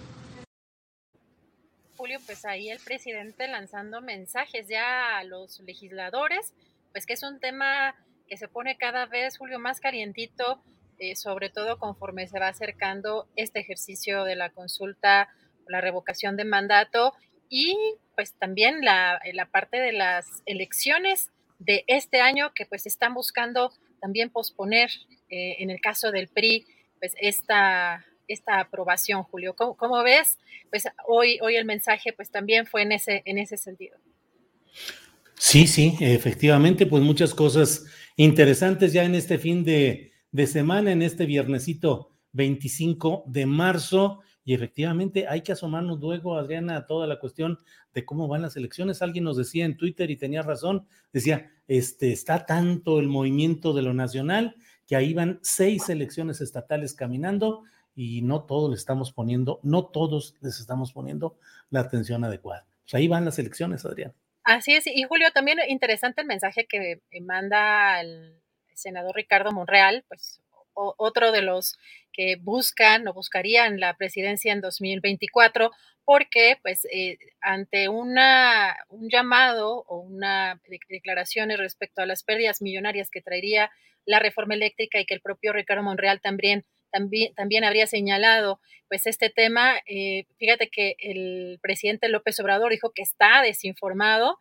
pues 2.32 2.46
ahí 2.46 2.70
el 2.70 2.78
presidente 2.78 3.46
lanzando 3.46 4.00
mensajes 4.00 4.66
ya 4.66 5.18
a 5.18 5.24
los 5.24 5.60
legisladores, 5.60 6.54
pues 6.90 7.04
que 7.04 7.12
es 7.12 7.22
un 7.22 7.40
tema 7.40 7.94
que 8.26 8.38
se 8.38 8.48
pone 8.48 8.78
cada 8.78 9.04
vez, 9.04 9.36
Julio, 9.36 9.58
más 9.58 9.80
calientito 9.80 10.62
eh, 10.98 11.14
sobre 11.14 11.50
todo 11.50 11.78
conforme 11.78 12.26
se 12.28 12.40
va 12.40 12.48
acercando 12.48 13.28
este 13.36 13.60
ejercicio 13.60 14.24
de 14.24 14.34
la 14.34 14.48
consulta, 14.48 15.28
la 15.68 15.82
revocación 15.82 16.38
de 16.38 16.46
mandato 16.46 17.12
y 17.50 17.76
pues 18.14 18.32
también 18.38 18.82
la, 18.82 19.20
la 19.34 19.50
parte 19.50 19.78
de 19.78 19.92
las 19.92 20.42
elecciones 20.46 21.30
de 21.58 21.84
este 21.86 22.22
año 22.22 22.54
que 22.54 22.64
pues 22.64 22.86
están 22.86 23.12
buscando 23.12 23.74
también 24.00 24.30
posponer 24.30 24.88
eh, 25.28 25.56
en 25.58 25.68
el 25.68 25.82
caso 25.82 26.12
del 26.12 26.28
PRI 26.28 26.64
pues 26.98 27.14
esta, 27.20 28.06
esta 28.32 28.60
aprobación, 28.60 29.22
Julio. 29.22 29.54
¿Cómo, 29.54 30.02
ves? 30.02 30.38
Pues 30.70 30.84
hoy, 31.06 31.38
hoy 31.42 31.56
el 31.56 31.64
mensaje 31.64 32.12
pues 32.12 32.30
también 32.30 32.66
fue 32.66 32.82
en 32.82 32.92
ese, 32.92 33.22
en 33.24 33.38
ese 33.38 33.56
sentido. 33.56 33.98
Sí, 35.44 35.66
sí, 35.66 35.96
efectivamente, 36.00 36.86
pues 36.86 37.02
muchas 37.02 37.34
cosas 37.34 37.86
interesantes 38.16 38.92
ya 38.92 39.04
en 39.04 39.14
este 39.14 39.38
fin 39.38 39.64
de, 39.64 40.12
semana, 40.46 40.92
en 40.92 41.02
este 41.02 41.26
viernesito 41.26 42.12
25 42.32 43.24
de 43.26 43.46
marzo. 43.46 44.20
Y 44.44 44.54
efectivamente 44.54 45.26
hay 45.28 45.42
que 45.42 45.52
asomarnos 45.52 46.00
luego, 46.00 46.36
Adriana, 46.36 46.76
a 46.76 46.86
toda 46.86 47.06
la 47.06 47.18
cuestión 47.18 47.58
de 47.92 48.04
cómo 48.04 48.28
van 48.28 48.42
las 48.42 48.56
elecciones. 48.56 49.02
Alguien 49.02 49.24
nos 49.24 49.36
decía 49.36 49.64
en 49.64 49.76
Twitter 49.76 50.10
y 50.10 50.16
tenía 50.16 50.42
razón, 50.42 50.86
decía, 51.12 51.50
este, 51.68 52.12
está 52.12 52.46
tanto 52.46 52.98
el 52.98 53.08
movimiento 53.08 53.72
de 53.72 53.82
lo 53.82 53.94
nacional 53.94 54.56
que 54.86 54.96
ahí 54.96 55.14
van 55.14 55.38
seis 55.42 55.88
elecciones 55.88 56.40
estatales 56.40 56.94
caminando 56.94 57.64
y 57.94 58.22
no 58.22 58.44
todos 58.44 58.70
le 58.70 58.76
estamos 58.76 59.12
poniendo, 59.12 59.60
no 59.62 59.86
todos 59.86 60.34
les 60.40 60.60
estamos 60.60 60.92
poniendo 60.92 61.38
la 61.70 61.80
atención 61.80 62.24
adecuada. 62.24 62.66
Pues 62.84 62.94
ahí 62.94 63.08
van 63.08 63.24
las 63.24 63.38
elecciones, 63.38 63.84
Adriana. 63.84 64.14
Así 64.44 64.74
es, 64.74 64.86
y 64.86 65.02
Julio, 65.04 65.30
también 65.32 65.58
interesante 65.68 66.22
el 66.22 66.26
mensaje 66.26 66.66
que 66.66 67.00
manda 67.20 68.00
el 68.00 68.42
senador 68.74 69.14
Ricardo 69.14 69.52
Monreal, 69.52 70.04
pues 70.08 70.42
otro 70.74 71.32
de 71.32 71.42
los 71.42 71.78
que 72.12 72.36
buscan 72.36 73.06
o 73.08 73.12
buscarían 73.12 73.80
la 73.80 73.94
presidencia 73.96 74.52
en 74.52 74.60
2024, 74.60 75.70
porque 76.04 76.58
pues 76.62 76.86
eh, 76.92 77.18
ante 77.40 77.88
una, 77.88 78.76
un 78.88 79.08
llamado 79.08 79.84
o 79.86 79.98
una 79.98 80.60
declaraciones 80.88 81.58
respecto 81.58 82.02
a 82.02 82.06
las 82.06 82.24
pérdidas 82.24 82.60
millonarias 82.60 83.10
que 83.10 83.22
traería 83.22 83.70
la 84.04 84.18
reforma 84.18 84.54
eléctrica 84.54 84.98
y 84.98 85.06
que 85.06 85.14
el 85.14 85.20
propio 85.20 85.52
Ricardo 85.52 85.82
Monreal 85.82 86.20
también, 86.20 86.64
también, 86.92 87.34
también 87.34 87.64
habría 87.64 87.86
señalado, 87.88 88.60
pues 88.88 89.06
este 89.06 89.30
tema, 89.30 89.80
eh, 89.86 90.26
fíjate 90.38 90.68
que 90.68 90.94
el 90.98 91.58
presidente 91.62 92.10
López 92.10 92.38
Obrador 92.38 92.70
dijo 92.70 92.92
que 92.94 93.02
está 93.02 93.40
desinformado 93.42 94.38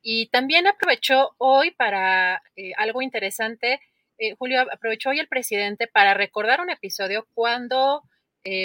y 0.00 0.28
también 0.28 0.68
aprovechó 0.68 1.34
hoy 1.38 1.72
para 1.72 2.42
eh, 2.54 2.70
algo 2.76 3.02
interesante, 3.02 3.80
eh, 4.18 4.34
Julio, 4.38 4.64
aprovechó 4.72 5.10
hoy 5.10 5.18
el 5.18 5.26
presidente 5.28 5.88
para 5.88 6.14
recordar 6.14 6.60
un 6.60 6.70
episodio 6.70 7.26
cuando 7.34 8.02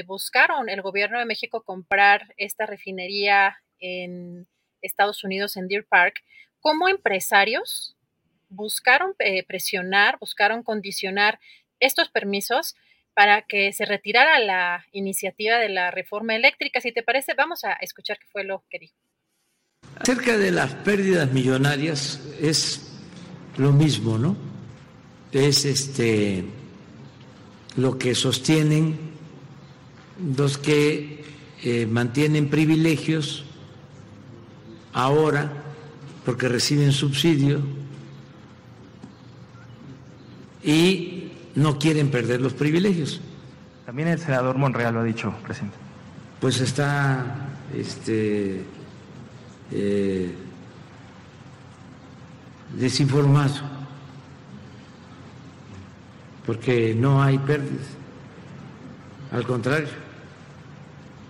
buscaron 0.05 0.69
el 0.69 0.81
gobierno 0.81 1.19
de 1.19 1.25
México 1.25 1.61
comprar 1.61 2.33
esta 2.37 2.65
refinería 2.65 3.57
en 3.79 4.47
Estados 4.81 5.25
Unidos, 5.25 5.57
en 5.57 5.67
Deer 5.67 5.85
Park, 5.85 6.23
como 6.61 6.87
empresarios 6.87 7.97
buscaron 8.47 9.13
presionar, 9.45 10.17
buscaron 10.19 10.63
condicionar 10.63 11.37
estos 11.81 12.07
permisos 12.09 12.75
para 13.13 13.43
que 13.43 13.73
se 13.73 13.85
retirara 13.85 14.39
la 14.39 14.85
iniciativa 14.91 15.57
de 15.57 15.69
la 15.69 15.91
reforma 15.91 16.35
eléctrica. 16.35 16.81
Si 16.81 16.91
te 16.91 17.03
parece, 17.03 17.33
vamos 17.35 17.63
a 17.63 17.73
escuchar 17.73 18.17
qué 18.19 18.25
fue 18.31 18.43
lo 18.43 18.63
que 18.69 18.79
dijo. 18.79 18.95
Acerca 19.95 20.37
de 20.37 20.51
las 20.51 20.73
pérdidas 20.73 21.31
millonarias 21.31 22.21
es 22.41 22.99
lo 23.57 23.71
mismo, 23.71 24.17
¿no? 24.17 24.35
es 25.33 25.65
este 25.65 26.45
lo 27.75 27.97
que 27.97 28.13
sostienen 28.13 28.99
los 30.37 30.59
que 30.59 31.23
eh, 31.63 31.87
mantienen 31.87 32.49
privilegios 32.49 33.45
ahora 34.93 35.51
porque 36.23 36.47
reciben 36.47 36.91
subsidio 36.91 37.61
y 40.63 41.22
no 41.55 41.77
quieren 41.77 42.09
perder 42.09 42.41
los 42.41 42.53
privilegios. 42.53 43.21
También 43.85 44.07
el 44.07 44.19
senador 44.19 44.57
Monreal 44.57 44.93
lo 44.93 45.01
ha 45.01 45.03
dicho, 45.03 45.33
presidente. 45.43 45.77
Pues 46.39 46.59
está 46.61 47.25
este, 47.75 48.63
eh, 49.71 50.33
desinformado 52.77 53.73
porque 56.45 56.93
no 56.95 57.21
hay 57.21 57.37
pérdidas. 57.39 57.87
Al 59.31 59.45
contrario, 59.45 59.87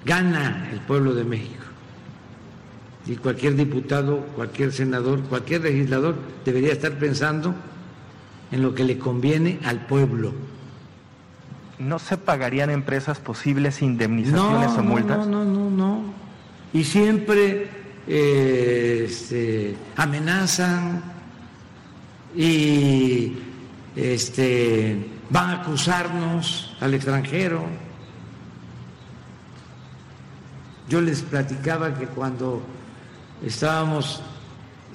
gana 0.06 0.70
el 0.72 0.80
pueblo 0.82 1.14
de 1.14 1.24
México. 1.24 1.64
Y 3.06 3.16
cualquier 3.18 3.56
diputado, 3.56 4.20
cualquier 4.36 4.72
senador, 4.72 5.22
cualquier 5.24 5.62
legislador 5.62 6.16
debería 6.46 6.72
estar 6.72 6.94
pensando 6.94 7.54
en 8.54 8.62
lo 8.62 8.76
que 8.76 8.84
le 8.84 9.00
conviene 9.00 9.60
al 9.66 9.88
pueblo. 9.88 10.32
¿No 11.80 11.98
se 11.98 12.18
pagarían 12.18 12.70
empresas 12.70 13.18
posibles 13.18 13.82
indemnizaciones 13.82 14.78
o 14.78 14.84
multas? 14.84 15.28
No, 15.28 15.44
no, 15.44 15.44
no, 15.44 15.70
no. 15.72 16.14
Y 16.72 16.84
siempre 16.84 17.68
eh, 18.08 19.06
este, 19.10 19.76
amenazan 19.96 21.02
y 22.36 23.38
este, 23.96 25.04
van 25.32 25.50
a 25.50 25.62
acusarnos 25.64 26.78
al 26.80 26.94
extranjero. 26.94 27.66
Yo 30.88 31.02
les 31.02 31.24
platicaba 31.24 31.96
que 31.96 32.06
cuando 32.06 32.62
estábamos 33.44 34.22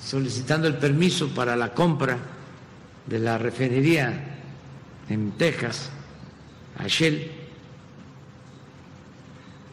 solicitando 0.00 0.68
el 0.68 0.76
permiso 0.76 1.28
para 1.30 1.56
la 1.56 1.74
compra 1.74 2.18
de 3.08 3.18
la 3.18 3.38
refinería 3.38 4.38
en 5.08 5.32
Texas, 5.32 5.90
a 6.78 6.86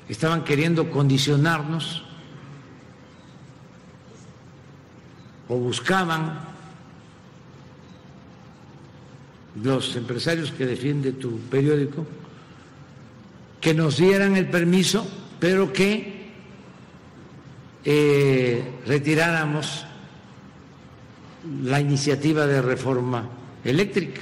estaban 0.07 0.43
queriendo 0.43 0.89
condicionarnos 0.89 2.03
o 5.47 5.57
buscaban 5.57 6.39
los 9.61 9.95
empresarios 9.95 10.51
que 10.51 10.65
defiende 10.65 11.11
tu 11.11 11.39
periódico, 11.39 12.05
que 13.61 13.73
nos 13.73 13.97
dieran 13.97 14.35
el 14.35 14.49
permiso, 14.49 15.07
pero 15.39 15.71
que 15.71 16.31
eh, 17.83 18.63
retiráramos 18.85 19.85
la 21.45 21.79
iniciativa 21.79 22.47
de 22.47 22.61
reforma 22.61 23.29
eléctrica. 23.63 24.21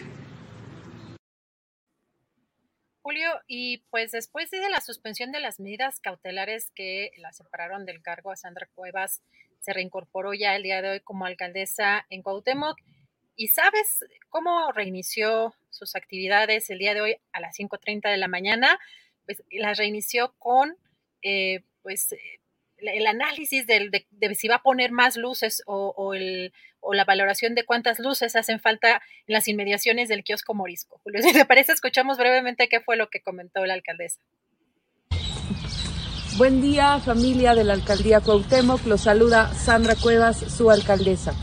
Julio, 3.01 3.29
y 3.47 3.79
pues 3.89 4.11
después 4.11 4.49
de 4.51 4.69
la 4.69 4.81
suspensión 4.81 5.31
de 5.31 5.39
las 5.39 5.59
medidas 5.59 5.99
cautelares 5.99 6.71
que 6.75 7.11
la 7.17 7.33
separaron 7.33 7.85
del 7.85 8.01
cargo 8.01 8.31
a 8.31 8.35
Sandra 8.35 8.69
Cuevas, 8.73 9.21
se 9.59 9.73
reincorporó 9.73 10.33
ya 10.33 10.55
el 10.55 10.63
día 10.63 10.81
de 10.81 10.89
hoy 10.89 10.99
como 10.99 11.25
alcaldesa 11.25 12.05
en 12.09 12.21
Cuauhtémoc. 12.21 12.77
¿Y 13.35 13.47
sabes 13.47 14.05
cómo 14.29 14.71
reinició 14.71 15.55
sus 15.69 15.95
actividades 15.95 16.69
el 16.69 16.79
día 16.79 16.93
de 16.93 17.01
hoy 17.01 17.15
a 17.31 17.39
las 17.39 17.57
5.30 17.57 18.11
de 18.11 18.17
la 18.17 18.27
mañana? 18.27 18.79
Pues 19.25 19.43
las 19.51 19.77
reinició 19.77 20.33
con 20.39 20.77
eh, 21.21 21.63
pues 21.81 22.13
el 22.87 23.07
análisis 23.07 23.65
de, 23.67 24.05
si 24.35 24.47
va 24.47 24.55
a 24.55 24.61
poner 24.61 24.91
más 24.91 25.17
luces 25.17 25.63
o, 25.65 26.13
el, 26.13 26.53
o, 26.79 26.93
la 26.93 27.05
valoración 27.05 27.55
de 27.55 27.65
cuántas 27.65 27.99
luces 27.99 28.35
hacen 28.35 28.59
falta 28.59 29.01
en 29.27 29.33
las 29.33 29.47
inmediaciones 29.47 30.09
del 30.09 30.23
kiosco 30.23 30.53
Morisco. 30.53 30.99
Julio, 31.03 31.21
si 31.23 31.33
te 31.33 31.45
parece, 31.45 31.71
escuchamos 31.71 32.17
brevemente 32.17 32.69
qué 32.69 32.79
fue 32.79 32.97
lo 32.97 33.09
que 33.09 33.21
comentó 33.21 33.65
la 33.65 33.73
alcaldesa. 33.73 34.19
Buen 36.37 36.61
día, 36.61 36.99
familia 36.99 37.53
de 37.53 37.63
la 37.63 37.73
alcaldía 37.73 38.19
Cuauhtémoc. 38.19 38.85
Los 38.87 39.01
saluda 39.01 39.53
Sandra 39.53 39.95
Cuevas, 39.95 40.39
su 40.39 40.71
alcaldesa. 40.71 41.35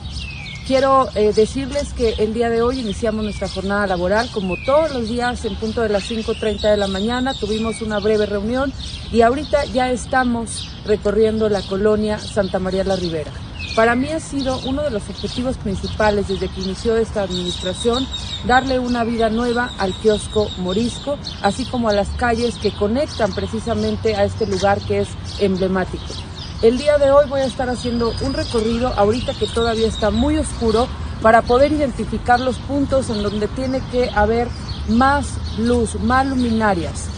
Quiero 0.70 1.08
eh, 1.16 1.32
decirles 1.32 1.92
que 1.94 2.10
el 2.18 2.32
día 2.32 2.48
de 2.48 2.62
hoy 2.62 2.78
iniciamos 2.78 3.24
nuestra 3.24 3.48
jornada 3.48 3.88
laboral 3.88 4.30
como 4.30 4.56
todos 4.56 4.92
los 4.94 5.08
días 5.08 5.44
en 5.44 5.56
punto 5.56 5.80
de 5.80 5.88
las 5.88 6.08
5.30 6.08 6.60
de 6.60 6.76
la 6.76 6.86
mañana. 6.86 7.34
Tuvimos 7.34 7.82
una 7.82 7.98
breve 7.98 8.24
reunión 8.24 8.72
y 9.10 9.22
ahorita 9.22 9.64
ya 9.64 9.90
estamos 9.90 10.70
recorriendo 10.86 11.48
la 11.48 11.60
colonia 11.62 12.20
Santa 12.20 12.60
María 12.60 12.84
la 12.84 12.94
Ribera. 12.94 13.32
Para 13.74 13.96
mí 13.96 14.10
ha 14.10 14.20
sido 14.20 14.60
uno 14.64 14.82
de 14.82 14.92
los 14.92 15.08
objetivos 15.10 15.56
principales 15.56 16.28
desde 16.28 16.46
que 16.46 16.60
inició 16.60 16.96
esta 16.96 17.22
administración 17.22 18.06
darle 18.46 18.78
una 18.78 19.02
vida 19.02 19.28
nueva 19.28 19.72
al 19.76 19.92
kiosco 19.94 20.48
morisco, 20.58 21.18
así 21.42 21.64
como 21.64 21.88
a 21.88 21.92
las 21.92 22.10
calles 22.10 22.54
que 22.58 22.70
conectan 22.70 23.32
precisamente 23.32 24.14
a 24.14 24.22
este 24.22 24.46
lugar 24.46 24.78
que 24.82 25.00
es 25.00 25.08
emblemático. 25.40 26.29
El 26.62 26.76
día 26.76 26.98
de 26.98 27.10
hoy 27.10 27.26
voy 27.26 27.40
a 27.40 27.46
estar 27.46 27.70
haciendo 27.70 28.10
un 28.22 28.34
recorrido, 28.34 28.88
ahorita 28.88 29.32
que 29.32 29.46
todavía 29.46 29.88
está 29.88 30.10
muy 30.10 30.36
oscuro, 30.36 30.88
para 31.22 31.40
poder 31.40 31.72
identificar 31.72 32.38
los 32.38 32.58
puntos 32.58 33.08
en 33.08 33.22
donde 33.22 33.48
tiene 33.48 33.80
que 33.90 34.10
haber 34.14 34.46
más 34.86 35.58
luz, 35.58 35.94
más 36.00 36.26
luminarias. 36.26 37.08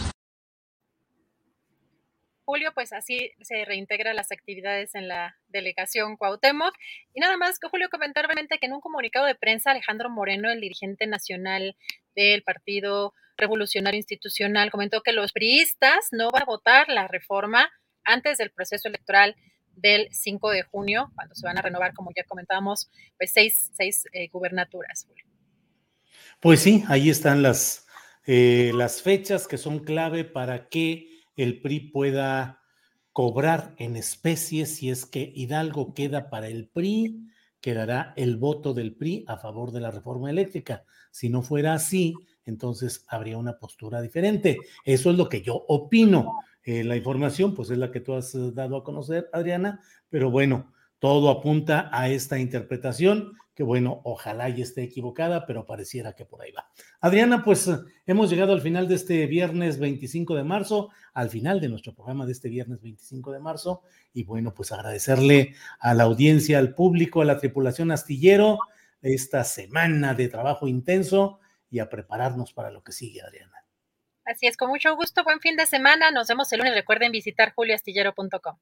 Julio, 2.45 2.71
pues 2.73 2.93
así 2.93 3.33
se 3.41 3.65
reintegran 3.65 4.15
las 4.15 4.31
actividades 4.31 4.95
en 4.95 5.09
la 5.09 5.35
delegación 5.49 6.15
Cuauhtémoc. 6.15 6.73
Y 7.13 7.19
nada 7.19 7.35
más 7.35 7.59
que 7.59 7.67
Julio 7.67 7.89
comentar 7.89 8.25
brevemente 8.25 8.59
que 8.59 8.67
en 8.67 8.73
un 8.73 8.79
comunicado 8.79 9.25
de 9.25 9.35
prensa, 9.35 9.71
Alejandro 9.71 10.09
Moreno, 10.09 10.51
el 10.51 10.61
dirigente 10.61 11.05
nacional 11.05 11.75
del 12.15 12.43
Partido 12.43 13.13
Revolucionario 13.35 13.97
Institucional, 13.97 14.71
comentó 14.71 15.01
que 15.01 15.11
los 15.11 15.33
priistas 15.33 16.07
no 16.11 16.29
van 16.29 16.43
a 16.43 16.45
votar 16.45 16.87
la 16.87 17.09
reforma 17.09 17.69
antes 18.03 18.37
del 18.37 18.51
proceso 18.51 18.87
electoral 18.87 19.35
del 19.75 20.07
5 20.11 20.49
de 20.51 20.63
junio, 20.63 21.11
cuando 21.15 21.35
se 21.35 21.45
van 21.45 21.57
a 21.57 21.61
renovar, 21.61 21.93
como 21.93 22.11
ya 22.15 22.23
comentábamos, 22.25 22.89
pues 23.17 23.31
seis, 23.33 23.71
seis 23.75 24.05
eh, 24.13 24.29
gubernaturas. 24.29 25.07
Pues 26.39 26.59
sí, 26.59 26.83
ahí 26.87 27.09
están 27.09 27.41
las, 27.41 27.87
eh, 28.25 28.71
las 28.75 29.01
fechas 29.01 29.47
que 29.47 29.57
son 29.57 29.79
clave 29.79 30.25
para 30.25 30.69
que 30.69 31.09
el 31.35 31.61
PRI 31.61 31.79
pueda 31.91 32.61
cobrar 33.11 33.75
en 33.77 33.95
especie 33.95 34.65
si 34.65 34.89
es 34.89 35.05
que 35.05 35.31
Hidalgo 35.35 35.93
queda 35.93 36.29
para 36.29 36.47
el 36.47 36.67
PRI, 36.67 37.27
quedará 37.61 38.13
el 38.17 38.37
voto 38.37 38.73
del 38.73 38.95
PRI 38.95 39.23
a 39.27 39.37
favor 39.37 39.71
de 39.71 39.81
la 39.81 39.91
reforma 39.91 40.29
eléctrica. 40.29 40.83
Si 41.11 41.29
no 41.29 41.43
fuera 41.43 41.75
así, 41.75 42.13
entonces 42.45 43.05
habría 43.07 43.37
una 43.37 43.57
postura 43.57 44.01
diferente. 44.01 44.57
Eso 44.83 45.11
es 45.11 45.17
lo 45.17 45.29
que 45.29 45.41
yo 45.41 45.63
opino. 45.67 46.39
Eh, 46.63 46.83
la 46.83 46.95
información, 46.95 47.53
pues 47.53 47.69
es 47.69 47.77
la 47.77 47.91
que 47.91 47.99
tú 47.99 48.13
has 48.13 48.33
eh, 48.35 48.51
dado 48.53 48.77
a 48.77 48.83
conocer, 48.83 49.29
Adriana, 49.33 49.81
pero 50.09 50.31
bueno, 50.31 50.71
todo 50.99 51.29
apunta 51.29 51.89
a 51.91 52.07
esta 52.07 52.39
interpretación, 52.39 53.33
que 53.53 53.63
bueno, 53.63 53.99
ojalá 54.05 54.49
y 54.49 54.61
esté 54.61 54.83
equivocada, 54.83 55.45
pero 55.45 55.65
pareciera 55.65 56.13
que 56.13 56.25
por 56.25 56.41
ahí 56.41 56.51
va. 56.51 56.69
Adriana, 57.01 57.43
pues 57.43 57.67
eh, 57.67 57.79
hemos 58.05 58.29
llegado 58.29 58.53
al 58.53 58.61
final 58.61 58.87
de 58.87 58.95
este 58.95 59.27
viernes 59.27 59.77
25 59.77 60.35
de 60.35 60.45
marzo, 60.45 60.89
al 61.13 61.29
final 61.29 61.59
de 61.59 61.67
nuestro 61.67 61.93
programa 61.93 62.25
de 62.25 62.31
este 62.31 62.47
viernes 62.47 62.81
25 62.81 63.33
de 63.33 63.39
marzo, 63.39 63.81
y 64.13 64.23
bueno, 64.23 64.53
pues 64.53 64.71
agradecerle 64.71 65.55
a 65.79 65.93
la 65.93 66.03
audiencia, 66.03 66.59
al 66.59 66.73
público, 66.73 67.21
a 67.21 67.25
la 67.25 67.37
tripulación 67.39 67.91
astillero, 67.91 68.59
esta 69.01 69.43
semana 69.43 70.13
de 70.13 70.29
trabajo 70.29 70.69
intenso 70.69 71.39
y 71.69 71.79
a 71.79 71.89
prepararnos 71.89 72.53
para 72.53 72.71
lo 72.71 72.83
que 72.83 72.93
sigue, 72.93 73.21
Adriana. 73.21 73.62
Así 74.25 74.47
es, 74.47 74.55
con 74.55 74.69
mucho 74.69 74.95
gusto, 74.95 75.23
buen 75.23 75.39
fin 75.39 75.57
de 75.57 75.65
semana. 75.65 76.11
Nos 76.11 76.27
vemos 76.27 76.51
el 76.53 76.59
lunes. 76.59 76.73
Recuerden 76.73 77.11
visitar 77.11 77.53
julioastillero.com. 77.55 78.57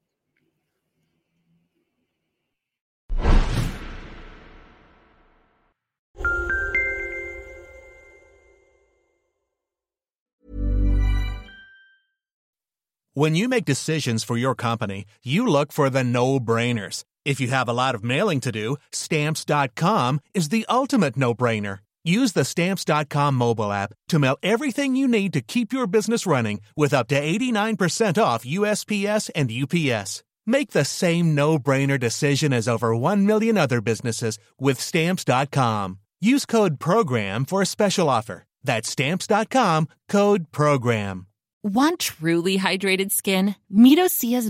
When 13.14 13.36
you 13.36 13.50
make 13.50 13.66
decisions 13.66 14.24
for 14.24 14.38
your 14.38 14.56
company, 14.56 15.04
you 15.22 15.46
look 15.46 15.74
for 15.74 15.90
the 15.90 16.02
no-brainers. 16.02 17.04
If 17.26 17.42
you 17.42 17.50
have 17.50 17.68
a 17.68 17.74
lot 17.74 17.94
of 17.94 18.06
mailing 18.06 18.40
to 18.40 18.54
do, 18.54 18.78
stamps.com 18.94 20.22
is 20.34 20.48
the 20.48 20.66
ultimate 20.70 21.18
no-brainer. 21.18 21.80
Use 22.04 22.34
the 22.34 22.46
Stamps.com 22.46 23.36
mobile 23.36 23.72
app 23.72 23.94
to 24.10 24.18
mail 24.18 24.38
everything 24.42 24.96
you 24.96 25.08
need 25.08 25.34
to 25.34 25.42
keep 25.42 25.72
your 25.72 25.86
business 25.88 26.26
running 26.26 26.62
with 26.76 26.94
up 26.94 27.08
to 27.10 27.22
89% 27.22 28.22
off 28.22 28.44
USPS 28.44 29.30
and 29.36 29.52
UPS. 29.52 30.24
Make 30.46 30.72
the 30.72 30.86
same 30.86 31.36
no 31.36 31.60
brainer 31.60 32.00
decision 32.00 32.54
as 32.54 32.68
over 32.68 32.96
1 32.96 33.28
million 33.28 33.58
other 33.58 33.82
businesses 33.82 34.40
with 34.60 34.80
Stamps.com. 34.80 36.00
Use 36.20 36.46
code 36.46 36.80
PROGRAM 36.80 37.46
for 37.46 37.62
a 37.62 37.68
special 37.68 38.10
offer. 38.10 38.46
That's 38.64 38.90
Stamps.com 38.90 39.88
code 40.10 40.52
PROGRAM. 40.52 41.28
Want 41.64 42.00
truly 42.00 42.58
hydrated 42.58 43.12
skin? 43.12 43.56
Meet 43.70 44.00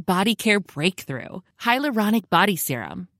Body 0.05 0.33
Care 0.33 0.61
Breakthrough 0.61 1.41
Hyaluronic 1.59 2.29
Body 2.29 2.55
Serum. 2.55 3.09